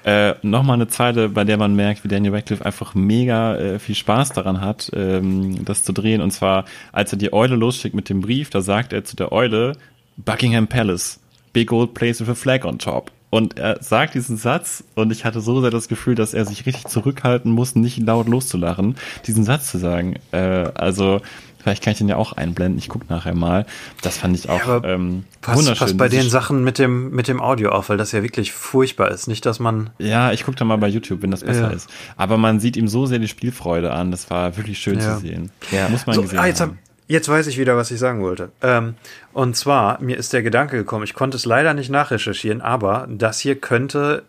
Äh, 0.03 0.34
Nochmal 0.41 0.76
eine 0.76 0.88
Zeile, 0.88 1.30
bei 1.30 1.43
der 1.43 1.57
man 1.57 1.76
merkt, 1.76 2.03
wie 2.03 2.07
Daniel 2.07 2.34
Radcliffe 2.36 2.65
einfach 2.65 2.95
mega 2.95 3.55
äh, 3.55 3.80
viel 3.80 3.95
Spaß 3.95 4.34
daran 4.34 4.61
hat, 4.61 4.91
ähm, 4.93 5.63
das 5.65 5.84
zu 5.84 5.93
drehen. 5.93 6.22
Und 6.22 6.32
zwar, 6.32 6.65
als 6.91 7.11
er 7.11 7.17
die 7.17 7.34
Eule 7.34 7.55
losschickt 7.55 7.95
mit 7.95 8.09
dem 8.09 8.22
Brief, 8.22 8.49
da 8.49 8.61
sagt 8.61 8.93
er 8.93 9.03
zu 9.03 9.15
der 9.15 9.32
Eule, 9.32 9.74
Buckingham 10.18 10.68
Palace, 10.68 11.20
big 11.53 11.72
old 11.72 11.93
place 11.93 12.22
with 12.22 12.30
a 12.30 12.36
flag 12.36 12.66
on 12.66 12.80
top. 12.80 13.12
Und 13.32 13.57
er 13.57 13.82
sagt 13.82 14.14
diesen 14.14 14.36
Satz 14.36 14.84
und 14.93 15.09
ich 15.09 15.24
hatte 15.24 15.39
so 15.39 15.62
sehr 15.62 15.72
das 15.72 15.88
Gefühl, 15.88 16.16
dass 16.16 16.34
er 16.34 16.43
sich 16.45 16.66
richtig 16.66 16.88
zurückhalten 16.88 17.49
muss, 17.49 17.76
nicht 17.76 17.97
laut 17.97 18.28
loszulachen, 18.28 18.97
diesen 19.26 19.45
Satz 19.45 19.72
zu 19.72 19.78
sagen. 19.78 20.18
Äh, 20.34 20.70
also 20.76 21.22
vielleicht 21.57 21.82
kann 21.82 21.93
ich 21.93 21.99
den 21.99 22.09
ja 22.09 22.18
auch 22.18 22.34
einblenden. 22.34 22.78
Ich 22.78 22.89
gucke 22.89 23.05
nachher 23.07 23.34
mal. 23.34 23.66
Das 24.01 24.18
fand 24.18 24.36
ich 24.36 24.49
auch 24.49 24.68
ja, 24.68 24.84
ähm, 24.84 25.24
passt, 25.39 25.59
wunderschön. 25.59 25.88
Passt 25.88 25.97
bei 25.97 26.09
den 26.09 26.30
Sachen 26.30 26.66
mit 26.66 26.78
dem 26.78 27.12
mit 27.12 27.30
dem 27.30 27.39
Audio 27.39 27.70
auf, 27.70 27.88
weil 27.88 27.95
das 27.95 28.12
ja 28.12 28.22
wirklich 28.22 28.51
furchtbar 28.51 29.12
ist. 29.12 29.28
Nicht, 29.28 29.45
dass 29.45 29.59
man 29.59 29.91
ja, 29.97 30.34
ich 30.34 30.43
gucke 30.43 30.57
da 30.57 30.66
mal 30.66 30.78
bei 30.78 30.89
YouTube, 30.89 31.22
wenn 31.22 31.32
das 31.32 31.45
besser 31.45 31.70
ja. 31.70 31.70
ist. 31.70 31.89
Aber 32.18 32.36
man 32.36 32.59
sieht 32.59 32.76
ihm 32.76 32.89
so 32.89 33.05
sehr 33.05 33.20
die 33.20 33.30
Spielfreude 33.30 33.93
an. 33.93 34.12
Das 34.12 34.30
war 34.30 34.57
wirklich 34.57 34.80
schön 34.80 34.99
ja. 34.99 35.16
zu 35.16 35.22
sehen. 35.22 35.51
Ja. 35.72 35.88
Muss 35.88 36.05
man 36.05 36.18
so, 36.18 36.24
gesehen 36.24 36.39
ah, 36.39 36.47
jetzt 36.47 36.59
haben. 36.59 36.80
Jetzt 37.12 37.28
weiß 37.28 37.47
ich 37.47 37.57
wieder, 37.57 37.76
was 37.76 37.91
ich 37.91 37.99
sagen 37.99 38.22
wollte. 38.22 38.53
Ähm, 38.62 38.95
und 39.34 39.57
zwar, 39.57 40.01
mir 40.01 40.16
ist 40.16 40.32
der 40.32 40.43
Gedanke 40.43 40.78
gekommen, 40.78 41.03
ich 41.03 41.14
konnte 41.14 41.36
es 41.36 41.43
leider 41.43 41.74
nicht 41.74 41.89
nachrecherchieren, 41.89 42.62
aber 42.62 43.05
das 43.09 43.41
hier 43.41 43.59
könnte 43.59 44.24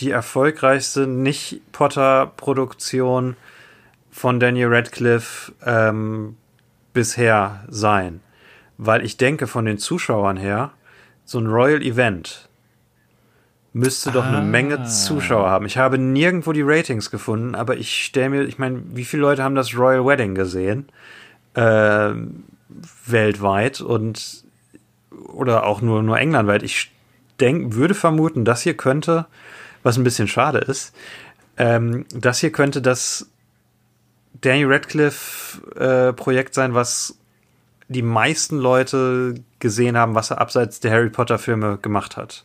die 0.00 0.10
erfolgreichste 0.10 1.06
Nicht-Potter-Produktion 1.06 3.36
von 4.10 4.40
Daniel 4.40 4.74
Radcliffe 4.74 5.52
ähm, 5.64 6.34
bisher 6.92 7.62
sein. 7.68 8.18
Weil 8.78 9.04
ich 9.04 9.16
denke, 9.16 9.46
von 9.46 9.64
den 9.64 9.78
Zuschauern 9.78 10.36
her, 10.36 10.72
so 11.24 11.38
ein 11.38 11.46
Royal 11.46 11.82
Event 11.82 12.48
müsste 13.72 14.10
doch 14.10 14.24
ah. 14.24 14.28
eine 14.28 14.44
Menge 14.44 14.86
Zuschauer 14.86 15.48
haben. 15.48 15.66
Ich 15.66 15.78
habe 15.78 15.98
nirgendwo 15.98 16.52
die 16.52 16.62
Ratings 16.62 17.12
gefunden, 17.12 17.54
aber 17.54 17.76
ich 17.76 18.04
stelle 18.04 18.30
mir, 18.30 18.42
ich 18.42 18.58
meine, 18.58 18.82
wie 18.86 19.04
viele 19.04 19.22
Leute 19.22 19.44
haben 19.44 19.54
das 19.54 19.78
Royal 19.78 20.04
Wedding 20.04 20.34
gesehen? 20.34 20.88
Äh, 21.54 22.10
weltweit 23.06 23.80
und 23.80 24.44
oder 25.10 25.64
auch 25.66 25.82
nur, 25.82 26.02
nur 26.02 26.18
englandweit. 26.18 26.62
Ich 26.62 26.90
denk, 27.40 27.74
würde 27.74 27.94
vermuten, 27.94 28.44
das 28.44 28.62
hier 28.62 28.76
könnte, 28.76 29.26
was 29.82 29.96
ein 29.96 30.04
bisschen 30.04 30.28
schade 30.28 30.58
ist, 30.58 30.94
ähm, 31.56 32.06
das 32.14 32.38
hier 32.38 32.52
könnte 32.52 32.80
das 32.80 33.28
Daniel 34.40 34.72
Radcliffe-Projekt 34.72 36.50
äh, 36.50 36.54
sein, 36.54 36.74
was 36.74 37.18
die 37.88 38.02
meisten 38.02 38.58
Leute 38.58 39.34
gesehen 39.58 39.96
haben, 39.96 40.14
was 40.14 40.30
er 40.30 40.40
abseits 40.40 40.80
der 40.80 40.92
Harry 40.92 41.10
Potter-Filme 41.10 41.78
gemacht 41.78 42.16
hat. 42.16 42.44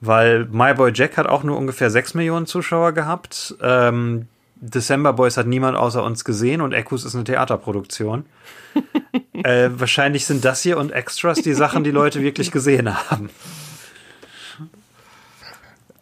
Weil 0.00 0.46
My 0.46 0.74
Boy 0.74 0.92
Jack 0.94 1.16
hat 1.16 1.26
auch 1.26 1.42
nur 1.42 1.56
ungefähr 1.56 1.90
6 1.90 2.14
Millionen 2.14 2.46
Zuschauer 2.46 2.92
gehabt. 2.92 3.56
Ähm, 3.60 4.28
December 4.60 5.12
Boys 5.12 5.36
hat 5.36 5.46
niemand 5.46 5.76
außer 5.76 6.02
uns 6.02 6.24
gesehen 6.24 6.60
und 6.60 6.72
Echoes 6.72 7.04
ist 7.04 7.14
eine 7.14 7.24
Theaterproduktion. 7.24 8.26
äh, 9.32 9.70
wahrscheinlich 9.72 10.26
sind 10.26 10.44
das 10.44 10.62
hier 10.62 10.78
und 10.78 10.90
Extras 10.90 11.42
die 11.42 11.54
Sachen, 11.54 11.84
die 11.84 11.90
Leute 11.90 12.22
wirklich 12.22 12.50
gesehen 12.50 12.92
haben. 12.92 13.30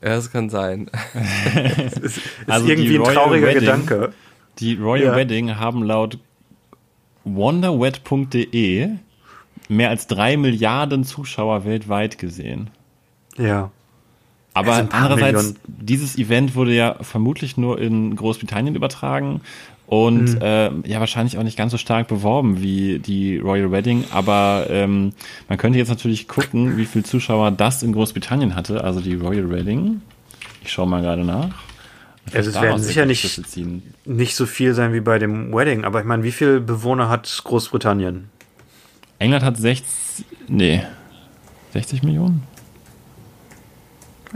Ja, 0.02 0.16
es 0.16 0.30
kann 0.30 0.50
sein. 0.50 0.90
es 1.14 1.98
ist, 1.98 2.20
also 2.46 2.66
irgendwie 2.66 2.98
ein 2.98 3.04
trauriger 3.04 3.48
Wedding, 3.48 3.60
Gedanke. 3.60 4.12
Die 4.58 4.74
Royal 4.74 5.06
ja. 5.06 5.16
Wedding 5.16 5.56
haben 5.56 5.82
laut 5.82 6.18
wonderwed.de 7.24 8.90
mehr 9.68 9.90
als 9.90 10.06
drei 10.06 10.36
Milliarden 10.36 11.04
Zuschauer 11.04 11.64
weltweit 11.64 12.18
gesehen. 12.18 12.70
Ja. 13.36 13.70
Aber 14.56 14.88
andererseits, 14.90 15.34
Millionen. 15.34 15.56
dieses 15.66 16.16
Event 16.16 16.54
wurde 16.54 16.74
ja 16.74 16.96
vermutlich 17.02 17.58
nur 17.58 17.78
in 17.78 18.16
Großbritannien 18.16 18.74
übertragen 18.74 19.42
und 19.86 20.34
mhm. 20.34 20.40
äh, 20.40 20.70
ja 20.88 20.98
wahrscheinlich 20.98 21.36
auch 21.36 21.42
nicht 21.42 21.58
ganz 21.58 21.72
so 21.72 21.78
stark 21.78 22.08
beworben 22.08 22.62
wie 22.62 22.98
die 22.98 23.36
Royal 23.36 23.70
Wedding. 23.70 24.04
Aber 24.10 24.66
ähm, 24.70 25.12
man 25.48 25.58
könnte 25.58 25.78
jetzt 25.78 25.90
natürlich 25.90 26.26
gucken, 26.26 26.78
wie 26.78 26.86
viel 26.86 27.04
Zuschauer 27.04 27.50
das 27.50 27.82
in 27.82 27.92
Großbritannien 27.92 28.54
hatte, 28.54 28.82
also 28.82 29.00
die 29.00 29.14
Royal 29.14 29.50
Wedding. 29.50 30.00
Ich 30.64 30.72
schaue 30.72 30.88
mal 30.88 31.02
gerade 31.02 31.22
nach. 31.22 31.50
Also 32.32 32.50
es 32.50 32.60
werden 32.60 32.82
sicher 32.82 33.04
nicht, 33.04 33.42
nicht 34.06 34.34
so 34.34 34.46
viel 34.46 34.72
sein 34.72 34.94
wie 34.94 35.00
bei 35.00 35.18
dem 35.18 35.52
Wedding, 35.54 35.84
aber 35.84 36.00
ich 36.00 36.06
meine, 36.06 36.24
wie 36.24 36.32
viele 36.32 36.60
Bewohner 36.60 37.08
hat 37.08 37.42
Großbritannien? 37.44 38.30
England 39.18 39.44
hat 39.44 39.58
60, 39.58 40.24
nee, 40.48 40.82
60 41.74 42.02
Millionen? 42.02 42.42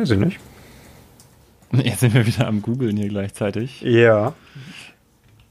Weiß 0.00 0.12
ich 0.12 0.18
nicht. 0.18 0.40
Jetzt 1.72 2.00
sind 2.00 2.14
wir 2.14 2.26
wieder 2.26 2.46
am 2.46 2.62
Googeln 2.62 2.96
hier 2.96 3.08
gleichzeitig. 3.08 3.82
Ja. 3.82 4.32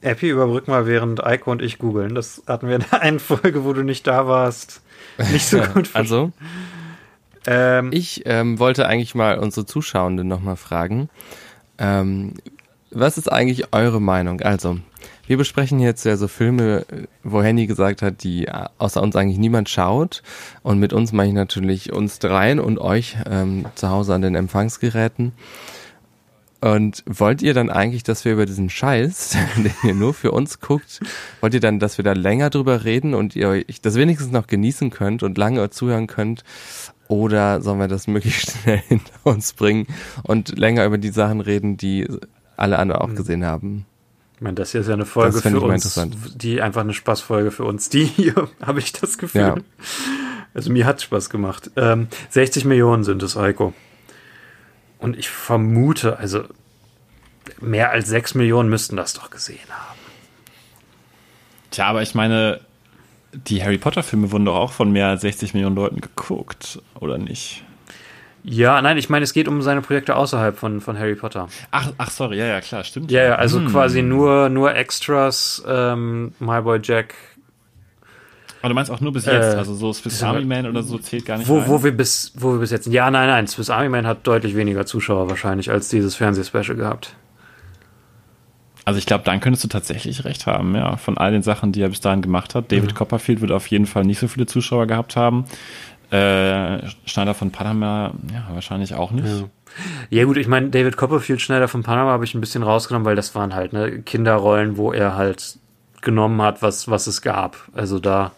Epi, 0.02 0.30
überbrück 0.30 0.68
mal, 0.68 0.88
während 0.88 1.24
Eiko 1.24 1.52
und 1.52 1.62
ich 1.62 1.78
googeln. 1.78 2.16
Das 2.16 2.42
hatten 2.48 2.68
wir 2.68 2.78
in 2.78 2.86
der 2.90 3.02
einen 3.04 3.20
Folge, 3.20 3.64
wo 3.64 3.74
du 3.74 3.84
nicht 3.84 4.08
da 4.08 4.26
warst. 4.26 4.82
Nicht 5.32 5.46
so 5.46 5.60
gut. 5.74 5.92
also? 5.94 6.32
Ähm, 7.46 7.92
ich 7.94 8.24
ähm, 8.26 8.58
wollte 8.58 8.88
eigentlich 8.88 9.14
mal 9.14 9.38
unsere 9.38 9.68
Zuschauenden 9.68 10.28
nochmal 10.28 10.56
fragen. 10.56 11.10
Ähm, 11.78 12.34
was 12.90 13.20
ist 13.20 13.32
eigentlich 13.32 13.72
eure 13.72 14.02
Meinung? 14.02 14.42
Also, 14.42 14.80
wir 15.30 15.38
besprechen 15.38 15.80
jetzt 15.80 16.06
ja 16.06 16.18
so 16.18 16.28
Filme, 16.28 16.88
wo 17.24 17.44
Henny 17.44 17.68
gesagt 17.68 18.02
hat, 18.02 18.24
die 18.24 18.50
außer 18.80 19.00
uns 19.00 19.16
eigentlich 19.16 19.38
niemand 19.38 19.70
schaut. 19.70 20.24
Und 20.64 20.80
mit 20.80 20.92
uns 20.92 21.14
meine 21.14 21.30
ich 21.30 21.36
natürlich 21.36 21.94
uns 21.94 22.18
dreien 22.18 22.60
und 22.60 22.80
euch 22.80 23.16
ähm, 23.30 23.66
zu 23.76 23.92
Hause 23.92 24.16
an 24.16 24.24
den 24.24 24.34
Empfangsgeräten. 24.34 25.34
Und 26.62 27.04
wollt 27.06 27.44
ihr 27.44 27.54
dann 27.54 27.70
eigentlich, 27.70 28.02
dass 28.02 28.26
wir 28.26 28.34
über 28.34 28.48
diesen 28.48 28.72
Scheiß, 28.72 29.38
den 29.58 29.72
ihr 29.84 29.94
nur 29.94 30.16
für 30.16 30.32
uns 30.32 30.62
guckt, 30.62 31.00
wollt 31.42 31.54
ihr 31.54 31.60
dann, 31.60 31.78
dass 31.78 32.00
wir 32.00 32.04
da 32.04 32.14
länger 32.14 32.50
drüber 32.50 32.84
reden 32.84 33.14
und 33.14 33.36
ihr 33.36 33.50
euch 33.50 33.82
das 33.84 33.94
wenigstens 33.94 34.32
noch 34.32 34.48
genießen 34.48 34.90
könnt 34.90 35.22
und 35.22 35.38
lange 35.38 35.70
zuhören 35.70 36.08
könnt? 36.08 36.44
Oder 37.08 37.62
sollen 37.62 37.80
wir 37.80 37.88
das 37.88 38.08
möglichst 38.08 38.50
schnell 38.50 38.82
hinter 38.88 39.14
uns 39.26 39.54
bringen 39.54 39.86
und 40.24 40.58
länger 40.58 40.86
über 40.86 40.98
die 40.98 41.12
Sachen 41.12 41.40
reden, 41.40 41.78
die 41.78 42.08
alle 42.58 42.80
anderen 42.80 43.04
auch 43.04 43.10
hm. 43.10 43.16
gesehen 43.16 43.46
haben? 43.46 43.86
Ich 44.40 44.42
meine, 44.42 44.56
das 44.56 44.72
hier 44.72 44.80
ist 44.80 44.88
ja 44.88 44.94
eine 44.94 45.06
Folge 45.06 45.42
für 45.42 45.60
uns, 45.60 46.00
die 46.36 46.62
einfach 46.62 46.80
eine 46.80 46.94
Spaßfolge 46.94 47.52
für 47.52 47.66
uns. 47.66 47.90
Die 47.90 48.06
hier, 48.06 48.48
habe 48.66 48.80
ich 48.80 48.94
das 48.94 49.18
Gefühl. 49.18 49.42
Ja. 49.42 49.56
Also 50.54 50.72
mir 50.72 50.86
hat 50.86 51.02
Spaß 51.02 51.30
gemacht. 51.30 51.72
Ähm, 51.76 52.08
60 52.30 52.64
Millionen 52.64 53.04
sind 53.04 53.22
es, 53.22 53.36
Heiko. 53.36 53.74
Und 54.98 55.18
ich 55.18 55.28
vermute, 55.28 56.20
also 56.20 56.46
mehr 57.60 57.92
als 57.92 58.08
6 58.08 58.36
Millionen 58.36 58.70
müssten 58.70 58.96
das 58.96 59.14
doch 59.14 59.30
gesehen 59.30 59.60
haben. 59.70 60.00
Tja, 61.72 61.88
aber 61.88 62.02
ich 62.02 62.16
meine, 62.16 62.62
die 63.34 63.62
Harry 63.62 63.78
Potter-Filme 63.78 64.32
wurden 64.32 64.46
doch 64.46 64.56
auch 64.56 64.72
von 64.72 64.90
mehr 64.90 65.08
als 65.08 65.20
60 65.20 65.54
Millionen 65.54 65.76
Leuten 65.76 66.00
geguckt, 66.00 66.82
oder 66.98 67.18
nicht? 67.18 67.66
Ja, 68.44 68.82
nein, 68.82 68.98
ich 68.98 69.10
meine, 69.10 69.24
es 69.24 69.34
geht 69.34 69.48
um 69.48 69.62
seine 69.62 69.82
Projekte 69.82 70.16
außerhalb 70.16 70.58
von, 70.58 70.82
von 70.82 70.98
Harry 70.98 71.16
Potter. 71.16 71.48
Ach, 71.72 71.92
ach, 71.98 72.10
sorry, 72.10 72.38
ja, 72.38 72.46
ja, 72.46 72.62
klar, 72.62 72.84
stimmt. 72.84 73.12
Ja, 73.12 73.24
ja, 73.24 73.36
also 73.36 73.60
hm. 73.60 73.68
quasi 73.68 74.02
nur, 74.02 74.50
nur 74.50 74.76
Extras, 74.76 75.64
ähm, 75.68 76.34
My 76.40 76.62
Boy 76.62 76.80
Jack, 76.82 77.16
aber 78.62 78.70
du 78.70 78.76
meinst 78.76 78.92
auch 78.92 79.00
nur 79.00 79.14
bis 79.14 79.26
jetzt, 79.26 79.54
äh, 79.54 79.58
also 79.58 79.74
so 79.74 79.94
Swiss 79.94 80.22
Army 80.22 80.44
Man 80.44 80.66
oder 80.68 80.84
so 80.84 80.98
zählt 80.98 81.26
gar 81.26 81.38
nicht 81.38 81.48
wo, 81.48 81.60
rein. 81.60 81.68
Wo 81.68 81.84
wir 81.84 81.96
bis, 81.96 82.34
wo 82.36 82.52
wir 82.54 82.60
bis 82.60 82.72
jetzt, 82.72 82.88
ja, 82.88 83.10
nein, 83.10 83.28
nein, 83.28 83.48
Swiss 83.48 83.70
Army 83.70 83.90
Man 83.90 84.06
hat 84.06 84.28
deutlich 84.28 84.56
weniger 84.56 84.86
Zuschauer 84.86 85.30
wahrscheinlich 85.30 85.72
als 85.72 85.88
dieses 85.88 86.16
Fernsehspecial 86.16 86.76
gehabt. 86.76 87.16
Also 88.84 88.98
ich 88.98 89.06
glaube, 89.06 89.24
dann 89.24 89.40
könntest 89.40 89.64
du 89.64 89.68
tatsächlich 89.68 90.26
recht 90.26 90.46
haben, 90.46 90.76
ja, 90.76 90.98
von 90.98 91.18
all 91.18 91.32
den 91.32 91.44
Sachen, 91.44 91.72
die 91.72 91.82
er 91.82 91.90
bis 91.90 92.02
dahin 92.02 92.22
gemacht 92.22 92.56
hat. 92.56 92.72
David 92.72 92.92
mhm. 92.92 92.96
Copperfield 92.96 93.40
wird 93.40 93.52
auf 93.52 93.68
jeden 93.68 93.86
Fall 93.86 94.04
nicht 94.04 94.20
so 94.20 94.28
viele 94.28 94.46
Zuschauer 94.46 94.88
gehabt 94.88 95.16
haben. 95.16 95.46
Äh, 96.12 96.88
Schneider 97.06 97.34
von 97.34 97.52
Panama, 97.52 98.12
ja, 98.34 98.48
wahrscheinlich 98.54 98.94
auch 98.94 99.12
nicht. 99.12 99.28
Ja. 99.28 99.50
Ja 100.10 100.26
gut, 100.26 100.38
ich 100.38 100.48
meine, 100.48 100.70
David 100.70 100.98
Copperfield, 100.98 101.42
Schneider 101.42 101.68
von 101.68 101.84
Panama 101.84 102.10
habe 102.10 102.26
ich 102.26 102.34
ein 102.34 102.42
bisschen 102.42 102.64
rausgenommen, 102.64 103.06
weil 103.06 103.16
das 103.16 103.36
waren 103.36 103.54
halt 103.54 103.72
ne, 103.72 104.02
Kinderrollen, 104.02 104.78
wo 104.78 104.92
er 104.92 105.16
halt 105.16 105.60
genommen 106.02 106.42
hat, 106.42 106.62
was, 106.64 106.90
was 106.90 107.06
es 107.06 107.22
gab. 107.22 107.56
Also 107.74 108.00
da 108.00 108.32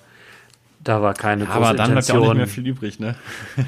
da 0.84 1.02
war 1.02 1.14
keine 1.14 1.46
große 1.46 1.58
Aber 1.58 1.74
dann 1.74 1.90
Intention. 1.92 1.94
bleibt 1.94 2.10
ja 2.10 2.16
auch 2.16 2.34
nicht 2.34 2.38
mehr 2.38 2.48
viel 2.48 2.68
übrig, 2.68 3.00
ne? 3.00 3.16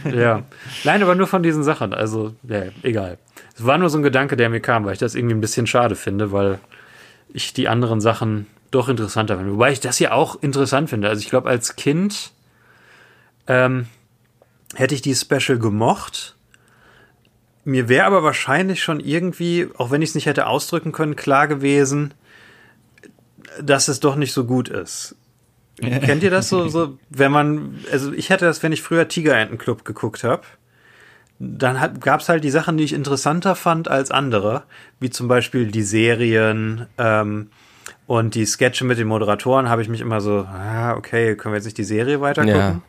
ja. 0.15 0.43
Nein, 0.83 1.03
aber 1.03 1.15
nur 1.15 1.27
von 1.27 1.43
diesen 1.43 1.63
Sachen. 1.63 1.93
Also, 1.93 2.33
ja, 2.43 2.63
egal. 2.81 3.17
Es 3.55 3.65
war 3.65 3.77
nur 3.77 3.89
so 3.89 3.99
ein 3.99 4.03
Gedanke, 4.03 4.35
der 4.35 4.49
mir 4.49 4.61
kam, 4.61 4.85
weil 4.85 4.93
ich 4.93 4.99
das 4.99 5.13
irgendwie 5.13 5.35
ein 5.35 5.41
bisschen 5.41 5.67
schade 5.67 5.95
finde, 5.95 6.31
weil 6.31 6.59
ich 7.31 7.53
die 7.53 7.67
anderen 7.67 8.01
Sachen 8.01 8.47
doch 8.71 8.89
interessanter 8.89 9.37
finde. 9.37 9.53
Wobei 9.53 9.71
ich 9.71 9.79
das 9.79 9.97
hier 9.97 10.13
auch 10.15 10.41
interessant 10.41 10.89
finde. 10.89 11.07
Also 11.07 11.21
ich 11.21 11.29
glaube, 11.29 11.49
als 11.49 11.75
Kind 11.75 12.31
ähm, 13.47 13.87
hätte 14.75 14.95
ich 14.95 15.01
die 15.01 15.15
Special 15.15 15.57
gemocht. 15.57 16.35
Mir 17.65 17.87
wäre 17.87 18.05
aber 18.05 18.23
wahrscheinlich 18.23 18.83
schon 18.83 18.99
irgendwie, 18.99 19.69
auch 19.77 19.91
wenn 19.91 20.01
ich 20.01 20.09
es 20.09 20.15
nicht 20.15 20.25
hätte 20.25 20.47
ausdrücken 20.47 20.91
können, 20.91 21.15
klar 21.15 21.47
gewesen, 21.47 22.13
dass 23.61 23.87
es 23.87 23.99
doch 23.99 24.15
nicht 24.15 24.33
so 24.33 24.45
gut 24.45 24.69
ist. 24.69 25.15
Kennt 25.81 26.23
ihr 26.23 26.31
das 26.31 26.49
so, 26.49 26.67
so, 26.67 26.97
wenn 27.09 27.31
man, 27.31 27.79
also 27.91 28.13
ich 28.13 28.31
hatte 28.31 28.45
das, 28.45 28.61
wenn 28.63 28.71
ich 28.71 28.81
früher 28.81 29.07
Tigerentenclub 29.07 29.85
geguckt 29.85 30.23
habe, 30.23 30.43
dann 31.39 31.99
gab 31.99 32.21
es 32.21 32.29
halt 32.29 32.43
die 32.43 32.51
Sachen, 32.51 32.77
die 32.77 32.83
ich 32.83 32.93
interessanter 32.93 33.55
fand 33.55 33.87
als 33.87 34.11
andere, 34.11 34.63
wie 34.99 35.09
zum 35.09 35.27
Beispiel 35.27 35.71
die 35.71 35.81
Serien 35.81 36.85
ähm, 36.97 37.49
und 38.05 38.35
die 38.35 38.45
Sketche 38.45 38.85
mit 38.85 38.97
den 38.97 39.07
Moderatoren, 39.07 39.67
habe 39.67 39.81
ich 39.81 39.89
mich 39.89 40.01
immer 40.01 40.21
so, 40.21 40.45
ah, 40.47 40.93
okay, 40.95 41.35
können 41.35 41.53
wir 41.53 41.57
jetzt 41.57 41.65
nicht 41.65 41.77
die 41.77 41.83
Serie 41.83 42.21
weitergucken? 42.21 42.59
Ja. 42.59 42.81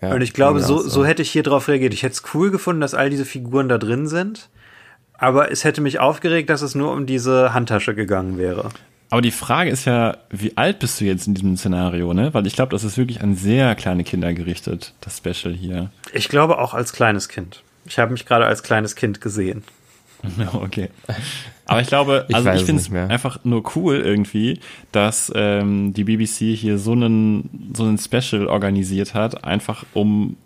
Ja, 0.00 0.14
und 0.14 0.22
ich 0.22 0.32
glaube, 0.32 0.60
so, 0.60 0.78
so 0.78 1.04
hätte 1.04 1.22
ich 1.22 1.30
hier 1.30 1.42
drauf 1.42 1.68
reagiert. 1.68 1.92
Ich 1.92 2.02
hätte 2.02 2.14
es 2.14 2.34
cool 2.34 2.50
gefunden, 2.50 2.80
dass 2.80 2.94
all 2.94 3.10
diese 3.10 3.24
Figuren 3.24 3.68
da 3.68 3.76
drin 3.78 4.06
sind, 4.06 4.48
aber 5.12 5.50
es 5.52 5.64
hätte 5.64 5.80
mich 5.80 6.00
aufgeregt, 6.00 6.48
dass 6.48 6.62
es 6.62 6.74
nur 6.74 6.92
um 6.92 7.06
diese 7.06 7.52
Handtasche 7.52 7.94
gegangen 7.94 8.38
wäre. 8.38 8.70
Aber 9.10 9.20
die 9.20 9.32
Frage 9.32 9.70
ist 9.70 9.84
ja, 9.84 10.18
wie 10.30 10.56
alt 10.56 10.78
bist 10.78 11.00
du 11.00 11.04
jetzt 11.04 11.26
in 11.26 11.34
diesem 11.34 11.56
Szenario, 11.56 12.14
ne? 12.14 12.32
Weil 12.32 12.46
ich 12.46 12.54
glaube, 12.54 12.70
das 12.70 12.84
ist 12.84 12.96
wirklich 12.96 13.20
an 13.20 13.34
sehr 13.34 13.74
kleine 13.74 14.04
Kinder 14.04 14.32
gerichtet, 14.32 14.94
das 15.00 15.18
Special 15.18 15.52
hier. 15.52 15.90
Ich 16.12 16.28
glaube 16.28 16.58
auch 16.58 16.74
als 16.74 16.92
kleines 16.92 17.28
Kind. 17.28 17.62
Ich 17.86 17.98
habe 17.98 18.12
mich 18.12 18.24
gerade 18.24 18.46
als 18.46 18.62
kleines 18.62 18.94
Kind 18.94 19.20
gesehen. 19.20 19.64
okay. 20.54 20.88
Aber 21.66 21.80
ich 21.80 21.88
glaube, 21.88 22.26
ich 22.28 22.34
also 22.34 22.50
ich 22.50 22.64
finde 22.64 22.82
es 22.82 22.92
einfach 23.10 23.44
nur 23.44 23.62
cool 23.76 23.96
irgendwie, 23.96 24.60
dass 24.92 25.32
ähm, 25.34 25.92
die 25.94 26.04
BBC 26.04 26.56
hier 26.56 26.78
so 26.78 26.92
einen 26.92 27.72
so 27.76 27.84
einen 27.84 27.98
Special 27.98 28.46
organisiert 28.46 29.14
hat, 29.14 29.44
einfach 29.44 29.84
um 29.94 30.36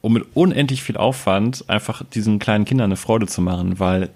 um 0.00 0.14
mit 0.14 0.24
unendlich 0.34 0.82
viel 0.82 0.96
Aufwand 0.96 1.64
einfach 1.68 2.02
diesen 2.04 2.38
kleinen 2.38 2.64
Kindern 2.64 2.86
eine 2.86 2.96
Freude 2.96 3.26
zu 3.26 3.40
machen, 3.40 3.78
weil 3.78 4.10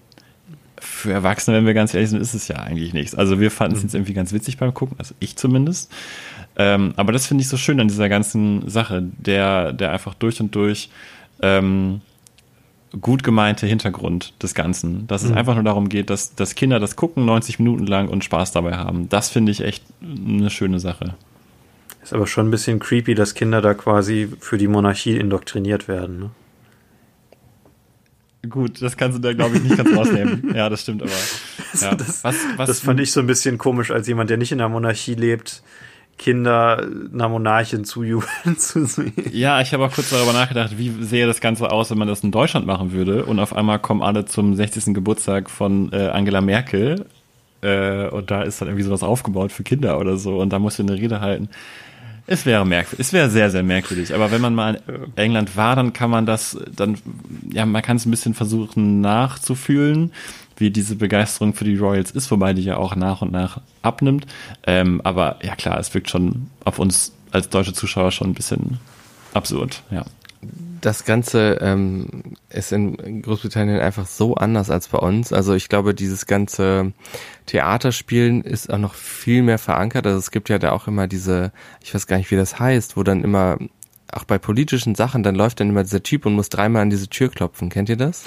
für 0.79 1.13
Erwachsene, 1.13 1.57
wenn 1.57 1.67
wir 1.67 1.75
ganz 1.75 1.95
ehrlich 1.95 2.11
sind, 2.11 2.21
ist 2.21 2.35
es 2.35 2.49
ja 2.49 2.57
eigentlich 2.57 2.93
nichts. 2.93 3.15
Also 3.15 3.41
wir 3.41 3.51
fanden 3.51 3.77
es 3.77 3.83
mhm. 3.83 3.87
jetzt 3.87 3.95
irgendwie 3.95 4.13
ganz 4.13 4.33
witzig 4.33 4.59
beim 4.59 4.75
Gucken, 4.75 4.97
also 4.99 5.15
ich 5.21 5.37
zumindest. 5.37 5.93
Ähm, 6.57 6.93
aber 6.97 7.13
das 7.13 7.27
finde 7.27 7.43
ich 7.43 7.49
so 7.49 7.57
schön 7.57 7.81
an 7.81 7.89
dieser 7.89 8.09
ganzen 8.09 8.69
Sache, 8.69 9.03
der, 9.03 9.73
der 9.73 9.93
einfach 9.93 10.15
durch 10.15 10.41
und 10.41 10.55
durch 10.55 10.91
ähm, 11.43 12.01
gut 13.01 13.23
gemeinte 13.23 13.67
Hintergrund 13.67 14.35
des 14.43 14.55
Ganzen. 14.55 15.07
Dass 15.07 15.23
mhm. 15.23 15.31
es 15.31 15.37
einfach 15.37 15.55
nur 15.55 15.65
darum 15.65 15.89
geht, 15.89 16.11
dass, 16.11 16.35
dass 16.35 16.55
Kinder 16.55 16.81
das 16.81 16.97
gucken 16.97 17.25
90 17.25 17.59
Minuten 17.59 17.87
lang 17.87 18.09
und 18.09 18.25
Spaß 18.25 18.53
dabei 18.53 18.77
haben. 18.77 19.09
Das 19.09 19.29
finde 19.29 19.53
ich 19.53 19.61
echt 19.61 19.85
eine 20.03 20.51
schöne 20.51 20.81
Sache. 20.81 21.15
Ist 22.03 22.13
aber 22.13 22.27
schon 22.27 22.49
ein 22.49 22.51
bisschen 22.51 22.79
creepy, 22.79 23.15
dass 23.15 23.35
Kinder 23.35 23.61
da 23.61 23.75
quasi 23.75 24.29
für 24.39 24.59
die 24.59 24.69
Monarchie 24.69 25.17
indoktriniert 25.17 25.89
werden. 25.89 26.21
Ne? 26.21 26.31
Gut, 28.49 28.81
das 28.81 28.97
kannst 28.97 29.19
du 29.19 29.23
da, 29.23 29.33
glaube 29.33 29.57
ich, 29.57 29.63
nicht 29.63 29.77
ganz 29.77 29.91
rausnehmen. 29.97 30.51
Ja, 30.55 30.69
das 30.69 30.83
stimmt 30.83 31.03
aber. 31.03 31.11
Ja. 31.81 31.95
Das, 31.95 32.23
was, 32.23 32.37
was, 32.57 32.69
das 32.69 32.81
fand 32.81 33.01
ich 33.01 33.11
so 33.11 33.21
ein 33.21 33.27
bisschen 33.27 33.59
komisch, 33.59 33.91
als 33.91 34.07
jemand, 34.07 34.31
der 34.31 34.37
nicht 34.37 34.53
in 34.53 34.59
der 34.59 34.69
Monarchie 34.69 35.15
lebt, 35.15 35.63
Kinder 36.19 36.87
einer 37.13 37.29
Monarchin 37.29 37.85
zujubeln 37.85 38.57
zu 38.59 38.87
sehen. 38.87 39.13
Ja, 39.33 39.61
ich 39.61 39.73
habe 39.73 39.85
auch 39.85 39.93
kurz 39.93 40.11
darüber 40.11 40.33
nachgedacht, 40.33 40.79
wie 40.79 40.91
sähe 41.05 41.27
das 41.27 41.41
Ganze 41.41 41.71
aus, 41.71 41.91
wenn 41.91 41.99
man 41.99 42.09
das 42.09 42.21
in 42.21 42.31
Deutschland 42.31 42.67
machen 42.67 42.93
würde 42.93 43.25
und 43.25 43.39
auf 43.39 43.55
einmal 43.55 43.79
kommen 43.79 44.03
alle 44.03 44.25
zum 44.25 44.55
60. 44.55 44.95
Geburtstag 44.95 45.51
von 45.51 45.93
äh, 45.93 46.09
Angela 46.09 46.41
Merkel 46.41 47.07
äh, 47.63 48.09
und 48.09 48.31
da 48.31 48.43
ist 48.43 48.61
dann 48.61 48.69
irgendwie 48.69 48.85
sowas 48.85 49.03
aufgebaut 49.03 49.53
für 49.53 49.63
Kinder 49.63 49.99
oder 49.99 50.17
so 50.17 50.41
und 50.41 50.53
da 50.53 50.59
musst 50.59 50.79
du 50.79 50.83
eine 50.83 50.95
Rede 50.95 51.21
halten. 51.21 51.49
Es 52.29 52.45
wäre 52.45 52.67
merkwürdig, 52.67 53.07
es 53.07 53.13
wäre 53.13 53.31
sehr, 53.31 53.51
sehr 53.51 53.63
merkwürdig. 53.63 54.13
Aber 54.13 54.33
wenn 54.33 54.41
man 54.41 54.55
mal 54.55 54.81
in 54.89 55.17
England 55.17 55.57
war, 55.57 55.77
dann 55.77 55.93
kann 55.93 56.11
man 56.11 56.27
das, 56.27 56.59
dann, 56.75 56.99
ja, 57.53 57.65
man 57.67 57.83
kann 57.83 57.99
es 57.99 58.07
ein 58.07 58.11
bisschen 58.11 58.35
versuchen 58.35 59.01
nachzufühlen, 59.01 60.13
wie 60.57 60.71
diese 60.71 60.97
Begeisterung 60.97 61.55
für 61.55 61.65
die 61.65 61.77
Royals 61.77 62.11
ist, 62.11 62.31
wobei 62.31 62.53
die 62.53 62.63
ja 62.63 62.77
auch 62.77 62.97
nach 62.97 63.23
und 63.23 63.33
nach 63.33 63.61
abnimmt. 63.83 64.27
Ähm, 64.67 65.01
aber 65.05 65.39
ja 65.43 65.55
klar, 65.55 65.79
es 65.79 65.93
wirkt 65.95 66.11
schon 66.11 66.49
auf 66.65 66.79
uns 66.79 67.13
als 67.31 67.49
deutsche 67.49 67.73
Zuschauer 67.73 68.13
schon 68.13 68.31
ein 68.31 68.35
bisschen 68.35 68.79
absurd, 69.35 69.83
ja 69.91 70.05
das 70.87 71.05
Ganze 71.05 71.59
ähm, 71.61 72.37
ist 72.49 72.73
in 72.73 73.23
Großbritannien 73.23 73.81
einfach 73.81 74.07
so 74.07 74.35
anders 74.37 74.71
als 74.71 74.89
bei 74.89 74.99
uns. 74.99 75.33
Also 75.33 75.55
ich 75.55 75.69
glaube, 75.69 75.95
dieses 75.95 76.27
ganze 76.27 76.93
Theaterspielen 77.47 78.43
ist 78.43 78.73
auch 78.73 78.79
noch 78.79 78.95
viel 78.95 79.43
mehr 79.43 79.59
verankert. 79.59 80.07
Also 80.07 80.19
es 80.19 80.31
gibt 80.31 80.49
ja 80.49 80.59
da 80.59 80.73
auch 80.73 80.87
immer 80.87 81.09
diese, 81.09 81.53
ich 81.83 81.95
weiß 81.95 82.07
gar 82.07 82.19
nicht, 82.19 82.31
wie 82.31 82.37
das 82.37 82.59
heißt, 82.59 82.97
wo 82.97 83.03
dann 83.03 83.25
immer, 83.25 83.59
auch 84.13 84.25
bei 84.25 84.39
politischen 84.39 84.95
Sachen, 84.95 85.25
dann 85.25 85.35
läuft 85.35 85.59
dann 85.59 85.71
immer 85.71 85.83
dieser 85.83 86.03
Typ 86.03 86.27
und 86.27 86.35
muss 86.35 86.49
dreimal 86.49 86.83
an 86.83 86.91
diese 86.91 87.09
Tür 87.09 87.31
klopfen. 87.31 87.69
Kennt 87.69 87.89
ihr 87.89 87.97
das? 87.97 88.25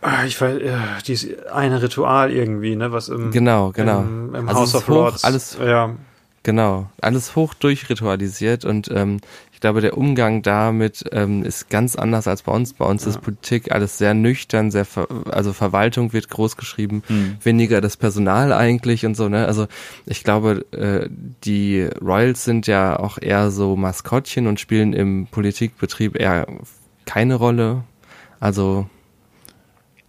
Ah, 0.00 0.24
ich 0.24 0.40
weiß, 0.40 0.60
ja, 0.64 0.98
dieses 1.06 1.46
eine 1.48 1.82
Ritual 1.82 2.30
irgendwie, 2.30 2.76
ne, 2.76 2.92
was 2.92 3.08
im, 3.08 3.30
genau, 3.30 3.72
genau. 3.72 4.00
im, 4.00 4.34
im 4.34 4.48
also 4.48 4.60
House 4.60 4.74
of 4.76 4.88
Lords, 4.88 5.24
alles, 5.24 5.58
ja. 5.60 5.94
Genau, 6.44 6.88
alles 7.00 7.34
hoch 7.34 7.52
durchritualisiert 7.54 8.64
und 8.64 8.88
ähm, 8.90 9.20
Ich 9.58 9.60
glaube, 9.60 9.80
der 9.80 9.98
Umgang 9.98 10.42
damit 10.42 11.04
ähm, 11.10 11.42
ist 11.42 11.68
ganz 11.68 11.96
anders 11.96 12.28
als 12.28 12.42
bei 12.42 12.52
uns. 12.52 12.74
Bei 12.74 12.84
uns 12.84 13.02
ja. 13.02 13.10
ist 13.10 13.22
Politik 13.22 13.72
alles 13.72 13.98
sehr 13.98 14.14
nüchtern, 14.14 14.70
sehr 14.70 14.84
ver 14.84 15.08
also 15.32 15.52
Verwaltung 15.52 16.12
wird 16.12 16.30
groß 16.30 16.56
geschrieben, 16.56 17.02
hm. 17.08 17.38
weniger 17.42 17.80
das 17.80 17.96
Personal 17.96 18.52
eigentlich 18.52 19.04
und 19.04 19.16
so. 19.16 19.28
Ne? 19.28 19.46
Also 19.46 19.66
ich 20.06 20.22
glaube, 20.22 20.64
äh, 20.70 21.08
die 21.42 21.88
Royals 22.00 22.44
sind 22.44 22.68
ja 22.68 23.00
auch 23.00 23.18
eher 23.20 23.50
so 23.50 23.74
Maskottchen 23.74 24.46
und 24.46 24.60
spielen 24.60 24.92
im 24.92 25.26
Politikbetrieb 25.26 26.14
eher 26.14 26.46
keine 27.04 27.34
Rolle. 27.34 27.82
Also 28.38 28.86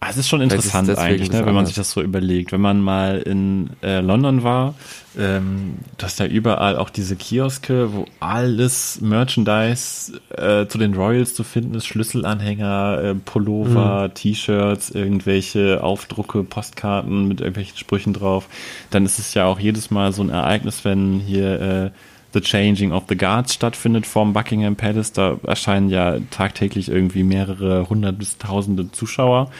es 0.08 0.16
ist 0.16 0.28
schon 0.28 0.40
interessant 0.40 0.88
ist 0.88 0.98
eigentlich, 0.98 1.30
ne, 1.30 1.44
wenn 1.44 1.54
man 1.54 1.66
sich 1.66 1.74
das 1.74 1.90
so 1.90 2.00
überlegt. 2.00 2.52
Wenn 2.52 2.60
man 2.60 2.80
mal 2.80 3.18
in 3.18 3.70
äh, 3.82 4.00
London 4.00 4.42
war, 4.42 4.74
ähm, 5.18 5.74
dass 5.98 6.16
da 6.16 6.24
überall 6.24 6.76
auch 6.76 6.88
diese 6.88 7.16
Kioske, 7.16 7.92
wo 7.92 8.06
alles 8.18 9.00
Merchandise 9.02 10.18
äh, 10.30 10.66
zu 10.66 10.78
den 10.78 10.94
Royals 10.94 11.34
zu 11.34 11.44
finden 11.44 11.74
ist, 11.74 11.86
Schlüsselanhänger, 11.86 13.00
äh, 13.02 13.14
Pullover, 13.14 14.08
mhm. 14.08 14.14
T-Shirts, 14.14 14.90
irgendwelche 14.90 15.82
Aufdrucke, 15.82 16.44
Postkarten 16.44 17.28
mit 17.28 17.40
irgendwelchen 17.40 17.76
Sprüchen 17.76 18.14
drauf. 18.14 18.48
Dann 18.90 19.04
ist 19.04 19.18
es 19.18 19.34
ja 19.34 19.44
auch 19.44 19.60
jedes 19.60 19.90
Mal 19.90 20.12
so 20.12 20.22
ein 20.22 20.30
Ereignis, 20.30 20.82
wenn 20.84 21.20
hier 21.20 21.60
äh, 21.60 21.90
The 22.32 22.40
Changing 22.40 22.92
of 22.92 23.04
the 23.08 23.16
Guards 23.16 23.54
stattfindet 23.54 24.06
vorm 24.06 24.32
Buckingham 24.32 24.76
Palace. 24.76 25.12
Da 25.12 25.36
erscheinen 25.46 25.90
ja 25.90 26.18
tagtäglich 26.30 26.88
irgendwie 26.88 27.24
mehrere 27.24 27.88
hundert 27.88 28.18
bis 28.18 28.38
tausende 28.38 28.90
Zuschauer 28.92 29.50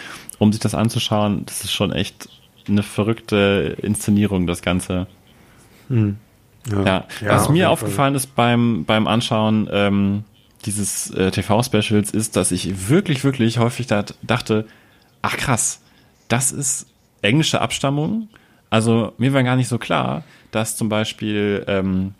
um 0.40 0.52
sich 0.52 0.60
das 0.60 0.74
anzuschauen, 0.74 1.44
das 1.44 1.62
ist 1.62 1.72
schon 1.72 1.92
echt 1.92 2.28
eine 2.66 2.82
verrückte 2.82 3.76
Inszenierung, 3.82 4.46
das 4.46 4.62
Ganze. 4.62 5.06
Hm. 5.88 6.16
Ja. 6.68 6.82
ja. 6.82 7.06
ja. 7.20 7.28
Was 7.28 7.50
mir 7.50 7.70
aufgefallen 7.70 8.14
Fall. 8.14 8.16
ist 8.16 8.34
beim, 8.34 8.84
beim 8.86 9.06
Anschauen 9.06 9.68
ähm, 9.70 10.24
dieses 10.64 11.10
äh, 11.10 11.30
TV-Specials, 11.30 12.10
ist, 12.10 12.36
dass 12.36 12.52
ich 12.52 12.88
wirklich, 12.88 13.22
wirklich 13.22 13.58
häufig 13.58 13.86
dat, 13.86 14.14
dachte, 14.22 14.66
ach 15.20 15.36
krass, 15.36 15.82
das 16.28 16.52
ist 16.52 16.86
englische 17.20 17.60
Abstammung. 17.60 18.28
Also 18.70 19.12
mir 19.18 19.34
war 19.34 19.42
gar 19.42 19.56
nicht 19.56 19.68
so 19.68 19.76
klar, 19.78 20.24
dass 20.52 20.76
zum 20.76 20.88
Beispiel 20.88 21.64
ähm, 21.68 22.14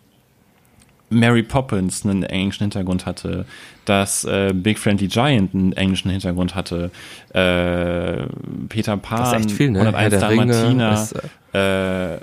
Mary 1.11 1.43
Poppins 1.43 2.05
einen 2.05 2.23
englischen 2.23 2.63
Hintergrund 2.63 3.05
hatte, 3.05 3.45
dass 3.85 4.23
äh, 4.23 4.53
Big 4.53 4.79
Friendly 4.79 5.07
Giant 5.07 5.53
einen 5.53 5.73
englischen 5.73 6.09
Hintergrund 6.09 6.55
hatte, 6.55 6.91
äh, 7.33 8.25
Peter 8.69 8.97
Pan, 8.97 9.33
das 9.33 9.45
ist 9.45 9.51
viel, 9.51 9.71
ne? 9.71 9.79
101 9.79 10.19
Dalmatiner, 10.19 11.07
äh, 11.53 12.17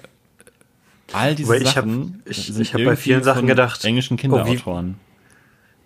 all 1.12 1.34
diese 1.34 1.56
ich 1.56 1.68
Sachen. 1.68 2.22
Hab, 2.24 2.30
ich 2.30 2.58
ich 2.58 2.74
habe 2.74 2.84
bei 2.84 2.96
vielen 2.96 3.22
Sachen 3.22 3.46
gedacht, 3.46 3.84
englischen 3.84 4.16
Kinderautoren. 4.16 4.96
Oh, 4.96 4.98
wie, 5.04 5.07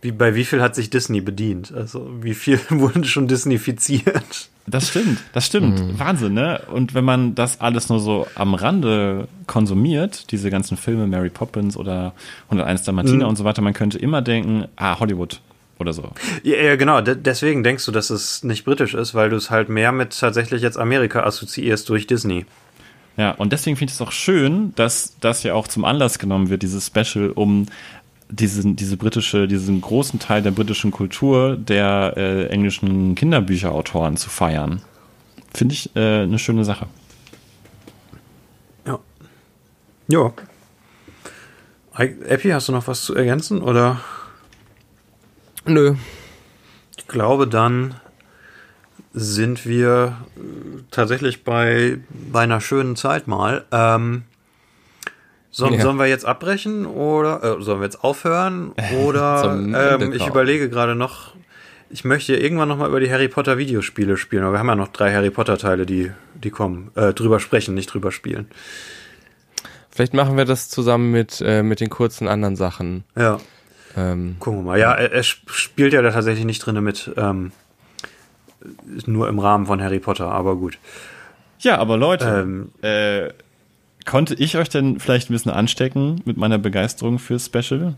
wie, 0.03 0.11
bei 0.11 0.35
wie 0.35 0.45
viel 0.45 0.61
hat 0.61 0.74
sich 0.74 0.91
Disney 0.91 1.20
bedient? 1.20 1.73
Also 1.73 2.11
wie 2.20 2.35
viel 2.35 2.61
wurden 2.69 3.05
schon 3.05 3.29
Disneyfiziert? 3.29 4.51
Das 4.66 4.89
stimmt, 4.89 5.19
das 5.33 5.47
stimmt. 5.47 5.81
Mhm. 5.81 5.99
Wahnsinn, 5.99 6.35
ne? 6.35 6.61
Und 6.73 6.95
wenn 6.95 7.05
man 7.05 7.35
das 7.35 7.61
alles 7.61 7.89
nur 7.89 7.99
so 7.99 8.27
am 8.35 8.55
Rande 8.55 9.27
konsumiert, 9.47 10.31
diese 10.31 10.51
ganzen 10.51 10.77
Filme, 10.77 11.07
Mary 11.07 11.31
Poppins 11.31 11.77
oder 11.77 12.12
101 12.47 12.83
Dalmatiner 12.83 13.24
mhm. 13.24 13.31
und 13.31 13.37
so 13.37 13.45
weiter, 13.45 13.62
man 13.62 13.73
könnte 13.73 13.99
immer 13.99 14.23
denken, 14.23 14.66
ah, 14.77 15.01
Hollywood 15.01 15.41
oder 15.79 15.93
so. 15.93 16.11
Ja, 16.43 16.57
ja 16.57 16.77
genau. 16.77 17.01
D 17.01 17.16
deswegen 17.16 17.65
denkst 17.65 17.85
du, 17.87 17.93
dass 17.93 18.11
es 18.11 18.45
nicht 18.45 18.65
britisch 18.65 18.95
ist, 18.95 19.15
weil 19.15 19.31
du 19.31 19.37
es 19.37 19.51
halt 19.51 19.69
mehr 19.69 19.93
mit 19.93 20.19
tatsächlich 20.19 20.62
jetzt 20.62 20.79
Amerika 20.79 21.24
assoziierst 21.24 21.89
durch 21.89 22.07
Disney. 22.07 22.45
Ja, 23.16 23.33
und 23.33 23.53
deswegen 23.53 23.77
finde 23.77 23.91
ich 23.91 23.97
es 23.97 24.01
auch 24.01 24.12
schön, 24.12 24.73
dass 24.74 25.16
das 25.20 25.43
ja 25.43 25.55
auch 25.55 25.69
zum 25.69 25.85
Anlass 25.85 26.19
genommen 26.19 26.49
wird, 26.49 26.62
dieses 26.62 26.87
Special, 26.87 27.31
um 27.31 27.66
diesen, 28.32 28.76
diese 28.76 28.96
britische, 28.96 29.46
diesen 29.46 29.80
großen 29.80 30.18
Teil 30.18 30.42
der 30.42 30.50
britischen 30.50 30.90
Kultur 30.90 31.56
der 31.56 32.14
äh, 32.16 32.46
englischen 32.46 33.14
Kinderbücherautoren 33.14 34.16
zu 34.16 34.30
feiern. 34.30 34.82
Finde 35.54 35.74
ich 35.74 35.94
äh, 35.94 36.22
eine 36.22 36.38
schöne 36.38 36.64
Sache. 36.64 36.86
Ja. 38.86 38.98
Ja. 40.09 40.32
Epi, 41.94 42.48
hast 42.48 42.68
du 42.68 42.72
noch 42.72 42.86
was 42.86 43.04
zu 43.04 43.14
ergänzen 43.14 43.60
oder? 43.60 44.00
Nö. 45.66 45.94
Ich 46.96 47.06
glaube, 47.06 47.46
dann 47.46 47.94
sind 49.12 49.66
wir 49.66 50.16
tatsächlich 50.90 51.44
bei, 51.44 51.98
bei 52.30 52.40
einer 52.40 52.62
schönen 52.62 52.96
Zeit 52.96 53.26
mal. 53.28 53.66
Ähm, 53.70 54.24
Sollen, 55.55 55.74
ja. 55.74 55.83
sollen 55.83 55.99
wir 55.99 56.07
jetzt 56.07 56.24
abbrechen 56.24 56.87
oder 56.87 57.59
äh, 57.59 57.62
sollen 57.62 57.81
wir 57.81 57.85
jetzt 57.85 58.03
aufhören? 58.03 58.73
Oder 59.05 59.53
ähm, 59.55 60.12
ich 60.15 60.27
überlege 60.27 60.70
gerade 60.70 60.95
noch, 60.95 61.35
ich 61.91 62.05
möchte 62.05 62.35
irgendwann 62.35 62.69
noch 62.69 62.79
mal 62.79 62.89
über 62.89 63.01
die 63.01 63.12
Harry 63.12 63.29
Potter 63.29 63.59
Videospiele 63.59 64.16
spielen, 64.16 64.45
aber 64.45 64.55
wir 64.55 64.59
haben 64.59 64.69
ja 64.69 64.77
noch 64.77 64.89
drei 64.89 65.12
Harry 65.12 65.29
Potter 65.29 65.59
Teile, 65.59 65.85
die, 65.85 66.11
die 66.43 66.49
kommen. 66.49 66.91
Äh, 66.95 67.12
drüber 67.12 67.39
sprechen, 67.39 67.74
nicht 67.74 67.93
drüber 67.93 68.12
spielen. 68.12 68.47
Vielleicht 69.91 70.15
machen 70.15 70.39
wir 70.39 70.47
das 70.47 70.70
zusammen 70.70 71.11
mit, 71.11 71.43
äh, 71.45 71.62
mit 71.62 71.81
den 71.81 71.91
kurzen 71.91 72.29
anderen 72.29 72.57
Sachen. 72.57 73.05
Ja. 73.15 73.39
Ähm, 73.95 74.37
Gucken 74.39 74.61
wir 74.61 74.65
mal. 74.65 74.79
Ja, 74.79 74.95
er, 74.95 75.12
er 75.12 75.23
spielt 75.23 75.93
ja 75.93 76.01
da 76.01 76.12
tatsächlich 76.12 76.47
nicht 76.47 76.61
drin 76.61 76.83
mit, 76.83 77.11
ähm, 77.19 77.53
nur 79.05 79.29
im 79.29 79.39
Rahmen 79.39 79.66
von 79.66 79.83
Harry 79.83 79.99
Potter, 79.99 80.31
aber 80.31 80.57
gut. 80.57 80.79
Ja, 81.59 81.77
aber 81.77 81.99
Leute, 81.99 82.24
ähm, 82.24 82.73
äh, 82.81 83.35
Konnte 84.05 84.35
ich 84.35 84.57
euch 84.57 84.69
denn 84.69 84.99
vielleicht 85.01 85.31
ein 85.31 85.33
bisschen 85.33 85.53
anstecken 85.53 86.20
mit 86.24 86.37
meiner 86.37 86.59
Begeisterung 86.59 87.19
fürs 87.19 87.47
Special? 87.47 87.95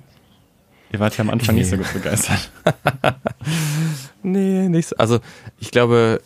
Ihr 0.93 1.01
wart 1.01 1.17
ja 1.17 1.23
am 1.23 1.31
Anfang 1.31 1.55
nee. 1.55 1.63
nicht 1.63 1.71
so 1.71 1.77
gut 1.77 1.93
begeistert. 1.93 2.51
nee, 4.23 4.69
nicht 4.69 4.89
so. 4.89 4.97
Also 4.97 5.21
ich 5.59 5.71
glaube, 5.71 6.21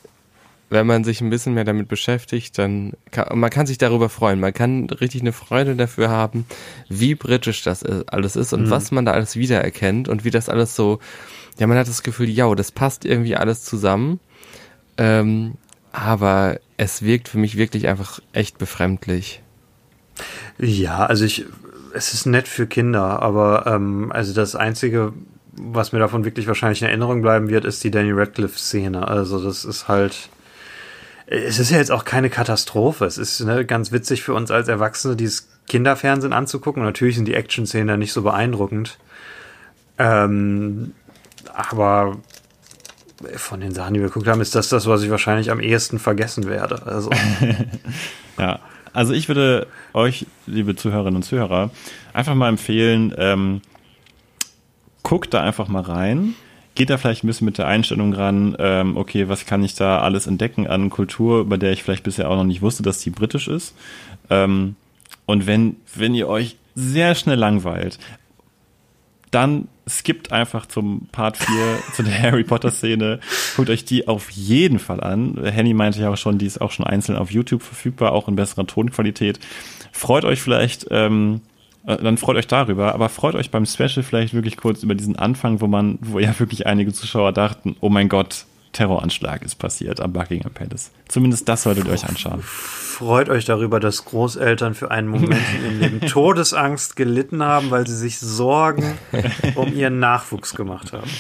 wenn 0.71 0.87
man 0.87 1.05
sich 1.05 1.21
ein 1.21 1.31
bisschen 1.31 1.55
mehr 1.55 1.65
damit 1.65 1.89
beschäftigt, 1.89 2.59
dann 2.59 2.93
kann 3.11 3.39
man 3.39 3.51
kann 3.51 3.67
sich 3.67 3.79
darüber 3.79 4.09
freuen. 4.09 4.41
Man 4.41 4.53
kann 4.53 4.91
richtig 4.91 5.23
eine 5.23 5.33
Freude 5.33 5.75
dafür 5.77 6.11
haben, 6.11 6.45
wie 6.89 7.15
britisch 7.15 7.63
das 7.63 7.83
alles 7.83 8.37
ist 8.37 8.53
und 8.53 8.65
mhm. 8.65 8.71
was 8.71 8.91
man 8.91 9.05
da 9.05 9.13
alles 9.13 9.37
wiedererkennt 9.37 10.09
und 10.09 10.25
wie 10.25 10.31
das 10.31 10.49
alles 10.49 10.77
so. 10.77 10.99
Ja, 11.59 11.67
man 11.67 11.79
hat 11.79 11.89
das 11.89 12.03
Gefühl, 12.03 12.29
ja, 12.29 12.55
das 12.55 12.71
passt 12.71 13.05
irgendwie 13.05 13.37
alles 13.37 13.65
zusammen. 13.65 14.21
Ähm, 14.99 15.55
aber 15.93 16.61
es 16.77 17.03
wirkt 17.03 17.29
für 17.29 17.39
mich 17.39 17.57
wirklich 17.57 17.89
einfach 17.89 18.21
echt 18.33 18.59
befremdlich. 18.59 19.43
Ja, 20.59 21.07
also 21.07 21.25
ich, 21.25 21.47
es 21.95 22.15
ist 22.15 22.27
nett 22.27 22.49
für 22.49 22.67
Kinder, 22.67 23.23
aber 23.23 23.67
ähm, 23.67 24.11
also 24.13 24.35
das 24.35 24.55
Einzige, 24.55 25.13
was 25.53 25.93
mir 25.93 25.99
davon 25.99 26.25
wirklich 26.25 26.47
wahrscheinlich 26.47 26.83
in 26.83 26.89
Erinnerung 26.89 27.23
bleiben 27.23 27.49
wird, 27.49 27.65
ist 27.65 27.83
die 27.85 27.91
Danny 27.91 28.13
Radcliffe-Szene. 28.13 29.07
Also 29.07 29.43
das 29.43 29.65
ist 29.65 29.89
halt. 29.89 30.29
Es 31.31 31.59
ist 31.59 31.71
ja 31.71 31.77
jetzt 31.77 31.91
auch 31.91 32.07
keine 32.07 32.31
Katastrophe. 32.31 33.05
Es 33.05 33.19
ist 33.19 33.41
ne, 33.41 33.67
ganz 33.67 33.93
witzig 33.93 34.23
für 34.23 34.33
uns 34.33 34.51
als 34.51 34.67
Erwachsene, 34.67 35.15
dieses 35.15 35.49
Kinderfernsehen 35.67 36.33
anzugucken. 36.33 36.83
Natürlich 36.83 37.17
sind 37.17 37.29
die 37.29 37.35
Action-Szenen 37.35 37.87
da 37.87 37.97
nicht 37.99 38.15
so 38.15 38.23
beeindruckend. 38.23 38.99
Ähm, 39.99 40.95
aber 41.53 42.17
von 43.37 43.61
den 43.61 43.75
Sachen, 43.75 43.95
die 43.95 44.01
wir 44.01 44.09
geguckt 44.09 44.29
haben, 44.29 44.41
ist 44.41 44.55
das 44.55 44.69
das, 44.69 44.87
was 44.87 45.03
ich 45.03 45.11
wahrscheinlich 45.11 45.51
am 45.51 45.61
ehesten 45.61 45.99
vergessen 45.99 46.49
werde. 46.49 46.87
Also. 46.87 47.11
ja, 48.39 48.61
also 48.99 49.13
ich 49.13 49.29
würde 49.29 49.69
euch, 49.95 50.27
liebe 50.49 50.75
Zuhörerinnen 50.75 51.15
und 51.15 51.23
Zuhörer, 51.23 51.71
einfach 52.13 52.35
mal 52.35 52.49
empfehlen, 52.49 53.15
ähm, 53.17 53.61
guckt 55.05 55.33
da 55.33 55.41
einfach 55.41 55.69
mal 55.69 55.83
rein. 55.83 56.35
Geht 56.75 56.91
da 56.91 56.97
vielleicht 56.99 57.23
ein 57.23 57.29
bisschen 57.29 57.45
mit 57.45 57.59
der 57.59 57.69
Einstellung 57.69 58.13
ran, 58.13 58.57
ähm, 58.59 58.97
okay, 58.97 59.29
was 59.29 59.47
kann 59.47 59.63
ich 59.63 59.77
da 59.77 60.01
alles 60.01 60.27
entdecken 60.27 60.67
an 60.67 60.91
Kultur, 60.91 61.49
bei 61.49 61.57
der 61.57 61.71
ich 61.71 61.85
vielleicht 61.85 62.03
bisher 62.03 62.29
auch 62.29 62.35
noch 62.35 62.43
nicht 62.43 62.61
wusste, 62.61 62.83
dass 62.83 62.99
die 62.99 63.11
britisch 63.11 63.47
ist. 63.47 63.77
Ähm, 64.31 64.75
und 65.27 65.47
wenn, 65.47 65.77
wenn 65.95 66.17
ihr 66.17 66.27
euch 66.27 66.57
sehr 66.75 67.15
schnell 67.15 67.39
langweilt, 67.39 68.01
dann 69.31 69.69
skippt 69.89 70.33
einfach 70.33 70.67
zum 70.67 71.09
Part 71.13 71.37
4, 71.37 71.57
zu 71.95 72.03
der 72.03 72.23
Harry 72.23 72.45
Potter 72.45 72.71
Szene. 72.71 73.21
Guckt 73.57 73.71
euch 73.71 73.85
die 73.85 74.09
auf 74.09 74.31
jeden 74.31 74.79
Fall 74.79 75.01
an. 75.01 75.39
Henny 75.43 75.75
meinte 75.75 76.01
ja 76.01 76.11
auch 76.11 76.17
schon, 76.17 76.39
die 76.39 76.47
ist 76.47 76.61
auch 76.61 76.71
schon 76.71 76.87
einzeln 76.87 77.17
auf 77.17 77.31
YouTube 77.31 77.63
verfügbar, 77.63 78.13
auch 78.13 78.29
in 78.29 78.37
besserer 78.37 78.67
Tonqualität. 78.67 79.39
Freut 79.93 80.25
euch 80.25 80.41
vielleicht, 80.41 80.87
ähm, 80.91 81.41
äh, 81.87 81.97
dann 81.97 82.19
freut 82.19 82.37
euch 82.37 82.47
darüber, 82.47 82.95
aber 82.95 83.09
freut 83.09 83.35
euch 83.35 83.51
beim 83.51 83.67
Special 83.67 84.03
vielleicht 84.03 84.35
wirklich 84.35 84.57
kurz 84.57 84.83
über 84.83 84.95
diesen 84.95 85.17
Anfang, 85.17 85.61
wo 85.61 85.67
man, 85.67 85.99
wo 86.01 86.19
ja 86.19 86.39
wirklich 86.39 86.67
einige 86.67 86.93
Zuschauer 86.93 87.33
dachten, 87.33 87.77
oh 87.81 87.89
mein 87.89 88.09
Gott, 88.09 88.45
Terroranschlag 88.73 89.43
ist 89.43 89.57
passiert 89.57 90.01
am 90.01 90.13
Buckingham 90.13 90.53
Palace. 90.53 90.91
Zumindest 91.09 91.49
das 91.49 91.63
solltet 91.63 91.87
ihr 91.87 91.93
euch 91.93 92.05
anschauen. 92.09 92.43
Freut 92.43 93.29
euch 93.29 93.45
darüber, 93.45 93.81
dass 93.81 94.05
Großeltern 94.05 94.75
für 94.75 94.91
einen 94.91 95.09
Moment 95.09 95.43
in 95.57 95.65
ihrem 95.65 95.81
Leben 95.81 96.01
Todesangst 96.09 96.97
gelitten 96.97 97.43
haben, 97.43 97.71
weil 97.71 97.87
sie 97.87 97.97
sich 97.97 98.19
Sorgen 98.19 98.99
um 99.55 99.73
ihren 99.73 99.99
Nachwuchs 100.01 100.55
gemacht 100.55 100.93
haben. 100.93 101.11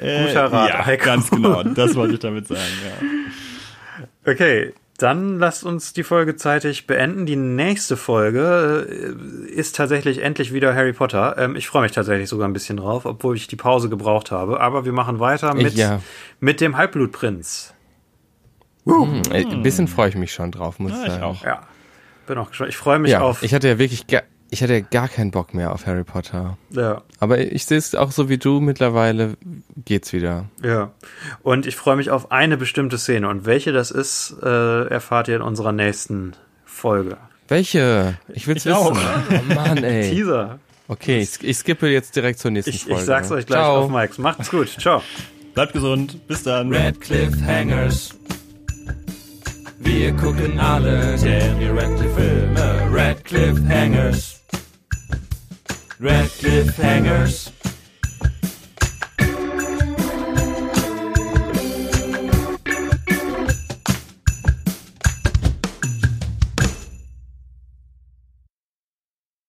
Äh, 0.00 0.26
Guter 0.26 0.52
Rat, 0.52 0.68
ja, 0.70 0.86
Heiko. 0.86 1.04
ganz 1.04 1.30
genau. 1.30 1.62
Das 1.62 1.94
wollte 1.94 2.14
ich 2.14 2.20
damit 2.20 2.46
sagen, 2.48 2.60
ja. 2.84 4.32
Okay, 4.32 4.72
dann 4.98 5.38
lasst 5.38 5.64
uns 5.64 5.92
die 5.92 6.02
Folge 6.02 6.34
zeitig 6.34 6.88
beenden. 6.88 7.24
Die 7.24 7.36
nächste 7.36 7.96
Folge 7.96 9.16
äh, 9.48 9.50
ist 9.50 9.76
tatsächlich 9.76 10.22
endlich 10.22 10.52
wieder 10.52 10.74
Harry 10.74 10.92
Potter. 10.92 11.36
Ähm, 11.38 11.54
ich 11.54 11.68
freue 11.68 11.82
mich 11.82 11.92
tatsächlich 11.92 12.28
sogar 12.28 12.48
ein 12.48 12.52
bisschen 12.52 12.78
drauf, 12.78 13.06
obwohl 13.06 13.36
ich 13.36 13.46
die 13.46 13.56
Pause 13.56 13.88
gebraucht 13.88 14.32
habe. 14.32 14.60
Aber 14.60 14.84
wir 14.84 14.92
machen 14.92 15.20
weiter 15.20 15.54
mit, 15.54 15.74
ja. 15.74 16.00
mit 16.40 16.60
dem 16.60 16.76
Halbblutprinz. 16.76 17.74
Uh. 18.84 19.06
Ein 19.30 19.62
bisschen 19.62 19.86
freue 19.86 20.08
ich 20.08 20.16
mich 20.16 20.32
schon 20.32 20.50
drauf, 20.50 20.80
muss 20.80 20.92
ja, 20.92 21.02
ich 21.04 21.12
sagen. 21.12 21.16
Ich 21.16 21.22
auch. 21.22 21.44
Ja, 21.44 21.60
bin 22.26 22.38
auch 22.38 22.48
gespannt. 22.48 22.70
Ich 22.70 22.76
freue 22.76 22.98
mich 22.98 23.12
ja, 23.12 23.20
auf. 23.20 23.44
Ich 23.44 23.54
hatte 23.54 23.68
ja 23.68 23.78
wirklich 23.78 24.06
ich 24.50 24.62
hatte 24.62 24.82
gar 24.82 25.08
keinen 25.08 25.30
Bock 25.30 25.52
mehr 25.54 25.72
auf 25.72 25.86
Harry 25.86 26.04
Potter. 26.04 26.56
Ja. 26.70 27.02
Aber 27.20 27.38
ich 27.38 27.66
sehe 27.66 27.78
es 27.78 27.94
auch 27.94 28.12
so 28.12 28.28
wie 28.28 28.38
du, 28.38 28.60
mittlerweile 28.60 29.36
geht's 29.84 30.12
wieder. 30.12 30.46
Ja. 30.62 30.92
Und 31.42 31.66
ich 31.66 31.76
freue 31.76 31.96
mich 31.96 32.10
auf 32.10 32.32
eine 32.32 32.56
bestimmte 32.56 32.98
Szene. 32.98 33.28
Und 33.28 33.44
welche 33.44 33.72
das 33.72 33.90
ist, 33.90 34.36
äh, 34.42 34.86
erfahrt 34.86 35.28
ihr 35.28 35.36
in 35.36 35.42
unserer 35.42 35.72
nächsten 35.72 36.32
Folge. 36.64 37.18
Welche? 37.48 38.18
Ich 38.28 38.46
will's 38.46 38.64
ich 38.64 38.72
wissen. 38.72 38.76
Auch. 38.76 38.96
Oh 39.30 39.54
Mann, 39.54 39.82
ey. 39.84 40.10
Teaser. 40.14 40.58
Okay, 40.86 41.20
ich, 41.20 41.42
ich 41.42 41.58
skippe 41.58 41.88
jetzt 41.88 42.16
direkt 42.16 42.38
zur 42.38 42.50
nächsten 42.50 42.70
ich, 42.70 42.84
Folge. 42.84 43.00
Ich 43.00 43.06
sag's 43.06 43.30
euch 43.30 43.44
gleich 43.44 43.60
Ciao. 43.60 43.84
auf 43.84 43.90
Mikes. 43.90 44.18
Macht's 44.18 44.50
gut. 44.50 44.68
Ciao. 44.80 45.02
Bleibt 45.52 45.74
gesund. 45.74 46.26
Bis 46.26 46.42
dann. 46.42 46.72
Red 46.72 47.00
Cliff 47.00 47.34
Hangers. 47.46 48.14
Wir 49.80 50.12
gucken 50.12 50.58
alle 50.58 51.16
Daniel 51.16 51.78
Radcliffe 51.78 52.14
Filme. 52.14 52.90
Red 52.92 53.24
Cliff 53.24 53.58
Hangers. 53.68 54.37
Red 56.00 56.26
Cliffhangers. 56.26 57.57